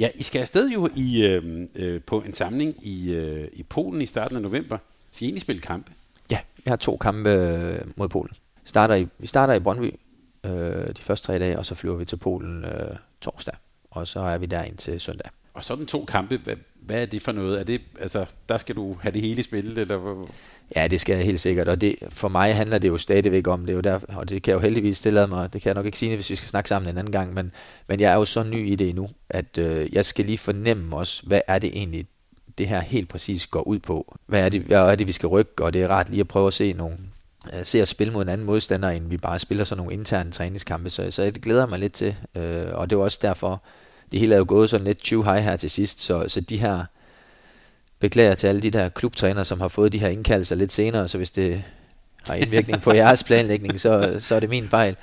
Ja, 0.00 0.10
I 0.14 0.22
skal 0.22 0.40
afsted 0.40 0.68
jo 0.68 0.88
i, 0.96 1.22
øh, 1.22 1.68
øh, 1.74 2.00
på 2.02 2.20
en 2.20 2.34
samling 2.34 2.86
i, 2.86 3.12
øh, 3.12 3.48
i 3.52 3.62
Polen 3.62 4.02
i 4.02 4.06
starten 4.06 4.36
af 4.36 4.42
november. 4.42 4.78
Skal 5.12 5.24
I 5.24 5.26
egentlig 5.26 5.42
spille 5.42 5.62
kampe? 5.62 5.92
Ja, 6.30 6.38
Vi 6.56 6.62
har 6.66 6.76
to 6.76 6.96
kampe 6.96 7.30
øh, 7.30 7.80
mod 7.96 8.08
Polen. 8.08 8.34
Starter 8.64 8.94
i, 8.94 9.08
vi 9.18 9.26
starter 9.26 9.54
i 9.54 9.60
Brøndby 9.60 9.94
øh, 10.44 10.52
de 10.88 11.00
første 11.02 11.26
tre 11.26 11.38
dage, 11.38 11.58
og 11.58 11.66
så 11.66 11.74
flyver 11.74 11.96
vi 11.96 12.04
til 12.04 12.16
Polen 12.16 12.64
øh, 12.64 12.96
torsdag. 13.20 13.54
Og 13.90 14.08
så 14.08 14.20
er 14.20 14.38
vi 14.38 14.46
der 14.46 14.62
indtil 14.62 15.00
søndag. 15.00 15.30
Og 15.54 15.64
sådan 15.64 15.86
to 15.86 16.04
kampe, 16.04 16.36
hvad, 16.36 16.56
hvad 16.86 17.02
er 17.02 17.06
det 17.06 17.22
for 17.22 17.32
noget? 17.32 17.60
Er 17.60 17.64
det, 17.64 17.80
altså, 18.00 18.26
der 18.48 18.58
skal 18.58 18.76
du 18.76 18.96
have 19.00 19.12
det 19.12 19.20
hele 19.20 19.38
i 19.38 19.42
spil, 19.42 19.78
eller 19.78 20.26
Ja, 20.76 20.86
det 20.86 21.00
skal 21.00 21.16
jeg 21.16 21.24
helt 21.24 21.40
sikkert, 21.40 21.68
og 21.68 21.80
det, 21.80 21.96
for 22.08 22.28
mig 22.28 22.54
handler 22.54 22.78
det 22.78 22.88
jo 22.88 22.98
stadigvæk 22.98 23.48
om, 23.48 23.60
det 23.60 23.70
er 23.70 23.74
jo 23.74 23.80
der, 23.80 24.00
og 24.08 24.28
det 24.28 24.42
kan 24.42 24.50
jeg 24.50 24.56
jo 24.56 24.60
heldigvis 24.60 24.96
stille 24.96 25.26
mig, 25.26 25.52
det 25.52 25.62
kan 25.62 25.68
jeg 25.68 25.74
nok 25.74 25.86
ikke 25.86 25.98
sige, 25.98 26.14
hvis 26.14 26.30
vi 26.30 26.36
skal 26.36 26.48
snakke 26.48 26.68
sammen 26.68 26.90
en 26.90 26.98
anden 26.98 27.12
gang, 27.12 27.34
men, 27.34 27.52
men 27.88 28.00
jeg 28.00 28.12
er 28.12 28.16
jo 28.16 28.24
så 28.24 28.42
ny 28.42 28.70
i 28.70 28.74
det 28.74 28.88
endnu, 28.88 29.08
at 29.30 29.58
øh, 29.58 29.94
jeg 29.94 30.04
skal 30.04 30.24
lige 30.24 30.38
fornemme 30.38 30.96
også, 30.96 31.22
hvad 31.26 31.40
er 31.46 31.58
det 31.58 31.70
egentlig, 31.76 32.06
det 32.58 32.68
her 32.68 32.80
helt 32.80 33.08
præcis 33.08 33.46
går 33.46 33.62
ud 33.62 33.78
på. 33.78 34.18
Hvad 34.26 34.44
er 34.44 34.48
det, 34.48 34.60
hvad 34.60 34.78
er 34.78 34.94
det 34.94 35.06
vi 35.06 35.12
skal 35.12 35.26
rykke, 35.26 35.64
og 35.64 35.72
det 35.72 35.82
er 35.82 35.88
rart 35.88 36.10
lige 36.10 36.20
at 36.20 36.28
prøve 36.28 36.46
at 36.46 36.54
se 36.54 36.72
nogle, 36.72 36.96
øh, 37.54 37.64
se 37.64 37.82
at 37.82 37.88
spille 37.88 38.12
mod 38.12 38.22
en 38.22 38.28
anden 38.28 38.46
modstander, 38.46 38.88
end 38.88 39.08
vi 39.08 39.16
bare 39.16 39.38
spiller 39.38 39.64
sådan 39.64 39.84
nogle 39.84 39.92
interne 39.92 40.30
træningskampe, 40.30 40.90
så, 40.90 41.10
så 41.10 41.24
det 41.24 41.42
glæder 41.42 41.66
mig 41.66 41.78
lidt 41.78 41.92
til, 41.92 42.16
øh, 42.34 42.66
og 42.72 42.90
det 42.90 42.96
er 42.96 43.00
også 43.00 43.18
derfor, 43.22 43.62
det 44.12 44.20
hele 44.20 44.34
er 44.34 44.38
jo 44.38 44.44
gået 44.48 44.70
sådan 44.70 44.86
lidt 44.86 44.98
20 44.98 45.24
high 45.24 45.44
her 45.44 45.56
til 45.56 45.70
sidst, 45.70 46.00
så, 46.02 46.24
så 46.28 46.40
de 46.40 46.56
her 46.56 46.84
beklager 47.98 48.34
til 48.34 48.46
alle 48.46 48.60
de 48.60 48.70
der 48.70 48.88
klubtrænere, 48.88 49.44
som 49.44 49.60
har 49.60 49.68
fået 49.68 49.92
de 49.92 49.98
her 49.98 50.08
indkaldelser 50.08 50.56
lidt 50.56 50.72
senere, 50.72 51.08
så 51.08 51.18
hvis 51.18 51.30
det 51.30 51.62
har 52.26 52.34
indvirkning 52.34 52.82
på 52.82 52.92
jeres 53.02 53.24
planlægning, 53.24 53.80
så, 53.80 54.16
så 54.18 54.34
er 54.34 54.40
det 54.40 54.50
min 54.50 54.68
fejl. 54.68 54.96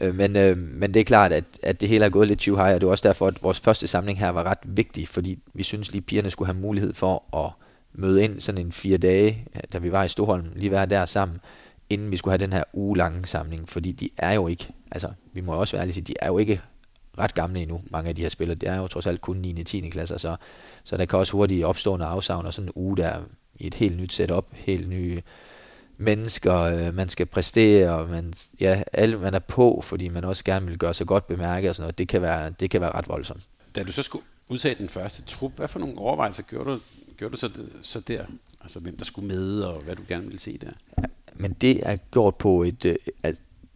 Øh, 0.00 0.14
men, 0.14 0.36
øh, 0.36 0.56
men 0.56 0.94
det 0.94 1.00
er 1.00 1.04
klart, 1.04 1.32
at, 1.32 1.44
at 1.62 1.80
det 1.80 1.88
hele 1.88 2.04
er 2.04 2.08
gået 2.08 2.28
lidt 2.28 2.38
20 2.38 2.56
high, 2.56 2.74
og 2.74 2.80
det 2.80 2.86
er 2.86 2.90
også 2.90 3.08
derfor, 3.08 3.26
at 3.26 3.42
vores 3.42 3.60
første 3.60 3.86
samling 3.86 4.18
her 4.18 4.28
var 4.28 4.42
ret 4.42 4.58
vigtig, 4.64 5.08
fordi 5.08 5.38
vi 5.54 5.62
synes 5.62 5.92
lige, 5.92 6.02
pigerne 6.02 6.30
skulle 6.30 6.52
have 6.52 6.60
mulighed 6.60 6.94
for 6.94 7.36
at 7.36 7.52
møde 7.92 8.24
ind 8.24 8.40
sådan 8.40 8.60
en 8.60 8.72
fire 8.72 8.98
dage, 8.98 9.46
da 9.72 9.78
vi 9.78 9.92
var 9.92 10.04
i 10.04 10.08
Stoholm, 10.08 10.46
lige 10.56 10.70
være 10.70 10.86
der 10.86 11.04
sammen, 11.04 11.40
inden 11.90 12.10
vi 12.10 12.16
skulle 12.16 12.32
have 12.32 12.46
den 12.46 12.52
her 12.52 12.64
ugelange 12.72 13.26
samling, 13.26 13.68
fordi 13.68 13.92
de 13.92 14.10
er 14.16 14.32
jo 14.32 14.48
ikke, 14.48 14.68
altså 14.90 15.08
vi 15.32 15.40
må 15.40 15.52
også 15.52 15.72
være 15.72 15.82
ærlige 15.82 15.94
sige, 15.94 16.04
de 16.04 16.14
er 16.20 16.26
jo 16.26 16.38
ikke 16.38 16.60
ret 17.20 17.34
gamle 17.34 17.60
endnu, 17.60 17.80
mange 17.90 18.08
af 18.08 18.14
de 18.14 18.22
her 18.22 18.28
spillere. 18.28 18.54
Det 18.54 18.68
er 18.68 18.76
jo 18.76 18.88
trods 18.88 19.06
alt 19.06 19.20
kun 19.20 19.36
9. 19.36 19.60
og 19.60 19.66
10. 19.66 19.88
klasser, 19.88 20.16
så, 20.16 20.36
så 20.84 20.96
der 20.96 21.04
kan 21.04 21.18
også 21.18 21.32
hurtigt 21.32 21.64
opstå 21.64 21.94
en 21.94 22.02
afsavn 22.02 22.46
og 22.46 22.54
sådan 22.54 22.68
en 22.68 22.72
uge 22.74 22.96
der 22.96 23.20
i 23.54 23.66
et 23.66 23.74
helt 23.74 23.96
nyt 23.96 24.12
setup, 24.12 24.46
helt 24.52 24.88
nye 24.88 25.22
mennesker, 25.96 26.54
øh, 26.54 26.94
man 26.94 27.08
skal 27.08 27.26
præstere, 27.26 27.90
og 27.90 28.08
man, 28.08 28.32
ja, 28.60 28.82
alle, 28.92 29.18
man 29.18 29.34
er 29.34 29.38
på, 29.38 29.80
fordi 29.84 30.08
man 30.08 30.24
også 30.24 30.44
gerne 30.44 30.66
vil 30.66 30.78
gøre 30.78 30.94
sig 30.94 31.06
godt 31.06 31.26
bemærket 31.26 31.68
og 31.68 31.76
sådan 31.76 31.84
noget. 31.84 31.98
Det 31.98 32.08
kan 32.08 32.22
være, 32.22 32.50
det 32.50 32.70
kan 32.70 32.80
være 32.80 32.92
ret 32.92 33.08
voldsomt. 33.08 33.48
Da 33.74 33.82
du 33.82 33.92
så 33.92 34.02
skulle 34.02 34.24
udtage 34.48 34.74
den 34.74 34.88
første 34.88 35.22
trup, 35.22 35.52
hvad 35.56 35.68
for 35.68 35.78
nogle 35.78 35.98
overvejelser 35.98 36.42
gjorde 36.42 36.70
du, 36.70 36.78
gjorde 37.16 37.32
du 37.32 37.38
så, 37.38 37.50
så 37.82 38.00
der? 38.00 38.24
Altså 38.62 38.80
hvem 38.80 38.96
der 38.96 39.04
skulle 39.04 39.28
med, 39.28 39.60
og 39.60 39.82
hvad 39.82 39.96
du 39.96 40.02
gerne 40.08 40.24
ville 40.24 40.40
se 40.40 40.58
der? 40.58 40.70
Ja, 40.98 41.02
men 41.34 41.52
det 41.52 41.88
er 41.88 41.96
gjort 41.96 42.36
på 42.36 42.62
et, 42.62 42.84
øh, 42.84 42.96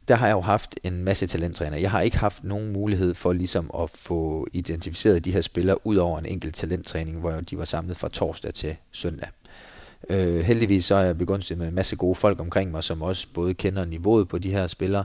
der 0.09 0.15
har 0.15 0.27
jeg 0.27 0.35
jo 0.35 0.41
haft 0.41 0.77
en 0.83 1.05
masse 1.05 1.27
talenttræner. 1.27 1.77
Jeg 1.77 1.91
har 1.91 2.01
ikke 2.01 2.19
haft 2.19 2.45
nogen 2.45 2.73
mulighed 2.73 3.15
for 3.15 3.33
ligesom 3.33 3.71
at 3.81 3.91
få 3.91 4.47
identificeret 4.53 5.25
de 5.25 5.33
her 5.33 5.41
spillere 5.41 5.87
ud 5.87 5.97
over 5.97 6.19
en 6.19 6.27
enkelt 6.27 6.55
talenttræning, 6.55 7.21
hvor 7.21 7.31
de 7.31 7.59
var 7.59 7.65
samlet 7.65 7.97
fra 7.97 8.09
torsdag 8.09 8.55
til 8.55 8.77
søndag. 8.93 9.29
Øh, 10.11 10.41
heldigvis 10.41 10.85
så 10.85 10.95
er 10.95 11.05
jeg 11.05 11.19
begyndt 11.19 11.59
med 11.59 11.69
en 11.69 11.75
masse 11.75 11.97
gode 11.97 12.15
folk 12.15 12.41
omkring 12.41 12.71
mig, 12.71 12.85
som 12.85 13.03
også 13.03 13.27
både 13.35 13.55
kender 13.55 13.85
niveauet 13.85 14.29
på 14.29 14.39
de 14.39 14.51
her 14.51 14.67
spillere, 14.67 15.05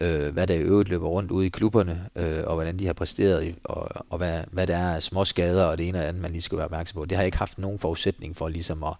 øh, 0.00 0.32
hvad 0.32 0.46
der 0.46 0.54
i 0.54 0.58
øvrigt 0.58 0.88
løber 0.88 1.08
rundt 1.08 1.30
ude 1.30 1.46
i 1.46 1.48
klubberne, 1.48 2.06
øh, 2.16 2.44
og 2.46 2.54
hvordan 2.54 2.78
de 2.78 2.86
har 2.86 2.92
præsteret, 2.92 3.54
og, 3.64 3.88
og 4.10 4.18
hvad, 4.18 4.40
hvad 4.52 4.66
der 4.66 4.76
er 4.76 4.94
af 4.94 5.02
små 5.02 5.24
skader 5.24 5.64
og 5.64 5.78
det 5.78 5.88
ene 5.88 5.98
og 5.98 6.08
andet, 6.08 6.22
man 6.22 6.30
lige 6.30 6.42
skal 6.42 6.58
være 6.58 6.64
opmærksom 6.64 6.98
på. 7.00 7.04
Det 7.04 7.16
har 7.16 7.22
jeg 7.22 7.26
ikke 7.26 7.38
haft 7.38 7.58
nogen 7.58 7.78
forudsætning 7.78 8.36
for 8.36 8.48
ligesom 8.48 8.84
at, 8.84 8.94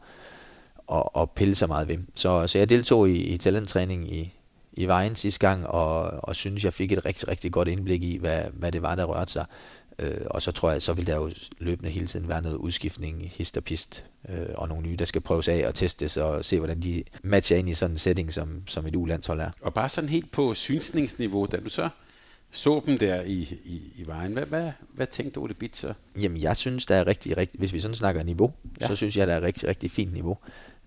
at, 0.92 1.02
at 1.16 1.30
pille 1.30 1.54
så 1.54 1.66
meget 1.66 1.88
ved. 1.88 1.98
Så, 2.14 2.46
så 2.46 2.58
jeg 2.58 2.68
deltog 2.68 3.08
i, 3.10 3.16
i 3.16 3.36
talenttræning 3.36 4.14
i, 4.14 4.34
i 4.80 4.86
vejen 4.86 5.14
sidste 5.14 5.48
gang, 5.48 5.66
og, 5.66 6.10
og 6.24 6.36
synes, 6.36 6.64
jeg 6.64 6.74
fik 6.74 6.92
et 6.92 7.04
rigtig, 7.04 7.28
rigtig 7.28 7.52
godt 7.52 7.68
indblik 7.68 8.02
i, 8.02 8.16
hvad, 8.16 8.42
hvad 8.52 8.72
det 8.72 8.82
var, 8.82 8.94
der 8.94 9.04
rørte 9.04 9.32
sig. 9.32 9.44
Øh, 9.98 10.20
og 10.26 10.42
så 10.42 10.52
tror 10.52 10.70
jeg, 10.70 10.82
så 10.82 10.92
vil 10.92 11.06
der 11.06 11.16
jo 11.16 11.30
løbende 11.58 11.90
hele 11.90 12.06
tiden 12.06 12.28
være 12.28 12.42
noget 12.42 12.56
udskiftning, 12.56 13.30
hist 13.34 13.56
og 13.56 13.64
pist, 13.64 14.04
øh, 14.28 14.46
og 14.54 14.68
nogle 14.68 14.86
nye, 14.88 14.96
der 14.96 15.04
skal 15.04 15.20
prøves 15.20 15.48
af 15.48 15.66
og 15.66 15.74
testes 15.74 16.16
og 16.16 16.44
se, 16.44 16.58
hvordan 16.58 16.82
de 16.82 17.02
matcher 17.22 17.56
ind 17.56 17.68
i 17.68 17.74
sådan 17.74 17.94
en 17.94 17.98
setting, 17.98 18.32
som, 18.32 18.62
som 18.66 18.86
et 18.86 18.96
ulandshold 18.96 19.40
er. 19.40 19.50
Og 19.60 19.74
bare 19.74 19.88
sådan 19.88 20.10
helt 20.10 20.32
på 20.32 20.54
synsningsniveau, 20.54 21.46
da 21.46 21.56
du 21.56 21.70
så 21.70 21.88
så 22.50 22.82
dem 22.86 22.98
der 22.98 23.22
i, 23.22 23.58
i, 23.64 23.82
i 23.96 24.06
vejen. 24.06 24.32
Hvad, 24.32 24.46
hvad, 24.46 24.70
hvad 24.94 25.06
tænkte 25.06 25.38
Ole 25.38 25.54
Bitt 25.54 25.76
så? 25.76 25.92
Jamen, 26.20 26.42
jeg 26.42 26.56
synes, 26.56 26.86
der 26.86 26.96
er 26.96 27.06
rigtig, 27.06 27.36
rigtig, 27.36 27.58
hvis 27.58 27.72
vi 27.72 27.80
sådan 27.80 27.94
snakker 27.94 28.22
niveau, 28.22 28.52
ja. 28.80 28.86
så 28.86 28.96
synes 28.96 29.16
jeg, 29.16 29.26
der 29.26 29.34
er 29.34 29.40
rigtig, 29.40 29.68
rigtig 29.68 29.90
fint 29.90 30.12
niveau. 30.12 30.38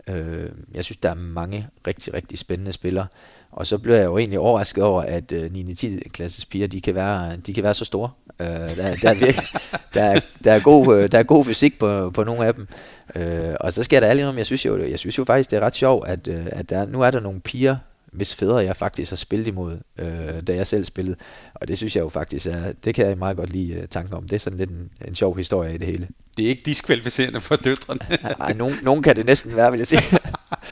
Øh, 0.07 0.49
jeg 0.73 0.85
synes, 0.85 0.97
der 0.97 1.09
er 1.09 1.15
mange 1.15 1.67
rigtig, 1.87 2.13
rigtig 2.13 2.37
spændende 2.37 2.73
spillere. 2.73 3.07
Og 3.51 3.67
så 3.67 3.77
blev 3.77 3.95
jeg 3.95 4.05
jo 4.05 4.17
egentlig 4.17 4.39
overrasket 4.39 4.83
over, 4.83 5.01
at 5.01 5.31
øh, 5.31 5.51
9. 5.51 5.73
10. 5.73 5.99
klasses 5.99 6.45
piger, 6.45 6.67
de 6.67 6.81
kan 6.81 6.95
være, 6.95 7.35
de 7.37 7.53
kan 7.53 7.63
være 7.63 7.73
så 7.73 7.85
store. 7.85 8.09
Øh, 8.39 8.47
der, 8.47 8.95
der, 8.95 9.09
er 9.09 9.13
virkelig, 9.13 9.47
der, 9.93 10.03
er, 10.03 10.19
der, 10.43 10.53
er 10.53 10.59
god, 10.59 10.95
øh, 10.95 11.11
der 11.11 11.19
er 11.19 11.23
god 11.23 11.45
fysik 11.45 11.79
på, 11.79 12.09
på 12.09 12.23
nogle 12.23 12.45
af 12.45 12.53
dem. 12.53 12.67
Øh, 13.15 13.55
og 13.59 13.73
så 13.73 13.83
skal 13.83 13.95
jeg 13.95 14.01
da 14.01 14.07
ærlig 14.07 14.25
om, 14.25 14.37
jeg 14.37 14.45
synes 14.45 14.65
jo, 14.65 14.83
jeg 14.83 14.99
synes 14.99 15.17
jo 15.17 15.25
faktisk, 15.25 15.51
det 15.51 15.57
er 15.57 15.61
ret 15.61 15.75
sjovt, 15.75 16.07
at, 16.07 16.27
øh, 16.27 16.45
at 16.45 16.69
der, 16.69 16.85
nu 16.85 17.01
er 17.01 17.11
der 17.11 17.19
nogle 17.19 17.39
piger, 17.39 17.75
hvis 18.14 18.36
fædre 18.36 18.57
jeg 18.57 18.78
faktisk 18.78 19.11
har 19.11 19.16
spillet 19.16 19.47
imod, 19.47 19.78
øh, 19.99 20.07
da 20.47 20.55
jeg 20.55 20.68
selv 20.68 20.84
spillede. 20.84 21.16
Og 21.53 21.68
det 21.68 21.78
synes 21.78 21.95
jeg 21.95 22.01
jo 22.01 22.09
faktisk 22.09 22.47
er, 22.47 22.72
det 22.84 22.95
kan 22.95 23.07
jeg 23.07 23.18
meget 23.18 23.38
godt 23.38 23.49
lide 23.49 23.78
uh, 23.78 23.86
tanken 23.89 24.14
om. 24.14 24.24
Det 24.24 24.34
er 24.34 24.39
sådan 24.39 24.59
lidt 24.59 24.70
en, 24.70 24.89
en 25.07 25.16
sjov 25.16 25.38
historie 25.38 25.76
i 25.76 25.78
det 25.78 25.88
hele. 25.88 26.07
Det 26.38 26.45
er 26.45 26.49
ikke 26.49 26.64
diskvalificerende 26.66 27.41
for 27.41 27.55
døtrene. 27.55 27.99
Nej, 28.39 28.53
nogen, 28.53 28.76
nogen 28.84 29.03
kan 29.03 29.16
det 29.16 29.26
næsten 29.26 29.55
være, 29.55 29.72
vil 29.72 29.78
jeg 29.78 29.88
sige. 29.88 30.01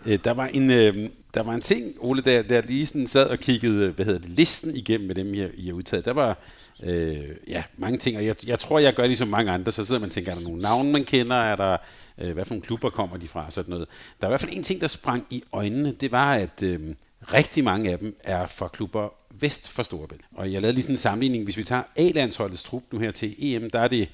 Øh, 0.05 0.19
der, 0.23 0.31
var 0.31 0.45
en, 0.45 0.71
øh, 0.71 1.09
der 1.33 1.43
var 1.43 1.53
en 1.53 1.61
ting, 1.61 1.93
Ole, 1.99 2.21
der, 2.21 2.41
der 2.41 2.61
lige 2.61 2.85
sådan 2.85 3.07
sad 3.07 3.27
og 3.27 3.39
kiggede 3.39 3.91
hvad 3.91 4.05
hedder 4.05 4.19
det, 4.19 4.29
listen 4.29 4.75
igennem 4.75 5.07
med 5.07 5.15
dem, 5.15 5.33
I 5.33 5.39
har, 5.39 5.49
I 5.53 5.65
har 5.65 5.73
udtaget. 5.73 6.05
Der 6.05 6.13
var 6.13 6.37
øh, 6.83 7.29
ja, 7.47 7.63
mange 7.77 7.97
ting, 7.97 8.17
og 8.17 8.25
jeg, 8.25 8.47
jeg 8.47 8.59
tror, 8.59 8.79
jeg 8.79 8.93
gør 8.93 9.05
ligesom 9.05 9.27
mange 9.27 9.51
andre, 9.51 9.71
så 9.71 9.85
sidder 9.85 9.99
man 9.99 10.07
og 10.07 10.13
tænker, 10.13 10.31
er 10.31 10.35
der 10.35 10.43
nogle 10.43 10.61
navne, 10.61 10.91
man 10.91 11.03
kender? 11.03 11.35
Er 11.35 11.55
der, 11.55 11.77
øh, 12.17 12.33
hvad 12.33 12.45
for 12.45 12.53
nogle 12.53 12.65
klubber 12.65 12.89
kommer 12.89 13.17
de 13.17 13.27
fra? 13.27 13.45
Sådan 13.49 13.71
noget. 13.71 13.87
Der 14.21 14.27
er 14.27 14.29
i 14.29 14.31
hvert 14.31 14.41
fald 14.41 14.55
en 14.55 14.63
ting, 14.63 14.81
der 14.81 14.87
sprang 14.87 15.25
i 15.29 15.43
øjnene, 15.53 15.91
det 15.91 16.11
var, 16.11 16.33
at 16.35 16.63
øh, 16.63 16.79
rigtig 17.33 17.63
mange 17.63 17.91
af 17.91 17.99
dem 17.99 18.15
er 18.23 18.47
fra 18.47 18.67
klubber 18.67 19.09
vest 19.29 19.69
for 19.69 19.83
Storebælt. 19.83 20.21
Og 20.35 20.53
jeg 20.53 20.61
lavede 20.61 20.73
lige 20.73 20.83
sådan 20.83 20.93
en 20.93 20.97
sammenligning. 20.97 21.43
Hvis 21.43 21.57
vi 21.57 21.63
tager 21.63 21.83
A-landsholdets 21.95 22.63
trup 22.63 22.83
nu 22.91 22.99
her 22.99 23.11
til 23.11 23.35
EM, 23.39 23.69
der 23.69 23.79
er 23.79 23.87
det 23.87 24.09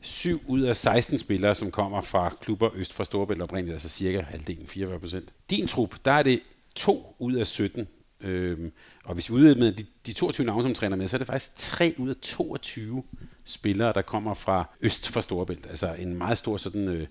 7 0.00 0.42
ud 0.46 0.60
af 0.60 0.76
16 0.76 1.18
spillere, 1.18 1.54
som 1.54 1.70
kommer 1.70 2.00
fra 2.00 2.34
klubber 2.40 2.70
øst 2.74 2.92
for 2.92 3.04
Storebælt 3.04 3.42
oprindeligt, 3.42 3.74
altså 3.74 3.88
cirka 3.88 4.20
halvdelen, 4.20 4.66
44 4.66 5.00
procent. 5.00 5.28
Din 5.50 5.66
trup, 5.66 5.94
der 6.04 6.12
er 6.12 6.22
det 6.22 6.40
2 6.74 7.16
ud 7.18 7.32
af 7.32 7.46
17. 7.46 7.88
Øhm, 8.20 8.72
og 9.04 9.14
hvis 9.14 9.30
vi 9.30 9.34
udvider 9.34 9.58
med 9.58 9.72
de, 9.72 9.84
de 10.06 10.12
22 10.12 10.46
navne, 10.46 10.62
som 10.62 10.74
træner 10.74 10.96
med, 10.96 11.08
så 11.08 11.16
er 11.16 11.18
det 11.18 11.26
faktisk 11.26 11.56
3 11.56 11.94
ud 11.98 12.08
af 12.08 12.16
22 12.22 13.02
spillere, 13.44 13.92
der 13.92 14.02
kommer 14.02 14.34
fra 14.34 14.64
øst 14.80 15.08
for 15.08 15.20
Storebælt. 15.20 15.66
Altså 15.66 15.94
en 15.94 16.18
meget 16.18 16.38
stor 16.38 16.56
sådan, 16.56 16.88
øh, 16.88 17.06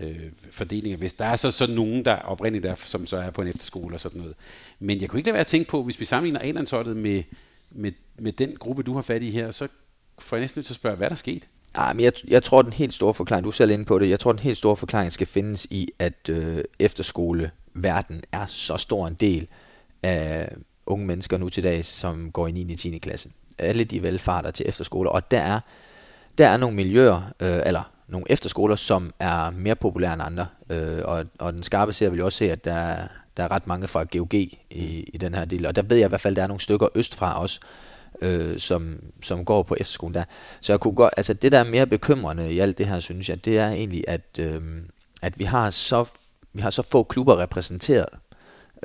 øh, 0.00 0.20
fordelinger, 0.50 0.98
hvis. 0.98 1.12
Der 1.12 1.24
er 1.24 1.36
så, 1.36 1.50
så 1.50 1.66
nogen, 1.66 2.04
der 2.04 2.16
oprindeligt 2.16 2.64
der, 2.64 2.74
som 2.74 3.06
så 3.06 3.16
er 3.16 3.30
på 3.30 3.42
en 3.42 3.48
efterskole 3.48 3.96
og 3.96 4.00
sådan 4.00 4.20
noget. 4.20 4.34
Men 4.78 5.00
jeg 5.00 5.08
kunne 5.08 5.18
ikke 5.18 5.26
lade 5.26 5.34
være 5.34 5.40
at 5.40 5.46
tænke 5.46 5.70
på, 5.70 5.82
hvis 5.82 6.00
vi 6.00 6.04
sammenligner 6.04 6.40
a 6.40 6.84
med, 6.94 7.22
med, 7.70 7.92
med 8.18 8.32
den 8.32 8.56
gruppe, 8.56 8.82
du 8.82 8.94
har 8.94 9.02
fat 9.02 9.22
i 9.22 9.30
her, 9.30 9.50
så 9.50 9.68
får 10.18 10.36
jeg 10.36 10.40
næsten 10.40 10.58
nødt 10.58 10.66
til 10.66 10.72
at 10.72 10.76
spørge, 10.76 10.96
hvad 10.96 11.06
der 11.06 11.14
er 11.14 11.16
sket? 11.16 11.48
Ah, 11.74 11.96
men 11.96 12.04
jeg, 12.04 12.12
jeg 12.28 12.42
tror, 12.42 12.62
den 12.62 12.72
helt 12.72 12.94
store 12.94 13.14
forklaring, 13.14 13.44
du 13.44 13.48
er 13.48 13.52
selv 13.52 13.70
inde 13.70 13.84
på 13.84 13.98
det, 13.98 14.10
jeg 14.10 14.20
tror, 14.20 14.32
den 14.32 14.38
helt 14.38 14.58
store 14.58 14.76
forklaring 14.76 15.12
skal 15.12 15.26
findes 15.26 15.66
i, 15.70 15.88
at 15.98 16.28
øh, 16.28 16.64
efterskoleverden 16.78 18.22
er 18.32 18.46
så 18.46 18.76
stor 18.76 19.06
en 19.06 19.14
del 19.14 19.48
af 20.02 20.56
unge 20.86 21.06
mennesker 21.06 21.38
nu 21.38 21.48
til 21.48 21.62
dags, 21.62 21.88
som 21.88 22.32
går 22.32 22.46
i 22.46 22.52
9. 22.52 22.72
og 22.72 22.78
10. 22.78 22.98
klasse. 22.98 23.30
Alle 23.58 23.84
de 23.84 24.02
velfarter 24.02 24.50
til 24.50 24.68
efterskoler, 24.68 25.10
og 25.10 25.30
der 25.30 25.40
er, 25.40 25.60
der 26.38 26.48
er 26.48 26.56
nogle 26.56 26.76
miljøer, 26.76 27.32
øh, 27.40 27.58
eller 27.66 27.92
nogle 28.08 28.26
efterskoler, 28.30 28.76
som 28.76 29.12
er 29.20 29.50
mere 29.50 29.74
populære 29.74 30.12
end 30.12 30.22
andre. 30.22 30.46
Øh, 30.70 31.02
og, 31.04 31.24
og 31.38 31.52
den 31.52 31.62
skarpe 31.62 31.92
ser 31.92 32.10
vil 32.10 32.18
jo 32.18 32.24
også 32.24 32.38
se, 32.38 32.52
at 32.52 32.64
der, 32.64 32.96
der 33.36 33.44
er 33.44 33.50
ret 33.50 33.66
mange 33.66 33.88
fra 33.88 34.04
GOG 34.04 34.34
i, 34.34 34.54
i 35.14 35.18
den 35.20 35.34
her 35.34 35.44
del. 35.44 35.66
Og 35.66 35.76
der 35.76 35.82
ved 35.82 35.96
jeg 35.96 36.06
i 36.06 36.08
hvert 36.08 36.20
fald, 36.20 36.32
at 36.32 36.36
der 36.36 36.42
er 36.42 36.46
nogle 36.46 36.60
stykker 36.60 36.88
østfra 36.94 37.40
også, 37.42 37.60
øh, 38.22 38.58
som, 38.58 38.98
som 39.22 39.44
går 39.44 39.62
på 39.62 39.76
efterskolen 39.80 40.14
der. 40.14 40.24
Så 40.60 40.72
jeg 40.72 40.80
kunne 40.80 40.94
godt, 40.94 41.14
altså 41.16 41.34
det 41.34 41.52
der 41.52 41.58
er 41.58 41.64
mere 41.64 41.86
bekymrende 41.86 42.52
i 42.52 42.58
alt 42.58 42.78
det 42.78 42.86
her, 42.86 43.00
synes 43.00 43.28
jeg, 43.28 43.44
det 43.44 43.58
er 43.58 43.68
egentlig, 43.68 44.04
at, 44.08 44.38
øh, 44.38 44.62
at 45.22 45.38
vi 45.38 45.44
har 45.44 45.70
så 45.70 46.04
vi 46.52 46.62
har 46.62 46.70
så 46.70 46.82
få 46.82 47.02
klubber 47.02 47.38
repræsenteret 47.38 48.08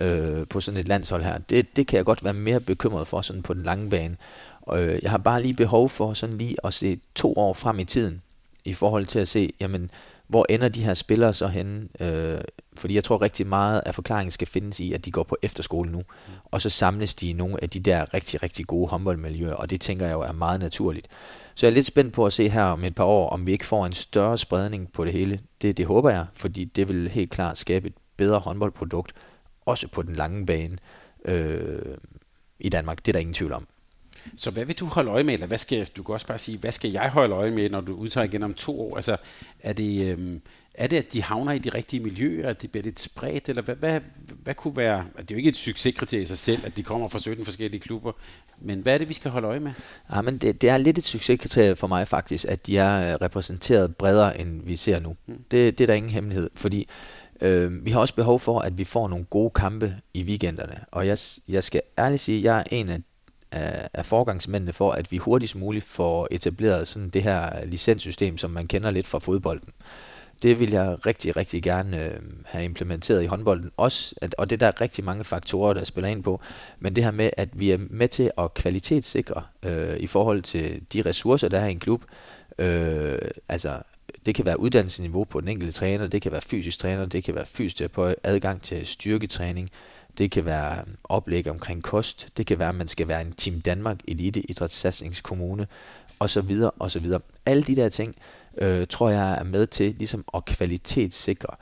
øh, 0.01 0.47
på 0.47 0.59
sådan 0.59 0.80
et 0.80 0.88
landshold 0.88 1.24
her. 1.24 1.38
Det, 1.38 1.76
det 1.76 1.88
kan 1.88 1.97
jeg 1.97 2.05
godt 2.05 2.24
være 2.24 2.34
mere 2.34 2.59
bekymret 2.59 3.07
for 3.07 3.22
sådan 3.22 3.41
på 3.41 3.53
den 3.53 3.63
lange 3.63 3.89
bane. 3.89 4.17
Og 4.61 4.84
øh, 4.84 4.99
jeg 5.03 5.11
har 5.11 5.17
bare 5.17 5.41
lige 5.41 5.53
behov 5.53 5.89
for 5.89 6.13
sådan 6.13 6.38
lige 6.38 6.55
at 6.63 6.74
se 6.74 6.99
to 7.15 7.34
år 7.38 7.53
frem 7.53 7.80
i 7.80 7.86
tiden 7.86 8.22
i 8.66 8.74
forhold 8.74 9.05
til 9.05 9.20
at 9.20 9.28
se, 9.28 9.53
jamen, 9.59 9.91
hvor 10.28 10.45
ender 10.49 10.70
de 10.70 10.84
her 10.84 10.93
spillere 10.93 11.34
så 11.34 11.47
henne? 11.47 11.88
Øh, 11.99 12.41
fordi 12.78 12.95
jeg 12.95 13.03
tror 13.03 13.22
rigtig 13.22 13.47
meget 13.47 13.82
af 13.86 13.95
forklaringen 13.95 14.32
skal 14.32 14.47
findes 14.47 14.80
i, 14.80 14.93
at 14.93 15.05
de 15.05 15.12
går 15.12 15.24
på 15.24 15.38
efterskole 15.41 15.91
nu, 15.91 15.97
mm. 15.97 16.34
og 16.45 16.62
så 16.62 16.70
samles 16.70 17.14
de 17.14 17.30
i 17.30 17.34
nogle 17.34 17.64
af 17.64 17.70
de 17.70 17.80
der 17.80 18.14
rigtig, 18.14 18.43
rigtig 18.43 18.68
gode 18.68 18.88
håndboldmiljøer, 18.88 19.53
og 19.53 19.70
det 19.70 19.82
tænker 19.82 20.05
jeg 20.05 20.14
jo 20.14 20.22
er 20.22 20.32
meget 20.32 20.59
naturligt. 20.59 21.07
Så 21.55 21.66
jeg 21.66 21.72
er 21.72 21.76
lidt 21.76 21.86
spændt 21.86 22.14
på 22.14 22.26
at 22.26 22.34
se 22.34 22.49
her 22.49 22.64
om 22.64 22.84
et 22.84 22.95
par 22.95 23.03
år, 23.03 23.30
om 23.30 23.47
vi 23.47 23.51
ikke 23.51 23.66
får 23.66 23.86
en 23.86 23.93
større 23.93 24.38
spredning 24.38 24.91
på 24.91 25.05
det 25.05 25.14
hele. 25.14 25.39
Det, 25.62 25.78
det 25.78 25.86
håber 25.86 26.09
jeg, 26.09 26.26
fordi 26.34 26.66
det 26.66 26.88
vil 26.88 27.09
helt 27.09 27.32
klart 27.32 27.57
skabe 27.57 27.88
et 27.88 27.93
bedre 28.18 28.39
håndboldprodukt, 28.39 29.14
også 29.66 29.88
på 29.88 30.01
den 30.01 30.16
lange 30.16 30.45
bane 30.45 30.78
øh, 31.26 31.97
i 32.59 32.70
Danmark. 32.70 32.97
Det 32.97 33.07
er 33.07 33.14
der 33.14 33.20
ingen 33.20 33.34
tvivl 33.34 33.53
om. 33.53 33.68
Så 34.38 34.51
hvad 34.51 34.65
vil 34.65 34.80
du 34.80 34.86
holde 34.86 35.11
øje 35.11 35.24
med, 35.24 35.34
eller 35.34 35.47
hvad 35.47 35.57
skal, 35.57 35.89
du 35.97 36.03
kan 36.03 36.13
også 36.13 36.28
bare 36.28 36.38
sige, 36.38 36.57
hvad 36.57 36.72
skal 36.72 36.91
jeg 36.91 37.09
holde 37.09 37.36
øje 37.36 37.51
med, 37.51 37.69
når 37.69 37.82
du 37.82 37.95
udtager 37.95 38.26
igen 38.26 38.43
om 38.43 38.53
to 38.53 38.82
år? 38.82 38.95
Altså, 38.95 39.17
er 39.59 39.74
det, 39.74 40.07
øhm, 40.07 40.41
er 40.74 40.88
det, 40.88 40.97
at 40.97 41.13
de 41.13 41.24
havner 41.24 41.51
i 41.51 41.59
de 41.59 41.69
rigtige 41.69 42.03
miljøer, 42.03 42.49
at 42.49 42.61
de 42.61 42.67
bliver 42.67 42.84
lidt 42.84 42.99
spredt, 42.99 43.49
eller 43.49 43.61
hvad, 43.61 43.76
hvad, 43.76 44.01
hvad 44.43 44.55
kunne 44.55 44.78
være, 44.78 45.05
det 45.17 45.32
er 45.32 45.36
jo 45.36 45.38
ikke 45.38 45.49
et 45.49 45.55
succeskriterie 45.55 46.24
i 46.24 46.26
sig 46.26 46.38
selv, 46.38 46.65
at 46.65 46.78
de 46.78 46.84
kommer 46.84 47.07
fra 47.07 47.19
17 47.19 47.45
forskellige 47.45 47.82
klubber, 47.82 48.11
men 48.61 48.80
hvad 48.80 48.93
er 48.93 48.97
det, 48.97 49.09
vi 49.09 49.13
skal 49.13 49.32
holde 49.32 49.47
øje 49.47 49.59
med? 49.59 49.72
Ja, 50.13 50.22
men 50.22 50.38
det, 50.38 50.61
det 50.61 50.69
er 50.69 50.78
lidt 50.78 50.97
et 50.97 51.05
succeskriterie 51.05 51.76
for 51.76 51.88
mig 51.88 52.07
faktisk, 52.07 52.45
at 52.45 52.67
de 52.67 52.78
er 52.78 53.13
øh, 53.13 53.17
repræsenteret 53.22 53.95
bredere, 53.95 54.39
end 54.39 54.61
vi 54.63 54.76
ser 54.76 54.99
nu. 54.99 55.15
Mm. 55.26 55.43
Det, 55.51 55.78
det 55.78 55.84
er 55.84 55.88
der 55.88 55.93
ingen 55.93 56.11
hemmelighed, 56.11 56.49
fordi 56.55 56.88
øh, 57.41 57.86
vi 57.86 57.91
har 57.91 57.99
også 57.99 58.15
behov 58.15 58.39
for, 58.39 58.59
at 58.59 58.78
vi 58.78 58.84
får 58.84 59.07
nogle 59.07 59.26
gode 59.26 59.49
kampe 59.49 59.95
i 60.13 60.24
weekenderne, 60.24 60.80
og 60.91 61.07
jeg, 61.07 61.17
jeg 61.47 61.63
skal 61.63 61.82
ærligt 61.97 62.22
sige, 62.22 62.38
at 62.38 62.43
jeg 62.43 62.59
er 62.59 62.63
en 62.72 62.89
af 62.89 62.99
af, 63.52 63.89
af 63.93 64.06
forgangsmændene 64.06 64.74
for, 64.74 64.91
at 64.91 65.12
vi 65.12 65.18
hurtigst 65.18 65.56
muligt 65.56 65.86
får 65.86 66.28
etableret 66.32 66.88
sådan 66.88 67.10
det 67.10 67.24
her 67.24 67.66
licenssystem, 67.66 68.38
som 68.38 68.52
man 68.52 68.68
kender 68.68 68.91
lidt 68.91 69.08
fra 69.08 69.20
fodbolden. 69.20 69.70
Det 70.41 70.60
vil 70.60 70.72
jeg 70.72 71.06
rigtig, 71.06 71.38
rigtig 71.38 71.64
gerne 71.64 72.06
øh, 72.06 72.20
have 72.45 72.64
implementeret 72.64 73.24
i 73.24 73.26
håndbolden 73.26 73.72
også, 73.78 74.16
at, 74.22 74.36
og 74.38 74.49
det 74.49 74.60
der 74.60 74.68
er 74.68 74.82
rigtig 74.82 75.04
mange 75.04 75.24
faktorer, 75.24 75.74
der 75.74 75.84
spiller 75.84 76.10
ind 76.10 76.24
på, 76.24 76.41
men 76.80 76.95
det 76.95 77.04
her 77.04 77.12
med, 77.12 77.30
at 77.38 77.49
vi 77.54 77.72
er 77.72 77.78
med 77.89 78.08
til 78.08 78.32
at 78.38 78.54
kvalitetssikre 78.54 79.43
øh, 79.64 79.97
i 79.97 80.08
forhold 80.08 80.41
til 80.41 80.82
de 80.93 81.02
ressourcer, 81.02 81.49
der 81.49 81.60
er 81.60 81.68
i 81.68 81.72
en 81.72 81.80
klub, 81.80 82.04
øh, 82.58 83.18
altså 83.49 83.80
det 84.26 84.36
kan 84.36 84.45
være 84.45 84.60
uddannelsesniveau 84.60 85.24
på 85.24 85.41
den 85.41 85.47
enkelte 85.47 85.74
træner, 85.74 86.08
det 86.08 86.22
kan 86.22 86.32
være 86.32 86.41
fysisk 86.41 86.80
træner, 86.80 87.06
det 87.06 87.24
kan 87.24 87.36
være 87.36 87.45
fysisk 87.45 87.91
på 87.91 88.14
adgang 88.24 88.62
til 88.62 88.88
styrketræning, 88.88 89.70
det 90.18 90.32
kan 90.32 90.45
være 90.45 90.84
oplæg 91.03 91.47
omkring 91.47 91.84
kost, 91.84 92.30
det 92.38 92.45
kan 92.47 92.59
være, 92.59 92.70
at 92.70 92.76
man 92.76 92.88
skal 92.88 93.07
være 93.07 93.22
en 93.22 93.32
Team 93.32 93.62
Danmark 93.62 93.99
Elite 94.07 94.39
Idrætssatsningskommune, 94.39 95.68
og 96.20 96.30
så 96.30 96.41
videre, 96.41 96.72
og 96.80 96.91
så 96.91 96.99
videre. 96.99 97.20
Alle 97.45 97.64
de 97.64 97.76
der 97.76 97.89
ting, 97.89 98.16
øh, 98.57 98.88
tror 98.88 99.09
jeg 99.09 99.38
er 99.39 99.43
med 99.43 99.68
til 99.68 99.93
ligesom 99.93 100.26
at 100.34 100.45
kvalitetssikre 100.45 101.55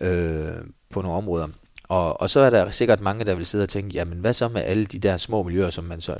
øh, 0.00 0.56
på 0.90 1.02
nogle 1.02 1.16
områder. 1.16 1.48
Og, 1.88 2.20
og 2.20 2.30
så 2.30 2.40
er 2.40 2.50
der 2.50 2.70
sikkert 2.70 3.00
mange, 3.00 3.24
der 3.24 3.34
vil 3.34 3.46
sidde 3.46 3.62
og 3.62 3.68
tænke, 3.68 3.94
jamen 3.94 4.18
hvad 4.18 4.32
så 4.32 4.48
med 4.48 4.62
alle 4.62 4.86
de 4.86 4.98
der 4.98 5.16
små 5.16 5.42
miljøer, 5.42 5.70
som 5.70 5.84
man 5.84 6.00
så 6.00 6.16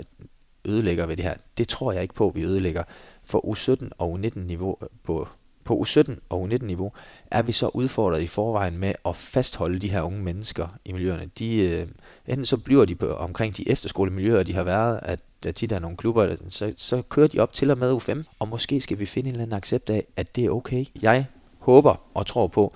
ødelægger 0.64 1.06
ved 1.06 1.16
det 1.16 1.24
her? 1.24 1.34
Det 1.58 1.68
tror 1.68 1.92
jeg 1.92 2.02
ikke 2.02 2.14
på, 2.14 2.32
vi 2.34 2.42
ødelægger. 2.42 2.82
For 3.24 3.44
U17 3.46 3.88
og 3.98 4.18
U19 4.18 4.38
niveau 4.38 4.76
øh, 4.82 4.88
på 5.04 5.28
på 5.68 5.84
U17 5.86 6.14
og 6.28 6.44
U19-niveau 6.44 6.92
er 7.30 7.42
vi 7.42 7.52
så 7.52 7.70
udfordret 7.74 8.22
i 8.22 8.26
forvejen 8.26 8.78
med 8.78 8.94
at 9.06 9.16
fastholde 9.16 9.78
de 9.78 9.90
her 9.90 10.02
unge 10.02 10.22
mennesker 10.22 10.68
i 10.84 10.92
miljøerne. 10.92 11.30
De, 11.38 11.58
øh, 11.58 11.86
enten 12.26 12.44
så 12.44 12.56
bliver 12.56 12.84
de 12.84 12.94
på, 12.94 13.06
omkring 13.06 13.56
de 13.56 13.70
efterskolemiljøer, 13.70 14.42
de 14.42 14.54
har 14.54 14.62
været, 14.62 15.00
at 15.02 15.20
der 15.42 15.52
tit 15.52 15.72
er 15.72 15.78
nogle 15.78 15.96
klubber, 15.96 16.36
så, 16.48 16.72
så 16.76 17.02
kører 17.02 17.26
de 17.26 17.38
op 17.38 17.52
til 17.52 17.70
og 17.70 17.78
med 17.78 17.96
U5, 17.96 18.22
og 18.38 18.48
måske 18.48 18.80
skal 18.80 18.98
vi 18.98 19.06
finde 19.06 19.28
en 19.28 19.34
eller 19.34 19.42
anden 19.42 19.56
accept 19.56 19.90
af, 19.90 20.04
at 20.16 20.36
det 20.36 20.44
er 20.44 20.50
okay. 20.50 20.84
Jeg 21.02 21.26
håber 21.58 22.00
og 22.14 22.26
tror 22.26 22.46
på, 22.46 22.72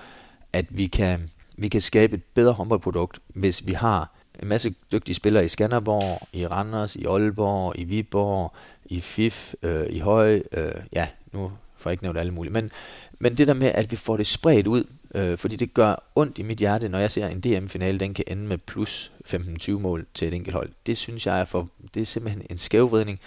at 0.53 0.67
vi 0.71 0.87
kan, 0.87 1.31
vi 1.57 1.69
kan 1.69 1.81
skabe 1.81 2.17
et 2.17 2.23
bedre 2.35 2.53
håndboldprodukt, 2.53 3.19
hvis 3.29 3.67
vi 3.67 3.73
har 3.73 4.15
en 4.43 4.49
masse 4.49 4.75
dygtige 4.93 5.15
spillere 5.15 5.45
i 5.45 5.49
Skanderborg, 5.49 6.29
i 6.33 6.47
Randers, 6.47 6.97
i 6.97 7.05
Aalborg, 7.05 7.79
i 7.79 7.85
Viborg, 7.85 8.53
i 8.85 9.01
FIF, 9.01 9.55
øh, 9.63 9.87
i 9.91 9.99
Høj, 9.99 10.43
øh, 10.53 10.75
ja, 10.93 11.09
nu 11.33 11.53
for 11.83 11.91
ikke 11.91 12.03
nævnt 12.03 12.19
alle 12.19 12.33
mulige. 12.33 12.53
Men, 12.53 12.71
men 13.19 13.35
det 13.35 13.47
der 13.47 13.55
med, 13.55 13.73
at 13.75 13.91
vi 13.91 13.97
får 13.97 14.17
det 14.17 14.27
spredt 14.27 14.67
ud, 14.67 14.85
øh, 15.15 15.39
fordi 15.39 15.57
det 15.57 15.75
gør 15.75 16.11
ondt 16.15 16.39
i 16.39 16.43
mit 16.43 16.59
hjerte, 16.59 16.89
når 16.89 16.99
jeg 16.99 17.11
ser 17.11 17.27
en 17.27 17.41
DM-finale, 17.41 17.99
den 17.99 18.15
kan 18.15 18.25
ende 18.29 18.43
med 18.47 18.59
plus 18.59 19.13
15-20 19.27 19.71
mål 19.71 20.07
til 20.15 20.29
et 20.29 20.35
enkelt 20.35 20.55
hold. 20.55 20.71
Det 20.87 20.99
synes 20.99 21.27
jeg 21.27 21.41
er, 21.41 21.45
for, 21.45 21.69
det 21.95 22.01
er 22.01 22.07
simpelthen 22.07 22.47
en 22.51 22.59
skævvridning, 22.59 23.21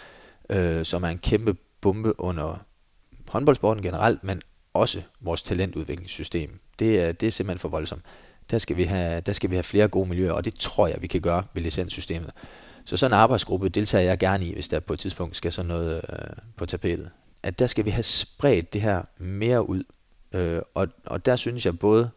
øh, 0.49 0.85
som 0.85 1.03
er 1.03 1.07
en 1.07 1.17
kæmpe 1.19 1.55
bombe 1.81 2.19
under 2.19 2.65
håndboldsporten 3.27 3.83
generelt, 3.83 4.23
men 4.23 4.41
også 4.73 5.01
vores 5.21 5.41
talentudviklingssystem. 5.41 6.59
Det 6.79 7.01
er, 7.01 7.11
det 7.11 7.27
er 7.27 7.31
simpelthen 7.31 7.59
for 7.59 7.69
voldsomt. 7.69 8.01
Der 8.51 8.57
skal, 8.57 8.77
vi 8.77 8.83
have, 8.83 9.21
der 9.21 9.33
skal 9.33 9.49
vi 9.49 9.55
have 9.55 9.63
flere 9.63 9.87
gode 9.87 10.09
miljøer, 10.09 10.31
og 10.31 10.45
det 10.45 10.55
tror 10.55 10.87
jeg, 10.87 11.01
vi 11.01 11.07
kan 11.07 11.21
gøre 11.21 11.43
ved 11.53 11.61
licenssystemet. 11.61 12.31
Så 12.85 12.97
sådan 12.97 13.17
en 13.17 13.19
arbejdsgruppe 13.19 13.69
deltager 13.69 14.03
jeg 14.03 14.17
gerne 14.17 14.45
i, 14.45 14.53
hvis 14.53 14.67
der 14.67 14.79
på 14.79 14.93
et 14.93 14.99
tidspunkt 14.99 15.35
skal 15.35 15.51
sådan 15.51 15.67
noget 15.67 16.01
øh, 16.09 16.17
på 16.55 16.65
tapetet 16.65 17.09
at 17.45 17.59
der 17.59 17.67
skal 17.67 17.85
vi 17.85 17.89
have 17.89 18.03
spredt 18.03 18.73
det 18.73 18.81
her 18.81 19.01
mere 19.17 19.69
ud. 19.69 19.83
Øh, 20.31 20.61
og, 20.73 20.87
og 21.05 21.25
der 21.25 21.35
synes 21.35 21.65
jeg 21.65 21.79
både, 21.79 22.09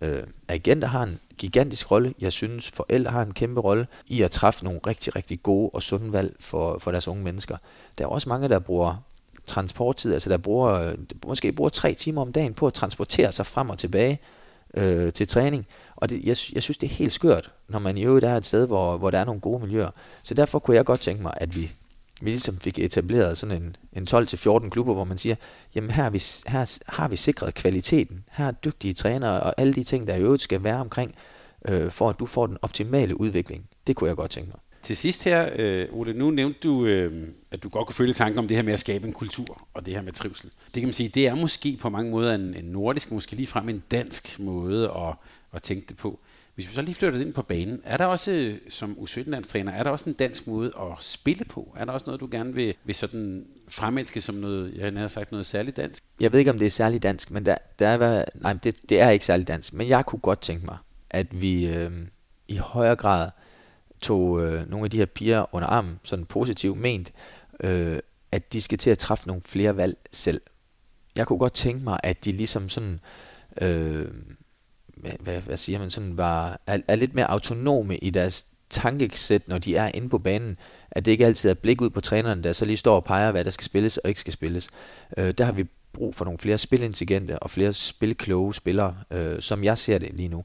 øh, 0.00 0.22
agenter 0.48 0.88
har 0.88 1.02
en 1.02 1.20
gigantisk 1.38 1.90
rolle. 1.90 2.14
Jeg 2.20 2.32
synes, 2.32 2.70
forældre 2.70 3.10
har 3.10 3.22
en 3.22 3.34
kæmpe 3.34 3.60
rolle 3.60 3.86
i 4.06 4.22
at 4.22 4.30
træffe 4.30 4.64
nogle 4.64 4.80
rigtig, 4.86 5.16
rigtig 5.16 5.42
gode 5.42 5.70
og 5.72 5.82
sunde 5.82 6.12
valg 6.12 6.36
for, 6.40 6.78
for 6.78 6.90
deres 6.90 7.08
unge 7.08 7.24
mennesker. 7.24 7.56
Der 7.98 8.04
er 8.04 8.08
også 8.08 8.28
mange, 8.28 8.48
der 8.48 8.58
bruger 8.58 9.04
transporttid, 9.44 10.12
altså 10.12 10.30
der 10.30 10.36
bruger, 10.36 10.72
øh, 10.72 10.94
måske 11.26 11.52
bruger 11.52 11.70
tre 11.70 11.94
timer 11.94 12.22
om 12.22 12.32
dagen 12.32 12.54
på 12.54 12.66
at 12.66 12.74
transportere 12.74 13.32
sig 13.32 13.46
frem 13.46 13.70
og 13.70 13.78
tilbage 13.78 14.20
øh, 14.74 15.12
til 15.12 15.28
træning. 15.28 15.66
Og 15.96 16.10
det, 16.10 16.16
jeg, 16.16 16.36
jeg 16.52 16.62
synes, 16.62 16.78
det 16.78 16.82
er 16.82 16.94
helt 16.94 17.12
skørt, 17.12 17.50
når 17.68 17.78
man 17.78 17.98
i 17.98 18.04
øvrigt 18.04 18.24
er 18.24 18.36
et 18.36 18.44
sted, 18.44 18.66
hvor, 18.66 18.96
hvor 18.96 19.10
der 19.10 19.18
er 19.18 19.24
nogle 19.24 19.40
gode 19.40 19.60
miljøer. 19.60 19.90
Så 20.22 20.34
derfor 20.34 20.58
kunne 20.58 20.76
jeg 20.76 20.84
godt 20.84 21.00
tænke 21.00 21.22
mig, 21.22 21.34
at 21.36 21.56
vi 21.56 21.72
vi 22.20 22.30
ligesom 22.30 22.58
fik 22.58 22.78
etableret 22.78 23.38
sådan 23.38 23.62
en, 23.62 23.76
en 23.92 24.06
12-14 24.10 24.68
klubber, 24.68 24.94
hvor 24.94 25.04
man 25.04 25.18
siger, 25.18 25.34
jamen 25.74 25.90
her 25.90 26.02
har, 26.02 26.10
vi, 26.10 26.22
her 26.46 26.78
har 26.86 27.08
vi 27.08 27.16
sikret 27.16 27.54
kvaliteten, 27.54 28.24
her 28.30 28.46
er 28.46 28.52
dygtige 28.52 28.94
trænere 28.94 29.40
og 29.40 29.54
alle 29.56 29.72
de 29.72 29.84
ting, 29.84 30.06
der 30.06 30.14
i 30.14 30.20
øvrigt 30.20 30.42
skal 30.42 30.64
være 30.64 30.76
omkring, 30.76 31.14
øh, 31.68 31.90
for 31.90 32.08
at 32.08 32.18
du 32.18 32.26
får 32.26 32.46
den 32.46 32.58
optimale 32.62 33.20
udvikling. 33.20 33.66
Det 33.86 33.96
kunne 33.96 34.08
jeg 34.08 34.16
godt 34.16 34.30
tænke 34.30 34.50
mig. 34.50 34.60
Til 34.82 34.96
sidst 34.96 35.24
her, 35.24 35.50
øh, 35.56 35.88
Ole, 35.92 36.14
nu 36.14 36.30
nævnte 36.30 36.58
du, 36.62 36.86
øh, 36.86 37.28
at 37.50 37.62
du 37.62 37.68
godt 37.68 37.86
kunne 37.86 37.94
følge 37.94 38.12
tanken 38.12 38.38
om 38.38 38.48
det 38.48 38.56
her 38.56 38.64
med 38.64 38.72
at 38.72 38.80
skabe 38.80 39.06
en 39.06 39.12
kultur, 39.12 39.66
og 39.74 39.86
det 39.86 39.94
her 39.94 40.02
med 40.02 40.12
trivsel. 40.12 40.50
Det 40.66 40.80
kan 40.80 40.84
man 40.84 40.92
sige, 40.92 41.08
det 41.08 41.26
er 41.26 41.34
måske 41.34 41.78
på 41.80 41.88
mange 41.88 42.10
måder 42.10 42.34
en, 42.34 42.54
en 42.54 42.64
nordisk, 42.64 43.12
måske 43.12 43.36
lige 43.36 43.46
frem 43.46 43.68
en 43.68 43.82
dansk 43.90 44.38
måde 44.38 44.90
at, 44.90 45.14
at 45.52 45.62
tænke 45.62 45.86
det 45.88 45.96
på. 45.96 46.20
Hvis 46.56 46.68
vi 46.68 46.74
så 46.74 46.82
lige 46.82 46.94
flytter 46.94 47.20
ind 47.20 47.32
på 47.32 47.42
banen, 47.42 47.80
er 47.84 47.96
der 47.96 48.04
også, 48.04 48.58
som 48.68 48.96
U17-landstræner, 49.00 49.72
er 49.72 49.82
der 49.82 49.90
også 49.90 50.10
en 50.10 50.14
dansk 50.14 50.46
måde 50.46 50.72
at 50.80 51.04
spille 51.04 51.44
på? 51.44 51.74
Er 51.76 51.84
der 51.84 51.92
også 51.92 52.06
noget, 52.06 52.20
du 52.20 52.28
gerne 52.30 52.54
vil, 52.54 52.74
vil 52.84 52.94
sådan 52.94 53.46
fremelske 53.68 54.20
som 54.20 54.34
noget, 54.34 54.74
jeg 54.74 54.92
har 54.92 55.08
sagt, 55.08 55.30
noget 55.30 55.46
særligt 55.46 55.76
dansk? 55.76 56.02
Jeg 56.20 56.32
ved 56.32 56.38
ikke, 56.38 56.50
om 56.50 56.58
det 56.58 56.66
er 56.66 56.70
særligt 56.70 57.02
dansk, 57.02 57.30
men 57.30 57.46
der, 57.46 57.56
der 57.78 57.88
er, 57.88 58.24
nej, 58.34 58.52
det, 58.52 58.76
det 58.88 59.00
er 59.00 59.10
ikke 59.10 59.24
særligt 59.24 59.48
dansk. 59.48 59.72
Men 59.72 59.88
jeg 59.88 60.06
kunne 60.06 60.18
godt 60.18 60.40
tænke 60.40 60.66
mig, 60.66 60.76
at 61.10 61.40
vi 61.40 61.66
øh, 61.66 61.92
i 62.48 62.56
højere 62.56 62.96
grad 62.96 63.30
tog 64.00 64.42
øh, 64.42 64.70
nogle 64.70 64.84
af 64.84 64.90
de 64.90 64.96
her 64.96 65.06
piger 65.06 65.54
under 65.54 65.68
armen, 65.68 66.00
sådan 66.02 66.24
positivt 66.24 66.78
ment, 66.78 67.12
øh, 67.60 67.98
at 68.32 68.52
de 68.52 68.62
skal 68.62 68.78
til 68.78 68.90
at 68.90 68.98
træffe 68.98 69.26
nogle 69.26 69.42
flere 69.44 69.76
valg 69.76 69.96
selv. 70.12 70.40
Jeg 71.16 71.26
kunne 71.26 71.38
godt 71.38 71.54
tænke 71.54 71.84
mig, 71.84 72.00
at 72.02 72.24
de 72.24 72.32
ligesom 72.32 72.68
sådan... 72.68 73.00
Øh, 73.60 74.06
hvad, 74.96 75.40
hvad 75.40 75.56
siger 75.56 75.78
man, 75.78 75.90
sådan 75.90 76.16
var, 76.16 76.60
er, 76.66 76.78
er 76.88 76.96
lidt 76.96 77.14
mere 77.14 77.30
autonome 77.30 77.96
i 77.96 78.10
deres 78.10 78.46
tankesæt, 78.70 79.48
når 79.48 79.58
de 79.58 79.76
er 79.76 79.90
inde 79.94 80.08
på 80.08 80.18
banen, 80.18 80.58
at 80.90 81.04
det 81.04 81.10
ikke 81.10 81.26
altid 81.26 81.50
er 81.50 81.54
blik 81.54 81.80
ud 81.80 81.90
på 81.90 82.00
træneren, 82.00 82.44
der 82.44 82.52
så 82.52 82.64
lige 82.64 82.76
står 82.76 82.96
og 82.96 83.04
peger, 83.04 83.30
hvad 83.30 83.44
der 83.44 83.50
skal 83.50 83.64
spilles 83.64 83.96
og 83.96 84.08
ikke 84.08 84.20
skal 84.20 84.32
spilles. 84.32 84.68
Øh, 85.16 85.34
der 85.38 85.44
har 85.44 85.52
vi 85.52 85.66
brug 85.92 86.14
for 86.14 86.24
nogle 86.24 86.38
flere 86.38 86.58
spilintelligente 86.58 87.38
og 87.38 87.50
flere 87.50 87.72
spilkloge 87.72 88.54
spillere, 88.54 88.96
øh, 89.10 89.40
som 89.40 89.64
jeg 89.64 89.78
ser 89.78 89.98
det 89.98 90.10
lige 90.14 90.28
nu. 90.28 90.44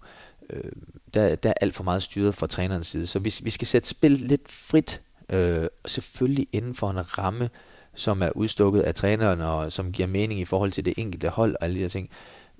Øh, 0.49 0.71
der, 1.13 1.35
der 1.35 1.49
er 1.49 1.53
alt 1.61 1.75
for 1.75 1.83
meget 1.83 2.03
styret 2.03 2.35
fra 2.35 2.47
trænerens 2.47 2.87
side, 2.87 3.07
så 3.07 3.19
vi, 3.19 3.33
vi 3.43 3.49
skal 3.49 3.67
sætte 3.67 3.89
spil 3.89 4.11
lidt 4.11 4.51
frit, 4.51 5.01
øh, 5.29 5.67
selvfølgelig 5.85 6.47
inden 6.51 6.75
for 6.75 6.89
en 6.89 7.17
ramme, 7.17 7.49
som 7.95 8.21
er 8.21 8.29
udstukket 8.35 8.81
af 8.81 8.95
træneren, 8.95 9.41
og 9.41 9.71
som 9.71 9.91
giver 9.91 10.07
mening 10.07 10.39
i 10.39 10.45
forhold 10.45 10.71
til 10.71 10.85
det 10.85 10.93
enkelte 10.97 11.29
hold 11.29 11.55
og 11.55 11.63
alle 11.63 11.75
de 11.75 11.81
der 11.81 11.89
ting. 11.89 12.09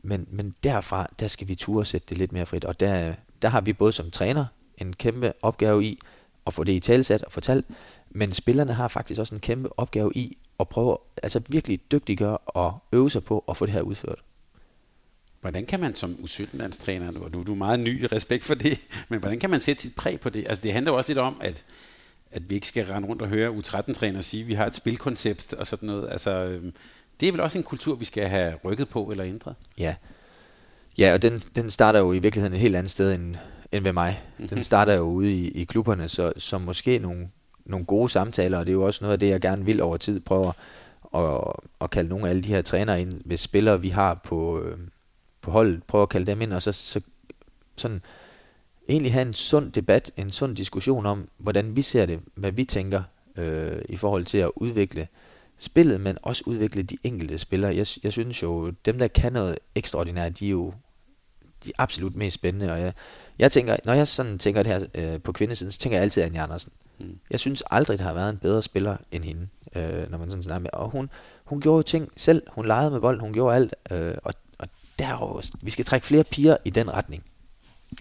Men, 0.04 0.28
men 0.32 0.56
derfra, 0.64 1.08
der 1.20 1.28
skal 1.28 1.48
vi 1.48 1.56
turde 1.56 1.86
sætte 1.86 2.08
det 2.10 2.18
lidt 2.18 2.32
mere 2.32 2.46
frit, 2.46 2.66
og 2.66 2.80
der, 2.80 3.14
der 3.42 3.50
har 3.50 3.62
vi 3.62 3.74
både 3.74 3.92
som 3.92 4.12
træner 4.12 4.46
en 4.78 4.94
kæmpe 4.94 5.34
opgave 5.42 5.86
i 5.86 6.00
at 6.48 6.54
få 6.54 6.64
det 6.64 6.74
i 6.74 6.80
talsat 6.80 7.24
og 7.24 7.32
fortalt, 7.32 7.66
men 8.10 8.32
spillerne 8.32 8.74
har 8.74 8.88
faktisk 8.88 9.20
også 9.20 9.36
en 9.36 9.42
kæmpe 9.42 9.80
opgave 9.80 10.12
i 10.16 10.38
at 10.60 10.70
prøve 10.70 10.98
altså 11.24 11.42
virkelig 11.48 11.92
dygtiggøre 11.92 12.38
og 12.38 12.80
øve 12.92 13.12
sig 13.12 13.24
på 13.24 13.44
at 13.50 13.58
få 13.58 13.66
det 13.66 13.74
her 13.74 13.82
udført. 13.82 14.20
Hvordan 15.42 15.66
kan 15.66 15.80
man 15.80 15.96
som 15.96 16.18
U17-landstræner, 16.24 17.12
nu, 17.12 17.28
nu 17.34 17.40
er 17.40 17.44
du 17.44 17.56
meget 17.56 17.80
ny, 17.80 18.08
respekt 18.12 18.44
for 18.44 18.54
det, 18.54 18.80
men 19.10 19.20
hvordan 19.20 19.40
kan 19.40 19.50
man 19.50 19.62
sætte 19.62 19.82
sit 19.82 19.96
præg 19.96 20.20
på 20.20 20.30
det? 20.30 20.46
Altså 20.48 20.64
det 20.64 20.74
handler 20.74 20.92
jo 20.92 20.98
også 20.98 21.10
lidt 21.10 21.20
om, 21.20 21.38
at, 21.42 21.66
at 22.32 22.50
vi 22.50 22.56
ikke 22.56 22.68
skal 22.68 22.86
rende 22.86 23.08
rundt 23.08 23.22
og 23.22 23.28
høre 23.28 23.50
U13-træner 23.50 24.22
sige, 24.22 24.42
at 24.42 24.48
vi 24.48 24.54
har 24.54 24.66
et 24.66 24.76
spilkoncept 24.76 25.54
og 25.54 25.68
sådan 25.68 25.88
noget. 25.88 26.10
Altså, 26.12 26.32
øhm, 26.32 26.74
det 27.22 27.28
er 27.28 27.32
vel 27.32 27.42
også 27.42 27.58
en 27.58 27.64
kultur, 27.64 27.96
vi 27.96 28.06
skal 28.06 28.28
have 28.28 28.56
rykket 28.66 28.90
på 28.90 29.12
eller 29.12 29.26
ændret? 29.26 29.56
Ja, 29.78 29.96
ja 30.98 31.14
og 31.14 31.22
den, 31.22 31.34
den 31.38 31.70
starter 31.70 32.00
jo 32.00 32.14
i 32.14 32.20
virkeligheden 32.20 32.54
et 32.54 32.60
helt 32.60 32.76
andet 32.76 32.92
sted 32.92 33.16
end, 33.16 33.36
end 33.72 33.84
ved 33.84 33.94
mig. 33.94 34.22
Mm-hmm. 34.24 34.48
Den 34.48 34.64
starter 34.64 34.94
jo 34.94 35.02
ude 35.02 35.34
i, 35.34 35.48
i 35.48 35.64
klubberne, 35.64 36.10
så, 36.10 36.34
så 36.38 36.58
måske 36.58 37.00
nogle, 37.00 37.30
nogle 37.66 37.86
gode 37.86 38.10
samtaler, 38.10 38.58
og 38.58 38.66
det 38.66 38.72
er 38.72 38.74
jo 38.74 38.86
også 38.86 39.04
noget 39.04 39.14
af 39.14 39.20
det, 39.20 39.30
jeg 39.30 39.42
gerne 39.42 39.66
vil 39.66 39.82
over 39.82 39.98
tid 39.98 40.20
prøve 40.20 40.54
at, 41.16 41.42
at 41.82 41.90
kalde 41.90 42.10
nogle 42.10 42.26
af 42.26 42.30
alle 42.30 42.44
de 42.44 42.48
her 42.48 42.62
trænere 42.62 43.02
ind, 43.02 43.12
hvis 43.26 43.40
spillere 43.40 43.82
vi 43.82 43.90
har 43.90 44.22
på, 44.24 44.62
øh, 44.62 44.78
på 45.42 45.52
holdet, 45.52 45.84
prøve 45.84 46.02
at 46.02 46.10
kalde 46.10 46.26
dem 46.26 46.42
ind, 46.42 46.54
og 46.54 46.62
så, 46.62 46.72
så 46.72 47.02
sådan 47.76 48.02
egentlig 48.90 49.14
have 49.14 49.28
en 49.28 49.34
sund 49.34 49.72
debat, 49.72 50.12
en 50.18 50.30
sund 50.30 50.56
diskussion 50.56 51.06
om, 51.06 51.28
hvordan 51.38 51.76
vi 51.76 51.82
ser 51.82 52.06
det, 52.06 52.20
hvad 52.36 52.52
vi 52.52 52.64
tænker 52.64 53.04
øh, 53.36 53.82
i 53.90 53.98
forhold 53.98 54.26
til 54.26 54.38
at 54.38 54.52
udvikle 54.56 55.08
spillet, 55.62 56.02
men 56.02 56.18
også 56.22 56.44
udvikle 56.46 56.84
de 56.84 56.98
enkelte 57.04 57.38
spillere. 57.38 57.76
Jeg, 57.76 57.88
jeg 58.04 58.12
synes 58.12 58.44
jo, 58.44 58.72
dem 58.86 59.00
der 59.00 59.08
kan 59.08 59.34
noget 59.34 59.58
ekstraordinært, 59.76 60.40
de 60.40 60.46
er 60.46 60.52
jo 60.52 60.74
de 61.66 61.72
absolut 61.78 62.16
mest 62.16 62.34
spændende, 62.34 62.72
og 62.72 62.82
jeg, 62.82 62.94
jeg 63.40 63.52
tænker, 63.52 63.78
når 63.86 63.94
jeg 63.94 64.08
sådan 64.08 64.38
tænker 64.38 64.64
det 64.64 64.72
her 64.72 64.86
øh, 64.96 65.22
på 65.22 65.32
kvindesiden, 65.32 65.72
så 65.72 65.80
tænker 65.80 65.98
jeg 65.98 66.04
altid 66.04 66.24
Anja 66.24 66.44
Andersen. 66.44 66.72
Mm. 67.00 67.20
Jeg 67.30 67.40
synes 67.40 67.64
aldrig, 67.72 67.98
der 67.98 68.04
har 68.04 68.14
været 68.14 68.32
en 68.32 68.38
bedre 68.38 68.64
spiller 68.64 68.98
end 69.12 69.24
hende, 69.24 69.48
øh, 69.76 70.12
når 70.12 70.18
man 70.18 70.30
sådan 70.30 70.44
snakker 70.44 70.60
med. 70.60 70.70
Og 70.74 70.90
hun, 70.90 71.10
hun 71.46 71.62
gjorde 71.62 71.78
jo 71.78 71.82
ting 71.82 72.12
selv. 72.16 72.44
Hun 72.48 72.68
legede 72.68 72.92
med 72.92 73.02
bold, 73.02 73.20
hun 73.20 73.34
gjorde 73.34 73.56
alt. 73.56 73.76
Øh, 73.92 74.16
og, 74.24 74.34
og 74.58 74.68
der 75.00 75.06
er 75.08 75.12
jo, 75.12 75.42
vi 75.62 75.72
skal 75.72 75.86
trække 75.86 76.08
flere 76.08 76.24
piger 76.24 76.58
i 76.66 76.70
den 76.70 76.94
retning. 76.94 77.24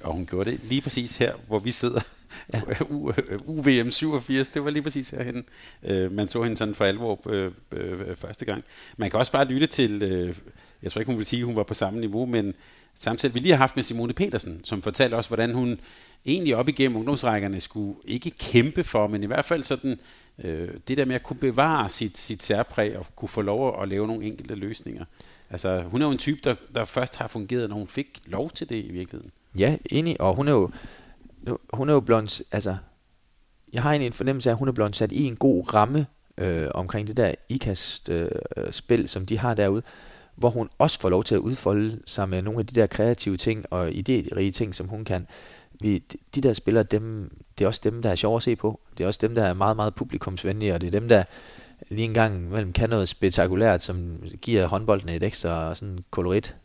Og 0.03 0.13
hun 0.13 0.27
gjorde 0.27 0.51
det 0.51 0.61
lige 0.63 0.81
præcis 0.81 1.17
her, 1.17 1.35
hvor 1.47 1.59
vi 1.59 1.71
sidder. 1.71 2.01
Ja. 2.53 2.63
UVM 3.47 3.91
87, 3.91 4.51
det 4.51 4.65
var 4.65 4.71
lige 4.71 4.83
præcis 4.83 5.11
herhen. 5.11 5.45
Øh, 5.83 6.13
man 6.13 6.29
så 6.29 6.43
hende 6.43 6.57
sådan 6.57 6.75
for 6.75 6.85
alvor 6.85 7.21
øh, 7.31 7.53
øh, 7.73 8.17
første 8.17 8.45
gang. 8.45 8.65
Man 8.97 9.11
kan 9.11 9.19
også 9.19 9.33
bare 9.33 9.45
lytte 9.45 9.67
til, 9.67 10.03
øh, 10.03 10.35
jeg 10.83 10.93
tror 10.93 11.01
ikke 11.01 11.11
hun 11.11 11.19
vil 11.19 11.27
sige, 11.27 11.41
at 11.41 11.47
hun 11.47 11.57
var 11.57 11.63
på 11.63 11.75
samme 11.75 12.01
niveau, 12.01 12.27
men 12.27 12.55
samtidig 12.95 13.35
vi 13.35 13.41
lige 13.41 13.53
har 13.53 13.59
haft 13.59 13.77
med 13.77 13.83
Simone 13.83 14.13
Petersen, 14.13 14.61
som 14.65 14.83
fortalte 14.83 15.15
os, 15.15 15.27
hvordan 15.27 15.55
hun 15.55 15.81
egentlig 16.27 16.57
op 16.57 16.69
igennem 16.69 16.97
ungdomsrækkerne 16.97 17.61
skulle 17.61 17.95
ikke 18.05 18.31
kæmpe 18.31 18.85
for, 18.85 19.07
men 19.07 19.23
i 19.23 19.27
hvert 19.27 19.45
fald 19.45 19.63
sådan, 19.63 20.01
øh, 20.39 20.69
det 20.89 20.97
der 20.97 21.05
med 21.05 21.15
at 21.15 21.23
kunne 21.23 21.39
bevare 21.39 21.89
sit, 21.89 22.19
sit 22.19 22.43
særpræg 22.43 22.97
og 22.97 23.07
kunne 23.17 23.29
få 23.29 23.43
lov 23.43 23.83
at 23.83 23.89
lave 23.89 24.07
nogle 24.07 24.25
enkelte 24.25 24.55
løsninger. 24.55 25.05
Altså, 25.51 25.83
hun 25.83 26.03
er 26.03 26.07
jo 26.07 26.13
en 26.13 26.19
type, 26.19 26.41
der, 26.45 26.55
der 26.75 26.85
først 26.85 27.17
har 27.17 27.29
fungeret, 27.29 27.69
når 27.69 27.77
hun 27.77 27.87
fik 27.87 28.21
lov 28.27 28.51
til 28.51 28.69
det 28.69 28.85
i 28.85 28.93
virkeligheden. 28.93 29.31
Ja, 29.59 29.77
enig, 29.91 30.21
og 30.21 30.35
hun 30.35 30.49
er 30.49 30.53
jo, 30.53 30.71
hun 31.73 31.89
er 31.89 31.93
jo 31.93 32.01
blevet, 32.01 32.43
altså, 32.53 32.77
jeg 33.73 33.83
har 33.83 33.91
egentlig 33.91 34.07
en 34.07 34.13
fornemmelse 34.13 34.51
af, 34.51 34.55
at 34.55 34.59
hun 34.59 34.69
er 34.69 34.73
blevet 34.73 34.97
sat 34.97 35.13
i 35.13 35.25
en 35.25 35.37
god 35.37 35.75
ramme 35.75 36.07
øh, 36.39 36.69
omkring 36.75 37.07
det 37.07 37.17
der 37.17 37.35
IKAST-spil, 37.49 38.99
øh, 38.99 39.03
øh 39.03 39.09
som 39.09 39.27
de 39.27 39.39
har 39.39 39.55
derude, 39.55 39.83
hvor 40.37 40.51
hun 40.51 40.69
også 40.79 41.01
får 41.01 41.09
lov 41.09 41.25
til 41.25 41.35
at 41.35 41.39
udfolde 41.39 42.01
sig 42.07 42.29
med 42.29 42.43
nogle 42.43 42.61
af 42.61 42.67
de 42.67 42.81
der 42.81 42.87
kreative 42.87 43.37
ting 43.37 43.65
og 43.71 43.89
idérige 43.89 44.51
ting, 44.51 44.75
som 44.75 44.89
hun 44.89 45.05
kan. 45.05 45.27
Vi, 45.81 45.99
de 46.35 46.41
der 46.41 46.53
spillere, 46.53 46.85
dem, 46.85 47.37
det 47.59 47.65
er 47.65 47.69
også 47.69 47.81
dem, 47.85 48.03
der 48.03 48.11
er 48.11 48.15
sjov 48.15 48.37
at 48.37 48.43
se 48.43 48.57
på. 48.57 48.81
Det 48.99 49.05
er 49.05 49.09
også 49.09 49.19
dem, 49.23 49.35
der 49.35 49.45
er 49.45 49.55
meget, 49.55 49.77
meget 49.77 49.95
publikumsvenlige, 49.95 50.75
og 50.75 50.81
det 50.81 50.87
er 50.87 51.01
dem, 51.01 51.09
der 51.09 51.25
lige 51.89 52.05
en 52.05 52.15
gang 52.15 52.51
mellem 52.51 52.73
kan 52.73 52.91
noget 52.91 53.09
spektakulært, 53.09 53.83
som 53.83 54.23
giver 54.43 54.67
håndbolden 54.67 55.09
et 55.09 55.23
ekstra 55.23 55.75
sådan 55.75 56.05
kolorit. 56.11 56.57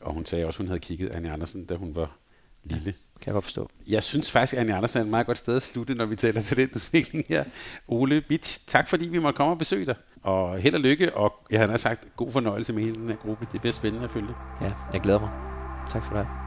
Og 0.00 0.12
hun 0.12 0.26
sagde 0.26 0.46
også, 0.46 0.56
at 0.56 0.58
hun 0.58 0.66
havde 0.66 0.80
kigget 0.80 1.10
Anne 1.10 1.32
Andersen, 1.32 1.64
da 1.64 1.74
hun 1.74 1.96
var 1.96 2.16
lille. 2.64 2.86
Ja, 2.86 3.09
kan 3.20 3.26
jeg 3.26 3.32
godt 3.32 3.44
forstå. 3.44 3.70
Jeg 3.88 4.02
synes 4.02 4.30
faktisk, 4.30 4.54
at 4.54 4.60
Anne 4.60 4.74
Andersen 4.76 4.98
er 4.98 5.04
et 5.04 5.10
meget 5.10 5.26
godt 5.26 5.38
sted 5.38 5.56
at 5.56 5.62
slutte, 5.62 5.94
når 5.94 6.04
vi 6.04 6.16
taler 6.16 6.40
til 6.40 6.56
den 6.56 6.70
udvikling 6.76 7.24
her. 7.28 7.44
Ole 7.88 8.20
Bitch, 8.20 8.66
tak 8.66 8.88
fordi 8.88 9.08
vi 9.08 9.18
måtte 9.18 9.36
komme 9.36 9.52
og 9.52 9.58
besøge 9.58 9.86
dig. 9.86 9.94
Og 10.22 10.58
held 10.58 10.74
og 10.74 10.80
lykke, 10.80 11.14
og 11.14 11.32
jeg 11.50 11.68
har 11.68 11.76
sagt 11.76 12.16
god 12.16 12.30
fornøjelse 12.30 12.72
med 12.72 12.82
hele 12.82 12.94
den 12.94 13.08
her 13.08 13.16
gruppe. 13.16 13.46
Det 13.52 13.60
bliver 13.60 13.72
spændende 13.72 14.04
at 14.04 14.10
følge. 14.10 14.34
Ja, 14.62 14.72
jeg 14.92 15.00
glæder 15.00 15.20
mig. 15.20 15.30
Tak 15.90 16.02
skal 16.02 16.16
du 16.16 16.22
have. 16.22 16.40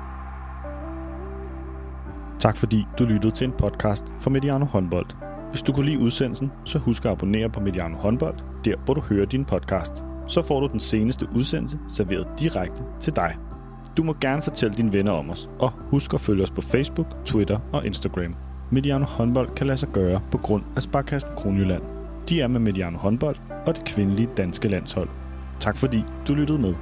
Tak 2.39 2.57
fordi 2.57 2.85
du 2.99 3.05
lyttede 3.05 3.33
til 3.33 3.45
en 3.45 3.51
podcast 3.51 4.05
fra 4.21 4.29
Mediano 4.29 4.65
Håndbold. 4.65 5.05
Hvis 5.49 5.61
du 5.61 5.73
kunne 5.73 5.85
lide 5.85 5.99
udsendelsen, 5.99 6.51
så 6.65 6.79
husk 6.79 7.05
at 7.05 7.11
abonnere 7.11 7.49
på 7.49 7.59
Mediano 7.59 7.97
Håndbold, 7.97 8.37
der 8.65 8.75
hvor 8.85 8.93
du 8.93 9.01
hører 9.01 9.25
din 9.25 9.45
podcast. 9.45 9.93
Så 10.27 10.41
får 10.41 10.59
du 10.59 10.67
den 10.67 10.79
seneste 10.79 11.27
udsendelse 11.35 11.79
serveret 11.89 12.27
direkte 12.39 12.83
til 13.01 13.15
dig. 13.15 13.37
Du 13.97 14.03
må 14.03 14.15
gerne 14.21 14.41
fortælle 14.41 14.75
dine 14.75 14.93
venner 14.93 15.11
om 15.11 15.29
os, 15.29 15.49
og 15.59 15.71
husk 15.71 16.13
at 16.13 16.21
følge 16.21 16.43
os 16.43 16.51
på 16.51 16.61
Facebook, 16.61 17.07
Twitter 17.25 17.59
og 17.71 17.85
Instagram. 17.85 18.35
Mediano 18.71 19.05
håndbold 19.05 19.49
kan 19.55 19.67
lade 19.67 19.77
sig 19.77 19.89
gøre 19.89 20.21
på 20.31 20.37
grund 20.37 20.63
af 20.75 20.81
Sparkassen 20.81 21.31
Kronjylland. 21.37 21.81
De 22.29 22.41
er 22.41 22.47
med 22.47 22.59
Mediano 22.59 22.97
håndbold 22.97 23.35
og 23.65 23.75
det 23.75 23.85
kvindelige 23.85 24.29
danske 24.37 24.67
landshold. 24.67 25.09
Tak 25.59 25.77
fordi 25.77 26.03
du 26.27 26.33
lyttede 26.33 26.59
med. 26.59 26.73